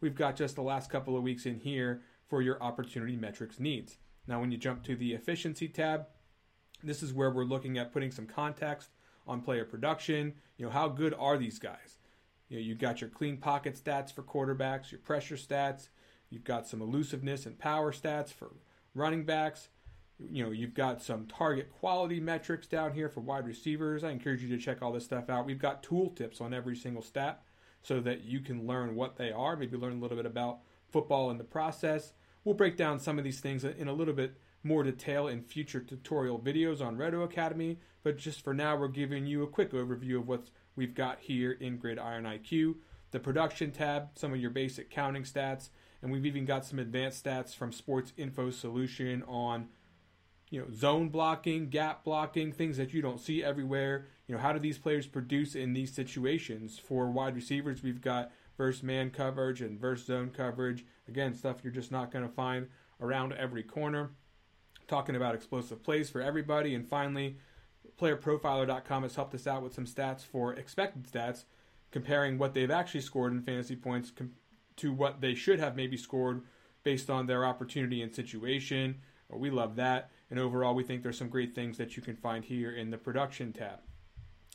we've 0.00 0.14
got 0.14 0.36
just 0.36 0.56
the 0.56 0.62
last 0.62 0.90
couple 0.90 1.16
of 1.16 1.22
weeks 1.22 1.46
in 1.46 1.60
here 1.60 2.02
for 2.28 2.42
your 2.42 2.62
opportunity 2.62 3.16
metrics 3.16 3.58
needs. 3.58 3.98
Now, 4.26 4.40
when 4.40 4.52
you 4.52 4.58
jump 4.58 4.84
to 4.84 4.96
the 4.96 5.14
efficiency 5.14 5.68
tab, 5.68 6.06
this 6.82 7.02
is 7.02 7.12
where 7.12 7.30
we're 7.30 7.44
looking 7.44 7.78
at 7.78 7.92
putting 7.92 8.10
some 8.10 8.26
context 8.26 8.90
on 9.26 9.40
player 9.40 9.64
production. 9.64 10.34
You 10.56 10.66
know, 10.66 10.70
how 10.70 10.88
good 10.88 11.14
are 11.18 11.38
these 11.38 11.58
guys? 11.58 11.98
You 12.48 12.58
know, 12.58 12.62
you've 12.62 12.78
got 12.78 13.00
your 13.00 13.10
clean 13.10 13.36
pocket 13.38 13.80
stats 13.82 14.12
for 14.12 14.22
quarterbacks, 14.22 14.90
your 14.90 15.00
pressure 15.00 15.36
stats, 15.36 15.88
you've 16.30 16.44
got 16.44 16.66
some 16.66 16.80
elusiveness 16.80 17.46
and 17.46 17.58
power 17.58 17.92
stats 17.92 18.32
for 18.32 18.52
running 18.94 19.24
backs. 19.24 19.68
You 20.18 20.44
know, 20.44 20.50
you've 20.50 20.74
got 20.74 21.02
some 21.02 21.26
target 21.26 21.70
quality 21.70 22.20
metrics 22.20 22.66
down 22.66 22.92
here 22.92 23.08
for 23.08 23.20
wide 23.20 23.46
receivers. 23.46 24.02
I 24.02 24.10
encourage 24.10 24.42
you 24.42 24.48
to 24.48 24.62
check 24.62 24.82
all 24.82 24.92
this 24.92 25.04
stuff 25.04 25.30
out. 25.30 25.46
We've 25.46 25.58
got 25.58 25.82
tool 25.82 26.10
tips 26.10 26.40
on 26.40 26.52
every 26.52 26.74
single 26.74 27.02
stat 27.02 27.42
so 27.82 28.00
that 28.00 28.24
you 28.24 28.40
can 28.40 28.66
learn 28.66 28.94
what 28.94 29.16
they 29.16 29.30
are, 29.30 29.56
maybe 29.56 29.76
learn 29.76 29.98
a 29.98 30.00
little 30.00 30.16
bit 30.16 30.26
about 30.26 30.58
football 30.90 31.30
in 31.30 31.38
the 31.38 31.44
process. 31.44 32.12
We'll 32.44 32.54
break 32.54 32.76
down 32.76 32.98
some 32.98 33.18
of 33.18 33.24
these 33.24 33.40
things 33.40 33.64
in 33.64 33.88
a 33.88 33.92
little 33.92 34.14
bit 34.14 34.34
more 34.62 34.82
detail 34.82 35.28
in 35.28 35.42
future 35.42 35.80
tutorial 35.80 36.38
videos 36.38 36.80
on 36.80 36.96
Roto 36.96 37.22
Academy, 37.22 37.78
but 38.02 38.16
just 38.16 38.42
for 38.42 38.54
now, 38.54 38.76
we're 38.76 38.88
giving 38.88 39.26
you 39.26 39.42
a 39.42 39.48
quick 39.48 39.72
overview 39.72 40.18
of 40.18 40.26
what 40.26 40.50
we've 40.76 40.94
got 40.94 41.18
here 41.20 41.52
in 41.52 41.76
Gridiron 41.76 42.24
IQ. 42.24 42.76
The 43.10 43.20
production 43.20 43.70
tab, 43.70 44.10
some 44.14 44.32
of 44.32 44.40
your 44.40 44.50
basic 44.50 44.90
counting 44.90 45.22
stats, 45.22 45.70
and 46.02 46.12
we've 46.12 46.26
even 46.26 46.44
got 46.44 46.64
some 46.64 46.78
advanced 46.78 47.24
stats 47.24 47.54
from 47.54 47.72
Sports 47.72 48.12
Info 48.16 48.50
Solution 48.50 49.22
on 49.26 49.68
you 50.50 50.60
know 50.60 50.66
zone 50.72 51.08
blocking, 51.08 51.68
gap 51.68 52.04
blocking, 52.04 52.52
things 52.52 52.76
that 52.76 52.92
you 52.92 53.02
don't 53.02 53.20
see 53.20 53.42
everywhere. 53.42 54.06
You 54.28 54.34
know, 54.34 54.40
how 54.42 54.52
do 54.52 54.58
these 54.58 54.78
players 54.78 55.06
produce 55.06 55.54
in 55.54 55.72
these 55.72 55.92
situations? 55.92 56.78
For 56.78 57.10
wide 57.10 57.34
receivers, 57.34 57.82
we've 57.82 58.02
got 58.02 58.30
verse 58.58 58.82
man 58.82 59.10
coverage 59.10 59.62
and 59.62 59.80
verse 59.80 60.04
zone 60.04 60.30
coverage. 60.30 60.84
Again, 61.08 61.34
stuff 61.34 61.64
you're 61.64 61.72
just 61.72 61.90
not 61.90 62.12
going 62.12 62.28
to 62.28 62.34
find 62.34 62.68
around 63.00 63.32
every 63.32 63.62
corner. 63.62 64.10
Talking 64.86 65.16
about 65.16 65.34
explosive 65.34 65.82
plays 65.82 66.10
for 66.10 66.20
everybody, 66.20 66.74
and 66.74 66.86
finally, 66.86 67.38
playerprofiler.com 67.98 69.02
has 69.02 69.14
helped 69.14 69.34
us 69.34 69.46
out 69.46 69.62
with 69.62 69.74
some 69.74 69.86
stats 69.86 70.22
for 70.22 70.52
expected 70.54 71.04
stats, 71.04 71.44
comparing 71.90 72.38
what 72.38 72.52
they've 72.52 72.70
actually 72.70 73.00
scored 73.00 73.32
in 73.32 73.42
fantasy 73.42 73.76
points 73.76 74.12
to 74.76 74.92
what 74.92 75.20
they 75.20 75.34
should 75.34 75.58
have 75.58 75.74
maybe 75.74 75.96
scored 75.96 76.42
based 76.84 77.10
on 77.10 77.26
their 77.26 77.44
opportunity 77.46 78.02
and 78.02 78.14
situation. 78.14 78.96
We 79.30 79.50
love 79.50 79.76
that. 79.76 80.10
And 80.30 80.38
overall, 80.38 80.74
we 80.74 80.84
think 80.84 81.02
there's 81.02 81.18
some 81.18 81.28
great 81.28 81.54
things 81.54 81.76
that 81.78 81.96
you 81.96 82.02
can 82.02 82.16
find 82.16 82.44
here 82.44 82.70
in 82.70 82.90
the 82.90 82.98
production 82.98 83.52
tab. 83.52 83.80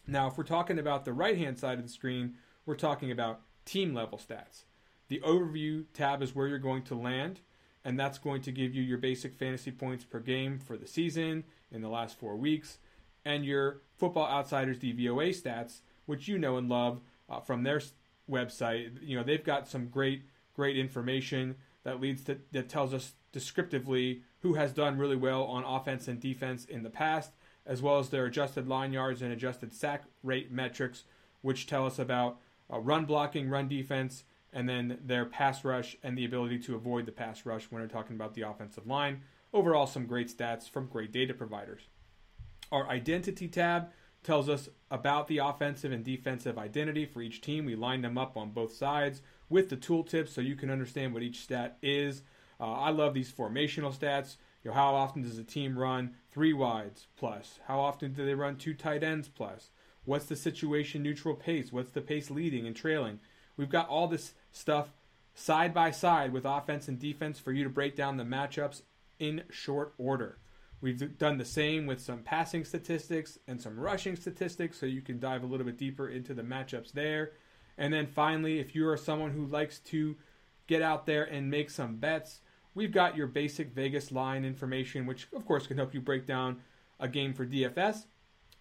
Now, 0.06 0.28
if 0.28 0.38
we're 0.38 0.44
talking 0.44 0.80
about 0.80 1.06
the 1.06 1.14
right 1.14 1.38
hand 1.38 1.58
side 1.58 1.80
of 1.80 1.84
the 1.84 1.91
screen, 1.91 2.36
we're 2.66 2.75
talking 2.75 3.12
about 3.12 3.41
team 3.66 3.94
level 3.94 4.18
stats. 4.18 4.64
The 5.08 5.22
overview 5.22 5.86
tab 5.94 6.22
is 6.22 6.36
where 6.36 6.47
you're 6.47 6.59
going 6.59 6.84
to 6.84 6.96
land, 6.96 7.40
and 7.86 8.00
that's 8.00 8.18
going 8.18 8.42
to 8.44 8.52
give 8.52 8.74
you 8.74 8.81
your 8.81 8.97
basic 8.97 9.34
fantasy 9.34 9.72
points 9.72 10.03
per 10.03 10.19
game 10.19 10.59
for 10.59 10.78
the 10.78 10.88
season 10.88 11.44
in 11.72 11.81
the 11.81 11.90
last 11.90 12.19
four 12.19 12.36
weeks, 12.36 12.80
and 13.25 13.46
your 13.46 13.81
Football 13.97 14.28
Outsiders 14.28 14.78
DVOA 14.78 15.30
stats, 15.30 15.81
which 16.06 16.28
you 16.28 16.38
know 16.38 16.58
and 16.58 16.69
love 16.69 17.02
uh, 17.30 17.40
from 17.40 17.63
their 17.63 17.81
website. 18.30 18.97
You 19.02 19.18
know 19.18 19.24
they've 19.24 19.44
got 19.44 19.68
some 19.68 19.88
great, 19.88 20.24
great 20.56 20.78
information 20.78 21.56
that 21.84 22.02
leads 22.02 22.24
to 22.25 22.40
that 22.52 22.69
tells 22.69 22.94
us 22.94 23.13
descriptively 23.31 24.22
who 24.42 24.53
has 24.53 24.74
done 24.74 24.97
really 24.97 25.16
well 25.16 25.44
on 25.44 25.63
offense 25.63 26.08
and 26.08 26.19
defense 26.19 26.66
in 26.66 26.84
the 26.84 26.90
past, 26.90 27.31
as 27.66 27.81
well 27.81 28.00
as 28.00 28.09
their 28.09 28.25
adjusted 28.25 28.68
line 28.68 28.94
yards 28.94 29.22
and 29.22 29.31
adjusted 29.31 29.74
sack 29.74 30.03
rate 30.22 30.51
metrics, 30.51 31.03
which 31.41 31.68
tell 31.68 31.85
us 31.85 32.00
about 32.00 32.38
uh, 32.72 32.79
run 32.79 33.06
blocking, 33.06 33.50
run 33.50 33.68
defense, 33.68 34.24
and 34.51 34.68
then 34.68 35.00
their 35.03 35.25
pass 35.25 35.63
rush 35.63 35.96
and 36.03 36.18
the 36.18 36.25
ability 36.25 36.59
to 36.59 36.75
avoid 36.75 37.06
the 37.06 37.12
pass 37.12 37.46
rush 37.46 37.66
when 37.66 37.81
we're 37.81 37.88
talking 37.88 38.16
about 38.16 38.34
the 38.34 38.41
offensive 38.41 38.85
line. 38.85 39.22
Overall, 39.53 39.88
some 39.88 40.06
great 40.06 40.35
stats 40.35 40.69
from 40.69 40.88
great 40.88 41.12
data 41.12 41.34
providers. 41.34 41.88
Our 42.72 42.88
identity 42.88 43.47
tab 43.47 43.90
tells 44.24 44.47
us 44.47 44.69
about 44.90 45.28
the 45.28 45.40
offensive 45.40 45.91
and 45.91 46.03
defensive 46.03 46.57
identity 46.57 47.06
for 47.06 47.22
each 47.22 47.41
team. 47.41 47.66
We 47.66 47.75
line 47.75 48.01
them 48.01 48.18
up 48.18 48.38
on 48.38 48.51
both 48.51 48.74
sides 48.74 49.22
with 49.50 49.69
the 49.69 49.78
tooltips 49.78 50.30
so 50.30 50.41
you 50.41 50.56
can 50.56 50.69
understand 50.69 51.13
what 51.13 51.24
each 51.24 51.41
stat 51.41 51.78
is 51.81 52.24
uh, 52.59 52.72
I 52.72 52.90
love 52.91 53.13
these 53.13 53.31
formational 53.31 53.94
stats. 53.94 54.38
You 54.63 54.72
know, 54.72 54.75
how 54.75 54.96
often 54.96 55.24
does 55.24 55.38
a 55.38 55.44
team 55.44 55.78
run 55.78 56.16
three 56.31 56.53
wides 56.53 57.07
plus? 57.18 57.59
How 57.68 57.79
often 57.79 58.13
do 58.13 58.25
they 58.25 58.35
run 58.35 58.56
two 58.56 58.74
tight 58.74 59.03
ends 59.03 59.28
plus? 59.28 59.72
What's 60.06 60.25
the 60.25 60.35
situation 60.35 61.03
neutral 61.03 61.35
pace? 61.35 61.72
What's 61.72 61.91
the 61.91 62.01
pace 62.01 62.29
leading 62.29 62.66
and 62.66 62.75
trailing? 62.75 63.19
We've 63.57 63.69
got 63.69 63.90
all 63.90 64.07
this 64.07 64.34
stuff 64.51 64.94
side 65.35 65.74
by 65.74 65.91
side 65.91 66.31
with 66.31 66.46
offense 66.46 66.88
and 66.88 67.00
defense 67.00 67.40
for 67.40 67.51
you 67.51 67.63
to 67.63 67.69
break 67.69 67.96
down 67.96 68.18
the 68.18 68.24
matchups 68.24 68.81
in 69.19 69.44
short 69.50 69.94
order. 69.97 70.38
We've 70.81 71.18
done 71.18 71.38
the 71.38 71.45
same 71.45 71.86
with 71.86 72.01
some 72.01 72.24
passing 72.24 72.65
statistics 72.65 73.39
and 73.48 73.62
some 73.62 73.80
rushing 73.80 74.18
statistics 74.18 74.77
so 74.77 74.86
you 74.86 75.01
can 75.01 75.19
dive 75.19 75.44
a 75.44 75.45
little 75.45 75.65
bit 75.65 75.77
deeper 75.77 76.10
into 76.10 76.33
the 76.33 76.42
matchups 76.42 76.92
there. 76.92 77.31
And 77.77 77.94
then 77.94 78.06
finally, 78.06 78.60
if 78.60 78.75
you 78.75 78.88
are 78.89 78.98
someone 78.98 79.31
who 79.31 79.45
likes 79.45 79.80
to 79.80 80.18
get 80.68 80.81
out 80.81 81.06
there 81.06 81.24
and 81.24 81.50
make 81.50 81.69
some 81.69 81.95
bets, 81.95 82.42
We've 82.75 82.92
got 82.92 83.16
your 83.16 83.28
basic 83.28 83.74
Vegas 83.74 84.12
line 84.12 84.46
information, 84.46 85.06
which 85.06 85.28
of 85.36 85.46
course 85.46 85.68
can 85.68 85.78
help 85.78 85.94
you 85.94 86.02
break 86.02 86.25
down 86.25 86.62
a 87.00 87.08
game 87.08 87.34
for 87.34 87.46
DFS, 87.46 88.06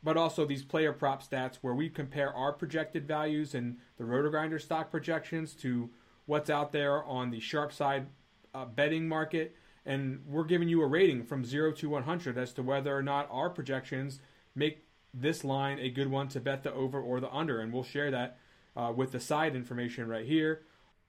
but 0.02 0.16
also 0.16 0.44
these 0.44 0.62
player 0.62 0.92
prop 0.92 1.22
stats 1.22 1.56
where 1.62 1.74
we 1.74 1.88
compare 1.88 2.32
our 2.34 2.52
projected 2.52 3.06
values 3.06 3.54
and 3.54 3.78
the 3.96 4.04
RotoGrinder 4.04 4.60
stock 4.60 4.90
projections 4.90 5.54
to 5.54 5.90
what's 6.26 6.50
out 6.50 6.72
there 6.72 7.02
on 7.04 7.30
the 7.30 7.40
sharp 7.40 7.72
side 7.72 8.06
uh, 8.54 8.64
betting 8.64 9.08
market. 9.08 9.56
And 9.84 10.22
we're 10.26 10.44
giving 10.44 10.68
you 10.68 10.82
a 10.82 10.86
rating 10.86 11.24
from 11.24 11.44
0 11.44 11.72
to 11.72 11.88
100 11.88 12.38
as 12.38 12.52
to 12.54 12.62
whether 12.62 12.96
or 12.96 13.02
not 13.02 13.28
our 13.30 13.50
projections 13.50 14.20
make 14.54 14.84
this 15.14 15.42
line 15.42 15.78
a 15.78 15.90
good 15.90 16.08
one 16.08 16.28
to 16.28 16.40
bet 16.40 16.62
the 16.62 16.72
over 16.72 17.00
or 17.00 17.18
the 17.20 17.32
under. 17.32 17.60
And 17.60 17.72
we'll 17.72 17.82
share 17.82 18.10
that 18.10 18.38
uh, 18.76 18.92
with 18.94 19.12
the 19.12 19.20
side 19.20 19.56
information 19.56 20.08
right 20.08 20.26
here. 20.26 20.62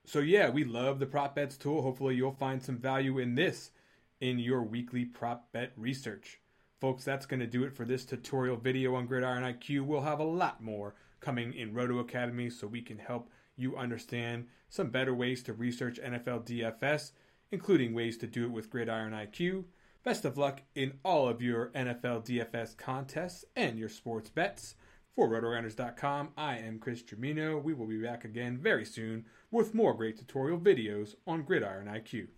So 0.05 0.19
yeah, 0.19 0.49
we 0.49 0.63
love 0.63 0.99
the 0.99 1.05
prop 1.05 1.35
bets 1.35 1.57
tool. 1.57 1.81
Hopefully 1.81 2.15
you'll 2.15 2.31
find 2.31 2.61
some 2.61 2.77
value 2.77 3.19
in 3.19 3.35
this 3.35 3.71
in 4.19 4.37
your 4.37 4.61
weekly 4.61 5.05
prop 5.05 5.51
bet 5.51 5.71
research. 5.77 6.39
Folks, 6.81 7.05
that's 7.05 7.25
going 7.25 7.39
to 7.39 7.47
do 7.47 7.63
it 7.63 7.73
for 7.73 7.85
this 7.85 8.03
tutorial 8.03 8.57
video 8.57 8.95
on 8.95 9.05
Gridiron 9.05 9.43
IQ. 9.43 9.85
We'll 9.85 10.01
have 10.01 10.19
a 10.19 10.25
lot 10.25 10.61
more 10.61 10.95
coming 11.21 11.53
in 11.53 11.73
Roto 11.73 11.99
Academy 11.99 12.49
so 12.49 12.67
we 12.67 12.81
can 12.81 12.97
help 12.97 13.29
you 13.55 13.77
understand 13.77 14.47
some 14.69 14.89
better 14.89 15.13
ways 15.13 15.41
to 15.43 15.53
research 15.53 15.99
NFL 16.03 16.45
DFS, 16.45 17.11
including 17.51 17.93
ways 17.93 18.17
to 18.17 18.27
do 18.27 18.43
it 18.43 18.51
with 18.51 18.69
Gridiron 18.69 19.13
IQ. 19.13 19.63
Best 20.03 20.25
of 20.25 20.37
luck 20.37 20.61
in 20.75 20.99
all 21.05 21.29
of 21.29 21.41
your 21.41 21.67
NFL 21.69 22.25
DFS 22.25 22.75
contests 22.75 23.45
and 23.55 23.79
your 23.79 23.87
sports 23.87 24.29
bets. 24.29 24.75
For 25.15 25.29
RotoRunners.com, 25.29 26.29
I 26.35 26.57
am 26.57 26.79
Chris 26.79 27.03
Trimino. 27.03 27.61
We 27.61 27.75
will 27.75 27.85
be 27.85 28.01
back 28.01 28.25
again 28.25 28.57
very 28.57 28.83
soon 28.83 29.25
with 29.51 29.75
more 29.75 29.93
great 29.93 30.17
tutorial 30.17 30.57
videos 30.57 31.13
on 31.27 31.43
Gridiron 31.43 31.85
IQ. 31.85 32.29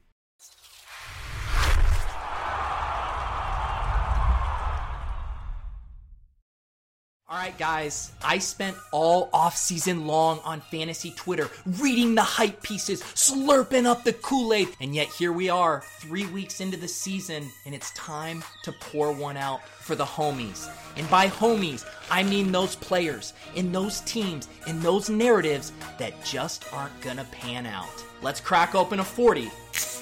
All 7.35 7.41
right, 7.41 7.57
guys, 7.57 8.13
I 8.23 8.37
spent 8.37 8.77
all 8.93 9.29
off 9.33 9.57
season 9.57 10.07
long 10.07 10.39
on 10.45 10.61
fantasy 10.61 11.11
Twitter 11.17 11.49
reading 11.81 12.15
the 12.15 12.21
hype 12.21 12.63
pieces, 12.63 13.01
slurping 13.01 13.85
up 13.85 14.05
the 14.05 14.13
Kool 14.13 14.53
Aid, 14.53 14.69
and 14.79 14.95
yet 14.95 15.07
here 15.07 15.33
we 15.33 15.49
are, 15.49 15.83
three 15.99 16.25
weeks 16.27 16.61
into 16.61 16.77
the 16.77 16.87
season, 16.87 17.51
and 17.65 17.75
it's 17.75 17.91
time 17.91 18.41
to 18.63 18.71
pour 18.71 19.11
one 19.11 19.35
out 19.35 19.67
for 19.67 19.95
the 19.95 20.05
homies. 20.05 20.71
And 20.95 21.09
by 21.09 21.27
homies, 21.27 21.85
I 22.09 22.23
mean 22.23 22.53
those 22.53 22.77
players, 22.77 23.33
in 23.55 23.73
those 23.73 23.99
teams, 24.01 24.47
in 24.65 24.79
those 24.79 25.09
narratives 25.09 25.73
that 25.99 26.23
just 26.23 26.71
aren't 26.71 27.01
gonna 27.01 27.27
pan 27.33 27.65
out. 27.65 28.05
Let's 28.21 28.39
crack 28.39 28.75
open 28.75 29.01
a 29.01 29.03
40 29.03 29.51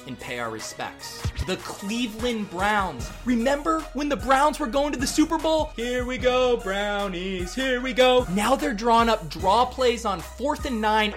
and 0.07 0.19
pay 0.19 0.39
our 0.39 0.49
respects. 0.49 1.21
The 1.47 1.57
Cleveland 1.57 2.49
Browns. 2.49 3.09
Remember 3.25 3.81
when 3.93 4.09
the 4.09 4.15
Browns 4.17 4.59
were 4.59 4.67
going 4.67 4.93
to 4.93 4.99
the 4.99 5.07
Super 5.07 5.37
Bowl? 5.37 5.71
Here 5.75 6.05
we 6.05 6.17
go, 6.17 6.57
Brownies, 6.57 7.53
here 7.55 7.81
we 7.81 7.93
go. 7.93 8.25
Now 8.31 8.55
they're 8.55 8.73
drawing 8.73 9.09
up 9.09 9.29
draw 9.29 9.65
plays 9.65 10.05
on 10.05 10.19
fourth 10.19 10.65
and 10.65 10.79
nine. 10.81 11.13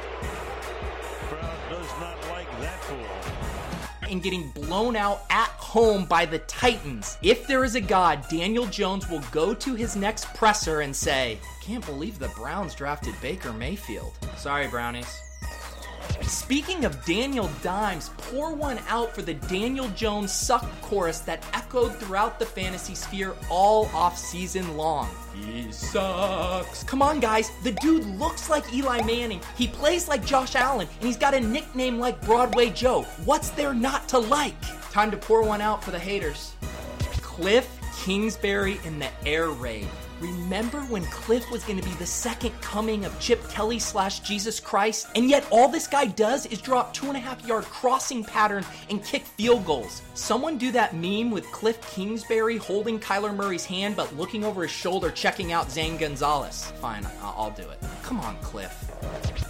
Crowd 1.29 1.59
does 1.71 1.88
not 2.00 2.17
like 2.29 2.50
that 2.61 2.79
fool. 2.85 4.11
and 4.11 4.23
getting 4.23 4.50
blown 4.50 4.94
out 4.97 5.23
at 5.31 5.49
home 5.49 6.05
by 6.05 6.25
the 6.25 6.38
Titans. 6.41 7.19
If 7.23 7.47
there 7.47 7.65
is 7.65 7.75
a 7.75 7.81
God, 7.81 8.25
Daniel 8.29 8.67
Jones 8.67 9.09
will 9.11 9.23
go 9.33 9.53
to 9.53 9.75
his 9.75 9.97
next 9.97 10.33
presser 10.35 10.81
and 10.83 10.94
say, 10.94 11.38
Can't 11.61 11.85
believe 11.85 12.19
the 12.19 12.29
Browns 12.29 12.75
drafted 12.75 13.15
Baker 13.21 13.53
Mayfield. 13.53 14.12
Sorry, 14.37 14.69
Brownies. 14.69 15.21
Speaking 16.23 16.85
of 16.85 17.05
Daniel 17.05 17.50
Dimes, 17.62 18.11
pour 18.19 18.55
one 18.55 18.79
out 18.88 19.14
for 19.14 19.23
the 19.23 19.35
Daniel 19.35 19.88
Jones 19.91 20.32
suck 20.32 20.64
chorus 20.82 21.20
that 21.20 21.44
echoed 21.53 21.94
throughout 21.97 22.38
the 22.38 22.47
fantasy 22.47 22.94
sphere 22.94 23.35
all 23.50 23.87
off 23.94 24.19
season 24.19 24.76
long. 24.76 25.08
He 25.35 25.70
sucks. 25.73 26.82
Come 26.85 27.03
on, 27.03 27.20
guys. 27.20 27.50
The 27.62 27.73
dude 27.73 28.06
looks 28.06 28.49
like 28.49 28.73
Eli 28.73 29.03
Manning. 29.03 29.41
He 29.56 29.69
plays 29.69 30.08
like 30.08 30.25
Josh 30.25 30.55
Allen, 30.55 30.88
and 31.00 31.06
he's 31.06 31.17
got 31.17 31.35
a 31.35 31.41
nickname 31.41 31.99
like 31.99 32.20
Broadway 32.23 32.70
Joe. 32.70 33.02
What's 33.25 33.50
there 33.50 33.75
not 33.75 34.09
to 34.09 34.19
like? 34.19 34.61
Time 34.91 35.11
to 35.11 35.17
pour 35.17 35.43
one 35.43 35.61
out 35.61 35.85
for 35.85 35.91
the 35.91 35.99
haters. 35.99 36.55
Cliff 37.23 37.69
Kingsbury 37.97 38.81
in 38.85 38.99
the 38.99 39.09
air 39.26 39.49
raid. 39.49 39.88
Remember 40.21 40.81
when 40.83 41.05
Cliff 41.07 41.51
was 41.51 41.63
going 41.65 41.79
to 41.79 41.87
be 41.87 41.95
the 41.97 42.07
second 42.07 42.59
coming 42.63 43.05
of 43.05 43.19
Chip 43.21 43.47
Kelly 43.51 43.79
slash 43.79 44.21
Jesus 44.21 44.59
Christ? 44.59 45.09
And 45.15 45.29
yet 45.29 45.47
all 45.51 45.69
this 45.69 45.87
guy 45.87 46.07
does 46.07 46.47
is 46.47 46.61
drop 46.61 46.95
two 46.95 47.09
and 47.09 47.17
a 47.17 47.21
half 47.21 47.47
yard 47.47 47.65
crossing 47.65 48.25
patterns 48.25 48.67
and 48.89 49.05
kick 49.05 49.25
field 49.25 49.67
goals. 49.67 50.01
Someone 50.15 50.57
do 50.57 50.73
that 50.73 50.95
meme 50.95 51.31
with 51.31 51.45
Cliff 51.53 51.81
Kingsbury 51.91 52.57
holding 52.57 52.99
Kyler 52.99 53.35
Murray's 53.35 53.67
hand 53.67 53.95
but 53.95 54.17
looking 54.17 54.43
over 54.43 54.63
his 54.63 54.71
shoulder 54.71 55.11
checking 55.11 55.53
out 55.53 55.71
Zane 55.71 55.99
Gonzalez. 55.99 56.73
Fine, 56.81 57.07
I'll 57.21 57.51
do 57.51 57.69
it. 57.69 57.79
Come 58.03 58.21
on, 58.21 58.37
Cliff. 58.39 58.91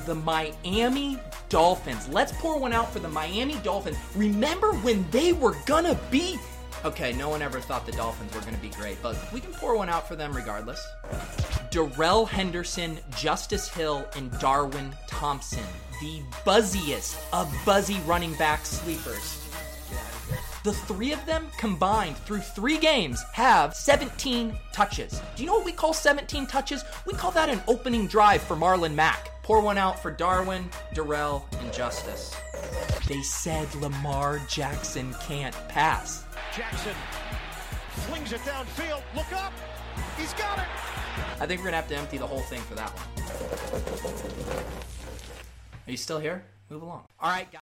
The 0.05 0.15
Miami 0.17 1.19
Dolphins. 1.49 2.09
Let's 2.09 2.33
pour 2.33 2.59
one 2.59 2.73
out 2.73 2.93
for 2.93 2.99
the 2.99 3.09
Miami 3.09 3.57
Dolphins. 3.63 3.99
Remember 4.17 4.73
when 4.75 5.09
they 5.11 5.33
were 5.33 5.55
gonna 5.67 5.99
be 6.11 6.39
Okay, 6.87 7.13
no 7.15 7.29
one 7.29 7.43
ever 7.43 7.61
thought 7.61 7.85
the 7.85 7.91
Dolphins 7.91 8.33
were 8.33 8.43
going 8.43 8.55
to 8.55 8.61
be 8.61 8.69
great, 8.69 8.97
but 9.03 9.17
we 9.33 9.41
can 9.41 9.53
pour 9.53 9.77
one 9.77 9.89
out 9.89 10.07
for 10.07 10.15
them 10.15 10.33
regardless. 10.33 10.87
Darrell 11.73 12.25
Henderson, 12.25 13.01
Justice 13.17 13.69
Hill, 13.69 14.07
and 14.15 14.31
Darwin 14.39 14.95
Thompson, 15.09 15.65
the 16.01 16.23
buzziest 16.45 17.19
of 17.33 17.53
buzzy 17.65 17.99
running 18.07 18.35
back 18.35 18.65
sleepers. 18.65 19.43
The 20.63 20.75
three 20.75 21.13
of 21.13 21.27
them 21.27 21.49
combined 21.59 22.19
through 22.19 22.39
three 22.39 22.79
games 22.79 23.21
have 23.33 23.75
17 23.75 24.57
touches. 24.73 25.21
Do 25.35 25.43
you 25.43 25.49
know 25.49 25.55
what 25.55 25.65
we 25.65 25.73
call 25.73 25.93
17 25.93 26.47
touches? 26.47 26.85
We 27.05 27.15
call 27.15 27.33
that 27.33 27.49
an 27.49 27.63
opening 27.67 28.07
drive 28.07 28.43
for 28.43 28.55
Marlon 28.55 28.95
Mack. 28.95 29.36
Pour 29.47 29.61
one 29.61 29.79
out 29.79 30.03
for 30.03 30.11
Darwin, 30.11 30.69
Darrell, 30.93 31.47
and 31.61 31.73
Justice. 31.73 32.35
They 33.07 33.23
said 33.23 33.73
Lamar 33.77 34.41
Jackson 34.49 35.15
can't 35.23 35.55
pass. 35.69 36.25
Jackson 36.53 36.97
flings 38.09 38.33
it 38.33 38.41
downfield. 38.41 39.03
Look 39.15 39.33
up. 39.33 39.53
He's 40.19 40.33
got 40.33 40.59
it. 40.59 40.65
I 41.41 41.47
think 41.47 41.61
we're 41.61 41.67
gonna 41.67 41.77
have 41.77 41.87
to 41.87 41.97
empty 41.97 42.19
the 42.19 42.27
whole 42.27 42.41
thing 42.41 42.61
for 42.63 42.75
that 42.75 42.91
one. 42.91 43.07
Are 45.87 45.91
you 45.93 45.97
still 45.97 46.19
here? 46.19 46.45
Move 46.69 46.83
along. 46.83 47.05
All 47.21 47.31
right, 47.31 47.49
guys. 47.53 47.61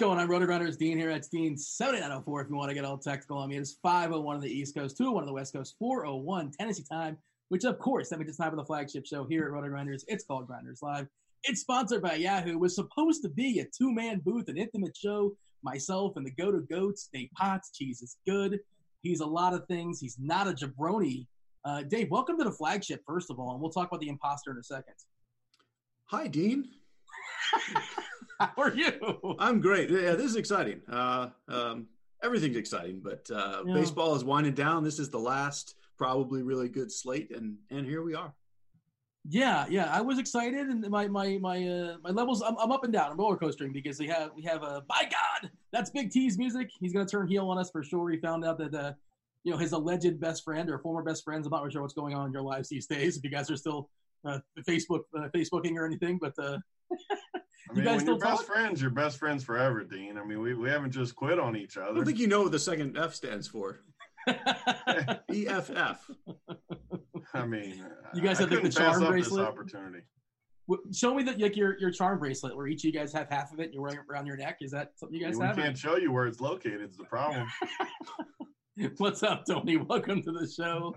Going 0.00 0.18
on, 0.18 0.28
Roto 0.28 0.46
Runners? 0.46 0.78
Dean 0.78 0.96
here. 0.96 1.10
It's 1.10 1.28
Dean 1.28 1.58
7904 1.58 2.40
if 2.40 2.48
you 2.48 2.56
want 2.56 2.70
to 2.70 2.74
get 2.74 2.86
all 2.86 2.96
technical 2.96 3.36
on 3.36 3.50
me. 3.50 3.56
It 3.56 3.60
is 3.60 3.76
501 3.82 4.36
on 4.36 4.40
the 4.40 4.48
East 4.48 4.74
Coast, 4.74 4.96
201 4.96 5.24
on 5.24 5.26
the 5.26 5.34
West 5.34 5.52
Coast, 5.52 5.76
401 5.78 6.52
Tennessee 6.58 6.84
time, 6.90 7.18
which 7.50 7.64
of 7.64 7.78
course, 7.78 8.08
that 8.08 8.18
means 8.18 8.30
it's 8.30 8.38
time 8.38 8.48
for 8.48 8.56
the 8.56 8.64
flagship 8.64 9.04
show 9.04 9.26
here 9.26 9.44
at 9.44 9.50
Roto 9.50 9.68
Grinders. 9.68 10.06
It's 10.08 10.24
called 10.24 10.46
Grinders 10.46 10.80
Live. 10.80 11.06
It's 11.42 11.60
sponsored 11.60 12.00
by 12.00 12.14
Yahoo. 12.14 12.52
It 12.52 12.60
was 12.60 12.74
supposed 12.74 13.20
to 13.24 13.28
be 13.28 13.58
a 13.58 13.66
two 13.66 13.92
man 13.92 14.22
booth, 14.24 14.48
an 14.48 14.56
intimate 14.56 14.96
show. 14.96 15.36
Myself 15.62 16.14
and 16.16 16.24
the 16.24 16.30
Go 16.30 16.50
to 16.50 16.60
Goats, 16.60 17.10
Dave 17.12 17.28
Potts. 17.36 17.70
Cheese 17.70 18.00
is 18.00 18.16
good. 18.26 18.58
He's 19.02 19.20
a 19.20 19.26
lot 19.26 19.52
of 19.52 19.66
things. 19.66 20.00
He's 20.00 20.16
not 20.18 20.48
a 20.48 20.52
jabroni. 20.52 21.26
Uh, 21.66 21.82
Dave, 21.82 22.10
welcome 22.10 22.38
to 22.38 22.44
the 22.44 22.52
flagship, 22.52 23.02
first 23.06 23.30
of 23.30 23.38
all, 23.38 23.52
and 23.52 23.60
we'll 23.60 23.70
talk 23.70 23.88
about 23.88 24.00
the 24.00 24.08
imposter 24.08 24.50
in 24.50 24.56
a 24.56 24.62
second. 24.62 24.94
Hi, 26.06 26.26
Dean. 26.26 26.70
How 28.56 28.62
are 28.62 28.74
you? 28.74 29.36
I'm 29.38 29.60
great. 29.60 29.90
Yeah, 29.90 30.14
this 30.14 30.26
is 30.26 30.36
exciting. 30.36 30.80
Uh, 30.90 31.28
um, 31.48 31.86
everything's 32.22 32.56
exciting, 32.56 33.00
but 33.02 33.28
uh, 33.30 33.62
Yeah. 33.66 33.74
baseball 33.74 34.14
is 34.14 34.24
winding 34.24 34.54
down. 34.54 34.82
This 34.82 34.98
is 34.98 35.10
the 35.10 35.18
last, 35.18 35.74
probably 35.98 36.42
really 36.42 36.68
good 36.68 36.90
slate, 36.90 37.30
and 37.36 37.58
and 37.70 37.86
here 37.86 38.02
we 38.02 38.14
are. 38.14 38.32
Yeah, 39.28 39.66
yeah, 39.68 39.90
I 39.94 40.00
was 40.00 40.18
excited, 40.18 40.68
and 40.68 40.88
my 40.88 41.06
my 41.06 41.36
my 41.38 41.68
uh, 41.68 41.96
my 42.02 42.08
levels. 42.10 42.40
I'm, 42.42 42.56
I'm 42.58 42.72
up 42.72 42.84
and 42.84 42.92
down. 42.92 43.10
I'm 43.12 43.18
roller 43.18 43.36
coastering 43.36 43.72
because 43.72 43.98
we 43.98 44.08
have 44.08 44.30
we 44.34 44.42
have 44.44 44.62
a 44.62 44.82
by 44.88 45.02
God, 45.02 45.50
that's 45.70 45.90
Big 45.90 46.10
T's 46.10 46.38
music. 46.38 46.70
He's 46.80 46.94
gonna 46.94 47.04
turn 47.04 47.28
heel 47.28 47.46
on 47.50 47.58
us 47.58 47.70
for 47.70 47.82
sure. 47.82 48.08
He 48.08 48.16
found 48.18 48.46
out 48.46 48.56
that 48.56 48.74
uh, 48.74 48.92
you 49.44 49.52
know 49.52 49.58
his 49.58 49.72
alleged 49.72 50.18
best 50.18 50.42
friend 50.44 50.70
or 50.70 50.78
former 50.78 51.02
best 51.02 51.22
friends. 51.24 51.46
I'm 51.46 51.50
not 51.50 51.60
really 51.60 51.72
sure 51.72 51.82
what's 51.82 51.92
going 51.92 52.14
on 52.14 52.28
in 52.28 52.32
your 52.32 52.42
lives 52.42 52.70
these 52.70 52.86
days. 52.86 53.18
If 53.18 53.24
you 53.24 53.28
guys 53.30 53.50
are 53.50 53.56
still 53.56 53.90
uh, 54.24 54.38
Facebook 54.66 55.00
uh, 55.14 55.28
Facebooking 55.36 55.76
or 55.76 55.84
anything, 55.84 56.18
but 56.18 56.32
uh, 56.42 56.56
I 57.68 57.72
You 57.72 57.76
mean, 57.76 57.84
guys 57.84 57.90
when 57.96 58.00
still 58.00 58.14
you're 58.14 58.20
best 58.24 58.46
talk? 58.46 58.54
friends, 58.54 58.80
you're 58.82 58.90
best 58.90 59.18
friends 59.18 59.44
forever, 59.44 59.84
Dean. 59.84 60.16
I 60.18 60.24
mean, 60.24 60.40
we, 60.40 60.54
we 60.54 60.68
haven't 60.70 60.90
just 60.92 61.14
quit 61.14 61.38
on 61.38 61.56
each 61.56 61.76
I 61.78 61.82
other. 61.82 61.94
don't 61.96 62.04
think 62.06 62.18
you 62.18 62.26
know 62.26 62.42
what 62.42 62.52
the 62.52 62.58
second 62.58 62.96
F 62.96 63.14
stands 63.14 63.46
for. 63.48 63.80
EFF. 64.28 66.10
I 67.34 67.46
mean, 67.46 67.84
You 68.14 68.20
guys 68.22 68.38
I 68.38 68.42
have, 68.42 68.50
like, 68.50 68.62
the 68.62 68.68
couldn't 68.68 68.76
pass 68.76 68.92
charm 68.92 69.02
up 69.04 69.10
bracelet? 69.10 69.40
This 69.40 69.48
opportunity. 69.48 70.04
show 70.92 71.14
me 71.14 71.22
that 71.24 71.38
like 71.40 71.56
your 71.56 71.78
your 71.78 71.90
charm 71.90 72.18
bracelet 72.18 72.56
where 72.56 72.66
each 72.66 72.80
of 72.82 72.86
you 72.86 72.92
guys 72.92 73.12
have 73.12 73.28
half 73.30 73.52
of 73.52 73.60
it. 73.60 73.64
and 73.66 73.74
You're 73.74 73.82
wearing 73.82 73.98
it 73.98 74.04
around 74.12 74.26
your 74.26 74.36
neck. 74.36 74.58
Is 74.60 74.70
that 74.72 74.92
something 74.96 75.18
you 75.18 75.26
I 75.26 75.30
guys 75.30 75.38
mean, 75.38 75.46
have? 75.48 75.56
we 75.56 75.62
can't 75.62 75.78
show 75.78 75.96
you 75.96 76.12
where 76.12 76.26
it's 76.26 76.40
located. 76.40 76.80
It's 76.82 76.96
the 76.96 77.04
problem. 77.04 77.46
What's 78.98 79.22
up, 79.22 79.44
Tony? 79.46 79.76
Welcome 79.76 80.22
to 80.22 80.32
the 80.32 80.46
show. 80.48 80.94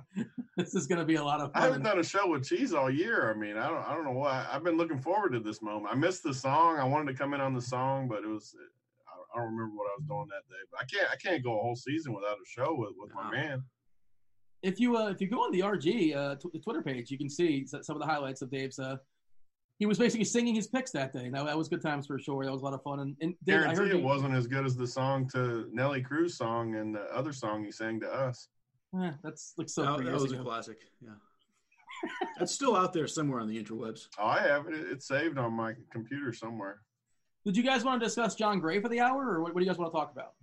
This 0.56 0.76
is 0.76 0.86
going 0.88 1.00
to 1.00 1.06
be 1.06 1.16
a 1.16 1.24
lot 1.24 1.42
of 1.42 1.52
fun. 1.52 1.62
I 1.62 1.66
haven't 1.66 1.84
done 1.84 2.00
a 2.00 2.04
show 2.04 2.28
with 2.30 2.48
Cheese 2.48 2.74
all 2.74 2.90
year. 2.90 3.32
I 3.32 3.38
mean, 3.38 3.58
I 3.58 3.68
don't, 3.68 3.84
I 3.84 3.94
don't 3.94 4.06
know 4.06 4.12
why. 4.12 4.46
I've 4.52 4.64
been 4.64 4.78
looking 4.78 5.00
forward 5.00 5.32
to 5.34 5.40
this 5.40 5.62
moment. 5.62 5.88
I 5.92 5.96
missed 5.96 6.24
the 6.24 6.34
song. 6.34 6.78
I 6.78 6.84
wanted 6.84 7.12
to 7.12 7.18
come 7.18 7.34
in 7.34 7.42
on 7.42 7.54
the 7.54 7.62
song, 7.62 8.08
but 8.08 8.20
it 8.24 8.28
was. 8.28 8.56
I- 8.60 8.70
don't 9.36 9.46
remember 9.46 9.74
what 9.76 9.88
I 9.88 9.96
was 9.98 10.06
doing 10.08 10.28
that 10.30 10.48
day. 10.48 10.62
But 10.72 10.82
I 10.82 10.86
can't. 10.86 11.12
I 11.12 11.16
can't 11.16 11.44
go 11.44 11.58
a 11.58 11.62
whole 11.64 11.76
season 11.76 12.14
without 12.14 12.38
a 12.38 12.46
show 12.48 12.76
with, 12.76 12.92
with 13.00 13.12
my 13.16 13.32
man. 13.32 13.64
If 14.62 14.80
you 14.80 14.96
uh, 14.96 15.08
if 15.08 15.20
you 15.22 15.28
go 15.28 15.38
on 15.40 15.52
the 15.52 15.62
RG 15.62 16.16
uh, 16.16 16.36
tw- 16.36 16.54
the 16.54 16.60
Twitter 16.60 16.84
page, 16.84 17.10
you 17.10 17.18
can 17.18 17.30
see 17.32 17.66
some 17.66 17.96
of 17.96 18.00
the 18.00 18.06
highlights 18.06 18.44
of 18.44 18.52
Dave's. 18.52 18.78
Uh, 18.78 18.98
he 19.80 19.86
was 19.86 19.98
basically 19.98 20.26
singing 20.26 20.56
his 20.56 20.68
picks 20.68 20.92
that 20.92 21.12
day. 21.14 21.30
Now 21.30 21.44
that 21.46 21.58
was 21.58 21.68
good 21.68 21.82
times 21.82 22.08
for 22.08 22.20
sure. 22.20 22.46
That 22.46 22.52
was 22.52 22.62
a 22.62 22.66
lot 22.66 22.74
of 22.74 22.84
fun. 22.84 23.00
And, 23.00 23.16
and 23.22 23.36
Dave, 23.44 23.56
I 23.56 23.60
Guarantee 23.62 23.78
heard 23.78 23.92
it 23.92 23.98
you, 23.98 24.04
wasn't 24.04 24.36
as 24.36 24.48
good 24.48 24.66
as 24.66 24.76
the 24.76 24.88
song 24.88 25.28
to 25.34 25.68
Nelly 25.72 26.02
Cruz 26.02 26.38
song 26.38 26.76
and 26.76 26.96
the 26.96 27.04
other 27.14 27.34
song 27.34 27.64
he 27.64 27.72
sang 27.72 28.00
to 28.02 28.08
us. 28.08 28.48
Eh, 29.02 29.12
that's 29.24 29.54
like 29.58 29.70
so 29.70 29.84
that, 29.84 29.98
that 29.98 30.04
years 30.06 30.22
was 30.22 30.32
a 30.32 30.38
classic. 30.38 30.78
Yeah. 31.02 31.10
That's 32.38 32.52
still 32.52 32.76
out 32.76 32.92
there 32.92 33.08
somewhere 33.08 33.40
on 33.40 33.48
the 33.48 33.62
interwebs. 33.62 34.08
Oh, 34.20 34.26
I 34.26 34.42
have 34.42 34.68
it. 34.68 34.74
It's 34.74 35.08
saved 35.08 35.38
on 35.38 35.54
my 35.54 35.74
computer 35.92 36.34
somewhere. 36.34 36.82
Did 37.46 37.56
you 37.56 37.64
guys 37.64 37.84
want 37.84 38.02
to 38.02 38.06
discuss 38.06 38.36
John 38.36 38.60
Gray 38.60 38.82
for 38.82 38.90
the 38.90 39.00
hour, 39.00 39.26
or 39.26 39.42
what, 39.42 39.54
what 39.54 39.60
do 39.60 39.66
you 39.66 39.72
guys 39.72 39.78
want 39.78 39.92
to 39.94 39.98
talk 39.98 40.12
about? 40.12 40.34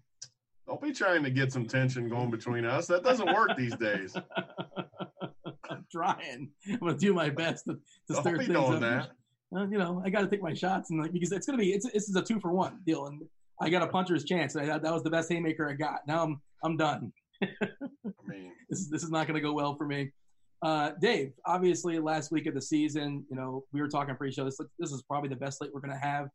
Don't 0.66 0.80
be 0.80 0.92
trying 0.92 1.22
to 1.24 1.30
get 1.30 1.52
some 1.52 1.66
tension 1.66 2.08
going 2.08 2.30
between 2.30 2.64
us. 2.64 2.86
That 2.86 3.02
doesn't 3.02 3.26
work 3.34 3.56
these 3.58 3.74
days. 3.76 4.16
I'm 5.70 5.84
trying. 5.90 6.50
I'm 6.68 6.78
going 6.78 6.92
to 6.92 6.98
do 6.98 7.12
my 7.12 7.28
best 7.28 7.64
to, 7.64 7.74
to 7.74 7.80
Don't 8.08 8.22
stir 8.22 8.38
be 8.38 8.46
things 8.46 8.58
doing 8.58 8.74
up. 8.74 8.80
that. 8.80 9.10
You 9.52 9.78
know, 9.78 10.00
I 10.04 10.10
got 10.10 10.20
to 10.20 10.28
take 10.28 10.42
my 10.42 10.54
shots, 10.54 10.90
and 10.90 11.00
like 11.02 11.12
because 11.12 11.32
it's 11.32 11.46
going 11.46 11.58
to 11.58 11.62
be 11.64 11.72
it's 11.72 11.90
this 11.90 12.08
is 12.08 12.14
a 12.14 12.22
two 12.22 12.38
for 12.38 12.52
one 12.52 12.80
deal, 12.86 13.06
and 13.06 13.20
I 13.60 13.68
got 13.68 13.82
a 13.82 13.86
puncher's 13.88 14.24
chance. 14.24 14.54
I, 14.54 14.64
that 14.64 14.82
was 14.82 15.02
the 15.02 15.10
best 15.10 15.30
haymaker 15.30 15.68
I 15.68 15.74
got. 15.74 16.06
Now 16.06 16.22
I'm 16.22 16.40
I'm 16.64 16.76
done. 16.76 17.12
I 17.42 17.48
mean, 18.26 18.52
This 18.70 18.80
is 18.80 18.90
this 18.90 19.02
is 19.02 19.10
not 19.10 19.26
going 19.26 19.34
to 19.34 19.40
go 19.40 19.52
well 19.52 19.74
for 19.74 19.86
me. 19.86 20.12
Uh, 20.62 20.92
Dave, 21.00 21.32
obviously, 21.46 21.98
last 21.98 22.30
week 22.30 22.46
of 22.46 22.54
the 22.54 22.60
season, 22.62 23.24
you 23.30 23.36
know, 23.36 23.64
we 23.72 23.80
were 23.80 23.88
talking 23.88 24.14
pre-show. 24.14 24.44
This 24.44 24.58
this 24.78 24.92
is 24.92 25.02
probably 25.02 25.28
the 25.28 25.36
best 25.36 25.58
slate 25.58 25.70
we're 25.74 25.80
going 25.80 25.98
to 25.98 26.06
have. 26.06 26.28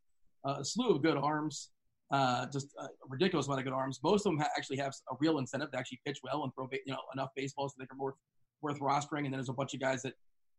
Uh, 0.46 0.56
a 0.60 0.64
slew 0.64 0.90
of 0.90 1.02
good 1.02 1.16
arms, 1.16 1.70
uh, 2.10 2.46
just 2.52 2.68
a 2.78 2.88
ridiculous 3.08 3.46
amount 3.46 3.60
of 3.60 3.64
good 3.64 3.72
arms. 3.72 4.00
Most 4.02 4.26
of 4.26 4.32
them 4.32 4.40
ha- 4.40 4.50
actually 4.56 4.76
have 4.76 4.92
a 5.10 5.16
real 5.18 5.38
incentive 5.38 5.70
to 5.72 5.78
actually 5.78 6.00
pitch 6.04 6.18
well 6.22 6.44
and 6.44 6.54
throw, 6.54 6.66
ba- 6.66 6.78
you 6.84 6.92
know, 6.92 7.00
enough 7.14 7.30
baseballs 7.34 7.72
so 7.72 7.76
they 7.78 7.84
are 7.84 7.98
worth 7.98 8.14
worth 8.62 8.78
rostering. 8.80 9.24
And 9.24 9.26
then 9.26 9.32
there's 9.32 9.48
a 9.48 9.54
bunch 9.54 9.74
of 9.74 9.80
guys 9.80 10.02
that, 10.02 10.14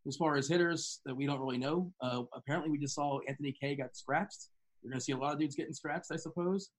as 0.08 0.16
far 0.16 0.38
as 0.38 0.48
hitters, 0.48 1.02
that 1.06 1.16
we 1.16 1.26
don't 1.26 1.40
really 1.40 1.58
know. 1.58 1.92
Uh, 2.02 2.24
apparently, 2.34 2.70
we 2.70 2.78
just 2.78 2.96
saw 2.96 3.20
Anthony 3.28 3.54
Kay 3.60 3.76
got 3.76 3.96
scratched. 3.96 4.48
You're 4.82 4.92
going 4.92 5.00
to 5.00 5.04
see 5.04 5.12
a 5.12 5.18
lot 5.18 5.34
of 5.34 5.40
dudes 5.40 5.56
getting 5.56 5.74
scratched, 5.74 6.12
I 6.12 6.16
suppose. 6.16 6.70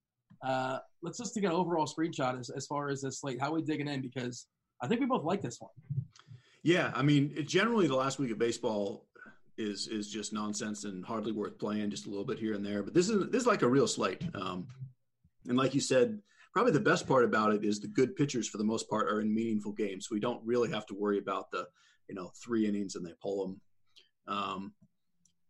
Uh, 0.42 0.78
let's 1.02 1.18
just 1.18 1.35
take 1.35 1.44
an 1.44 1.50
overall 1.50 1.87
screenshot 1.87 2.38
as, 2.38 2.50
as 2.50 2.66
far 2.66 2.88
as 2.88 3.02
this 3.02 3.20
slate. 3.20 3.40
How 3.40 3.49
are 3.49 3.54
we 3.54 3.62
digging 3.62 3.88
in? 3.88 4.00
Because 4.00 4.47
I 4.82 4.87
think 4.87 5.00
we 5.00 5.06
both 5.06 5.25
like 5.25 5.42
this 5.42 5.61
one. 5.61 5.70
Yeah, 6.62 6.92
I 6.94 7.02
mean, 7.02 7.32
it, 7.37 7.49
generally 7.49 7.87
the 7.87 7.97
last 7.97 8.18
week 8.18 8.30
of 8.30 8.38
baseball 8.38 9.06
is 9.56 9.88
is 9.88 10.08
just 10.11 10.32
nonsense 10.32 10.85
and 10.85 11.04
hardly 11.04 11.32
worth 11.32 11.58
playing, 11.58 11.90
just 11.90 12.06
a 12.06 12.11
little 12.11 12.25
bit 12.25 12.38
here 12.38 12.54
and 12.54 12.64
there. 12.64 12.82
But 12.82 12.94
this 12.94 13.08
is 13.08 13.28
this 13.30 13.42
is 13.42 13.47
like 13.47 13.62
a 13.62 13.68
real 13.68 13.88
slate. 13.88 14.23
Um, 14.35 14.68
and 15.47 15.56
like 15.56 15.75
you 15.75 15.80
said, 15.80 16.20
probably 16.52 16.73
the 16.73 16.80
best 16.80 17.06
part 17.06 17.25
about 17.25 17.52
it 17.52 17.64
is 17.64 17.80
the 17.80 17.88
good 17.88 18.16
pitchers 18.16 18.49
for 18.49 18.58
the 18.58 18.64
most 18.64 18.88
part 18.88 19.08
are 19.08 19.20
in 19.20 19.35
meaningful 19.35 19.73
games. 19.73 20.08
We 20.11 20.20
don't 20.20 20.44
really 20.44 20.70
have 20.70 20.87
to 20.87 20.94
worry 20.94 21.18
about 21.18 21.50
the 21.50 21.66
you 22.09 22.15
know 22.15 22.33
three 22.43 22.67
innings 22.67 22.97
and 22.97 23.07
they 23.07 23.12
pull 23.23 23.47
them. 23.47 23.61
Um, 24.27 24.73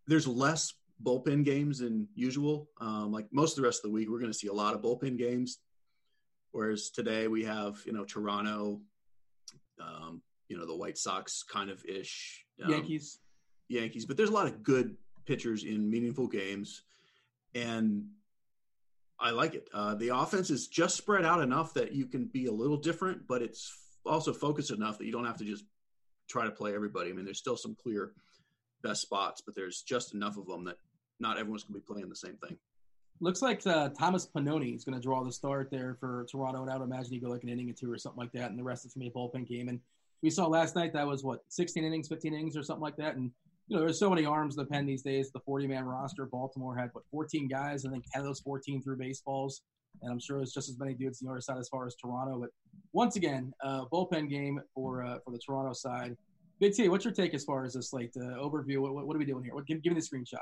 there's 0.07 0.27
less 0.27 0.75
bullpen 1.03 1.45
games 1.45 1.79
than 1.79 2.09
usual. 2.15 2.69
Um, 2.81 3.13
like 3.13 3.27
most 3.31 3.53
of 3.53 3.63
the 3.63 3.67
rest 3.67 3.85
of 3.85 3.91
the 3.91 3.95
week, 3.95 4.09
we're 4.11 4.21
going 4.21 4.33
to 4.33 4.39
see 4.39 4.49
a 4.49 4.53
lot 4.53 4.75
of 4.75 4.83
bullpen 4.83 5.19
games. 5.19 5.59
Whereas 6.53 6.91
today 6.91 7.29
we 7.29 7.45
have 7.45 7.79
you 7.85 7.93
know 7.93 8.05
Toronto, 8.05 8.81
um, 9.81 10.23
you 10.49 10.59
know 10.59 10.67
the 10.67 10.77
White 10.77 10.99
Sox 10.99 11.43
kind 11.43 11.71
of 11.71 11.85
ish, 11.85 12.45
um, 12.63 12.71
Yankees. 12.71 13.19
Yankees, 13.69 14.07
but 14.07 14.17
there's 14.17 14.31
a 14.31 14.35
lot 14.35 14.47
of 14.47 14.63
good 14.63 14.97
pitchers 15.27 15.65
in 15.65 15.91
meaningful 15.91 16.27
games, 16.27 16.83
and 17.55 18.07
I 19.21 19.31
like 19.31 19.55
it. 19.55 19.69
Uh, 19.75 19.95
the 19.95 20.17
offense 20.17 20.49
is 20.49 20.69
just 20.69 20.97
spread 20.97 21.25
out 21.25 21.43
enough 21.43 21.75
that 21.75 21.93
you 21.93 22.07
can 22.07 22.27
be 22.27 22.47
a 22.47 22.53
little 22.53 22.79
different, 22.79 23.27
but 23.27 23.43
it's 23.43 23.77
also 24.07 24.33
focused 24.33 24.71
enough 24.71 24.97
that 24.99 25.05
you 25.05 25.13
don't 25.13 25.27
have 25.27 25.37
to 25.39 25.45
just 25.45 25.65
try 26.29 26.45
to 26.45 26.51
play 26.51 26.75
everybody. 26.75 27.11
I 27.11 27.13
mean, 27.13 27.25
there's 27.25 27.39
still 27.39 27.57
some 27.57 27.77
clear 27.81 28.13
best 28.83 29.03
spots, 29.03 29.43
but 29.45 29.55
there's 29.55 29.83
just 29.83 30.15
enough 30.15 30.37
of 30.37 30.47
them 30.47 30.65
that 30.65 30.77
not 31.21 31.39
everyone's 31.39 31.65
going 31.65 31.81
to 31.81 31.87
be 31.87 31.93
playing 31.93 32.09
the 32.09 32.17
same 32.17 32.37
thing. 32.37 32.57
Looks 33.21 33.43
like 33.43 33.67
uh, 33.67 33.89
Thomas 33.89 34.29
Pannone 34.33 34.77
is 34.77 34.85
going 34.85 34.95
to 34.95 35.03
draw 35.03 35.25
the 35.25 35.33
start 35.33 35.71
there 35.73 35.97
for 35.99 36.27
Toronto, 36.31 36.63
and 36.63 36.71
I 36.71 36.77
would 36.77 36.85
imagine 36.85 37.13
he'd 37.13 37.23
go 37.23 37.31
like 37.31 37.43
an 37.43 37.49
inning 37.49 37.69
or 37.69 37.73
two 37.73 37.91
or 37.91 37.99
something 37.99 38.21
like 38.21 38.33
that, 38.33 38.51
and 38.51 38.59
the 38.59 38.63
rest 38.63 38.87
is 38.87 38.95
going 38.95 39.09
to 39.09 39.13
be 39.13 39.19
a 39.19 39.19
bullpen 39.19 39.49
game. 39.49 39.69
And 39.69 39.81
we 40.23 40.31
saw 40.31 40.47
last 40.47 40.77
night 40.77 40.93
that 40.93 41.07
was 41.07 41.25
what 41.25 41.41
16 41.49 41.85
innings, 41.85 42.07
15 42.09 42.33
innings, 42.33 42.57
or 42.57 42.63
something 42.63 42.83
like 42.83 42.97
that. 42.97 43.17
And 43.17 43.33
you 43.67 43.77
know, 43.77 43.83
there's 43.83 43.99
so 43.99 44.09
many 44.09 44.25
arms 44.25 44.57
in 44.57 44.63
the 44.63 44.69
pen 44.69 44.87
these 44.87 45.03
days. 45.03 45.31
The 45.33 45.41
40 45.41 45.67
man 45.67 45.85
roster, 45.85 46.27
Baltimore 46.27 46.77
had 46.77 46.91
what 46.93 47.05
14 47.11 47.49
guys. 47.49 47.85
I 47.85 47.91
think 47.91 48.05
10 48.13 48.21
of 48.21 48.27
those 48.27 48.41
14 48.41 48.83
threw 48.83 48.97
baseballs, 48.97 49.63
and 50.03 50.13
I'm 50.13 50.21
sure 50.21 50.41
it's 50.41 50.55
just 50.55 50.69
as 50.69 50.79
many 50.79 50.95
dudes 50.95 51.23
on 51.23 51.27
the 51.27 51.33
other 51.33 51.41
side 51.41 51.59
as 51.59 51.69
far 51.69 51.87
as 51.87 51.95
Toronto. 51.97 52.39
But 52.41 52.51
once 52.93 53.17
again, 53.17 53.53
uh, 53.63 53.85
bullpen 53.93 54.29
game 54.29 54.61
for 54.75 55.05
uh, 55.05 55.19
for 55.25 55.31
the 55.31 55.39
Toronto 55.39 55.73
side. 55.73 56.17
Big 56.61 56.75
T, 56.75 56.89
what's 56.89 57.05
your 57.05 57.15
take 57.15 57.35
as 57.35 57.45
far 57.45 57.65
as 57.65 57.75
this 57.75 57.91
slate 57.91 58.13
uh, 58.17 58.37
overview? 58.37 58.79
What, 58.79 59.07
what, 59.07 59.15
are 59.15 59.19
we 59.19 59.25
doing 59.25 59.45
here? 59.45 59.55
What, 59.55 59.65
give, 59.67 59.81
give 59.81 59.93
me 59.93 60.01
the 60.01 60.07
screenshot. 60.07 60.39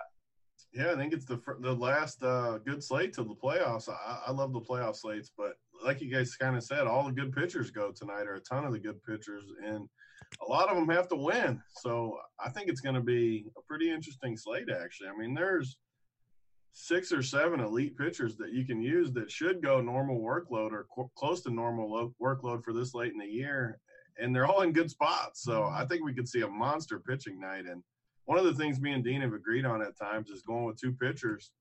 Yeah, 0.73 0.93
I 0.93 0.97
think 0.97 1.12
it's 1.12 1.26
the 1.26 1.41
the 1.61 1.75
last 1.75 2.23
uh, 2.23 2.59
good 2.59 2.83
slate 2.83 3.12
to 3.15 3.25
the 3.25 3.35
playoffs. 3.35 3.88
I, 3.88 4.23
I 4.26 4.31
love 4.31 4.53
the 4.53 4.61
playoff 4.61 4.97
slates, 4.97 5.31
but 5.37 5.55
like 5.85 6.00
you 6.00 6.11
guys 6.11 6.35
kind 6.37 6.57
of 6.57 6.62
said, 6.62 6.87
all 6.87 7.05
the 7.05 7.12
good 7.12 7.33
pitchers 7.33 7.71
go 7.71 7.93
tonight, 7.93 8.26
or 8.26 8.35
a 8.35 8.41
ton 8.41 8.65
of 8.65 8.73
the 8.73 8.79
good 8.79 9.03
pitchers, 9.03 9.45
and 9.65 9.88
a 10.47 10.50
lot 10.50 10.69
of 10.69 10.76
them 10.76 10.88
have 10.88 11.09
to 11.09 11.17
win. 11.17 11.61
So 11.76 12.19
I 12.45 12.50
think 12.50 12.69
it's 12.69 12.81
going 12.81 12.95
to 12.95 13.00
be 13.00 13.47
a 13.57 13.62
pretty 13.62 13.91
interesting 13.91 14.37
slate. 14.37 14.69
Actually, 14.71 15.09
I 15.11 15.17
mean, 15.17 15.35
there's 15.35 15.76
six 16.78 17.11
or 17.11 17.23
seven 17.23 17.59
elite 17.61 17.97
pitchers 17.97 18.37
that 18.37 18.52
you 18.52 18.66
can 18.66 18.83
use 18.83 19.11
that 19.11 19.30
should 19.30 19.62
go 19.62 19.80
normal 19.80 20.21
workload 20.21 20.73
or 20.73 20.87
co- 20.95 21.11
close 21.16 21.40
to 21.40 21.50
normal 21.50 21.90
lo- 21.90 22.14
workload 22.23 22.62
for 22.62 22.75
this 22.75 22.92
late 22.92 23.12
in 23.12 23.18
the 23.18 23.25
year, 23.25 23.78
and 24.18 24.37
they're 24.37 24.47
all 24.47 24.61
in 24.61 24.75
good 24.75 24.90
spots. 24.90 25.42
So 25.42 25.64
I 25.64 25.87
think 25.87 26.04
we 26.04 26.12
could 26.12 26.28
see 26.28 26.42
a 26.42 26.49
monster 26.49 26.99
pitching 27.00 27.40
night 27.40 27.64
and 27.64 27.83
one 28.26 28.38
of 28.38 28.45
the 28.45 28.52
things 28.54 28.78
me 28.78 28.92
and 28.92 29.02
Dean 29.02 29.23
have 29.23 29.33
agreed 29.33 29.64
on 29.64 29.80
at 29.80 29.97
times 29.97 30.28
is 30.30 30.42
going 30.42 30.64
with 30.64 30.78
two 30.78 30.92
pitchers. 30.92 31.52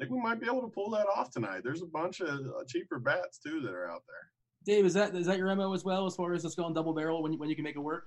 I 0.00 0.04
think 0.04 0.16
we 0.16 0.22
might 0.22 0.40
be 0.40 0.46
able 0.46 0.62
to 0.62 0.68
pull 0.68 0.88
that 0.90 1.06
off 1.14 1.30
tonight. 1.30 1.60
There's 1.62 1.82
a 1.82 1.86
bunch 1.86 2.20
of 2.20 2.28
uh, 2.28 2.64
cheaper 2.66 2.98
bats 2.98 3.38
too 3.38 3.60
that 3.60 3.74
are 3.74 3.90
out 3.90 4.02
there. 4.06 4.74
Dave, 4.74 4.86
is 4.86 4.94
that 4.94 5.14
is 5.14 5.26
that 5.26 5.36
your 5.36 5.54
mo 5.54 5.74
as 5.74 5.84
well 5.84 6.06
as 6.06 6.16
far 6.16 6.32
as 6.32 6.42
just 6.42 6.56
going 6.56 6.72
double 6.72 6.94
barrel 6.94 7.22
when 7.22 7.32
you, 7.32 7.38
when 7.38 7.50
you 7.50 7.54
can 7.54 7.64
make 7.64 7.76
it 7.76 7.80
work? 7.80 8.04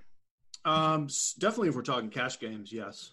Um, 0.65 1.07
definitely, 1.37 1.69
if 1.69 1.75
we're 1.75 1.83
talking 1.83 2.09
cash 2.09 2.39
games, 2.39 2.73
yes. 2.73 3.11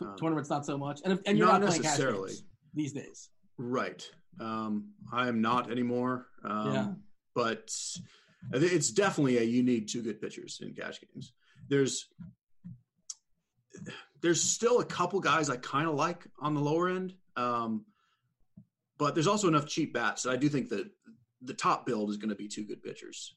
Um, 0.00 0.16
Tournaments 0.16 0.50
not 0.50 0.64
so 0.64 0.78
much, 0.78 1.00
and 1.04 1.12
if, 1.12 1.20
and 1.26 1.36
you're 1.36 1.46
not 1.46 1.60
not, 1.60 1.68
playing 1.68 1.82
cash 1.82 1.98
necessarily. 1.98 2.30
games 2.30 2.44
these 2.74 2.92
days. 2.92 3.28
Right. 3.56 4.08
Um, 4.40 4.90
I 5.12 5.28
am 5.28 5.40
not 5.40 5.70
anymore. 5.70 6.26
Um, 6.44 6.72
Yeah. 6.72 6.92
But 7.34 7.70
it's 8.52 8.90
definitely 8.90 9.38
a 9.38 9.42
you 9.42 9.62
need 9.62 9.88
two 9.88 10.02
good 10.02 10.20
pitchers 10.20 10.60
in 10.60 10.74
cash 10.74 11.00
games. 11.00 11.32
There's 11.68 12.08
there's 14.20 14.42
still 14.42 14.80
a 14.80 14.84
couple 14.84 15.20
guys 15.20 15.48
I 15.50 15.56
kind 15.56 15.88
of 15.88 15.94
like 15.94 16.26
on 16.40 16.54
the 16.54 16.60
lower 16.60 16.88
end, 16.88 17.14
um, 17.36 17.84
but 18.98 19.14
there's 19.14 19.28
also 19.28 19.46
enough 19.46 19.68
cheap 19.68 19.94
bats 19.94 20.24
that 20.24 20.30
I 20.30 20.36
do 20.36 20.48
think 20.48 20.68
that 20.70 20.90
the 21.42 21.54
top 21.54 21.86
build 21.86 22.10
is 22.10 22.16
going 22.16 22.30
to 22.30 22.34
be 22.34 22.48
two 22.48 22.64
good 22.64 22.82
pitchers. 22.82 23.34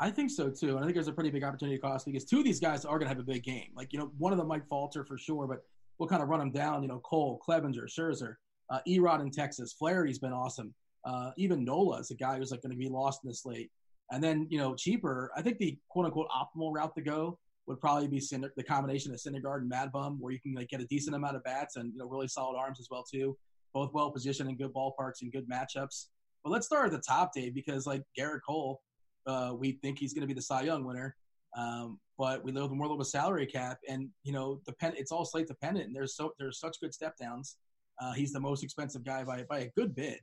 I 0.00 0.10
think 0.10 0.30
so 0.30 0.50
too, 0.50 0.70
and 0.70 0.78
I 0.78 0.82
think 0.82 0.94
there's 0.94 1.08
a 1.08 1.12
pretty 1.12 1.30
big 1.30 1.44
opportunity 1.44 1.78
cost 1.78 2.06
because 2.06 2.24
two 2.24 2.38
of 2.38 2.44
these 2.44 2.60
guys 2.60 2.84
are 2.84 2.98
going 2.98 3.08
to 3.08 3.14
have 3.14 3.18
a 3.18 3.22
big 3.22 3.42
game. 3.42 3.70
Like 3.74 3.92
you 3.92 3.98
know, 3.98 4.10
one 4.18 4.32
of 4.32 4.38
them 4.38 4.48
might 4.48 4.66
falter 4.68 5.04
for 5.04 5.18
sure, 5.18 5.46
but 5.46 5.62
we'll 5.98 6.08
kind 6.08 6.22
of 6.22 6.28
run 6.28 6.40
them 6.40 6.50
down. 6.50 6.82
You 6.82 6.88
know, 6.88 7.00
Cole, 7.00 7.40
Clevinger, 7.46 7.86
Scherzer, 7.86 8.34
uh, 8.70 8.80
Erod 8.88 9.20
in 9.20 9.30
Texas, 9.30 9.72
Flaherty's 9.72 10.18
been 10.18 10.32
awesome. 10.32 10.74
Uh, 11.04 11.30
even 11.36 11.64
Nola 11.64 11.98
is 11.98 12.10
a 12.10 12.14
guy 12.14 12.36
who's 12.36 12.50
like 12.50 12.62
going 12.62 12.72
to 12.72 12.78
be 12.78 12.88
lost 12.88 13.20
in 13.24 13.28
this 13.28 13.42
slate. 13.42 13.70
And 14.10 14.22
then 14.22 14.46
you 14.50 14.58
know, 14.58 14.74
cheaper. 14.74 15.30
I 15.36 15.42
think 15.42 15.58
the 15.58 15.78
quote 15.88 16.06
unquote 16.06 16.28
optimal 16.30 16.72
route 16.72 16.94
to 16.94 17.02
go 17.02 17.38
would 17.66 17.80
probably 17.80 18.08
be 18.08 18.20
Cinder, 18.20 18.52
the 18.56 18.62
combination 18.62 19.12
of 19.12 19.20
Syndergaard 19.20 19.58
and 19.58 19.68
Mad 19.68 19.92
Bum, 19.92 20.16
where 20.20 20.32
you 20.32 20.40
can 20.40 20.54
like 20.54 20.68
get 20.68 20.80
a 20.80 20.86
decent 20.86 21.14
amount 21.14 21.36
of 21.36 21.44
bats 21.44 21.76
and 21.76 21.92
you 21.92 21.98
know 21.98 22.06
really 22.06 22.28
solid 22.28 22.56
arms 22.56 22.80
as 22.80 22.88
well 22.90 23.04
too. 23.04 23.36
Both 23.74 23.92
well 23.92 24.10
positioned 24.10 24.48
in 24.48 24.56
good 24.56 24.72
ballparks 24.72 25.20
and 25.20 25.30
good 25.30 25.48
matchups. 25.48 26.06
But 26.42 26.50
let's 26.50 26.66
start 26.66 26.86
at 26.86 26.92
the 26.92 27.02
top, 27.06 27.32
Dave, 27.34 27.54
because 27.54 27.86
like 27.86 28.02
Gerrit 28.18 28.40
Cole, 28.46 28.80
uh, 29.26 29.54
we 29.58 29.72
think 29.82 29.98
he's 29.98 30.14
going 30.14 30.22
to 30.22 30.26
be 30.26 30.34
the 30.34 30.42
Cy 30.42 30.62
Young 30.62 30.84
winner. 30.84 31.14
Um, 31.56 31.98
but 32.18 32.42
we 32.44 32.50
live 32.52 32.70
in 32.70 32.78
world 32.78 32.92
of 32.92 33.00
a 33.00 33.04
salary 33.04 33.46
cap, 33.46 33.78
and 33.88 34.08
you 34.24 34.32
know. 34.32 34.60
It's 34.82 35.12
all 35.12 35.24
slate 35.24 35.46
dependent. 35.46 35.86
And 35.86 35.96
there's 35.96 36.16
so 36.16 36.32
there's 36.38 36.58
such 36.58 36.80
good 36.80 36.92
step 36.92 37.16
downs. 37.16 37.56
Uh, 38.00 38.12
he's 38.12 38.32
the 38.32 38.40
most 38.40 38.62
expensive 38.62 39.04
guy 39.04 39.24
by 39.24 39.44
by 39.48 39.60
a 39.60 39.70
good 39.76 39.94
bit. 39.94 40.20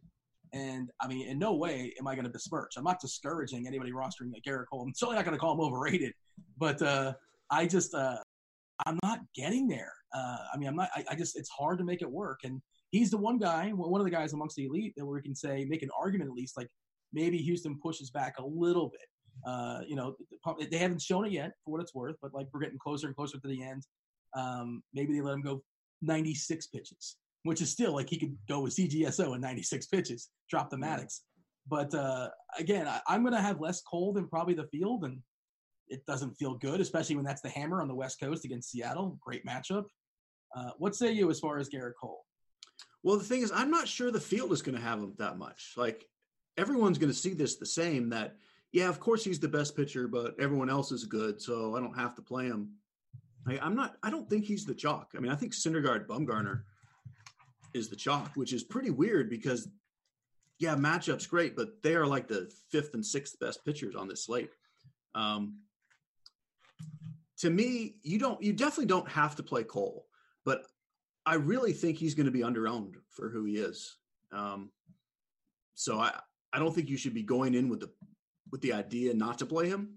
And 0.54 0.90
I 1.02 1.08
mean, 1.08 1.28
in 1.28 1.40
no 1.40 1.54
way 1.56 1.94
am 2.00 2.08
I 2.08 2.16
going 2.16 2.26
to 2.26 2.32
besmirch. 2.32 2.74
I'm 2.78 2.84
not 2.84 3.00
discouraging 3.02 3.68
anybody 3.68 3.92
rostering 3.92 4.32
like 4.32 4.44
Gerrit 4.48 4.66
Cole. 4.72 4.82
I'm 4.82 4.94
certainly 4.94 5.16
not 5.16 5.26
going 5.26 5.36
to 5.36 5.40
call 5.40 5.54
him 5.54 5.60
overrated, 5.60 6.14
but 6.58 6.82
uh, 6.82 7.14
I 7.50 7.66
just 7.66 7.94
uh, 7.94 8.18
I'm 8.86 9.00
not 9.04 9.20
getting 9.36 9.68
there. 9.68 9.94
Uh, 10.14 10.38
I 10.54 10.58
mean, 10.58 10.68
I'm 10.68 10.76
not. 10.76 10.90
I, 10.96 11.04
I, 11.12 11.16
just 11.16 11.38
it's 11.38 11.50
hard 11.50 11.78
to 11.80 11.84
make 11.84 12.02
it 12.02 12.10
work. 12.10 12.42
And 12.44 12.62
he's 12.92 13.12
the 13.12 13.18
one 13.18 13.38
guy, 13.38 13.70
one 13.70 14.00
of 14.00 14.06
the 14.06 14.12
guys 14.12 14.34
amongst 14.34 14.56
the 14.56 14.66
elite 14.66 14.94
that 14.98 15.06
we 15.06 15.22
can 15.22 15.36
say 15.36 15.66
make 15.68 15.84
an 15.84 15.90
argument 15.98 16.30
at 16.30 16.36
least 16.36 16.58
like 16.58 16.70
maybe 17.14 17.38
Houston 17.38 17.78
pushes 17.82 18.10
back 18.10 18.36
a 18.40 18.46
little 18.46 18.90
bit. 18.90 19.08
Uh, 19.46 19.82
you 19.88 19.96
know, 19.96 20.16
they 20.72 20.78
haven't 20.78 21.02
shown 21.02 21.26
it 21.26 21.32
yet 21.32 21.54
for 21.64 21.72
what 21.72 21.82
it's 21.82 21.94
worth, 21.94 22.16
but 22.22 22.34
like 22.34 22.48
we're 22.54 22.62
getting 22.62 22.80
closer 22.80 23.08
and 23.08 23.16
closer 23.16 23.40
to 23.40 23.48
the 23.48 23.64
end. 23.64 23.84
Um, 24.36 24.84
maybe 24.94 25.14
they 25.14 25.22
let 25.22 25.34
him 25.34 25.42
go 25.42 25.64
96 26.02 26.68
pitches, 26.68 27.18
which 27.44 27.62
is 27.62 27.72
still 27.72 27.94
like 27.94 28.10
he 28.10 28.18
could 28.18 28.38
go 28.48 28.62
with 28.62 28.76
CGSO 28.76 29.36
in 29.36 29.42
96 29.42 29.88
pitches, 29.88 30.30
drop 30.50 30.70
the 30.70 30.78
Maddux. 30.78 31.22
But 31.68 31.94
uh, 31.94 32.30
again, 32.60 32.88
I, 32.88 33.02
I'm 33.08 33.22
going 33.22 33.34
to 33.34 33.42
have 33.42 33.60
less 33.60 33.82
Cole 33.82 34.14
than 34.14 34.28
probably 34.28 34.54
the 34.54 34.68
field, 34.68 35.06
and 35.06 35.20
it 35.88 36.06
doesn't 36.06 36.36
feel 36.36 36.56
good, 36.56 36.80
especially 36.80 37.16
when 37.16 37.26
that's 37.26 37.42
the 37.42 37.50
hammer 37.50 37.82
on 37.82 37.88
the 37.88 37.96
West 37.96 38.20
Coast 38.20 38.46
against 38.46 38.72
Seattle. 38.72 39.18
Great 39.22 39.46
matchup. 39.46 39.86
Uh, 40.56 40.72
what 40.78 40.96
say 40.96 41.12
you 41.12 41.30
as 41.30 41.40
far 41.40 41.58
as 41.58 41.70
Gerrit 41.70 41.94
Cole? 42.00 42.24
Well, 43.04 43.18
the 43.18 43.24
thing 43.24 43.42
is, 43.42 43.52
I'm 43.54 43.72
not 43.72 43.88
sure 43.88 44.10
the 44.10 44.20
field 44.20 44.52
is 44.52 44.62
going 44.62 44.76
to 44.76 44.82
have 44.82 45.00
him 45.00 45.14
that 45.18 45.38
much. 45.38 45.74
Like 45.78 46.06
everyone's 46.58 46.98
going 46.98 47.12
to 47.12 47.18
see 47.18 47.34
this 47.34 47.58
the 47.58 47.66
same. 47.66 48.10
That 48.10 48.38
yeah, 48.76 48.90
of 48.90 49.00
course 49.00 49.24
he's 49.24 49.40
the 49.40 49.48
best 49.48 49.74
pitcher, 49.74 50.06
but 50.06 50.36
everyone 50.38 50.70
else 50.70 50.92
is 50.92 51.06
good, 51.06 51.42
so 51.42 51.78
I 51.78 51.80
don't 51.80 51.98
have 51.98 52.14
to 52.16 52.22
play 52.22 52.48
him. 52.48 52.72
I, 53.48 53.58
I'm 53.60 53.74
not. 53.74 53.96
I 54.04 54.10
don't 54.10 54.30
think 54.30 54.44
he's 54.44 54.66
the 54.66 54.76
chalk. 54.76 55.14
I 55.16 55.22
mean, 55.22 55.32
I 55.32 55.36
think 55.36 55.54
Syndergaard 55.54 56.08
Bumgarner 56.08 56.64
is 57.74 57.88
the 57.88 57.96
chalk, 57.96 58.32
which 58.36 58.52
is 58.52 58.66
pretty 58.66 58.90
weird 58.90 59.30
because 59.30 59.70
yeah, 60.60 60.76
matchup's 60.76 61.26
great, 61.26 61.56
but 61.56 61.82
they 61.84 61.96
are 61.96 62.06
like 62.06 62.28
the 62.28 62.52
fifth 62.70 62.94
and 62.96 63.06
sixth 63.06 63.40
best 63.40 63.64
pitchers 63.64 63.96
on 63.96 64.10
this 64.10 64.26
slate. 64.26 64.50
Um, 65.16 65.60
to 67.38 67.50
me, 67.50 67.96
you 68.04 68.20
don't 68.20 68.44
you 68.44 68.52
definitely 68.52 68.88
don't 68.88 69.08
have 69.08 69.38
to 69.38 69.44
play 69.44 69.64
Cole, 69.64 70.06
but 70.44 70.66
I 71.26 71.36
really 71.36 71.72
think 71.72 71.98
he's 71.98 72.14
going 72.14 72.26
to 72.26 72.32
be 72.32 72.42
underowned 72.42 72.96
for 73.08 73.30
who 73.30 73.46
he 73.46 73.56
is. 73.56 73.96
Um, 74.34 74.70
so 75.76 75.98
I 75.98 76.20
I 76.52 76.60
don't 76.60 76.76
think 76.76 76.90
you 76.90 76.98
should 76.98 77.14
be 77.14 77.24
going 77.24 77.54
in 77.54 77.70
with 77.70 77.80
the 77.80 77.90
with 78.52 78.62
the 78.62 78.74
idea 78.74 79.14
not 79.14 79.40
to 79.40 79.46
play 79.46 79.68
him 79.68 79.96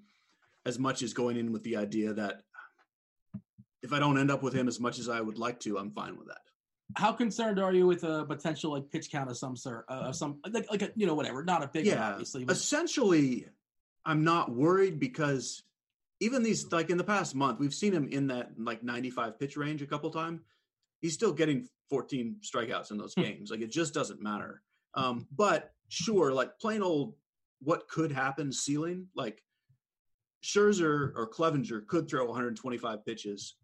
as 0.67 0.79
much 0.79 1.03
as 1.03 1.13
going 1.13 1.37
in 1.37 1.53
with 1.53 1.63
the 1.63 1.77
idea 1.77 2.13
that 2.13 2.43
if 3.83 3.93
I 3.93 3.99
don't 3.99 4.19
end 4.19 4.31
up 4.31 4.43
with 4.43 4.55
him 4.55 4.69
as 4.69 4.81
much 4.81 4.99
as 4.99 5.09
I 5.09 5.21
would 5.21 5.39
like 5.39 5.61
to, 5.61 5.79
I'm 5.79 5.91
fine 5.93 6.17
with 6.17 6.29
that. 6.29 6.39
How 6.97 7.13
concerned 7.13 7.59
are 7.59 7.73
you 7.73 7.87
with 7.87 8.03
a 8.05 8.25
potential 8.25 8.73
like 8.73 8.91
pitch 8.91 9.11
count 9.11 9.31
of 9.31 9.37
some 9.37 9.57
sort, 9.57 9.85
uh, 9.89 10.07
of 10.09 10.17
some 10.17 10.39
like 10.51 10.71
like 10.71 10.83
a, 10.83 10.91
you 10.97 11.07
know 11.07 11.15
whatever, 11.15 11.45
not 11.45 11.63
a 11.63 11.69
big 11.69 11.87
yeah, 11.87 12.01
one, 12.01 12.13
obviously. 12.13 12.45
But... 12.45 12.57
Essentially, 12.57 13.47
I'm 14.05 14.25
not 14.25 14.51
worried 14.51 14.99
because 14.99 15.63
even 16.21 16.43
these 16.43 16.71
like 16.73 16.91
in 16.91 16.99
the 16.99 17.05
past 17.05 17.35
month, 17.35 17.61
we've 17.61 17.75
seen 17.75 17.93
him 17.93 18.09
in 18.09 18.29
that 18.29 18.53
like 18.59 18.83
95 18.83 19.39
pitch 19.39 19.57
range 19.57 19.83
a 19.83 19.87
couple 19.87 20.11
times. 20.11 20.41
He's 21.01 21.15
still 21.15 21.33
getting 21.33 21.69
14 21.91 22.37
strikeouts 22.41 22.91
in 22.91 22.99
those 22.99 23.15
hmm. 23.15 23.23
games. 23.23 23.51
like 23.51 23.61
it 23.61 23.71
just 23.71 23.95
doesn't 23.95 24.21
matter. 24.23 24.63
Um, 24.95 25.27
but 25.35 25.73
sure, 25.89 26.33
like 26.33 26.59
plain 26.59 26.83
old 26.83 27.15
what 27.61 27.89
could 27.89 28.13
happen 28.13 28.53
ceiling, 28.53 29.09
like 29.15 29.43
Scherzer 30.43 31.13
or 31.17 31.29
Clevinger 31.29 31.87
could 31.87 32.09
throw 32.09 32.25
125 32.27 33.05
pitches 33.05 33.55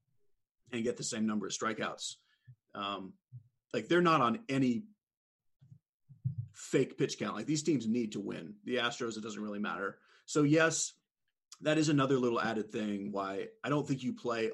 and 0.73 0.83
get 0.83 0.97
the 0.97 1.05
same 1.05 1.27
number 1.27 1.47
of 1.47 1.53
strikeouts. 1.53 2.17
Um, 2.75 3.13
like 3.73 3.89
they're 3.89 4.01
not 4.01 4.21
on 4.21 4.41
any 4.49 4.85
fake 6.53 6.99
pitch 6.99 7.19
count. 7.19 7.37
Like 7.37 7.47
these 7.47 7.63
teams 7.63 7.87
need 7.87 8.13
to 8.13 8.21
win. 8.21 8.55
The 8.65 8.77
Astros, 8.77 9.17
it 9.17 9.23
doesn't 9.23 9.43
really 9.43 9.59
matter. 9.59 9.99
So 10.27 10.43
yes, 10.43 10.93
that 11.61 11.79
is 11.79 11.89
another 11.89 12.19
little 12.19 12.41
added 12.41 12.71
thing 12.71 13.13
why 13.13 13.49
I 13.63 13.69
don't 13.69 13.87
think 13.87 14.03
you 14.03 14.13
play 14.13 14.51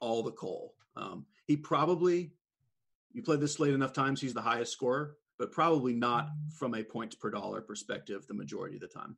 all 0.00 0.22
the 0.22 0.32
Cole. 0.32 0.74
Um, 0.96 1.26
he 1.46 1.56
probably 1.56 2.32
you 3.12 3.22
play 3.22 3.36
this 3.36 3.54
slate 3.54 3.72
enough 3.72 3.94
times, 3.94 4.20
he's 4.20 4.34
the 4.34 4.42
highest 4.42 4.72
scorer, 4.72 5.16
but 5.38 5.52
probably 5.52 5.92
not 5.92 6.28
from 6.56 6.74
a 6.74 6.82
points 6.82 7.14
per 7.14 7.30
dollar 7.30 7.60
perspective 7.60 8.26
the 8.26 8.34
majority 8.34 8.76
of 8.76 8.80
the 8.80 8.88
time. 8.88 9.16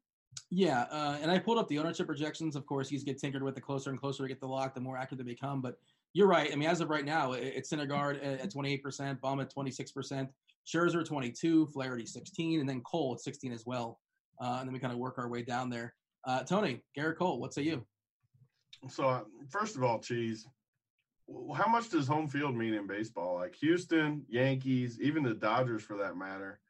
Yeah, 0.50 0.82
uh, 0.90 1.18
and 1.20 1.30
I 1.30 1.38
pulled 1.38 1.58
up 1.58 1.68
the 1.68 1.78
ownership 1.78 2.06
projections. 2.06 2.56
Of 2.56 2.66
course, 2.66 2.88
he's 2.88 3.04
get 3.04 3.18
tinkered 3.18 3.42
with 3.42 3.54
the 3.54 3.60
closer 3.60 3.90
and 3.90 3.98
closer 3.98 4.22
we 4.22 4.28
get 4.28 4.40
the 4.40 4.46
lock, 4.46 4.74
the 4.74 4.80
more 4.80 4.96
accurate 4.96 5.24
they 5.24 5.30
become. 5.30 5.60
But 5.60 5.78
you're 6.14 6.28
right. 6.28 6.50
I 6.52 6.56
mean, 6.56 6.68
as 6.68 6.80
of 6.80 6.90
right 6.90 7.04
now, 7.04 7.32
it's 7.32 7.70
Syndergaard 7.70 8.24
at 8.24 8.52
28%, 8.52 9.20
Bum 9.20 9.40
at 9.40 9.54
26%, 9.54 10.28
Scherzer 10.66 11.04
22, 11.04 11.66
Flaherty 11.66 12.06
16, 12.06 12.60
and 12.60 12.68
then 12.68 12.80
Cole 12.82 13.14
at 13.14 13.20
16 13.20 13.52
as 13.52 13.66
well. 13.66 14.00
Uh, 14.40 14.58
and 14.60 14.68
then 14.68 14.72
we 14.72 14.78
kind 14.78 14.92
of 14.92 14.98
work 14.98 15.18
our 15.18 15.28
way 15.28 15.42
down 15.42 15.68
there. 15.68 15.94
Uh, 16.24 16.42
Tony, 16.42 16.82
Gerrit 16.96 17.16
Cole, 17.16 17.40
what 17.40 17.52
say 17.52 17.62
you? 17.62 17.84
So, 18.88 19.08
uh, 19.08 19.22
first 19.50 19.76
of 19.76 19.82
all, 19.82 19.98
Cheese, 19.98 20.46
how 21.56 21.68
much 21.68 21.90
does 21.90 22.06
home 22.06 22.28
field 22.28 22.56
mean 22.56 22.74
in 22.74 22.86
baseball? 22.86 23.36
Like 23.36 23.54
Houston, 23.56 24.24
Yankees, 24.28 24.98
even 25.00 25.22
the 25.22 25.34
Dodgers 25.34 25.82
for 25.82 25.96
that 25.98 26.16
matter, 26.16 26.60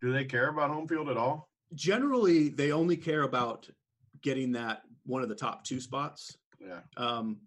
do 0.00 0.12
they 0.12 0.24
care 0.24 0.48
about 0.48 0.70
home 0.70 0.88
field 0.88 1.08
at 1.08 1.16
all? 1.16 1.48
Generally, 1.74 2.50
they 2.50 2.72
only 2.72 2.96
care 2.96 3.22
about 3.22 3.68
getting 4.20 4.52
that 4.52 4.82
one 5.04 5.22
of 5.22 5.28
the 5.28 5.34
top 5.34 5.64
two 5.64 5.80
spots. 5.80 6.36
Yeah. 6.60 6.80
Um, 6.96 7.38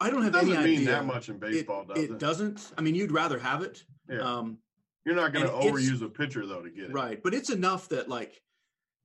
I 0.00 0.10
don't 0.10 0.22
have 0.22 0.34
it 0.34 0.42
any 0.42 0.56
idea. 0.56 0.76
mean 0.78 0.84
that 0.86 1.06
much 1.06 1.28
in 1.28 1.38
baseball, 1.38 1.82
it, 1.82 1.88
does 1.88 1.98
it? 1.98 2.10
It 2.10 2.18
doesn't. 2.18 2.72
I 2.76 2.80
mean, 2.82 2.94
you'd 2.94 3.12
rather 3.12 3.38
have 3.38 3.62
it. 3.62 3.84
Yeah. 4.10 4.18
Um, 4.18 4.58
You're 5.06 5.14
not 5.14 5.32
going 5.32 5.46
to 5.46 5.52
overuse 5.52 6.02
a 6.02 6.08
pitcher 6.08 6.44
though 6.46 6.62
to 6.62 6.70
get 6.70 6.84
it. 6.86 6.92
Right, 6.92 7.22
but 7.22 7.34
it's 7.34 7.50
enough 7.50 7.88
that 7.90 8.08
like 8.08 8.42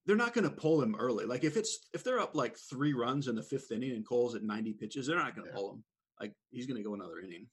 they're 0.09 0.17
not 0.17 0.33
going 0.33 0.43
to 0.43 0.49
pull 0.49 0.81
him 0.81 0.95
early. 0.97 1.25
Like 1.25 1.43
if 1.43 1.55
it's 1.55 1.87
if 1.93 2.03
they're 2.03 2.19
up 2.19 2.33
like 2.33 2.57
three 2.57 2.93
runs 2.93 3.27
in 3.27 3.35
the 3.35 3.43
fifth 3.43 3.71
inning 3.71 3.91
and 3.91 4.03
Cole's 4.03 4.33
at 4.33 4.41
90 4.41 4.73
pitches, 4.73 5.05
they're 5.05 5.15
not 5.15 5.35
going 5.35 5.45
to 5.45 5.53
yeah. 5.53 5.55
pull 5.55 5.73
him. 5.73 5.83
Like 6.19 6.33
he's 6.49 6.65
going 6.65 6.77
to 6.77 6.83
go 6.83 6.95
another 6.95 7.19
inning. 7.19 7.45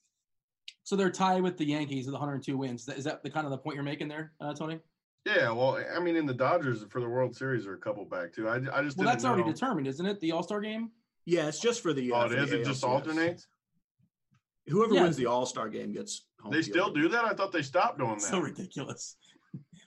So 0.83 0.97
they're 0.97 1.11
tied 1.11 1.43
with 1.43 1.59
the 1.59 1.67
Yankees 1.67 2.07
with 2.07 2.15
102 2.15 2.57
wins. 2.57 2.89
Is 2.89 3.05
that 3.05 3.23
the 3.23 3.29
kind 3.29 3.45
of 3.45 3.51
the 3.51 3.59
point 3.59 3.75
you're 3.75 3.85
making 3.85 4.09
there, 4.09 4.33
uh, 4.41 4.55
Tony? 4.55 4.81
Yeah, 5.27 5.51
well, 5.51 5.85
I 5.95 6.01
mean, 6.01 6.17
in 6.17 6.25
the 6.25 6.33
Dodgers 6.33 6.83
for 6.89 7.03
the 7.03 7.09
World 7.09 7.37
Series 7.37 7.67
are 7.67 7.75
a 7.75 7.79
couple 7.79 8.07
back 8.07 8.33
too. 8.33 8.49
I, 8.49 8.55
I 8.73 8.83
just 8.83 8.97
well, 8.97 9.07
that's 9.07 9.23
know. 9.23 9.33
already 9.33 9.53
determined, 9.53 9.87
isn't 9.87 10.07
it? 10.07 10.19
The 10.21 10.33
All 10.33 10.43
Star 10.43 10.63
game. 10.63 10.93
Yeah, 11.27 11.49
it's 11.49 11.61
just 11.61 11.83
for 11.83 11.93
the. 11.93 12.11
Uh, 12.11 12.23
oh, 12.23 12.25
it 12.33 12.39
is. 12.39 12.53
It 12.53 12.65
just 12.65 12.83
alternates. 12.85 13.49
Whoever 14.69 14.95
yeah. 14.95 15.03
wins 15.03 15.17
the 15.17 15.27
All 15.27 15.45
Star 15.45 15.69
game 15.69 15.93
gets. 15.93 16.25
they 16.51 16.63
still 16.63 16.91
do 16.91 17.11
that. 17.11 17.27
I 17.27 17.35
thought 17.35 17.53
they 17.53 17.61
stopped 17.61 17.99
doing 17.99 18.15
that. 18.15 18.23
So 18.23 18.39
ridiculous. 18.39 19.17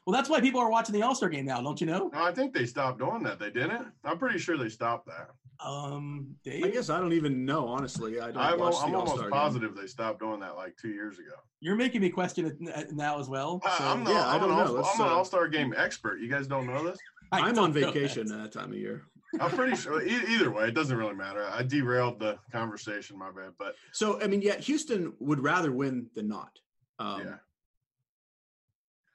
Well, 0.09 0.17
that's 0.17 0.27
why 0.27 0.41
people 0.41 0.59
are 0.59 0.71
watching 0.71 0.95
the 0.95 1.03
All 1.03 1.13
Star 1.13 1.29
game 1.29 1.45
now, 1.45 1.61
don't 1.61 1.79
you 1.79 1.85
know? 1.85 2.09
No, 2.11 2.23
I 2.23 2.31
think 2.31 2.51
they 2.51 2.65
stopped 2.65 2.97
doing 2.97 3.21
that. 3.21 3.37
They 3.37 3.51
didn't. 3.51 3.89
I'm 4.03 4.17
pretty 4.17 4.39
sure 4.39 4.57
they 4.57 4.67
stopped 4.67 5.05
that. 5.05 5.29
Um, 5.63 6.35
Dave? 6.43 6.65
I 6.65 6.69
guess 6.69 6.89
I 6.89 6.99
don't 6.99 7.13
even 7.13 7.45
know. 7.45 7.67
Honestly, 7.67 8.19
I 8.19 8.31
don't. 8.31 8.37
I'm, 8.37 8.57
watch 8.57 8.73
I'm 8.81 8.95
almost 8.95 9.21
game. 9.21 9.29
positive 9.29 9.75
they 9.75 9.85
stopped 9.85 10.19
doing 10.19 10.39
that 10.39 10.55
like 10.55 10.75
two 10.81 10.89
years 10.89 11.19
ago. 11.19 11.35
You're 11.59 11.75
making 11.75 12.01
me 12.01 12.09
question 12.09 12.47
it 12.47 12.91
now 12.91 13.19
as 13.19 13.29
well. 13.29 13.61
So. 13.63 13.83
I, 13.83 13.91
am 13.91 14.03
not, 14.03 14.13
yeah, 14.13 14.27
I'm 14.27 14.37
I 14.37 14.39
don't 14.39 14.49
know. 14.49 14.83
I'm 14.83 14.99
an 14.99 15.07
uh, 15.07 15.15
All 15.15 15.25
Star 15.25 15.47
game 15.47 15.75
expert. 15.77 16.19
You 16.21 16.27
guys 16.27 16.47
don't 16.47 16.65
know 16.65 16.83
this? 16.83 16.97
I'm 17.31 17.59
on 17.59 17.71
vacation 17.71 18.25
that. 18.29 18.37
that 18.37 18.51
time 18.51 18.71
of 18.71 18.79
year. 18.79 19.03
I'm 19.39 19.51
pretty 19.51 19.75
sure. 19.75 20.01
Either 20.01 20.49
way, 20.49 20.69
it 20.69 20.73
doesn't 20.73 20.97
really 20.97 21.13
matter. 21.13 21.47
I 21.51 21.61
derailed 21.61 22.17
the 22.17 22.39
conversation, 22.51 23.15
my 23.15 23.29
bad. 23.29 23.51
But 23.59 23.75
so 23.91 24.19
I 24.23 24.25
mean, 24.25 24.41
yeah, 24.41 24.55
Houston 24.55 25.13
would 25.19 25.39
rather 25.39 25.71
win 25.71 26.07
than 26.15 26.27
not. 26.27 26.57
Um, 26.97 27.21
yeah. 27.23 27.35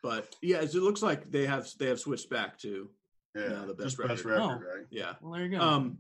But 0.05 0.37
yeah, 0.43 0.61
it 0.61 0.75
looks 0.75 1.03
like 1.03 1.31
they 1.31 1.47
have 1.47 1.67
they 1.79 1.87
have 1.87 1.99
switched 1.99 2.29
back 2.29 2.59
to 2.59 2.91
yeah 3.35 3.65
the 3.67 3.73
best 3.73 3.99
record. 3.99 4.17
Best 4.17 4.25
record 4.27 4.43
oh. 4.43 4.77
right? 4.77 4.87
Yeah. 4.91 5.15
Well, 5.23 5.33
there 5.33 5.47
you 5.47 5.57
go. 5.57 5.65
Um, 5.65 5.97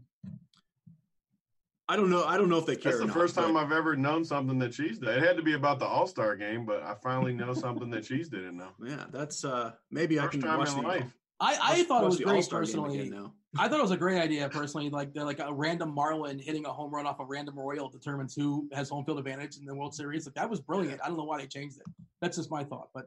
I 1.88 1.96
don't 1.96 2.10
know. 2.10 2.22
I 2.22 2.36
don't 2.36 2.50
know 2.50 2.58
if 2.58 2.66
they 2.66 2.76
care. 2.76 2.92
That's 2.92 3.00
the 3.00 3.06
not, 3.06 3.14
first 3.14 3.34
time 3.34 3.54
but- 3.54 3.64
I've 3.64 3.72
ever 3.72 3.96
known 3.96 4.22
something 4.22 4.58
that 4.58 4.72
Cheese 4.74 4.98
did. 4.98 5.08
It 5.08 5.22
had 5.22 5.38
to 5.38 5.42
be 5.42 5.54
about 5.54 5.78
the 5.78 5.86
All 5.86 6.06
Star 6.06 6.36
game, 6.36 6.66
but 6.66 6.82
I 6.82 6.96
finally 7.02 7.32
know 7.32 7.54
something 7.54 7.88
that 7.92 8.04
Cheese 8.04 8.28
didn't 8.28 8.58
know. 8.58 8.72
Yeah, 8.84 9.06
that's 9.10 9.42
uh 9.42 9.72
maybe 9.90 10.20
I 10.20 10.26
can 10.26 10.42
time 10.42 10.58
watch 10.58 10.68
in 10.68 10.82
the 10.82 10.82
life. 10.82 11.16
I, 11.40 11.54
I 11.54 11.78
watch- 11.78 11.86
thought 11.86 12.02
it 12.02 12.06
was 12.06 12.20
great 12.20 12.36
All-Star 12.36 12.60
game 12.60 12.72
personally. 12.74 13.00
again. 13.08 13.30
I 13.58 13.68
thought 13.68 13.78
it 13.78 13.82
was 13.82 13.90
a 13.90 13.96
great 13.96 14.20
idea 14.20 14.50
personally. 14.50 14.90
Like 14.90 15.14
they're 15.14 15.24
like 15.24 15.38
a 15.38 15.52
random 15.52 15.94
Marlin 15.94 16.38
hitting 16.38 16.66
a 16.66 16.72
home 16.72 16.94
run 16.94 17.06
off 17.06 17.20
a 17.20 17.24
random 17.24 17.58
Royal 17.58 17.88
determines 17.88 18.34
who 18.34 18.68
has 18.74 18.90
home 18.90 19.06
field 19.06 19.18
advantage 19.18 19.56
in 19.56 19.64
the 19.64 19.74
World 19.74 19.94
Series. 19.94 20.26
Like 20.26 20.34
that 20.34 20.50
was 20.50 20.60
brilliant. 20.60 21.00
I 21.02 21.08
don't 21.08 21.16
know 21.16 21.24
why 21.24 21.38
they 21.38 21.46
changed 21.46 21.78
it. 21.78 21.84
That's 22.20 22.36
just 22.36 22.50
my 22.50 22.64
thought. 22.64 22.88
But 22.92 23.06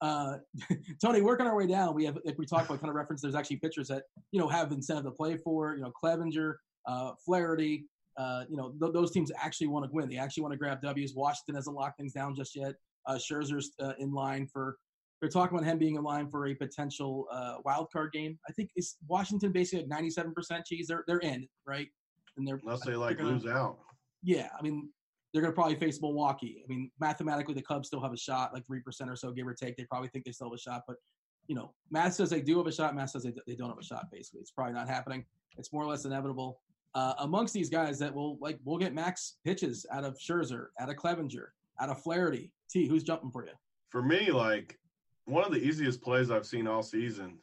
uh, 0.00 0.36
Tony, 1.02 1.20
working 1.22 1.46
our 1.46 1.56
way 1.56 1.66
down, 1.66 1.94
we 1.94 2.04
have 2.04 2.18
like 2.24 2.38
we 2.38 2.46
talked 2.46 2.66
about 2.66 2.80
kind 2.80 2.90
of 2.90 2.94
reference. 2.96 3.22
There's 3.22 3.34
actually 3.34 3.56
pitchers 3.56 3.88
that 3.88 4.04
you 4.32 4.40
know 4.40 4.48
have 4.48 4.72
incentive 4.72 5.04
to 5.04 5.10
play 5.10 5.36
for. 5.36 5.74
You 5.74 5.82
know, 5.82 5.92
Clevinger, 6.02 6.54
uh, 6.86 7.12
Flaherty. 7.24 7.86
Uh, 8.18 8.44
you 8.48 8.56
know, 8.56 8.72
th- 8.80 8.92
those 8.94 9.10
teams 9.10 9.30
actually 9.42 9.66
want 9.66 9.84
to 9.84 9.90
win. 9.92 10.08
They 10.08 10.16
actually 10.16 10.42
want 10.42 10.52
to 10.52 10.58
grab 10.58 10.80
W's. 10.80 11.14
Washington 11.14 11.54
hasn't 11.54 11.76
locked 11.76 11.98
things 11.98 12.12
down 12.14 12.34
just 12.34 12.56
yet. 12.56 12.74
Uh, 13.06 13.16
Scherzer's 13.16 13.72
uh, 13.80 13.92
in 13.98 14.12
line 14.12 14.46
for. 14.46 14.76
They're 15.20 15.30
talking 15.30 15.56
about 15.56 15.66
him 15.66 15.78
being 15.78 15.94
in 15.96 16.02
line 16.02 16.28
for 16.28 16.46
a 16.48 16.54
potential 16.54 17.26
uh, 17.32 17.54
wild 17.64 17.88
card 17.90 18.12
game. 18.12 18.38
I 18.48 18.52
think 18.52 18.68
it's 18.76 18.96
Washington 19.08 19.50
basically 19.50 19.86
like 19.88 20.02
97% 20.04 20.64
cheese. 20.66 20.88
They're 20.88 21.04
they're 21.06 21.18
in 21.20 21.48
right, 21.66 21.88
and 22.36 22.46
they're 22.46 22.60
Unless 22.62 22.80
they 22.84 22.90
they're 22.90 22.98
like 22.98 23.16
gonna- 23.18 23.30
lose 23.30 23.46
out. 23.46 23.78
yeah, 24.22 24.48
I 24.58 24.62
mean, 24.62 24.90
they're 25.36 25.42
going 25.42 25.52
to 25.52 25.54
probably 25.54 25.76
face 25.76 26.00
Milwaukee. 26.00 26.62
I 26.64 26.66
mean, 26.66 26.90
mathematically, 26.98 27.52
the 27.52 27.60
Cubs 27.60 27.88
still 27.88 28.00
have 28.00 28.14
a 28.14 28.16
shot, 28.16 28.54
like 28.54 28.64
3% 28.66 28.80
or 29.06 29.16
so, 29.16 29.32
give 29.32 29.46
or 29.46 29.52
take. 29.52 29.76
They 29.76 29.84
probably 29.84 30.08
think 30.08 30.24
they 30.24 30.32
still 30.32 30.48
have 30.48 30.54
a 30.54 30.58
shot. 30.58 30.84
But, 30.88 30.96
you 31.46 31.54
know, 31.54 31.74
Matt 31.90 32.14
says 32.14 32.30
they 32.30 32.40
do 32.40 32.56
have 32.56 32.66
a 32.66 32.72
shot. 32.72 32.96
Matt 32.96 33.10
says 33.10 33.24
they, 33.24 33.34
they 33.46 33.54
don't 33.54 33.68
have 33.68 33.78
a 33.78 33.84
shot, 33.84 34.06
basically. 34.10 34.40
It's 34.40 34.50
probably 34.50 34.72
not 34.72 34.88
happening. 34.88 35.26
It's 35.58 35.74
more 35.74 35.82
or 35.82 35.88
less 35.88 36.06
inevitable. 36.06 36.62
Uh, 36.94 37.12
amongst 37.18 37.52
these 37.52 37.68
guys 37.68 37.98
that 37.98 38.14
will, 38.14 38.38
like, 38.40 38.58
we'll 38.64 38.78
get 38.78 38.94
max 38.94 39.34
pitches 39.44 39.84
out 39.92 40.04
of 40.04 40.16
Scherzer, 40.16 40.68
out 40.80 40.88
of 40.88 40.96
Clevinger, 40.96 41.48
out 41.78 41.90
of 41.90 42.02
Flaherty. 42.02 42.50
T, 42.70 42.88
who's 42.88 43.02
jumping 43.02 43.30
for 43.30 43.44
you? 43.44 43.52
For 43.90 44.00
me, 44.00 44.30
like 44.30 44.78
one 45.26 45.44
of 45.44 45.52
the 45.52 45.58
easiest 45.58 46.00
plays 46.00 46.30
I've 46.30 46.46
seen 46.46 46.66
all 46.66 46.82
season 46.82 47.38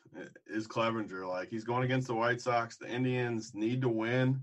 is 0.47 0.67
Clevinger. 0.67 1.27
Like 1.27 1.49
he's 1.49 1.63
going 1.63 1.83
against 1.83 2.07
the 2.07 2.15
White 2.15 2.41
Sox. 2.41 2.77
The 2.77 2.89
Indians 2.89 3.51
need 3.53 3.81
to 3.81 3.89
win. 3.89 4.41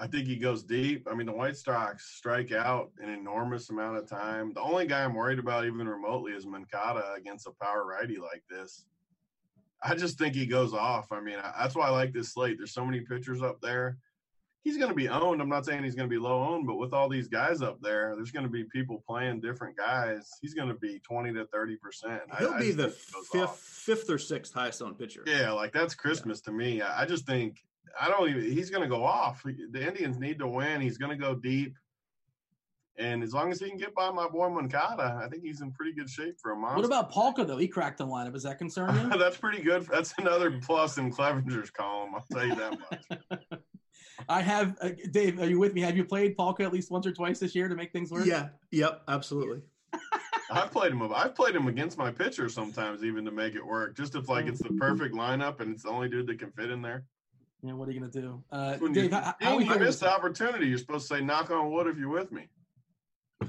I 0.00 0.06
think 0.06 0.26
he 0.26 0.36
goes 0.36 0.62
deep. 0.62 1.08
I 1.10 1.14
mean, 1.14 1.26
the 1.26 1.32
White 1.32 1.56
Sox 1.56 2.12
strike 2.16 2.52
out 2.52 2.90
an 3.02 3.10
enormous 3.10 3.70
amount 3.70 3.96
of 3.96 4.08
time. 4.08 4.52
The 4.52 4.60
only 4.60 4.86
guy 4.86 5.02
I'm 5.02 5.14
worried 5.14 5.40
about, 5.40 5.66
even 5.66 5.88
remotely, 5.88 6.32
is 6.32 6.46
Moncada 6.46 7.14
against 7.16 7.48
a 7.48 7.52
power 7.60 7.84
righty 7.84 8.18
like 8.18 8.44
this. 8.48 8.84
I 9.82 9.94
just 9.94 10.18
think 10.18 10.34
he 10.34 10.46
goes 10.46 10.72
off. 10.72 11.10
I 11.10 11.20
mean, 11.20 11.38
I, 11.42 11.52
that's 11.58 11.74
why 11.74 11.88
I 11.88 11.90
like 11.90 12.12
this 12.12 12.32
slate. 12.32 12.58
There's 12.58 12.72
so 12.72 12.84
many 12.84 13.00
pitchers 13.00 13.42
up 13.42 13.60
there. 13.60 13.98
He's 14.62 14.76
going 14.76 14.90
to 14.90 14.94
be 14.94 15.08
owned. 15.08 15.40
I'm 15.40 15.48
not 15.48 15.64
saying 15.64 15.82
he's 15.82 15.94
going 15.94 16.08
to 16.08 16.14
be 16.14 16.20
low 16.20 16.42
owned, 16.42 16.66
but 16.66 16.76
with 16.76 16.92
all 16.92 17.08
these 17.08 17.28
guys 17.28 17.62
up 17.62 17.80
there, 17.80 18.14
there's 18.16 18.32
going 18.32 18.44
to 18.44 18.50
be 18.50 18.64
people 18.64 19.02
playing 19.06 19.40
different 19.40 19.76
guys. 19.76 20.30
He's 20.42 20.52
going 20.52 20.68
to 20.68 20.74
be 20.74 21.00
20 21.00 21.32
to 21.34 21.46
30 21.46 21.76
percent. 21.76 22.22
He'll 22.38 22.58
be 22.58 22.72
the 22.72 22.90
fifth, 22.90 23.56
fifth 23.56 24.10
or 24.10 24.18
sixth 24.18 24.52
highest 24.52 24.82
owned 24.82 24.98
pitcher. 24.98 25.22
Yeah, 25.26 25.52
like 25.52 25.72
that's 25.72 25.94
Christmas 25.94 26.40
to 26.42 26.52
me. 26.52 26.82
I 26.82 27.02
I 27.02 27.06
just 27.06 27.24
think 27.24 27.62
I 28.00 28.08
don't 28.08 28.28
even. 28.28 28.42
He's 28.50 28.70
going 28.70 28.82
to 28.82 28.88
go 28.88 29.04
off. 29.04 29.42
The 29.44 29.86
Indians 29.86 30.18
need 30.18 30.38
to 30.38 30.46
win. 30.46 30.80
He's 30.80 30.98
going 30.98 31.10
to 31.10 31.22
go 31.22 31.34
deep, 31.34 31.74
and 32.98 33.22
as 33.22 33.32
long 33.32 33.52
as 33.52 33.60
he 33.60 33.68
can 33.68 33.78
get 33.78 33.94
by 33.94 34.10
my 34.10 34.28
boy 34.28 34.48
Moncada, 34.48 35.20
I 35.24 35.28
think 35.28 35.44
he's 35.44 35.60
in 35.60 35.70
pretty 35.70 35.92
good 35.92 36.10
shape 36.10 36.34
for 36.40 36.50
a 36.50 36.56
monster. 36.56 36.78
What 36.78 36.86
about 36.86 37.12
Polka, 37.12 37.44
though? 37.44 37.56
He 37.56 37.68
cracked 37.68 37.98
the 37.98 38.06
lineup. 38.06 38.34
Is 38.34 38.42
that 38.42 38.58
concerning 38.58 39.10
you? 39.10 39.18
that's 39.18 39.36
pretty 39.36 39.62
good. 39.62 39.86
That's 39.86 40.12
another 40.18 40.58
plus 40.60 40.98
in 40.98 41.12
Clevinger's 41.12 41.70
column. 41.70 42.14
I'll 42.16 42.24
tell 42.32 42.44
you 42.44 42.56
that 42.56 42.78
much. 42.90 43.40
I 44.28 44.42
have, 44.42 44.76
uh, 44.80 44.90
Dave, 45.12 45.40
are 45.40 45.46
you 45.46 45.60
with 45.60 45.74
me? 45.74 45.80
Have 45.82 45.96
you 45.96 46.04
played 46.04 46.36
Polka 46.36 46.64
at 46.64 46.72
least 46.72 46.90
once 46.90 47.06
or 47.06 47.12
twice 47.12 47.38
this 47.38 47.54
year 47.54 47.68
to 47.68 47.76
make 47.76 47.92
things 47.92 48.10
work? 48.10 48.26
Yeah. 48.26 48.48
Yep. 48.72 49.02
Absolutely. 49.06 49.62
I've 50.50 50.72
played 50.72 50.90
him. 50.90 51.02
I've 51.14 51.36
played 51.36 51.54
him 51.54 51.68
against 51.68 51.98
my 51.98 52.10
pitcher 52.10 52.48
sometimes, 52.48 53.04
even 53.04 53.24
to 53.26 53.30
make 53.30 53.54
it 53.54 53.64
work. 53.64 53.96
Just 53.96 54.16
if 54.16 54.28
like 54.28 54.46
it's 54.46 54.62
the 54.62 54.70
perfect 54.70 55.14
lineup 55.14 55.60
and 55.60 55.72
it's 55.72 55.84
the 55.84 55.90
only 55.90 56.08
dude 56.08 56.26
that 56.26 56.40
can 56.40 56.50
fit 56.50 56.70
in 56.70 56.82
there. 56.82 57.04
Yeah, 57.62 57.72
what 57.72 57.88
are 57.88 57.92
you 57.92 58.00
going 58.00 58.12
to 58.12 58.20
do? 58.20 58.42
Uh, 58.52 58.74
When 58.76 58.92
Dave, 58.92 59.04
you, 59.04 59.10
how, 59.10 59.34
how 59.40 59.58
you 59.58 59.66
feeling 59.66 59.82
missed 59.82 60.00
the 60.00 60.10
opportunity. 60.12 60.66
You're 60.66 60.78
supposed 60.78 61.08
to 61.08 61.16
say 61.16 61.20
"knock 61.20 61.50
on 61.50 61.70
wood" 61.72 61.88
if 61.88 61.96
you're 61.98 62.08
with 62.08 62.30
me. 62.32 62.48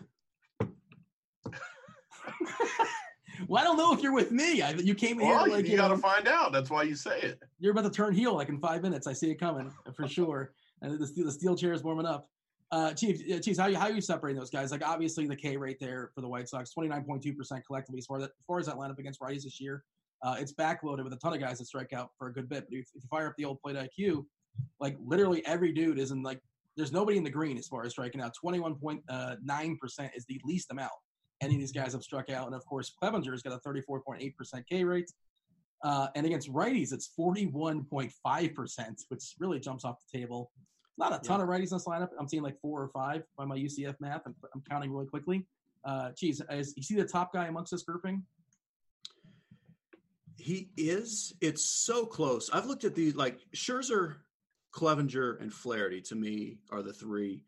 Well, 3.47 3.61
I 3.61 3.65
don't 3.65 3.77
know 3.77 3.93
if 3.93 4.01
you're 4.03 4.13
with 4.13 4.31
me. 4.31 4.61
I, 4.61 4.71
you 4.71 4.93
came 4.93 5.17
Well, 5.17 5.45
here 5.45 5.55
like 5.55 5.65
you, 5.65 5.71
you 5.71 5.77
got 5.77 5.87
to 5.87 5.95
know, 5.95 6.01
find 6.01 6.27
out. 6.27 6.51
That's 6.51 6.69
why 6.69 6.83
you 6.83 6.93
say 6.93 7.19
it. 7.21 7.41
you're 7.59 7.71
about 7.71 7.85
to 7.85 7.89
turn 7.89 8.13
heel 8.13 8.35
like 8.35 8.49
in 8.49 8.59
five 8.59 8.83
minutes. 8.83 9.07
I 9.07 9.13
see 9.13 9.31
it 9.31 9.39
coming 9.39 9.71
for 9.95 10.07
sure. 10.07 10.51
And 10.81 10.99
the 10.99 11.07
steel, 11.07 11.25
the 11.25 11.31
steel 11.31 11.55
chair 11.55 11.71
is 11.73 11.81
warming 11.81 12.05
up. 12.05 12.29
Uh, 12.71 12.93
Chief, 12.93 13.21
uh, 13.33 13.39
Chiefs, 13.39 13.57
how 13.57 13.67
you 13.67 13.77
how 13.77 13.87
you 13.87 14.01
separating 14.01 14.37
those 14.39 14.49
guys? 14.49 14.71
Like 14.71 14.85
obviously 14.85 15.25
the 15.25 15.35
K 15.35 15.57
rate 15.57 15.79
there 15.79 16.11
for 16.13 16.21
the 16.21 16.27
White 16.27 16.49
Sox, 16.49 16.71
twenty 16.71 16.89
nine 16.89 17.03
point 17.03 17.23
two 17.23 17.33
percent 17.33 17.65
collectively 17.65 17.99
as 17.99 18.05
far, 18.05 18.19
that, 18.19 18.31
as 18.37 18.45
far 18.45 18.59
as 18.59 18.65
that 18.67 18.75
lineup 18.75 18.99
against 18.99 19.19
righties 19.21 19.43
this 19.43 19.59
year. 19.59 19.83
Uh, 20.21 20.35
it's 20.39 20.53
backloaded 20.53 21.03
with 21.03 21.13
a 21.13 21.17
ton 21.17 21.33
of 21.33 21.39
guys 21.39 21.59
that 21.59 21.65
strike 21.65 21.93
out 21.93 22.09
for 22.17 22.27
a 22.27 22.33
good 22.33 22.49
bit. 22.49 22.65
But 22.69 22.77
if, 22.77 22.87
if 22.95 23.03
you 23.03 23.07
fire 23.09 23.27
up 23.27 23.33
the 23.37 23.45
old 23.45 23.61
plate 23.61 23.75
IQ, 23.75 24.25
like 24.79 24.97
literally 25.03 25.45
every 25.45 25.71
dude 25.71 25.99
is 25.99 26.11
in 26.11 26.21
like 26.21 26.41
there's 26.75 26.91
nobody 26.91 27.17
in 27.17 27.23
the 27.23 27.29
green 27.29 27.57
as 27.57 27.67
far 27.67 27.85
as 27.85 27.91
striking 27.91 28.21
out. 28.21 28.33
Twenty 28.33 28.59
one 28.59 28.75
point 28.75 29.01
nine 29.41 29.77
percent 29.77 30.11
is 30.15 30.25
the 30.25 30.39
least 30.45 30.71
amount 30.71 30.91
any 31.41 31.55
of 31.55 31.59
these 31.59 31.71
guys 31.71 31.93
have 31.93 32.03
struck 32.03 32.29
out. 32.29 32.47
And 32.47 32.55
of 32.55 32.65
course, 32.65 32.91
Clevinger's 33.01 33.41
got 33.41 33.53
a 33.53 33.59
34.8% 33.67 34.63
K 34.69 34.83
rate. 34.83 35.11
Uh, 35.83 36.07
and 36.15 36.25
against 36.25 36.51
righties, 36.51 36.91
it's 36.91 37.11
41.5%, 37.17 39.05
which 39.07 39.35
really 39.39 39.59
jumps 39.59 39.85
off 39.85 39.95
the 40.11 40.19
table. 40.19 40.51
Not 40.97 41.15
a 41.15 41.19
ton 41.19 41.39
of 41.39 41.47
righties 41.47 41.71
in 41.71 41.77
this 41.77 41.85
lineup. 41.85 42.09
I'm 42.19 42.27
seeing 42.27 42.43
like 42.43 42.59
four 42.61 42.81
or 42.81 42.89
five 42.89 43.23
by 43.37 43.45
my 43.45 43.57
UCF 43.57 43.95
math. 44.01 44.21
I'm, 44.25 44.35
I'm 44.53 44.61
counting 44.69 44.91
really 44.91 45.05
quickly. 45.05 45.47
Uh, 45.85 46.09
geez, 46.17 46.41
is, 46.51 46.73
you 46.75 46.83
see 46.83 46.95
the 46.95 47.05
top 47.05 47.31
guy 47.31 47.47
amongst 47.47 47.71
this 47.71 47.83
grouping? 47.83 48.23
He 50.39 50.69
is. 50.77 51.33
It's 51.41 51.63
so 51.63 52.05
close. 52.05 52.49
I've 52.51 52.65
looked 52.65 52.83
at 52.85 52.95
these 52.95 53.15
like 53.15 53.39
Scherzer, 53.53 54.15
Clevinger, 54.73 55.41
and 55.41 55.53
Flaherty. 55.53 56.01
To 56.01 56.15
me, 56.15 56.57
are 56.71 56.81
the 56.81 56.93
three. 56.93 57.43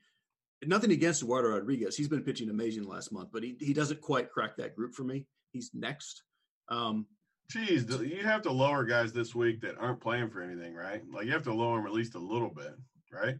Nothing 0.64 0.92
against 0.92 1.24
Eduardo 1.24 1.50
Rodriguez. 1.50 1.96
He's 1.96 2.10
been 2.10 2.24
pitching 2.24 2.50
amazing 2.50 2.84
last 2.84 3.12
month, 3.12 3.30
but 3.32 3.44
he 3.44 3.56
he 3.60 3.74
doesn't 3.74 4.02
quite 4.02 4.30
crack 4.30 4.58
that 4.58 4.76
group 4.76 4.94
for 4.94 5.04
me. 5.04 5.26
He's 5.52 5.72
next. 5.74 6.24
Um, 6.70 7.08
Cheese, 7.50 7.86
you 7.90 8.24
have 8.24 8.44
to 8.44 8.52
lower 8.52 8.86
guys 8.86 9.12
this 9.12 9.36
week 9.36 9.62
that 9.62 9.78
aren't 9.78 10.00
playing 10.00 10.30
for 10.30 10.42
anything, 10.42 10.74
right? 10.74 11.02
Like 11.12 11.26
you 11.26 11.32
have 11.34 11.44
to 11.44 11.54
lower 11.54 11.78
them 11.78 11.88
at 11.88 11.94
least 11.94 12.16
a 12.16 12.20
little 12.20 12.50
bit, 12.50 12.76
right? 13.12 13.36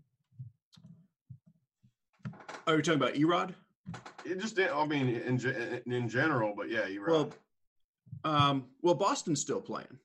are 2.68 2.76
you 2.76 2.82
talking 2.82 3.02
about 3.02 3.16
Erod? 3.16 3.54
It 4.26 4.40
just, 4.40 4.60
I 4.60 4.86
mean, 4.86 5.08
in 5.08 5.82
in 5.92 6.10
general, 6.10 6.54
but 6.56 6.70
yeah, 6.70 6.82
right. 6.82 7.00
Well, 7.08 7.34
um, 8.24 8.66
well, 8.82 8.96
Boston's 8.96 9.42
still 9.42 9.62
playing. 9.62 9.98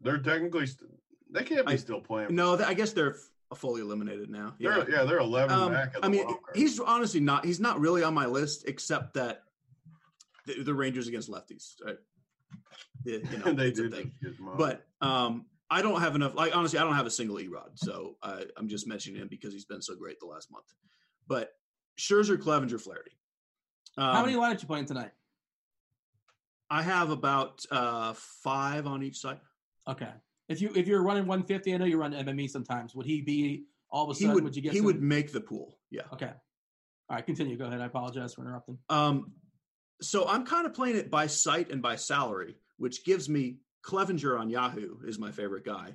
they're 0.00 0.18
technically 0.18 0.66
st- 0.66 0.90
they 1.30 1.42
can't 1.44 1.66
be 1.66 1.72
I- 1.74 1.76
still 1.76 2.00
playing. 2.00 2.34
No, 2.34 2.56
th- 2.56 2.68
I 2.68 2.74
guess 2.74 2.92
they're 2.92 3.14
f- 3.16 3.58
fully 3.58 3.80
eliminated 3.82 4.30
now. 4.30 4.54
they're 4.58 4.88
yeah, 4.90 5.04
they're 5.04 5.18
eleven 5.18 5.56
Um, 5.58 5.72
back. 5.72 5.94
Of 5.96 6.04
I 6.04 6.08
mean, 6.08 6.24
wild 6.24 6.38
he's 6.54 6.78
honestly 6.80 7.20
not. 7.20 7.44
He's 7.44 7.60
not 7.60 7.80
really 7.80 8.02
on 8.02 8.14
my 8.14 8.26
list, 8.26 8.64
except 8.68 9.14
that 9.14 9.42
the, 10.46 10.62
the 10.62 10.74
Rangers 10.74 11.08
against 11.08 11.30
lefties. 11.30 11.74
Right? 11.84 11.96
Yeah, 13.04 13.18
you 13.30 13.38
know, 13.38 13.52
they 13.54 13.68
it's 13.68 13.78
a 13.78 13.82
do 13.82 13.90
thing. 13.90 14.12
just 14.22 14.22
get 14.22 14.36
them 14.38 14.48
up. 14.48 14.58
But 14.58 14.86
um, 15.00 15.46
I 15.70 15.82
don't 15.82 16.00
have 16.00 16.14
enough. 16.14 16.34
Like 16.34 16.56
honestly, 16.56 16.78
I 16.78 16.84
don't 16.84 16.94
have 16.96 17.06
a 17.06 17.10
single 17.10 17.36
Erod, 17.36 17.76
so 17.76 18.16
I, 18.22 18.44
I'm 18.56 18.68
just 18.68 18.86
mentioning 18.86 19.20
him 19.20 19.28
because 19.28 19.52
he's 19.52 19.64
been 19.66 19.82
so 19.82 19.94
great 19.96 20.18
the 20.20 20.26
last 20.26 20.50
month. 20.50 20.64
But 21.26 21.52
Scherzer, 21.98 22.38
Clevinger, 22.38 22.80
Flaherty. 22.80 23.10
Um, 23.98 24.14
How 24.14 24.24
many 24.24 24.36
lineups 24.38 24.62
you 24.62 24.68
playing 24.68 24.86
tonight? 24.86 25.10
I 26.70 26.82
have 26.82 27.10
about 27.10 27.64
uh, 27.70 28.14
five 28.14 28.86
on 28.86 29.02
each 29.02 29.18
side. 29.18 29.40
Okay. 29.86 30.10
If 30.48 30.60
you 30.60 30.70
if 30.74 30.86
you're 30.86 31.02
running 31.02 31.26
150, 31.26 31.74
I 31.74 31.76
know 31.76 31.84
you 31.84 31.98
run 31.98 32.12
MME 32.12 32.48
sometimes. 32.50 32.94
Would 32.94 33.06
he 33.06 33.22
be 33.22 33.64
all 33.90 34.04
of 34.04 34.10
a 34.10 34.14
sudden? 34.14 34.34
would. 34.34 34.44
Would, 34.44 34.56
you 34.56 34.62
get? 34.62 34.72
he 34.72 34.78
some- 34.78 34.86
would 34.86 35.02
make 35.02 35.32
the 35.32 35.40
pool. 35.40 35.78
Yeah. 35.90 36.02
Okay. 36.12 36.30
All 37.10 37.16
right, 37.16 37.24
continue. 37.24 37.56
Go 37.56 37.64
ahead. 37.64 37.80
I 37.80 37.86
apologize 37.86 38.34
for 38.34 38.42
interrupting. 38.42 38.78
Um, 38.90 39.32
so 40.02 40.28
I'm 40.28 40.44
kind 40.44 40.66
of 40.66 40.74
playing 40.74 40.96
it 40.96 41.10
by 41.10 41.26
site 41.26 41.70
and 41.70 41.80
by 41.80 41.96
salary, 41.96 42.56
which 42.76 43.04
gives 43.04 43.28
me 43.28 43.58
Clevinger 43.82 44.38
on 44.38 44.50
Yahoo 44.50 44.98
is 45.06 45.18
my 45.18 45.32
favorite 45.32 45.64
guy, 45.64 45.94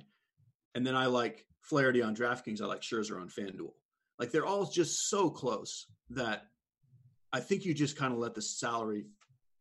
and 0.74 0.84
then 0.86 0.96
I 0.96 1.06
like 1.06 1.46
Flaherty 1.62 2.02
on 2.02 2.16
DraftKings. 2.16 2.60
I 2.60 2.66
like 2.66 2.82
Scherzer 2.82 3.20
on 3.20 3.28
FanDuel. 3.28 3.72
Like 4.18 4.30
they're 4.30 4.46
all 4.46 4.66
just 4.66 5.08
so 5.08 5.30
close 5.30 5.86
that 6.10 6.46
I 7.32 7.40
think 7.40 7.64
you 7.64 7.74
just 7.74 7.96
kind 7.96 8.12
of 8.12 8.18
let 8.18 8.34
the 8.34 8.42
salary 8.42 9.06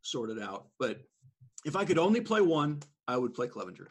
sort 0.03 0.29
it 0.29 0.39
out. 0.39 0.67
But 0.79 0.99
if 1.65 1.75
I 1.75 1.85
could 1.85 1.97
only 1.97 2.21
play 2.21 2.41
one, 2.41 2.81
I 3.07 3.17
would 3.17 3.33
play 3.33 3.47
Clevinger. 3.47 3.87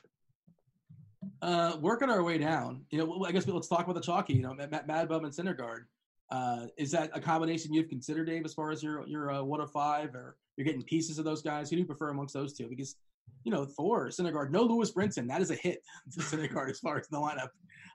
Uh, 1.41 1.77
working 1.81 2.11
our 2.11 2.23
way 2.23 2.39
down, 2.39 2.85
you 2.91 2.99
know, 2.99 3.25
I 3.25 3.33
guess 3.33 3.47
let's 3.47 3.69
talk 3.69 3.85
about 3.85 3.95
the 3.95 4.01
chalky. 4.01 4.35
You 4.35 4.43
know, 4.43 4.55
Mad, 4.55 4.87
Mad 4.87 5.09
Bum 5.09 5.25
and 5.25 5.33
Syndergaard. 5.35 5.85
Uh, 6.31 6.67
is 6.79 6.91
that 6.93 7.11
a 7.13 7.21
combination 7.21 7.75
you've 7.75 7.89
considered, 7.89 8.27
Dave, 8.27 8.45
as 8.45 8.55
far 8.55 8.71
as 8.71 8.83
your 8.83 9.07
your 9.07 9.31
uh, 9.31 9.43
one 9.43 9.61
of 9.61 9.71
five, 9.71 10.15
or 10.15 10.37
you're 10.57 10.65
getting 10.65 10.83
pieces 10.83 11.19
of 11.19 11.25
those 11.25 11.43
guys? 11.43 11.69
Who 11.69 11.77
do 11.77 11.81
you 11.81 11.87
prefer 11.87 12.09
amongst 12.09 12.35
those 12.35 12.55
two? 12.55 12.69
Because 12.69 12.97
you 13.45 13.53
know, 13.53 13.65
Thor, 13.65 14.09
Syndergaard, 14.09 14.51
no 14.51 14.63
Lewis 14.63 14.93
Brinson. 14.93 15.29
That 15.29 15.43
is 15.43 15.51
a 15.51 15.55
hit 15.55 15.83
to 16.13 16.21
Syndergaard 16.21 16.71
as 16.71 16.81
far 16.81 16.99
as 16.99 17.09
the 17.09 17.19
lineup. 17.19 17.49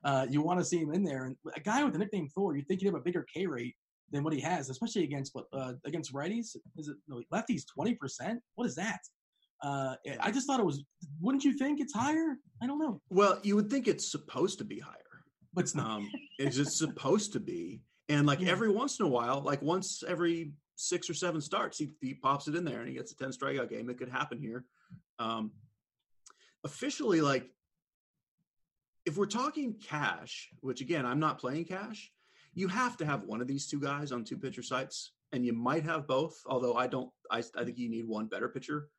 Uh, 0.04 0.26
you 0.30 0.42
want 0.42 0.60
to 0.60 0.66
see 0.66 0.78
him 0.78 0.94
in 0.94 1.04
there. 1.04 1.26
And 1.26 1.36
a 1.56 1.60
guy 1.60 1.84
with 1.84 1.94
the 1.94 2.00
nickname 2.00 2.30
Thor, 2.30 2.56
you 2.56 2.64
think 2.64 2.82
he'd 2.82 2.88
have 2.88 2.96
a 2.96 3.00
bigger 3.00 3.26
K 3.34 3.48
rate 3.48 3.76
than 4.12 4.24
what 4.24 4.34
he 4.34 4.39
has, 4.39 4.70
especially 4.70 5.04
against 5.04 5.36
what 5.36 5.46
uh, 5.54 5.74
against 5.86 6.13
righties. 6.13 6.56
Is 6.78 6.88
it 6.88 6.98
no, 7.08 7.22
lefties 7.34 7.63
twenty 7.74 7.96
percent? 7.96 8.39
What 8.56 8.65
is 8.65 8.76
that? 8.76 9.00
Uh, 9.63 9.96
I 10.22 10.32
just 10.32 10.46
thought 10.48 10.60
it 10.60 10.65
was. 10.65 10.84
Wouldn't 11.20 11.43
you 11.43 11.58
think 11.58 11.80
it's 11.80 11.93
higher? 11.93 12.38
I 12.62 12.67
don't 12.67 12.80
know. 12.80 13.02
Well, 13.10 13.39
you 13.43 13.56
would 13.56 13.70
think 13.70 13.88
it's 13.88 14.12
supposed 14.12 14.60
to 14.60 14.65
be 14.65 14.80
higher. 14.80 14.93
But 15.54 15.63
it's 15.63 15.76
not. 15.76 15.89
Um, 15.89 16.12
is 16.39 16.60
it 16.60 16.67
supposed 16.67 17.34
to 17.34 17.39
be? 17.39 17.82
And 18.10 18.28
like 18.28 18.39
Yeah. 18.39 18.52
every 18.52 18.70
once 18.70 19.00
in 19.00 19.06
a 19.06 19.10
while, 19.10 19.41
like 19.41 19.62
once 19.62 20.04
every 20.08 20.52
six 20.76 21.10
or 21.10 21.15
seven 21.15 21.41
starts, 21.41 21.80
he, 21.80 21.89
he 22.02 22.13
pops 22.13 22.48
it 22.48 22.56
in 22.56 22.63
there 22.63 22.80
and 22.80 22.88
he 22.88 22.93
gets 22.93 23.12
a 23.12 23.17
10 23.17 23.32
strikeout 23.32 23.67
game. 23.70 23.89
It 23.89 23.98
could 23.98 24.10
happen 24.10 24.38
here. 24.39 24.63
Um, 25.17 25.52
officially, 26.63 27.22
like 27.22 27.50
if 29.06 29.17
we're 29.17 29.26
talking 29.26 29.74
cash, 29.74 30.50
which 30.62 30.82
again, 30.82 31.06
I'm 31.06 31.20
not 31.20 31.39
playing 31.39 31.65
cash, 31.65 32.12
you 32.58 32.67
have 32.67 32.98
to 32.98 33.06
have 33.06 33.24
one 33.26 33.39
of 33.39 33.48
these 33.48 33.67
two 33.67 33.80
guys 33.80 34.12
on 34.12 34.24
two 34.24 34.36
pitcher 34.36 34.63
sites, 34.63 35.12
and 35.32 35.46
you 35.46 35.54
might 35.54 35.84
have 35.84 36.08
both. 36.08 36.41
Although 36.48 36.74
I 36.74 36.88
don't, 36.88 37.12
I, 37.30 37.43
I 37.56 37.63
think 37.63 37.78
you 37.78 37.88
need 37.88 38.08
one 38.08 38.26
better 38.26 38.50
pitcher. 38.50 38.89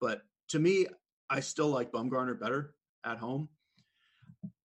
But 0.00 0.22
to 0.50 0.60
me, 0.60 0.86
I 1.28 1.40
still 1.40 1.66
like 1.66 1.90
Bumgarner 1.90 2.38
better 2.38 2.72
at 3.04 3.18
home. 3.18 3.48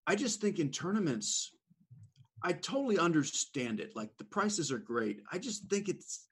I 0.06 0.14
just 0.16 0.42
think 0.42 0.60
in 0.60 0.70
tournaments, 0.70 1.56
I 2.44 2.54
totally 2.54 3.00
understand 3.00 3.80
it. 3.80 3.96
Like 3.96 4.16
the 4.20 4.26
prices 4.26 4.72
are 4.72 4.78
great. 4.78 5.22
I 5.32 5.40
just 5.40 5.68
think 5.68 5.90
it's 5.90 6.28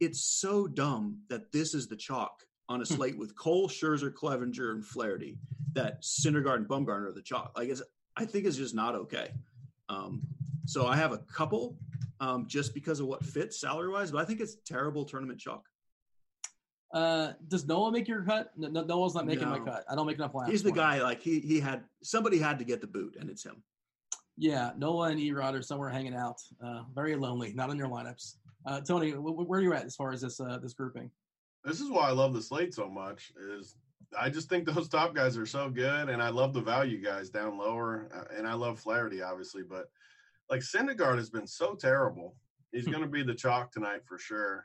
it's 0.00 0.24
so 0.24 0.66
dumb 0.66 1.18
that 1.28 1.52
this 1.52 1.74
is 1.74 1.88
the 1.88 1.96
chalk 1.96 2.42
on 2.70 2.80
a 2.80 2.86
slate 2.86 3.18
with 3.18 3.36
Cole, 3.36 3.68
Scherzer, 3.68 4.10
Clevinger, 4.10 4.70
and 4.70 4.82
Flaherty. 4.82 5.36
That 5.74 6.02
Syndergaard 6.02 6.56
and 6.56 6.68
Bumgarner 6.68 7.08
are 7.08 7.12
the 7.12 7.20
chalk. 7.20 7.52
Like 7.54 7.68
it's, 7.68 7.82
I 8.16 8.24
think 8.24 8.46
it's 8.46 8.56
just 8.56 8.74
not 8.74 8.94
okay. 8.94 9.28
Um, 9.90 10.22
so 10.66 10.86
I 10.86 10.96
have 10.96 11.12
a 11.12 11.18
couple 11.18 11.76
um, 12.20 12.46
just 12.46 12.74
because 12.74 13.00
of 13.00 13.06
what 13.06 13.24
fits 13.24 13.60
salary 13.60 13.88
wise, 13.90 14.10
but 14.10 14.20
I 14.20 14.24
think 14.24 14.40
it's 14.40 14.56
terrible 14.66 15.04
tournament 15.04 15.40
chalk. 15.40 15.64
Uh, 16.92 17.32
does 17.48 17.66
Noah 17.66 17.92
make 17.92 18.08
your 18.08 18.22
cut? 18.22 18.50
No, 18.56 18.68
no- 18.68 18.84
Noah's 18.84 19.14
not 19.14 19.26
making 19.26 19.48
my 19.48 19.60
cut. 19.60 19.84
I 19.88 19.94
don't 19.94 20.06
make 20.06 20.16
enough 20.16 20.34
laps. 20.34 20.50
He's 20.50 20.62
the 20.62 20.70
for 20.70 20.74
him. 20.76 20.82
guy. 20.82 21.02
Like 21.02 21.20
he 21.22 21.38
he 21.40 21.60
had 21.60 21.84
somebody 22.02 22.38
had 22.38 22.58
to 22.58 22.64
get 22.64 22.80
the 22.80 22.86
boot, 22.88 23.16
and 23.20 23.30
it's 23.30 23.44
him. 23.44 23.62
Yeah, 24.36 24.72
Noah 24.76 25.10
and 25.10 25.20
Erod 25.20 25.54
are 25.56 25.62
somewhere 25.62 25.88
hanging 25.90 26.14
out. 26.14 26.40
Uh, 26.64 26.82
very 26.94 27.14
lonely, 27.14 27.52
not 27.52 27.70
in 27.70 27.76
your 27.76 27.88
lineups. 27.88 28.36
Uh, 28.66 28.80
Tony, 28.80 29.10
wh- 29.12 29.16
wh- 29.18 29.48
where 29.48 29.60
are 29.60 29.62
you 29.62 29.72
at 29.72 29.84
as 29.84 29.94
far 29.94 30.12
as 30.12 30.20
this 30.22 30.40
uh, 30.40 30.58
this 30.60 30.72
grouping? 30.74 31.10
This 31.64 31.80
is 31.80 31.90
why 31.90 32.08
I 32.08 32.12
love 32.12 32.32
the 32.34 32.42
slate 32.42 32.74
so 32.74 32.88
much. 32.88 33.32
Is 33.56 33.76
I 34.18 34.28
just 34.28 34.48
think 34.48 34.64
those 34.66 34.88
top 34.88 35.14
guys 35.14 35.36
are 35.38 35.46
so 35.46 35.70
good, 35.70 36.08
and 36.08 36.20
I 36.20 36.30
love 36.30 36.54
the 36.54 36.60
value 36.60 37.00
guys 37.00 37.30
down 37.30 37.56
lower, 37.56 38.08
uh, 38.12 38.36
and 38.36 38.48
I 38.48 38.54
love 38.54 38.80
Flaherty 38.80 39.22
obviously, 39.22 39.62
but 39.62 39.90
like 40.50 40.60
Syndergaard 40.60 41.16
has 41.16 41.30
been 41.30 41.46
so 41.46 41.74
terrible. 41.74 42.36
He's 42.72 42.84
hmm. 42.84 42.90
going 42.90 43.04
to 43.04 43.08
be 43.08 43.22
the 43.22 43.34
chalk 43.34 43.72
tonight 43.72 44.00
for 44.06 44.18
sure. 44.18 44.64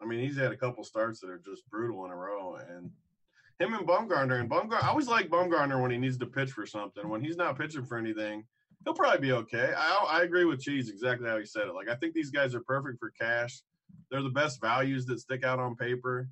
I 0.00 0.06
mean, 0.06 0.20
he's 0.20 0.36
had 0.36 0.52
a 0.52 0.56
couple 0.56 0.82
starts 0.82 1.20
that 1.20 1.30
are 1.30 1.42
just 1.44 1.68
brutal 1.70 2.04
in 2.04 2.10
a 2.10 2.16
row, 2.16 2.56
and 2.56 2.90
him 3.60 3.74
and 3.74 3.86
Bumgarner 3.86 4.40
and 4.40 4.50
Bumgarner. 4.50 4.82
I 4.82 4.88
always 4.88 5.06
like 5.06 5.28
Bumgarner 5.28 5.80
when 5.80 5.92
he 5.92 5.98
needs 5.98 6.18
to 6.18 6.26
pitch 6.26 6.50
for 6.50 6.66
something. 6.66 7.08
When 7.08 7.22
he's 7.22 7.36
not 7.36 7.56
pitching 7.56 7.84
for 7.84 7.96
anything, 7.96 8.44
he'll 8.84 8.94
probably 8.94 9.20
be 9.20 9.32
okay. 9.32 9.72
I, 9.76 10.06
I 10.10 10.22
agree 10.22 10.44
with 10.44 10.60
Cheese 10.60 10.90
exactly 10.90 11.28
how 11.28 11.38
he 11.38 11.46
said 11.46 11.68
it. 11.68 11.74
Like 11.74 11.88
I 11.88 11.94
think 11.94 12.14
these 12.14 12.30
guys 12.30 12.54
are 12.54 12.62
perfect 12.62 12.98
for 12.98 13.10
cash. 13.10 13.62
They're 14.10 14.22
the 14.22 14.30
best 14.30 14.60
values 14.60 15.06
that 15.06 15.20
stick 15.20 15.44
out 15.44 15.60
on 15.60 15.76
paper. 15.76 16.28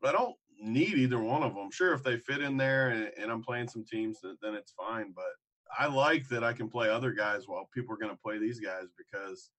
But 0.00 0.14
I 0.14 0.18
don't 0.18 0.36
need 0.60 0.94
either 0.94 1.18
one 1.18 1.42
of 1.42 1.54
them. 1.54 1.70
Sure, 1.72 1.94
if 1.94 2.02
they 2.02 2.18
fit 2.18 2.40
in 2.40 2.56
there 2.56 2.90
and, 2.90 3.10
and 3.18 3.30
I'm 3.30 3.42
playing 3.42 3.68
some 3.68 3.84
teams, 3.84 4.20
then, 4.22 4.36
then 4.42 4.54
it's 4.54 4.72
fine. 4.72 5.12
But 5.14 5.24
I 5.78 5.86
like 5.86 6.28
that 6.28 6.44
I 6.44 6.52
can 6.52 6.68
play 6.68 6.88
other 6.90 7.12
guys 7.12 7.48
while 7.48 7.68
people 7.74 7.94
are 7.94 7.98
going 7.98 8.12
to 8.14 8.22
play 8.22 8.38
these 8.38 8.60
guys 8.60 8.86
because 8.96 9.50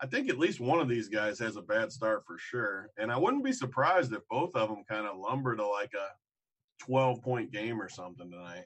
I 0.00 0.06
think 0.06 0.30
at 0.30 0.38
least 0.38 0.60
one 0.60 0.80
of 0.80 0.88
these 0.88 1.08
guys 1.08 1.38
has 1.40 1.56
a 1.56 1.62
bad 1.62 1.92
start 1.92 2.24
for 2.26 2.38
sure. 2.38 2.90
And 2.96 3.10
I 3.12 3.18
wouldn't 3.18 3.44
be 3.44 3.52
surprised 3.52 4.12
if 4.12 4.20
both 4.30 4.54
of 4.54 4.68
them 4.68 4.84
kind 4.88 5.06
of 5.06 5.18
lumber 5.18 5.56
to 5.56 5.66
like 5.66 5.92
a 5.94 6.84
12 6.84 7.22
point 7.22 7.52
game 7.52 7.80
or 7.80 7.88
something 7.88 8.30
tonight. 8.30 8.64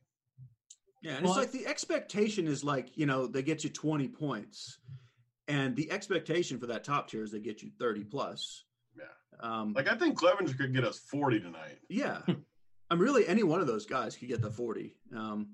Yeah, 1.03 1.17
and 1.17 1.25
Well, 1.27 1.39
it's 1.39 1.53
like 1.55 1.63
the 1.63 1.69
expectation 1.69 2.47
is 2.47 2.65
like 2.65 2.97
you 2.97 3.05
know 3.07 3.27
they 3.27 3.43
get 3.43 3.63
you 3.63 3.69
twenty 3.71 4.09
points, 4.09 4.79
and 5.49 5.77
the 5.77 5.91
expectation 5.93 6.59
for 6.59 6.67
that 6.69 6.83
top 6.85 7.09
tier 7.11 7.23
is 7.23 7.31
they 7.31 7.41
get 7.41 7.63
you 7.63 7.71
thirty 7.79 8.05
plus. 8.05 8.65
Yeah. 8.97 9.05
Um, 9.41 9.75
Like 9.75 9.87
I 9.87 9.97
think 9.97 10.19
Clevinger 10.19 10.57
could 10.57 10.73
get 10.73 10.85
us 10.85 11.01
40 11.11 11.41
tonight. 11.41 11.79
yeah, 11.91 12.21
I'm 12.91 12.99
really 12.99 13.27
any 13.27 13.43
one 13.43 13.61
of 13.61 13.67
those 13.67 13.85
guys 13.85 14.17
could 14.17 14.29
get 14.29 14.41
the 14.41 14.51
forty. 14.51 14.95
Um, 15.15 15.49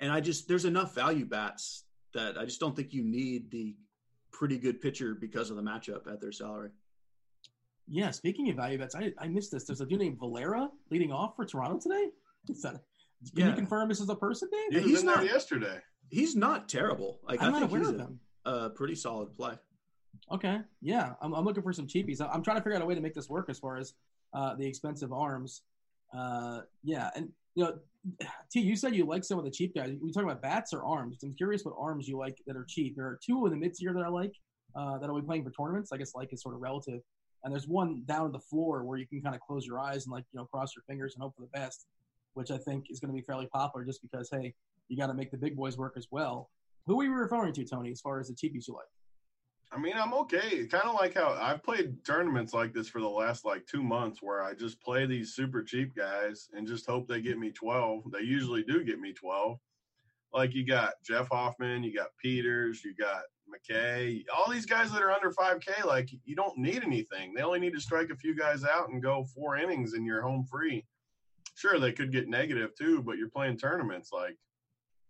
and 0.00 0.12
I 0.12 0.20
just 0.20 0.48
there's 0.48 0.64
enough 0.64 0.94
value 0.94 1.24
bats 1.24 1.84
that 2.14 2.38
I 2.38 2.44
just 2.44 2.60
don't 2.60 2.74
think 2.74 2.92
you 2.92 3.02
need 3.04 3.50
the 3.50 3.76
pretty 4.32 4.58
good 4.58 4.80
pitcher 4.80 5.14
because 5.14 5.50
of 5.50 5.56
the 5.56 5.62
matchup 5.62 6.10
at 6.10 6.20
their 6.20 6.32
salary. 6.32 6.70
Yeah, 7.88 8.10
speaking 8.10 8.50
of 8.50 8.56
value 8.56 8.78
bets, 8.78 8.94
I, 8.94 9.12
I 9.18 9.28
missed 9.28 9.52
this. 9.52 9.64
There's 9.64 9.80
a 9.80 9.86
dude 9.86 10.00
named 10.00 10.18
Valera 10.18 10.68
leading 10.90 11.12
off 11.12 11.36
for 11.36 11.44
Toronto 11.44 11.78
today. 11.78 12.08
Is 12.48 12.62
that, 12.62 12.72
can 12.72 12.80
Yeah. 13.34 13.48
you 13.50 13.54
confirm 13.54 13.88
this 13.88 14.00
is 14.00 14.08
a 14.08 14.14
person, 14.16 14.48
Dave? 14.50 14.80
Yeah, 14.82 14.86
he's 14.88 15.04
not- 15.04 15.24
yesterday. 15.24 15.78
He's 16.08 16.36
not 16.36 16.68
terrible. 16.68 17.20
Like 17.24 17.42
I'm 17.42 17.48
I 17.48 17.50
not 17.52 17.58
think 17.60 17.70
aware 17.70 17.80
he's 17.80 17.88
of 17.90 17.96
a, 17.96 18.02
him. 18.04 18.20
a 18.44 18.70
pretty 18.70 18.94
solid 18.94 19.34
play. 19.36 19.54
Okay, 20.32 20.58
yeah, 20.80 21.14
I'm, 21.20 21.32
I'm 21.32 21.44
looking 21.44 21.62
for 21.62 21.72
some 21.72 21.86
cheapies. 21.86 22.20
I'm 22.20 22.42
trying 22.42 22.56
to 22.56 22.62
figure 22.62 22.76
out 22.76 22.82
a 22.82 22.86
way 22.86 22.94
to 22.94 23.00
make 23.00 23.14
this 23.14 23.28
work 23.28 23.48
as 23.50 23.58
far 23.58 23.76
as 23.76 23.94
uh, 24.32 24.54
the 24.56 24.66
expensive 24.66 25.12
arms. 25.12 25.62
Uh, 26.16 26.60
yeah, 26.82 27.10
and 27.16 27.30
you 27.56 27.64
know, 27.64 27.78
T, 28.52 28.60
you 28.60 28.76
said 28.76 28.94
you 28.94 29.04
like 29.04 29.24
some 29.24 29.38
of 29.38 29.44
the 29.44 29.50
cheap 29.50 29.74
guys. 29.74 29.96
We 30.00 30.12
talking 30.12 30.28
about 30.28 30.42
bats 30.42 30.72
or 30.72 30.84
arms? 30.84 31.18
I'm 31.24 31.34
curious 31.34 31.64
what 31.64 31.74
arms 31.76 32.06
you 32.06 32.16
like 32.16 32.36
that 32.46 32.56
are 32.56 32.64
cheap. 32.68 32.94
There 32.94 33.06
are 33.06 33.18
two 33.24 33.46
in 33.46 33.50
the 33.52 33.58
mid 33.58 33.74
tier 33.74 33.92
that 33.92 34.04
I 34.04 34.08
like 34.08 34.32
uh, 34.76 34.98
that 34.98 35.10
I'll 35.10 35.20
be 35.20 35.26
playing 35.26 35.42
for 35.42 35.50
tournaments. 35.50 35.90
I 35.92 35.96
guess 35.96 36.14
like 36.14 36.32
is 36.32 36.42
sort 36.42 36.54
of 36.54 36.60
relative. 36.60 37.00
And 37.42 37.52
there's 37.52 37.66
one 37.66 38.02
down 38.06 38.32
the 38.32 38.40
floor 38.40 38.84
where 38.84 38.98
you 38.98 39.06
can 39.06 39.20
kind 39.22 39.34
of 39.34 39.40
close 39.40 39.66
your 39.66 39.80
eyes 39.80 40.06
and 40.06 40.12
like 40.12 40.24
you 40.32 40.38
know 40.38 40.44
cross 40.44 40.74
your 40.76 40.82
fingers 40.88 41.14
and 41.14 41.22
hope 41.22 41.34
for 41.34 41.42
the 41.42 41.58
best, 41.58 41.86
which 42.34 42.50
I 42.50 42.58
think 42.58 42.86
is 42.90 43.00
going 43.00 43.12
to 43.12 43.14
be 43.14 43.24
fairly 43.24 43.46
popular 43.46 43.84
just 43.84 44.02
because 44.02 44.28
hey, 44.30 44.54
you 44.88 44.96
got 44.96 45.08
to 45.08 45.14
make 45.14 45.30
the 45.30 45.38
big 45.38 45.56
boys 45.56 45.76
work 45.76 45.94
as 45.96 46.06
well. 46.10 46.50
Who 46.86 47.00
are 47.00 47.04
you 47.04 47.12
referring 47.12 47.52
to, 47.54 47.64
Tony, 47.64 47.90
as 47.90 48.00
far 48.00 48.20
as 48.20 48.28
the 48.28 48.34
cheapies 48.34 48.68
you 48.68 48.74
like? 48.74 48.86
I 49.72 49.78
mean, 49.78 49.94
I'm 49.96 50.14
okay. 50.14 50.66
Kind 50.66 50.84
of 50.84 50.94
like 50.94 51.14
how 51.14 51.36
I've 51.40 51.62
played 51.62 52.04
tournaments 52.04 52.54
like 52.54 52.72
this 52.72 52.88
for 52.88 53.00
the 53.00 53.08
last 53.08 53.44
like 53.44 53.66
two 53.66 53.82
months 53.82 54.20
where 54.22 54.42
I 54.42 54.54
just 54.54 54.80
play 54.80 55.06
these 55.06 55.34
super 55.34 55.62
cheap 55.62 55.94
guys 55.94 56.48
and 56.52 56.66
just 56.66 56.86
hope 56.86 57.08
they 57.08 57.20
get 57.20 57.38
me 57.38 57.50
12. 57.50 58.04
They 58.12 58.20
usually 58.20 58.62
do 58.62 58.84
get 58.84 59.00
me 59.00 59.12
12. 59.12 59.58
Like 60.32 60.54
you 60.54 60.64
got 60.66 60.94
Jeff 61.04 61.28
Hoffman, 61.28 61.82
you 61.82 61.94
got 61.94 62.08
Peters, 62.22 62.84
you 62.84 62.94
got 62.94 63.22
McKay, 63.48 64.24
all 64.36 64.50
these 64.50 64.66
guys 64.66 64.92
that 64.92 65.02
are 65.02 65.12
under 65.12 65.30
5K, 65.30 65.84
like 65.84 66.10
you 66.24 66.36
don't 66.36 66.58
need 66.58 66.82
anything. 66.84 67.34
They 67.34 67.42
only 67.42 67.60
need 67.60 67.74
to 67.74 67.80
strike 67.80 68.10
a 68.10 68.16
few 68.16 68.36
guys 68.36 68.64
out 68.64 68.90
and 68.90 69.02
go 69.02 69.24
four 69.34 69.56
innings 69.56 69.94
and 69.94 70.06
you're 70.06 70.22
home 70.22 70.44
free. 70.50 70.84
Sure, 71.54 71.78
they 71.78 71.92
could 71.92 72.12
get 72.12 72.28
negative 72.28 72.70
too, 72.76 73.02
but 73.02 73.18
you're 73.18 73.30
playing 73.30 73.56
tournaments. 73.58 74.10
Like 74.12 74.36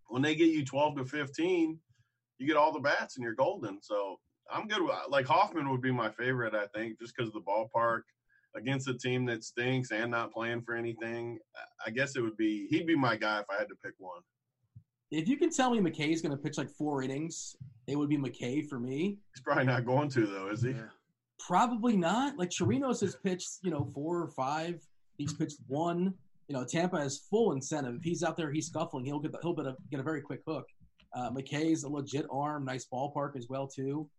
when 0.07 0.21
they 0.21 0.35
get 0.35 0.49
you 0.49 0.65
12 0.65 0.97
to 0.97 1.05
15, 1.05 1.79
you 2.39 2.47
get 2.47 2.57
all 2.57 2.71
the 2.71 2.79
bats 2.79 3.17
and 3.17 3.23
you're 3.23 3.33
golden. 3.35 3.81
So 3.81 4.19
I'm 4.51 4.67
good 4.67 4.81
with 4.81 4.91
like 5.09 5.25
Hoffman 5.25 5.69
would 5.69 5.81
be 5.81 5.91
my 5.91 6.09
favorite, 6.09 6.53
I 6.53 6.65
think, 6.67 6.99
just 6.99 7.15
because 7.15 7.29
of 7.29 7.33
the 7.33 7.41
ballpark 7.41 8.01
against 8.55 8.87
a 8.87 8.97
team 8.97 9.25
that 9.25 9.43
stinks 9.43 9.91
and 9.91 10.11
not 10.11 10.31
playing 10.33 10.61
for 10.61 10.75
anything. 10.75 11.39
I 11.85 11.89
guess 11.89 12.15
it 12.15 12.21
would 12.21 12.37
be 12.37 12.67
he'd 12.69 12.87
be 12.87 12.95
my 12.95 13.15
guy 13.15 13.39
if 13.39 13.45
I 13.49 13.57
had 13.57 13.67
to 13.69 13.75
pick 13.83 13.93
one. 13.97 14.21
If 15.11 15.27
you 15.27 15.37
can 15.37 15.49
tell 15.49 15.71
me 15.71 15.79
McKay's 15.79 16.21
going 16.21 16.35
to 16.35 16.37
pitch 16.37 16.57
like 16.57 16.69
four 16.69 17.01
innings, 17.01 17.55
it 17.87 17.95
would 17.95 18.09
be 18.09 18.17
McKay 18.17 18.67
for 18.67 18.79
me. 18.79 19.17
He's 19.33 19.41
probably 19.41 19.65
not 19.65 19.85
going 19.85 20.09
to 20.09 20.25
though, 20.25 20.49
is 20.49 20.61
he? 20.61 20.71
Yeah. 20.71 20.81
Probably 21.39 21.95
not. 21.95 22.37
Like 22.37 22.49
Chirinos 22.49 22.99
has 23.01 23.15
pitched, 23.15 23.59
you 23.61 23.71
know, 23.71 23.89
four 23.93 24.19
or 24.19 24.27
five. 24.27 24.81
He's 25.17 25.33
pitched 25.33 25.59
one. 25.67 26.13
You 26.47 26.55
know, 26.55 26.65
Tampa 26.65 26.99
has 26.99 27.19
full 27.29 27.51
incentive. 27.51 27.95
If 27.95 28.03
he's 28.03 28.23
out 28.23 28.37
there, 28.37 28.51
he's 28.51 28.67
scuffling. 28.67 29.05
He'll 29.05 29.19
get 29.19 29.31
the, 29.31 29.39
he'll 29.41 29.53
get 29.53 29.65
a, 29.65 29.75
get 29.91 29.99
a 29.99 30.03
very 30.03 30.21
quick 30.21 30.41
hook. 30.47 30.65
Uh, 31.13 31.29
McKay's 31.31 31.83
a 31.83 31.89
legit 31.89 32.25
arm, 32.31 32.65
nice 32.65 32.85
ballpark 32.91 33.37
as 33.37 33.47
well 33.49 33.67
too. 33.67 34.09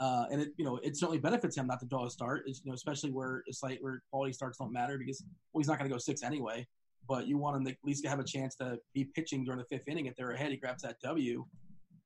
Uh, 0.00 0.26
and 0.30 0.40
it 0.40 0.50
you 0.56 0.64
know 0.64 0.78
it 0.82 0.96
certainly 0.96 1.18
benefits 1.18 1.56
him 1.56 1.66
not 1.66 1.80
to 1.80 1.86
draw 1.86 2.06
a 2.06 2.10
start, 2.10 2.44
it's, 2.46 2.60
you 2.64 2.70
know, 2.70 2.74
especially 2.74 3.10
where 3.10 3.42
it's 3.46 3.62
like 3.62 3.78
where 3.80 4.00
quality 4.10 4.32
starts 4.32 4.58
don't 4.58 4.72
matter 4.72 4.96
because 4.96 5.24
well 5.52 5.60
he's 5.60 5.66
not 5.66 5.78
going 5.78 5.88
to 5.90 5.94
go 5.94 5.98
six 5.98 6.22
anyway. 6.22 6.66
But 7.08 7.26
you 7.26 7.38
want 7.38 7.56
him 7.56 7.64
to 7.64 7.70
at 7.70 7.78
least 7.84 8.06
have 8.06 8.20
a 8.20 8.24
chance 8.24 8.54
to 8.56 8.78
be 8.94 9.04
pitching 9.14 9.44
during 9.44 9.58
the 9.58 9.64
fifth 9.64 9.88
inning 9.88 10.06
if 10.06 10.14
they're 10.14 10.32
ahead. 10.32 10.50
He 10.50 10.56
grabs 10.58 10.82
that 10.82 10.96
W, 11.02 11.44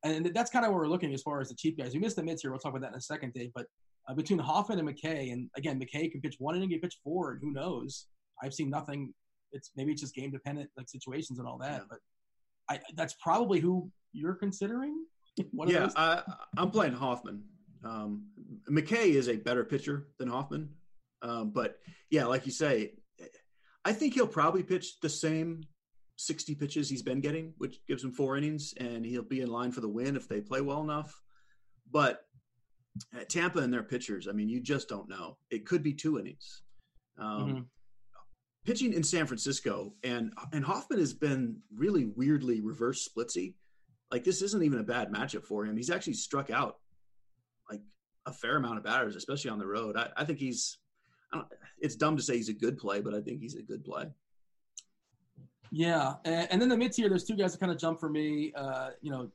and 0.04 0.26
that's 0.32 0.50
kind 0.50 0.64
of 0.64 0.70
where 0.70 0.82
we're 0.82 0.88
looking 0.88 1.12
as 1.12 1.22
far 1.22 1.40
as 1.40 1.48
the 1.48 1.54
cheap 1.54 1.76
guys. 1.76 1.92
We 1.92 2.00
missed 2.00 2.16
the 2.16 2.22
mids 2.22 2.40
here. 2.40 2.50
We'll 2.50 2.60
talk 2.60 2.70
about 2.70 2.82
that 2.82 2.92
in 2.92 2.98
a 2.98 3.00
second, 3.00 3.34
Dave. 3.34 3.50
But 3.54 3.66
uh, 4.08 4.14
between 4.14 4.38
Hoffman 4.38 4.78
and 4.78 4.88
McKay, 4.88 5.32
and 5.32 5.50
again 5.56 5.80
McKay 5.80 6.10
can 6.10 6.20
pitch 6.20 6.36
one 6.38 6.56
inning, 6.56 6.70
he 6.70 6.76
can 6.76 6.88
pitch 6.88 6.98
four, 7.04 7.32
and 7.32 7.40
who 7.42 7.52
knows? 7.52 8.06
I've 8.42 8.54
seen 8.54 8.70
nothing. 8.70 9.12
It's 9.52 9.70
maybe 9.76 9.92
it's 9.92 10.00
just 10.00 10.14
game 10.14 10.30
dependent, 10.30 10.70
like 10.76 10.88
situations 10.88 11.38
and 11.38 11.46
all 11.46 11.58
that. 11.58 11.82
Yeah. 11.82 11.86
But 11.90 11.98
I, 12.70 12.80
that's 12.94 13.14
probably 13.22 13.60
who 13.60 13.90
you're 14.12 14.34
considering. 14.34 15.04
Yeah? 15.66 15.88
I, 15.96 16.22
I'm 16.58 16.70
playing 16.70 16.92
Hoffman. 16.92 17.42
Um, 17.84 18.26
McKay 18.70 19.14
is 19.14 19.28
a 19.28 19.36
better 19.36 19.64
pitcher 19.64 20.08
than 20.18 20.28
Hoffman, 20.28 20.70
um, 21.22 21.50
but 21.50 21.78
yeah, 22.10 22.26
like 22.26 22.46
you 22.46 22.52
say, 22.52 22.92
I 23.84 23.92
think 23.92 24.14
he'll 24.14 24.26
probably 24.26 24.62
pitch 24.62 25.00
the 25.00 25.08
same 25.08 25.64
60 26.16 26.54
pitches 26.54 26.88
he's 26.88 27.02
been 27.02 27.20
getting, 27.20 27.54
which 27.58 27.84
gives 27.88 28.04
him 28.04 28.12
four 28.12 28.36
innings, 28.36 28.74
and 28.78 29.04
he'll 29.04 29.22
be 29.22 29.40
in 29.40 29.48
line 29.50 29.72
for 29.72 29.80
the 29.80 29.88
win 29.88 30.14
if 30.16 30.28
they 30.28 30.40
play 30.40 30.60
well 30.60 30.82
enough. 30.82 31.20
But 31.90 32.24
Tampa 33.28 33.58
and 33.58 33.72
their 33.72 33.82
pitchers, 33.82 34.28
I 34.28 34.32
mean, 34.32 34.48
you 34.48 34.60
just 34.60 34.88
don't 34.88 35.08
know. 35.08 35.38
It 35.50 35.66
could 35.66 35.82
be 35.82 35.94
two 35.94 36.18
innings. 36.18 36.62
Um, 37.18 37.48
Mhm. 37.54 37.66
Pitching 38.64 38.92
in 38.92 39.02
San 39.02 39.26
Francisco, 39.26 39.96
and 40.04 40.32
and 40.52 40.64
Hoffman 40.64 41.00
has 41.00 41.12
been 41.12 41.60
really 41.74 42.04
weirdly 42.04 42.60
reverse 42.60 43.08
splitsy. 43.08 43.54
Like 44.12 44.22
this 44.22 44.40
isn't 44.40 44.62
even 44.62 44.78
a 44.78 44.84
bad 44.84 45.10
matchup 45.10 45.44
for 45.44 45.64
him. 45.66 45.76
He's 45.76 45.90
actually 45.90 46.14
struck 46.14 46.48
out 46.48 46.78
like 47.70 47.80
a 48.26 48.32
fair 48.32 48.56
amount 48.56 48.78
of 48.78 48.84
batters, 48.84 49.16
especially 49.16 49.50
on 49.50 49.58
the 49.58 49.66
road. 49.66 49.96
I, 49.96 50.08
I 50.16 50.24
think 50.24 50.38
he's. 50.38 50.78
I 51.32 51.42
it's 51.78 51.96
dumb 51.96 52.16
to 52.16 52.22
say 52.22 52.36
he's 52.36 52.48
a 52.48 52.54
good 52.54 52.78
play, 52.78 53.00
but 53.00 53.14
I 53.14 53.20
think 53.20 53.40
he's 53.40 53.56
a 53.56 53.62
good 53.62 53.84
play. 53.84 54.06
Yeah, 55.74 56.14
and, 56.26 56.60
then 56.60 56.68
the 56.68 56.76
mid 56.76 56.92
tier, 56.92 57.08
there's 57.08 57.24
two 57.24 57.34
guys 57.34 57.52
that 57.52 57.58
kind 57.58 57.72
of 57.72 57.78
jump 57.78 57.98
for 57.98 58.10
me. 58.10 58.52
Uh, 58.54 58.90
you 59.00 59.10
know, 59.10 59.30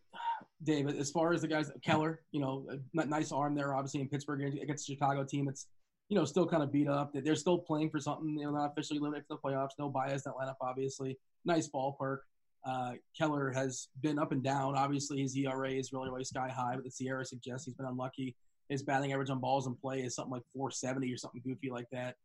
David, 0.64 0.96
as 0.98 1.10
far 1.10 1.34
as 1.34 1.42
the 1.42 1.48
guys, 1.48 1.72
Keller, 1.84 2.22
you 2.32 2.40
know, 2.40 2.68
nice 2.94 3.32
arm 3.32 3.56
there, 3.56 3.74
obviously 3.74 4.02
in 4.02 4.08
Pittsburgh 4.08 4.42
against 4.62 4.86
the 4.86 4.94
Chicago 4.94 5.24
team. 5.24 5.48
It's 5.50 5.66
you 6.10 6.18
know 6.18 6.26
still 6.26 6.48
kind 6.48 6.62
of 6.62 6.72
beat 6.72 6.88
up. 6.88 7.12
They're 7.14 7.36
still 7.36 7.58
playing 7.58 7.90
for 7.90 8.00
something. 8.00 8.38
You 8.38 8.46
know, 8.46 8.52
not 8.52 8.72
officially 8.72 9.00
limited 9.00 9.26
for 9.28 9.36
the 9.36 9.42
playoffs. 9.42 9.72
No 9.80 9.90
bias 9.90 10.24
that 10.24 10.34
lineup, 10.40 10.56
obviously. 10.62 11.18
Nice 11.44 11.68
ballpark. 11.68 12.20
Uh, 12.68 12.94
Keller 13.18 13.50
has 13.52 13.88
been 14.02 14.20
up 14.20 14.32
and 14.34 14.44
down. 14.44 14.76
Obviously, 14.76 15.22
his 15.22 15.36
ERA 15.38 15.72
is 15.72 15.94
really, 15.94 16.10
really 16.10 16.26
sky 16.26 16.50
high, 16.50 16.76
but 16.76 16.84
the 16.84 16.90
SIERA 16.90 17.26
suggests 17.26 17.66
he's 17.66 17.76
been 17.76 17.86
unlucky. 17.86 18.36
His 18.68 18.84
batting 18.84 19.14
average 19.14 19.30
on 19.30 19.40
balls 19.40 19.68
in 19.68 19.76
play 19.76 20.02
is 20.02 20.16
something 20.16 20.34
like 20.34 20.44
470 20.54 21.14
or 21.14 21.18
something 21.18 21.42
goofy 21.46 21.70
like 21.70 21.90
that. 21.94 22.16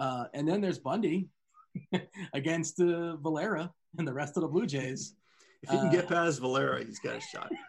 Uh, 0.00 0.24
and 0.34 0.48
then 0.48 0.60
there's 0.60 0.80
Bundy 0.80 1.28
against 2.34 2.80
uh, 2.80 3.16
Valera 3.16 3.72
and 3.98 4.08
the 4.08 4.12
rest 4.12 4.36
of 4.36 4.40
the 4.42 4.48
Blue 4.48 4.66
Jays. 4.66 5.14
If 5.62 5.70
he 5.70 5.76
can 5.78 5.86
Uh, 5.86 5.90
get 5.92 6.08
past 6.08 6.40
Valera, 6.40 6.84
he's 6.84 6.98
got 6.98 7.16
a 7.16 7.20
shot. 7.20 7.50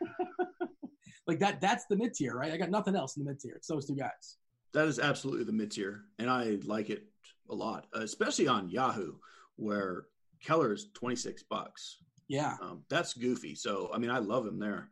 Like 1.27 1.39
that, 1.39 1.60
that's 1.60 1.86
the 1.89 1.97
mid 1.97 2.13
tier, 2.13 2.34
right? 2.36 2.53
I 2.53 2.58
got 2.58 2.69
nothing 2.69 2.95
else 2.95 3.17
in 3.17 3.23
the 3.23 3.30
mid 3.30 3.39
tier. 3.39 3.53
It's 3.56 3.67
those 3.67 3.86
two 3.86 3.95
guys. 3.95 4.38
That 4.73 4.88
is 4.88 4.97
absolutely 4.97 5.43
the 5.43 5.51
mid 5.51 5.71
tier, 5.71 6.03
and 6.19 6.30
I 6.30 6.58
like 6.63 6.89
it 6.89 7.03
a 7.49 7.56
lot, 7.56 7.88
especially 7.93 8.47
on 8.47 8.69
Yahoo, 8.69 9.15
where 9.58 10.06
Keller's 10.41 10.88
twenty 10.93 11.17
six 11.17 11.43
bucks. 11.43 11.97
Yeah. 12.28 12.56
Um, 12.62 12.84
that's 12.90 13.13
goofy. 13.13 13.56
So 13.56 13.90
I 13.94 13.98
mean, 13.98 14.10
I 14.10 14.20
love 14.20 14.46
him 14.46 14.60
there. 14.60 14.90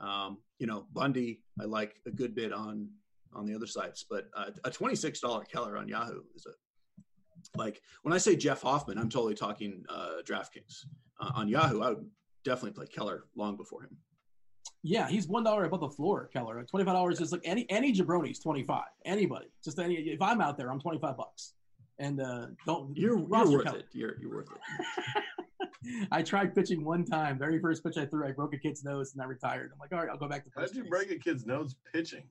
Um, 0.00 0.38
you 0.58 0.66
know, 0.66 0.86
Bundy, 0.92 1.42
I 1.60 1.64
like 1.64 2.00
a 2.06 2.10
good 2.10 2.34
bit 2.34 2.52
on 2.52 2.88
on 3.32 3.46
the 3.46 3.54
other 3.54 3.66
sites, 3.66 4.04
but 4.08 4.26
uh, 4.36 4.50
a 4.64 4.70
twenty 4.70 4.96
six 4.96 5.20
dollar 5.20 5.44
Keller 5.44 5.76
on 5.76 5.88
Yahoo 5.88 6.22
is 6.34 6.46
a 6.46 6.50
like 7.56 7.80
when 8.02 8.12
I 8.12 8.18
say 8.18 8.36
Jeff 8.36 8.62
Hoffman, 8.62 8.98
I'm 8.98 9.08
totally 9.08 9.34
talking 9.34 9.84
uh, 9.88 10.22
DraftKings. 10.24 10.84
Uh, 11.20 11.30
on 11.34 11.48
Yahoo, 11.48 11.82
I 11.82 11.90
would 11.90 12.08
definitely 12.44 12.72
play 12.72 12.86
Keller 12.86 13.24
long 13.36 13.56
before 13.56 13.82
him. 13.82 13.96
Yeah, 14.82 15.08
he's 15.08 15.28
one 15.28 15.44
dollar 15.44 15.64
above 15.64 15.80
the 15.80 15.88
floor, 15.88 16.28
Keller. 16.32 16.62
Twenty 16.64 16.84
five 16.84 16.94
dollars 16.94 17.20
is 17.20 17.30
like 17.32 17.42
any 17.44 17.68
any 17.70 17.92
jabroni's 17.92 18.40
twenty 18.40 18.64
five. 18.64 18.86
Anybody, 19.04 19.46
just 19.62 19.78
any. 19.78 19.94
If 19.94 20.20
I'm 20.20 20.40
out 20.40 20.58
there, 20.58 20.70
I'm 20.70 20.80
twenty 20.80 20.98
five 20.98 21.16
bucks. 21.16 21.54
And 21.98 22.20
uh, 22.20 22.46
don't 22.66 22.96
You're, 22.96 23.18
you're 23.18 23.28
worth 23.28 23.64
Keller. 23.64 23.78
it. 23.78 23.86
You're 23.92 24.16
you're 24.20 24.30
worth 24.30 24.48
it. 24.50 25.22
I 26.12 26.22
tried 26.22 26.54
pitching 26.54 26.84
one 26.84 27.04
time. 27.04 27.38
Very 27.38 27.58
first 27.60 27.82
pitch 27.84 27.96
I 27.98 28.06
threw, 28.06 28.26
I 28.26 28.32
broke 28.32 28.54
a 28.54 28.58
kid's 28.58 28.84
nose 28.84 29.12
and 29.12 29.22
I 29.22 29.26
retired. 29.26 29.70
I'm 29.72 29.78
like, 29.78 29.92
all 29.92 29.98
right, 29.98 30.08
I'll 30.10 30.18
go 30.18 30.28
back 30.28 30.44
to 30.44 30.50
How 30.56 30.66
did 30.66 30.76
you 30.76 30.84
break 30.84 31.10
a 31.10 31.16
kid's 31.16 31.46
nose 31.46 31.74
pitching? 31.92 32.24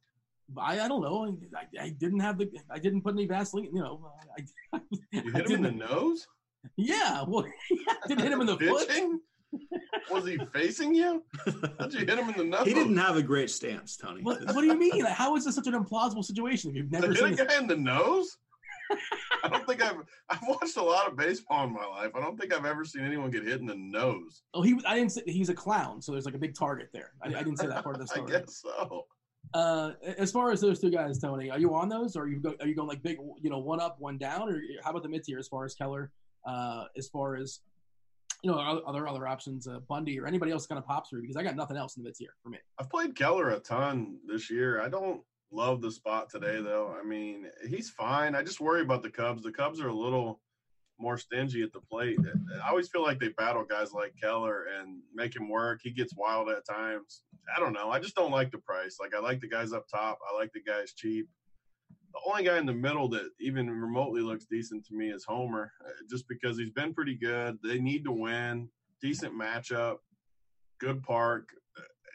I, 0.58 0.82
I 0.82 0.88
don't 0.88 1.02
know. 1.02 1.38
I, 1.56 1.84
I 1.84 1.90
didn't 1.90 2.20
have 2.20 2.38
the. 2.38 2.52
I 2.70 2.78
didn't 2.78 3.04
put 3.04 3.14
any 3.14 3.26
Vaseline. 3.26 3.70
You 3.74 3.82
know. 3.82 4.12
I, 4.38 4.80
You 5.12 5.32
I 5.34 5.38
hit 5.38 5.50
him 5.50 5.66
in 5.66 5.78
the 5.78 5.86
nose? 5.86 6.28
Yeah. 6.76 7.24
Well, 7.28 7.46
I 7.72 8.08
didn't 8.08 8.22
hit 8.24 8.32
him 8.32 8.42
in 8.42 8.48
the 8.48 8.58
foot. 8.58 8.90
Was 10.10 10.26
he 10.26 10.38
facing 10.54 10.94
you? 10.96 11.24
How'd 11.80 11.94
you 11.94 12.00
hit 12.00 12.10
him 12.10 12.30
in 12.30 12.38
the 12.38 12.44
nose? 12.44 12.66
he 12.68 12.74
didn't 12.74 12.98
have 12.98 13.18
a 13.18 13.24
great 13.24 13.50
stance, 13.50 13.98
Tony. 13.98 14.22
What, 14.22 14.42
what 14.46 14.62
do 14.62 14.66
you 14.68 14.78
mean? 14.78 15.06
How 15.06 15.36
is 15.36 15.46
this 15.46 15.56
such 15.56 15.68
an 15.68 15.74
implausible 15.74 16.24
situation 16.24 16.70
if 16.72 16.76
you've 16.78 16.92
never 16.92 17.08
hit 17.08 17.18
seen 17.18 17.28
a 17.28 17.36
this? 17.36 17.48
guy 17.48 17.58
in 17.60 17.68
the 17.68 17.76
nose? 17.76 18.38
I 19.44 19.50
don't 19.50 19.66
think 19.68 19.84
I've 19.84 19.98
I've 20.30 20.48
watched 20.48 20.78
a 20.78 20.84
lot 20.84 21.08
of 21.08 21.16
baseball 21.16 21.66
in 21.66 21.74
my 21.74 21.86
life. 21.86 22.12
I 22.16 22.20
don't 22.20 22.40
think 22.40 22.54
I've 22.54 22.66
ever 22.66 22.86
seen 22.86 23.04
anyone 23.04 23.32
get 23.32 23.44
hit 23.44 23.60
in 23.60 23.66
the 23.66 23.76
nose. 23.76 24.44
Oh, 24.54 24.62
he. 24.62 24.80
I 24.86 24.96
didn't 24.96 25.12
say 25.12 25.24
he's 25.26 25.50
a 25.50 25.54
clown, 25.54 26.02
so 26.02 26.12
there's 26.12 26.26
like 26.26 26.36
a 26.36 26.40
big 26.40 26.56
target 26.56 26.90
there. 26.94 27.12
I, 27.22 27.28
I 27.28 27.44
didn't 27.44 27.58
say 27.58 27.68
that 27.68 27.84
part 27.84 27.96
of 27.96 28.02
the 28.02 28.08
story. 28.14 28.36
I 28.36 28.40
guess 28.40 28.62
so. 28.62 29.06
Uh, 29.54 29.92
as 30.18 30.32
far 30.32 30.52
as 30.52 30.62
those 30.62 30.80
two 30.80 30.92
guys, 30.92 31.20
Tony, 31.20 31.50
are 31.50 31.60
you 31.60 31.74
on 31.74 31.90
those, 31.90 32.16
or 32.16 32.24
are 32.24 32.28
you 32.28 32.40
go, 32.40 32.54
are 32.62 32.68
you 32.68 32.76
going 32.76 32.88
like 32.88 33.02
big, 33.02 33.18
you 33.42 33.50
know, 33.50 33.60
one 33.60 33.80
up, 33.82 33.98
one 34.00 34.18
down, 34.18 34.50
or 34.50 34.62
how 34.84 34.92
about 34.92 35.04
the 35.04 35.10
mid 35.10 35.24
tier 35.24 35.40
as 35.40 35.48
far 35.48 35.66
as 35.66 35.74
Keller? 35.74 36.12
Uh, 36.46 36.86
as 36.98 37.08
far 37.10 37.36
as 37.36 37.60
you 38.44 38.50
know, 38.50 38.82
there 38.92 39.08
other 39.08 39.28
options, 39.28 39.68
uh, 39.68 39.80
Bundy 39.88 40.20
or 40.20 40.26
anybody 40.26 40.52
else 40.52 40.66
kind 40.66 40.80
of 40.80 40.86
pops 40.86 41.10
through? 41.10 41.22
Because 41.22 41.36
I 41.36 41.44
got 41.44 41.56
nothing 41.56 41.78
else 41.78 41.96
in 41.96 42.04
the 42.04 42.10
mid 42.10 42.16
tier 42.16 42.34
for 42.42 42.50
me. 42.50 42.58
I've 42.80 42.90
played 42.90 43.16
Keller 43.16 43.52
a 43.52 43.60
ton 43.60 44.18
this 44.28 44.50
year. 44.50 44.82
I 44.82 44.90
don't 44.90 45.22
love 45.52 45.82
the 45.82 45.92
spot 45.92 46.30
today 46.30 46.62
though. 46.62 46.96
I 47.00 47.06
mean, 47.06 47.46
he's 47.68 47.90
fine. 47.90 48.36
I 48.36 48.44
just 48.44 48.62
worry 48.62 48.82
about 48.82 49.04
the 49.04 49.10
Cubs. 49.10 49.44
The 49.44 49.52
Cubs 49.52 49.82
are 49.82 49.90
a 49.90 49.94
little 49.94 50.40
more 51.02 51.18
stingy 51.18 51.64
at 51.64 51.74
the 51.74 51.82
plate. 51.82 52.20
I 52.64 52.70
always 52.70 52.88
feel 52.88 53.04
like 53.04 53.20
they 53.20 53.30
battle 53.30 53.66
guys 53.66 53.92
like 53.92 54.14
Keller 54.22 54.66
and 54.80 55.00
make 55.14 55.36
him 55.36 55.50
work. 55.50 55.82
He 55.84 55.92
gets 55.92 56.16
wild 56.16 56.50
at 56.50 56.66
times. 56.66 57.24
I 57.56 57.60
don't 57.60 57.74
know. 57.74 57.90
I 57.90 58.00
just 58.00 58.16
don't 58.16 58.32
like 58.32 58.52
the 58.52 58.60
price. 58.60 58.98
Like 59.00 59.14
I 59.16 59.20
like 59.20 59.42
the 59.42 59.50
guys 59.50 59.74
up 59.74 59.88
top. 59.90 60.20
I 60.32 60.36
like 60.38 60.52
the 60.54 60.62
guys 60.62 60.94
cheap. 60.94 61.28
The 62.14 62.20
only 62.30 62.44
guy 62.44 62.58
in 62.58 62.66
the 62.66 62.74
middle 62.74 63.08
that 63.10 63.30
even 63.40 63.70
remotely 63.70 64.22
looks 64.22 64.46
decent 64.46 64.86
to 64.88 64.94
me 64.94 65.10
is 65.10 65.24
Homer, 65.24 65.72
uh, 65.86 65.92
just 66.10 66.28
because 66.28 66.58
he's 66.58 66.70
been 66.70 66.94
pretty 66.94 67.16
good. 67.16 67.58
They 67.64 67.80
need 67.80 68.04
to 68.04 68.12
win. 68.12 68.70
Decent 69.02 69.34
matchup, 69.34 69.98
good 70.80 71.02
park, 71.04 71.50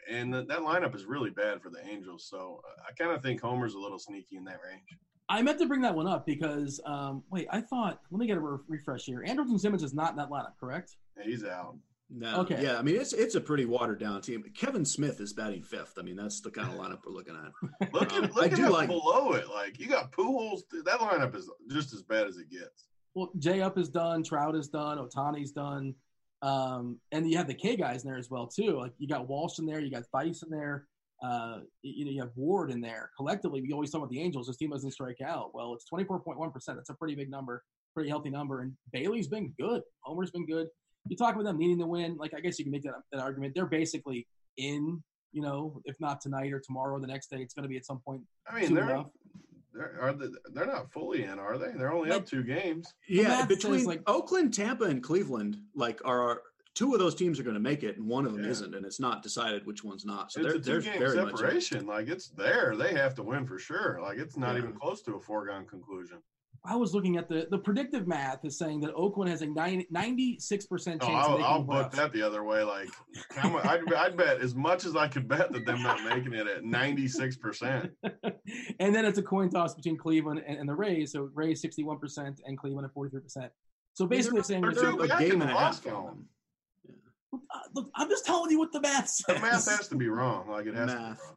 and 0.09 0.33
that, 0.33 0.47
that 0.47 0.59
lineup 0.59 0.95
is 0.95 1.05
really 1.05 1.29
bad 1.29 1.61
for 1.61 1.69
the 1.69 1.85
Angels. 1.87 2.27
So 2.29 2.61
uh, 2.67 2.81
I 2.87 2.93
kind 2.93 3.15
of 3.15 3.21
think 3.21 3.41
Homer's 3.41 3.73
a 3.75 3.79
little 3.79 3.99
sneaky 3.99 4.37
in 4.37 4.43
that 4.45 4.59
range. 4.67 4.83
I 5.29 5.41
meant 5.41 5.59
to 5.59 5.65
bring 5.65 5.81
that 5.81 5.93
one 5.93 6.07
up 6.07 6.25
because 6.25 6.79
um, 6.85 7.23
wait, 7.31 7.47
I 7.51 7.59
thought 7.61 7.99
let 8.11 8.19
me 8.19 8.27
get 8.27 8.37
a 8.37 8.39
re- 8.39 8.59
refresh 8.67 9.03
here. 9.05 9.23
Andrelton 9.27 9.59
Simmons 9.59 9.83
is 9.83 9.93
not 9.93 10.11
in 10.11 10.15
that 10.17 10.29
lineup, 10.29 10.53
correct? 10.59 10.95
Yeah, 11.17 11.23
he's 11.25 11.43
out. 11.43 11.75
No, 12.09 12.39
Okay. 12.39 12.63
yeah, 12.63 12.77
I 12.77 12.81
mean 12.83 12.95
it's 12.95 13.11
it's 13.11 13.35
a 13.35 13.41
pretty 13.41 13.65
watered 13.65 13.99
down 13.99 14.21
team. 14.21 14.41
Kevan 14.55 14.85
Smith 14.85 15.19
is 15.19 15.33
batting 15.33 15.61
fifth. 15.63 15.95
I 15.99 16.03
mean 16.03 16.15
that's 16.15 16.39
the 16.39 16.49
kind 16.49 16.69
of 16.71 16.75
lineup 16.79 16.99
we're 17.05 17.11
looking 17.11 17.35
at. 17.35 17.91
Look 17.93 18.13
Um, 18.13 18.23
at 18.23 18.33
look 18.35 18.45
I 18.45 18.47
at 18.51 18.55
do 18.55 18.69
like- 18.69 18.87
below 18.87 19.33
it. 19.33 19.49
Like 19.49 19.77
you 19.77 19.87
got 19.87 20.13
Pujols. 20.13 20.61
That 20.85 20.99
lineup 21.01 21.35
is 21.35 21.49
just 21.69 21.93
as 21.93 22.03
bad 22.03 22.27
as 22.27 22.37
it 22.37 22.49
gets. 22.49 22.85
Well, 23.13 23.31
Jay 23.39 23.59
Up 23.61 23.77
is 23.77 23.89
done, 23.89 24.23
Trout 24.23 24.55
is 24.55 24.69
done, 24.69 24.99
Ohtani's 24.99 25.51
done, 25.51 25.93
um, 26.41 26.99
and 27.11 27.29
you 27.29 27.37
have 27.37 27.47
the 27.47 27.53
K 27.53 27.75
guys 27.75 28.03
in 28.03 28.09
there 28.09 28.19
as 28.19 28.29
well 28.29 28.47
too. 28.47 28.77
Like 28.77 28.93
you 28.97 29.07
got 29.07 29.27
Walsh 29.27 29.59
in 29.59 29.65
there, 29.65 29.79
you 29.79 29.91
got 29.91 30.03
Thaiss 30.13 30.43
in 30.43 30.49
there, 30.49 30.87
uh, 31.23 31.59
you 31.81 32.05
know, 32.05 32.11
you 32.11 32.21
have 32.21 32.31
Ward 32.35 32.71
in 32.71 32.81
there. 32.81 33.09
Collectively, 33.17 33.61
we 33.61 33.73
always 33.73 33.91
talk 33.91 33.99
about 33.99 34.09
the 34.09 34.21
Angels. 34.21 34.47
This 34.47 34.57
team 34.57 34.69
doesn't 34.69 34.91
strike 34.91 35.21
out. 35.21 35.53
Well, 35.53 35.73
it's 35.73 35.85
twenty 35.85 36.05
four 36.05 36.19
point 36.19 36.39
one 36.39 36.51
percent. 36.51 36.77
That's 36.77 36.89
a 36.89 36.93
pretty 36.93 37.15
big 37.15 37.29
number, 37.29 37.63
pretty 37.93 38.09
healthy 38.09 38.29
number. 38.29 38.61
And 38.61 38.73
Bailey's 38.91 39.27
been 39.27 39.53
good. 39.59 39.81
Homer's 40.01 40.31
been 40.31 40.45
good. 40.45 40.67
You 41.09 41.17
talk 41.17 41.33
about 41.33 41.45
them 41.45 41.57
needing 41.57 41.79
to 41.79 41.87
win. 41.87 42.17
Like 42.17 42.33
I 42.35 42.39
guess 42.39 42.59
you 42.59 42.65
can 42.65 42.71
make 42.71 42.83
that 42.83 42.93
that 43.11 43.21
argument. 43.21 43.53
They're 43.55 43.65
basically 43.65 44.27
in. 44.57 45.03
You 45.33 45.41
know, 45.41 45.81
if 45.83 45.99
not 45.99 46.21
tonight 46.21 46.53
or 46.53 46.59
tomorrow 46.59 46.95
or 46.95 46.99
the 47.01 47.05
next 47.05 47.29
day, 47.29 47.37
it's 47.41 47.53
going 47.53 47.63
to 47.63 47.69
be 47.69 47.75
at 47.75 47.85
some 47.85 47.99
point. 47.99 48.21
I 48.49 48.61
mean, 48.61 48.73
they're 48.73 48.89
enough. 48.89 49.07
They're 49.77 49.97
are 50.01 50.13
they, 50.13 50.27
they're 50.53 50.65
not 50.65 50.91
fully 50.91 51.23
in, 51.23 51.39
are 51.39 51.57
they? 51.57 51.71
They're 51.71 51.93
only 51.93 52.09
Like- 52.09 52.19
up 52.21 52.25
two 52.25 52.43
games. 52.43 52.93
Yeah, 53.07 53.45
between 53.45 53.85
like- 53.85 54.01
Oakland, 54.07 54.53
Tampa, 54.53 54.85
and 54.85 55.01
Cleveland, 55.03 55.57
like 55.75 56.01
are 56.05 56.41
two 56.73 56.93
of 56.93 56.99
those 56.99 57.15
teams 57.15 57.39
are 57.39 57.43
going 57.43 57.55
to 57.55 57.59
make 57.59 57.81
it, 57.83 57.97
and 57.97 58.07
one 58.07 58.25
of 58.25 58.33
them 58.33 58.43
Yeah. 58.43 58.51
isn't, 58.51 58.75
and 58.75 58.85
it's 58.85 58.99
not 58.99 59.23
decided 59.23 59.65
which 59.65 59.83
one's 59.83 60.05
not. 60.05 60.31
So 60.31 60.41
it's 60.45 60.65
they're, 60.67 60.77
a 60.77 60.81
two 60.83 60.89
game 60.91 60.99
very 60.99 61.17
much. 61.23 61.37
separation. 61.37 61.85
Like 61.87 62.07
it's 62.07 62.29
there. 62.29 62.75
They 62.75 62.93
have 62.93 63.15
to 63.15 63.23
win 63.23 63.45
for 63.47 63.57
sure. 63.57 63.99
Like 64.01 64.17
it's 64.19 64.37
not 64.37 64.53
Yeah. 64.53 64.59
even 64.63 64.73
close 64.73 65.01
to 65.03 65.15
a 65.15 65.19
foregone 65.19 65.65
conclusion. 65.65 66.17
I 66.69 66.75
was 66.75 66.93
looking 66.93 67.15
at 67.17 67.29
the 67.29 67.47
the 67.49 67.57
predictive 67.57 68.07
math 68.07 68.43
is 68.43 68.57
saying 68.57 68.81
that 68.81 68.93
Oakland 68.93 69.29
has 69.31 69.41
a 69.41 69.47
96 69.47 70.65
percent 70.65 71.01
Oh, 71.01 71.07
chance 71.07 71.25
of 71.25 71.31
I'll, 71.31 71.37
making 71.37 71.45
I'll 71.45 71.59
the 71.61 71.65
book 71.83 71.91
that 71.93 72.11
the 72.13 72.21
other 72.21 72.43
way. 72.43 72.61
Like, 72.63 72.89
how 73.35 73.49
much, 73.49 73.65
I'd, 73.65 73.93
I'd 73.93 74.17
bet 74.17 74.41
as 74.41 74.53
much 74.53 74.85
as 74.85 74.95
I 74.95 75.07
could 75.07 75.27
bet 75.27 75.51
that 75.53 75.65
they're 75.65 75.77
not 75.77 76.03
making 76.03 76.33
it 76.33 76.45
at 76.47 76.63
ninety 76.65 77.07
six 77.07 77.37
percent. 77.37 77.91
and 78.79 78.93
then 78.93 79.05
it's 79.05 79.17
a 79.17 79.23
coin 79.23 79.49
toss 79.49 79.73
between 79.75 79.97
Cleveland 79.97 80.43
and, 80.45 80.57
and 80.59 80.67
the 80.67 80.75
Rays. 80.75 81.13
So 81.13 81.29
Rays 81.33 81.61
61 81.61 81.99
percent 81.99 82.41
and 82.45 82.57
Cleveland 82.57 82.85
at 82.85 82.93
43 82.93 83.21
percent. 83.21 83.51
So 83.93 84.05
basically, 84.05 84.43
saying 84.43 84.61
they're 84.61 84.71
there's- 84.73 84.95
two 84.95 85.01
a 85.03 85.07
back 85.07 85.21
in 85.21 85.29
game 85.29 85.39
the 85.39 85.45
and 85.45 85.53
a 85.53 85.57
half 85.57 85.61
loss 85.63 85.79
from 85.79 85.91
column. 85.91 86.25
them. 86.85 87.41
uh, 87.53 87.59
look, 87.75 87.89
I'm 87.95 88.09
just 88.09 88.25
telling 88.25 88.51
you 88.51 88.59
what 88.59 88.71
the 88.71 88.81
math 88.81 89.07
says. 89.09 89.35
The 89.35 89.41
math 89.41 89.67
has 89.69 89.87
to 89.87 89.95
be 89.95 90.07
wrong. 90.09 90.49
Like 90.49 90.65
it 90.65 90.75
has 90.75 90.87
Math. 90.87 90.95
to 90.97 91.01
be 91.15 91.21
wrong. 91.23 91.35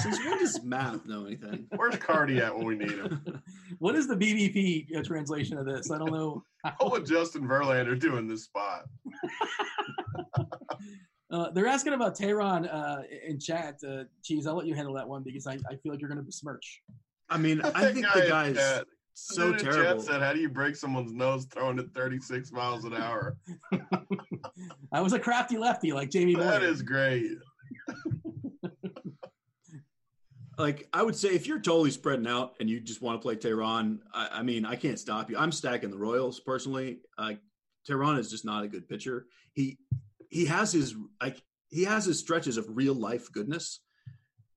Since 0.00 0.18
when 0.24 0.38
does 0.38 0.62
math 0.62 1.04
know 1.04 1.26
anything? 1.26 1.66
Where's 1.76 1.96
Cardi 1.96 2.38
at 2.40 2.56
when 2.56 2.66
we 2.66 2.76
need 2.76 2.92
him? 2.92 3.42
what 3.78 3.94
is 3.94 4.06
the 4.08 4.14
BVP 4.16 4.96
uh, 4.96 5.02
translation 5.02 5.58
of 5.58 5.66
this? 5.66 5.90
I 5.90 5.98
don't 5.98 6.12
know. 6.12 6.42
What 6.78 6.92
would 6.92 7.06
Justin 7.06 7.42
Verlander 7.46 7.98
do 7.98 8.16
in 8.16 8.26
this 8.28 8.44
spot? 8.44 8.84
Uh, 11.30 11.50
they're 11.50 11.66
asking 11.66 11.94
about 11.94 12.16
Teheran 12.16 12.72
uh, 12.72 13.02
in 13.26 13.40
chat. 13.40 13.76
Uh, 13.84 14.04
Cheese, 14.22 14.46
I'll 14.46 14.54
let 14.56 14.66
you 14.66 14.74
handle 14.74 14.94
that 14.94 15.08
one 15.08 15.24
because 15.24 15.48
I, 15.48 15.54
I 15.68 15.74
feel 15.82 15.90
like 15.90 16.00
you're 16.00 16.08
going 16.08 16.18
to 16.18 16.22
besmirch. 16.22 16.80
I 17.28 17.38
mean, 17.38 17.60
I 17.62 17.70
That 17.70 17.94
think 17.94 18.06
the 18.14 18.22
in 18.24 18.28
guys. 18.28 18.56
chat 18.56 18.84
so 19.14 19.50
Then 19.50 19.58
terrible. 19.58 19.94
Chat 19.96 20.02
said, 20.02 20.22
"How 20.22 20.32
do 20.32 20.38
you 20.38 20.48
break 20.48 20.76
someone's 20.76 21.12
nose 21.12 21.46
throwing 21.46 21.80
at 21.80 21.92
36 21.92 22.52
miles 22.52 22.84
an 22.84 22.94
hour?" 22.94 23.36
I 24.92 25.00
was 25.00 25.12
a 25.12 25.18
crafty 25.18 25.56
lefty 25.58 25.92
like 25.92 26.10
Jamie 26.10 26.36
Moyer. 26.36 26.44
that 26.44 26.62
is 26.62 26.82
great. 26.82 27.32
Like 30.58 30.88
I 30.92 31.02
would 31.02 31.16
say, 31.16 31.30
if 31.30 31.46
you're 31.46 31.60
totally 31.60 31.90
spreading 31.90 32.26
out 32.26 32.54
and 32.60 32.68
you 32.70 32.80
just 32.80 33.02
want 33.02 33.20
to 33.20 33.22
play 33.22 33.36
Teheran, 33.36 33.98
I, 34.12 34.28
I 34.32 34.42
mean, 34.42 34.64
I 34.64 34.76
can't 34.76 34.98
stop 34.98 35.30
you. 35.30 35.36
I'm 35.36 35.52
stacking 35.52 35.90
the 35.90 35.98
Royals 35.98 36.40
personally. 36.40 37.00
Uh, 37.18 37.32
Teheran 37.88 38.18
is 38.18 38.30
just 38.30 38.44
not 38.44 38.64
a 38.64 38.68
good 38.68 38.88
pitcher. 38.88 39.26
He 39.52 39.78
he 40.30 40.46
has 40.46 40.72
his 40.72 40.94
like 41.20 41.42
he 41.68 41.84
has 41.84 42.04
his 42.04 42.18
stretches 42.18 42.56
of 42.56 42.66
real 42.68 42.94
life 42.94 43.32
goodness, 43.32 43.80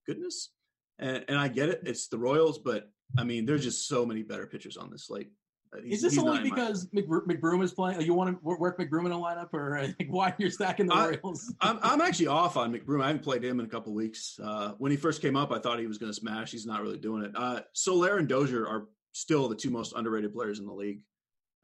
goodness, 0.06 0.52
and 1.00 1.26
and 1.28 1.38
I 1.38 1.48
get 1.48 1.70
it. 1.70 1.82
It's 1.86 2.08
the 2.08 2.18
Royals, 2.20 2.60
but 2.60 2.89
I 3.18 3.24
mean, 3.24 3.45
there's 3.45 3.64
just 3.64 3.88
so 3.88 4.06
many 4.06 4.24
better 4.24 4.48
pitchers 4.48 4.78
on 4.78 4.91
this 4.91 5.08
slate. 5.08 5.32
Uh, 5.74 5.82
he's- 5.82 5.95
Is 5.97 6.01
this 6.03 6.13
he's 6.13 6.24
only 6.24 6.38
in 6.38 6.49
my- 6.49 6.55
because 6.55 6.88
McBro- 6.88 7.26
McBroom 7.26 7.63
is 7.63 7.74
playing? 7.74 8.01
You 8.01 8.13
want 8.13 8.32
to 8.32 8.39
work 8.43 8.78
McBroom 8.78 9.05
in 9.05 9.11
a 9.11 9.18
lineup, 9.18 9.49
or 9.53 9.78
uh, 9.78 9.88
like, 9.99 10.07
why 10.09 10.34
you're 10.38 10.49
stacking 10.51 10.88
the 10.88 10.93
I- 10.93 11.18
Royals? 11.24 11.53
I'm, 11.61 11.80
I'm 11.82 12.01
actually 12.01 12.28
off 12.28 12.57
on 12.57 12.74
McBroom. 12.74 13.03
I 13.03 13.07
haven't 13.07 13.24
played 13.24 13.43
him 13.43 13.59
in 13.59 13.65
a 13.65 13.70
couple 13.70 13.93
weeks. 13.93 14.39
Uh, 14.41 14.74
when 14.78 14.91
he 14.91 14.97
first 14.97 15.22
came 15.22 15.36
up, 15.36 15.51
I 15.51 15.59
thought 15.59 15.80
he 15.80 15.88
was 15.88 15.97
going 15.97 16.11
to 16.11 16.15
smash. 16.15 16.51
He's 16.51 16.65
not 16.65 16.82
really 16.82 16.97
doing 16.97 17.24
it. 17.24 17.32
Uh, 17.36 17.61
Soler 17.74 18.18
and 18.18 18.28
Dozier 18.28 18.65
are 18.68 18.88
still 19.11 19.47
the 19.49 19.55
two 19.55 19.70
most 19.70 19.93
underrated 19.95 20.34
players 20.34 20.59
in 20.59 20.65
the 20.65 20.74
league. 20.74 21.01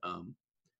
Um, 0.01 0.35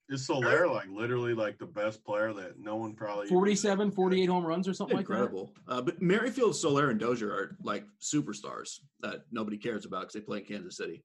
Is 0.10 0.26
Soler 0.28 0.68
like 0.68 0.90
literally 0.90 1.34
like 1.34 1.58
the 1.60 1.66
best 1.66 2.04
player 2.04 2.34
that 2.34 2.60
no 2.60 2.76
one 2.76 2.94
probably 2.94 3.28
47, 3.28 3.92
48 3.92 4.26
home 4.28 4.46
runs 4.46 4.68
or 4.68 4.74
something 4.74 4.98
like 4.98 5.08
that? 5.08 5.14
incredible. 5.14 5.54
Uh, 5.68 5.82
but 5.82 6.02
Merrifield, 6.02 6.56
Soler, 6.56 6.90
and 6.90 7.00
Dozier 7.00 7.32
are 7.32 7.58
like 7.64 7.86
superstars 8.02 8.80
that 9.00 9.22
nobody 9.32 9.58
cares 9.58 9.86
about 9.86 10.02
because 10.02 10.14
they 10.16 10.20
play 10.20 10.40
in 10.40 10.46
Kansas 10.46 10.76
City. 10.76 11.04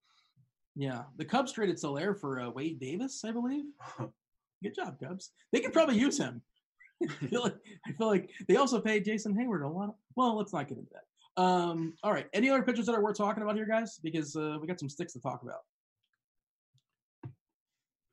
Yeah, 0.79 1.03
the 1.17 1.25
Cubs 1.25 1.51
traded 1.51 1.77
Soler 1.77 2.15
for 2.15 2.41
uh, 2.41 2.51
Wade 2.51 2.79
Davis, 2.79 3.25
I 3.25 3.33
believe. 3.33 3.65
Good 4.63 4.77
job, 4.77 4.97
Cubs. 5.03 5.33
They 5.53 5.59
could 5.59 5.73
probably 5.73 5.99
use 5.99 6.17
him. 6.17 6.41
I 7.03 7.27
feel 7.27 7.43
like 7.43 7.57
I 7.85 7.93
feel 7.93 8.07
like 8.07 8.31
they 8.47 8.57
also 8.57 8.81
paid 8.81 9.05
Jason 9.05 9.35
Heyward 9.35 9.65
a 9.65 9.69
lot. 9.69 9.89
Of, 9.89 9.95
well, 10.15 10.37
let's 10.37 10.53
not 10.53 10.69
get 10.69 10.79
into 10.79 10.91
that. 10.93 11.43
Um, 11.43 11.95
all 12.05 12.13
right, 12.13 12.27
any 12.33 12.49
other 12.49 12.63
pitchers 12.63 12.87
that 12.87 12.95
are 12.95 13.03
worth 13.03 13.17
talking 13.17 13.43
about 13.43 13.57
here, 13.57 13.67
guys? 13.67 13.99
Because 14.01 14.37
uh, 14.37 14.57
we 14.61 14.69
got 14.69 14.79
some 14.79 14.89
sticks 14.89 15.15
to 15.15 15.21
talk 15.21 15.43
about. 15.43 15.63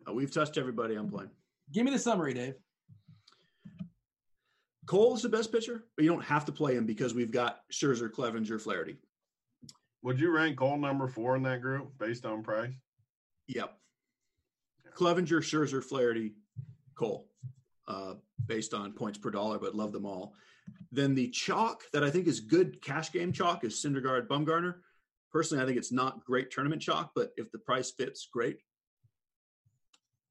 Uh, 0.08 0.14
we've 0.14 0.32
touched 0.32 0.58
everybody 0.58 0.96
I'm 0.96 1.08
playing. 1.08 1.30
Give 1.72 1.86
me 1.86 1.92
the 1.92 2.00
summary, 2.00 2.34
Dave. 2.34 2.56
Cole 4.88 5.16
is 5.16 5.22
the 5.22 5.30
best 5.30 5.52
pitcher, 5.52 5.84
but 5.96 6.04
you 6.04 6.10
don't 6.10 6.26
have 6.26 6.46
to 6.46 6.52
play 6.52 6.76
him 6.76 6.88
because 6.88 7.14
we've 7.14 7.32
got 7.32 7.60
Scherzer, 7.72 8.10
Clevinger, 8.10 8.60
Flaherty. 8.60 8.98
Would 10.06 10.20
you 10.20 10.30
rank 10.30 10.58
Cole 10.58 10.78
number 10.78 11.08
four 11.08 11.36
in 11.36 11.42
that 11.44 11.64
group 11.64 11.98
based 11.98 12.28
on 12.28 12.44
price? 12.44 12.76
Yep. 13.48 13.76
Clevinger, 14.96 15.42
Scherzer, 15.42 15.84
Flaherty, 15.84 16.36
Cole, 16.94 17.28
uh, 17.88 18.14
based 18.46 18.76
on 18.76 18.94
points 18.94 19.18
per 19.18 19.32
dollar, 19.32 19.58
but 19.58 19.74
love 19.74 19.92
them 19.92 20.06
all. 20.06 20.36
Then 20.92 21.16
the 21.16 21.30
chalk 21.30 21.86
that 21.92 22.04
I 22.04 22.12
think 22.12 22.28
is 22.28 22.40
good 22.40 22.84
cash 22.84 23.12
game 23.12 23.34
chalk 23.34 23.64
is 23.64 23.84
Syndergaard, 23.84 24.28
Bumgarner. 24.28 24.76
Personally, 25.32 25.64
I 25.64 25.66
think 25.66 25.80
it's 25.80 25.92
not 25.92 26.24
great 26.24 26.52
tournament 26.52 26.84
chalk, 26.84 27.14
but 27.16 27.32
if 27.36 27.52
the 27.52 27.58
price 27.58 27.90
fits, 27.90 28.28
great. 28.32 28.60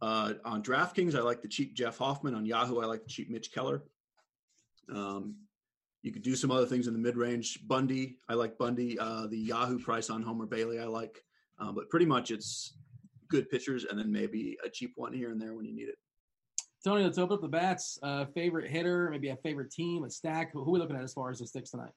Uh, 0.00 0.34
on 0.44 0.62
DraftKings, 0.62 1.16
I 1.16 1.20
like 1.20 1.42
the 1.42 1.48
cheap 1.48 1.74
Jeff 1.74 1.98
Hoffman. 1.98 2.36
On 2.36 2.46
Yahoo, 2.46 2.78
I 2.78 2.86
like 2.86 3.02
the 3.02 3.10
cheap 3.10 3.28
Mitch 3.28 3.52
Keller. 3.52 3.82
Um, 4.88 5.34
you 6.05 6.12
could 6.12 6.22
do 6.22 6.36
some 6.36 6.50
other 6.50 6.66
things 6.66 6.86
in 6.86 6.92
the 6.92 6.98
mid 6.98 7.16
range. 7.16 7.66
Bundy, 7.66 8.18
I 8.28 8.34
like 8.34 8.59
Bundy. 8.59 8.98
Uh, 8.98 9.26
the 9.26 9.38
Yahoo 9.38 9.78
price 9.78 10.11
on 10.11 10.22
Homer 10.22 10.44
Bailey, 10.44 10.78
I 10.78 10.84
like. 10.84 11.24
Uh, 11.59 11.72
but 11.72 11.88
pretty 11.88 12.05
much 12.05 12.30
it's 12.30 12.76
good 13.30 13.48
pitchers 13.48 13.86
and 13.86 13.98
then 13.98 14.12
maybe 14.12 14.59
a 14.62 14.68
cheap 14.68 14.92
one 14.96 15.14
here 15.14 15.30
and 15.30 15.40
there 15.40 15.55
when 15.55 15.64
you 15.64 15.74
need 15.74 15.88
it. 15.88 15.96
Tony, 16.84 17.02
let's 17.02 17.16
open 17.16 17.36
up 17.36 17.40
the 17.40 17.48
bats. 17.48 17.98
Uh, 18.02 18.26
favorite 18.26 18.70
hitter, 18.70 19.09
maybe 19.11 19.30
a 19.30 19.36
favorite 19.36 19.72
team, 19.72 20.05
a 20.05 20.11
stack. 20.11 20.52
Who, 20.52 20.62
who 20.62 20.70
are 20.70 20.72
we 20.74 20.78
looking 20.78 20.96
at 20.96 21.02
as 21.02 21.14
far 21.14 21.30
as 21.30 21.38
the 21.38 21.46
sticks 21.46 21.70
tonight? 21.70 21.92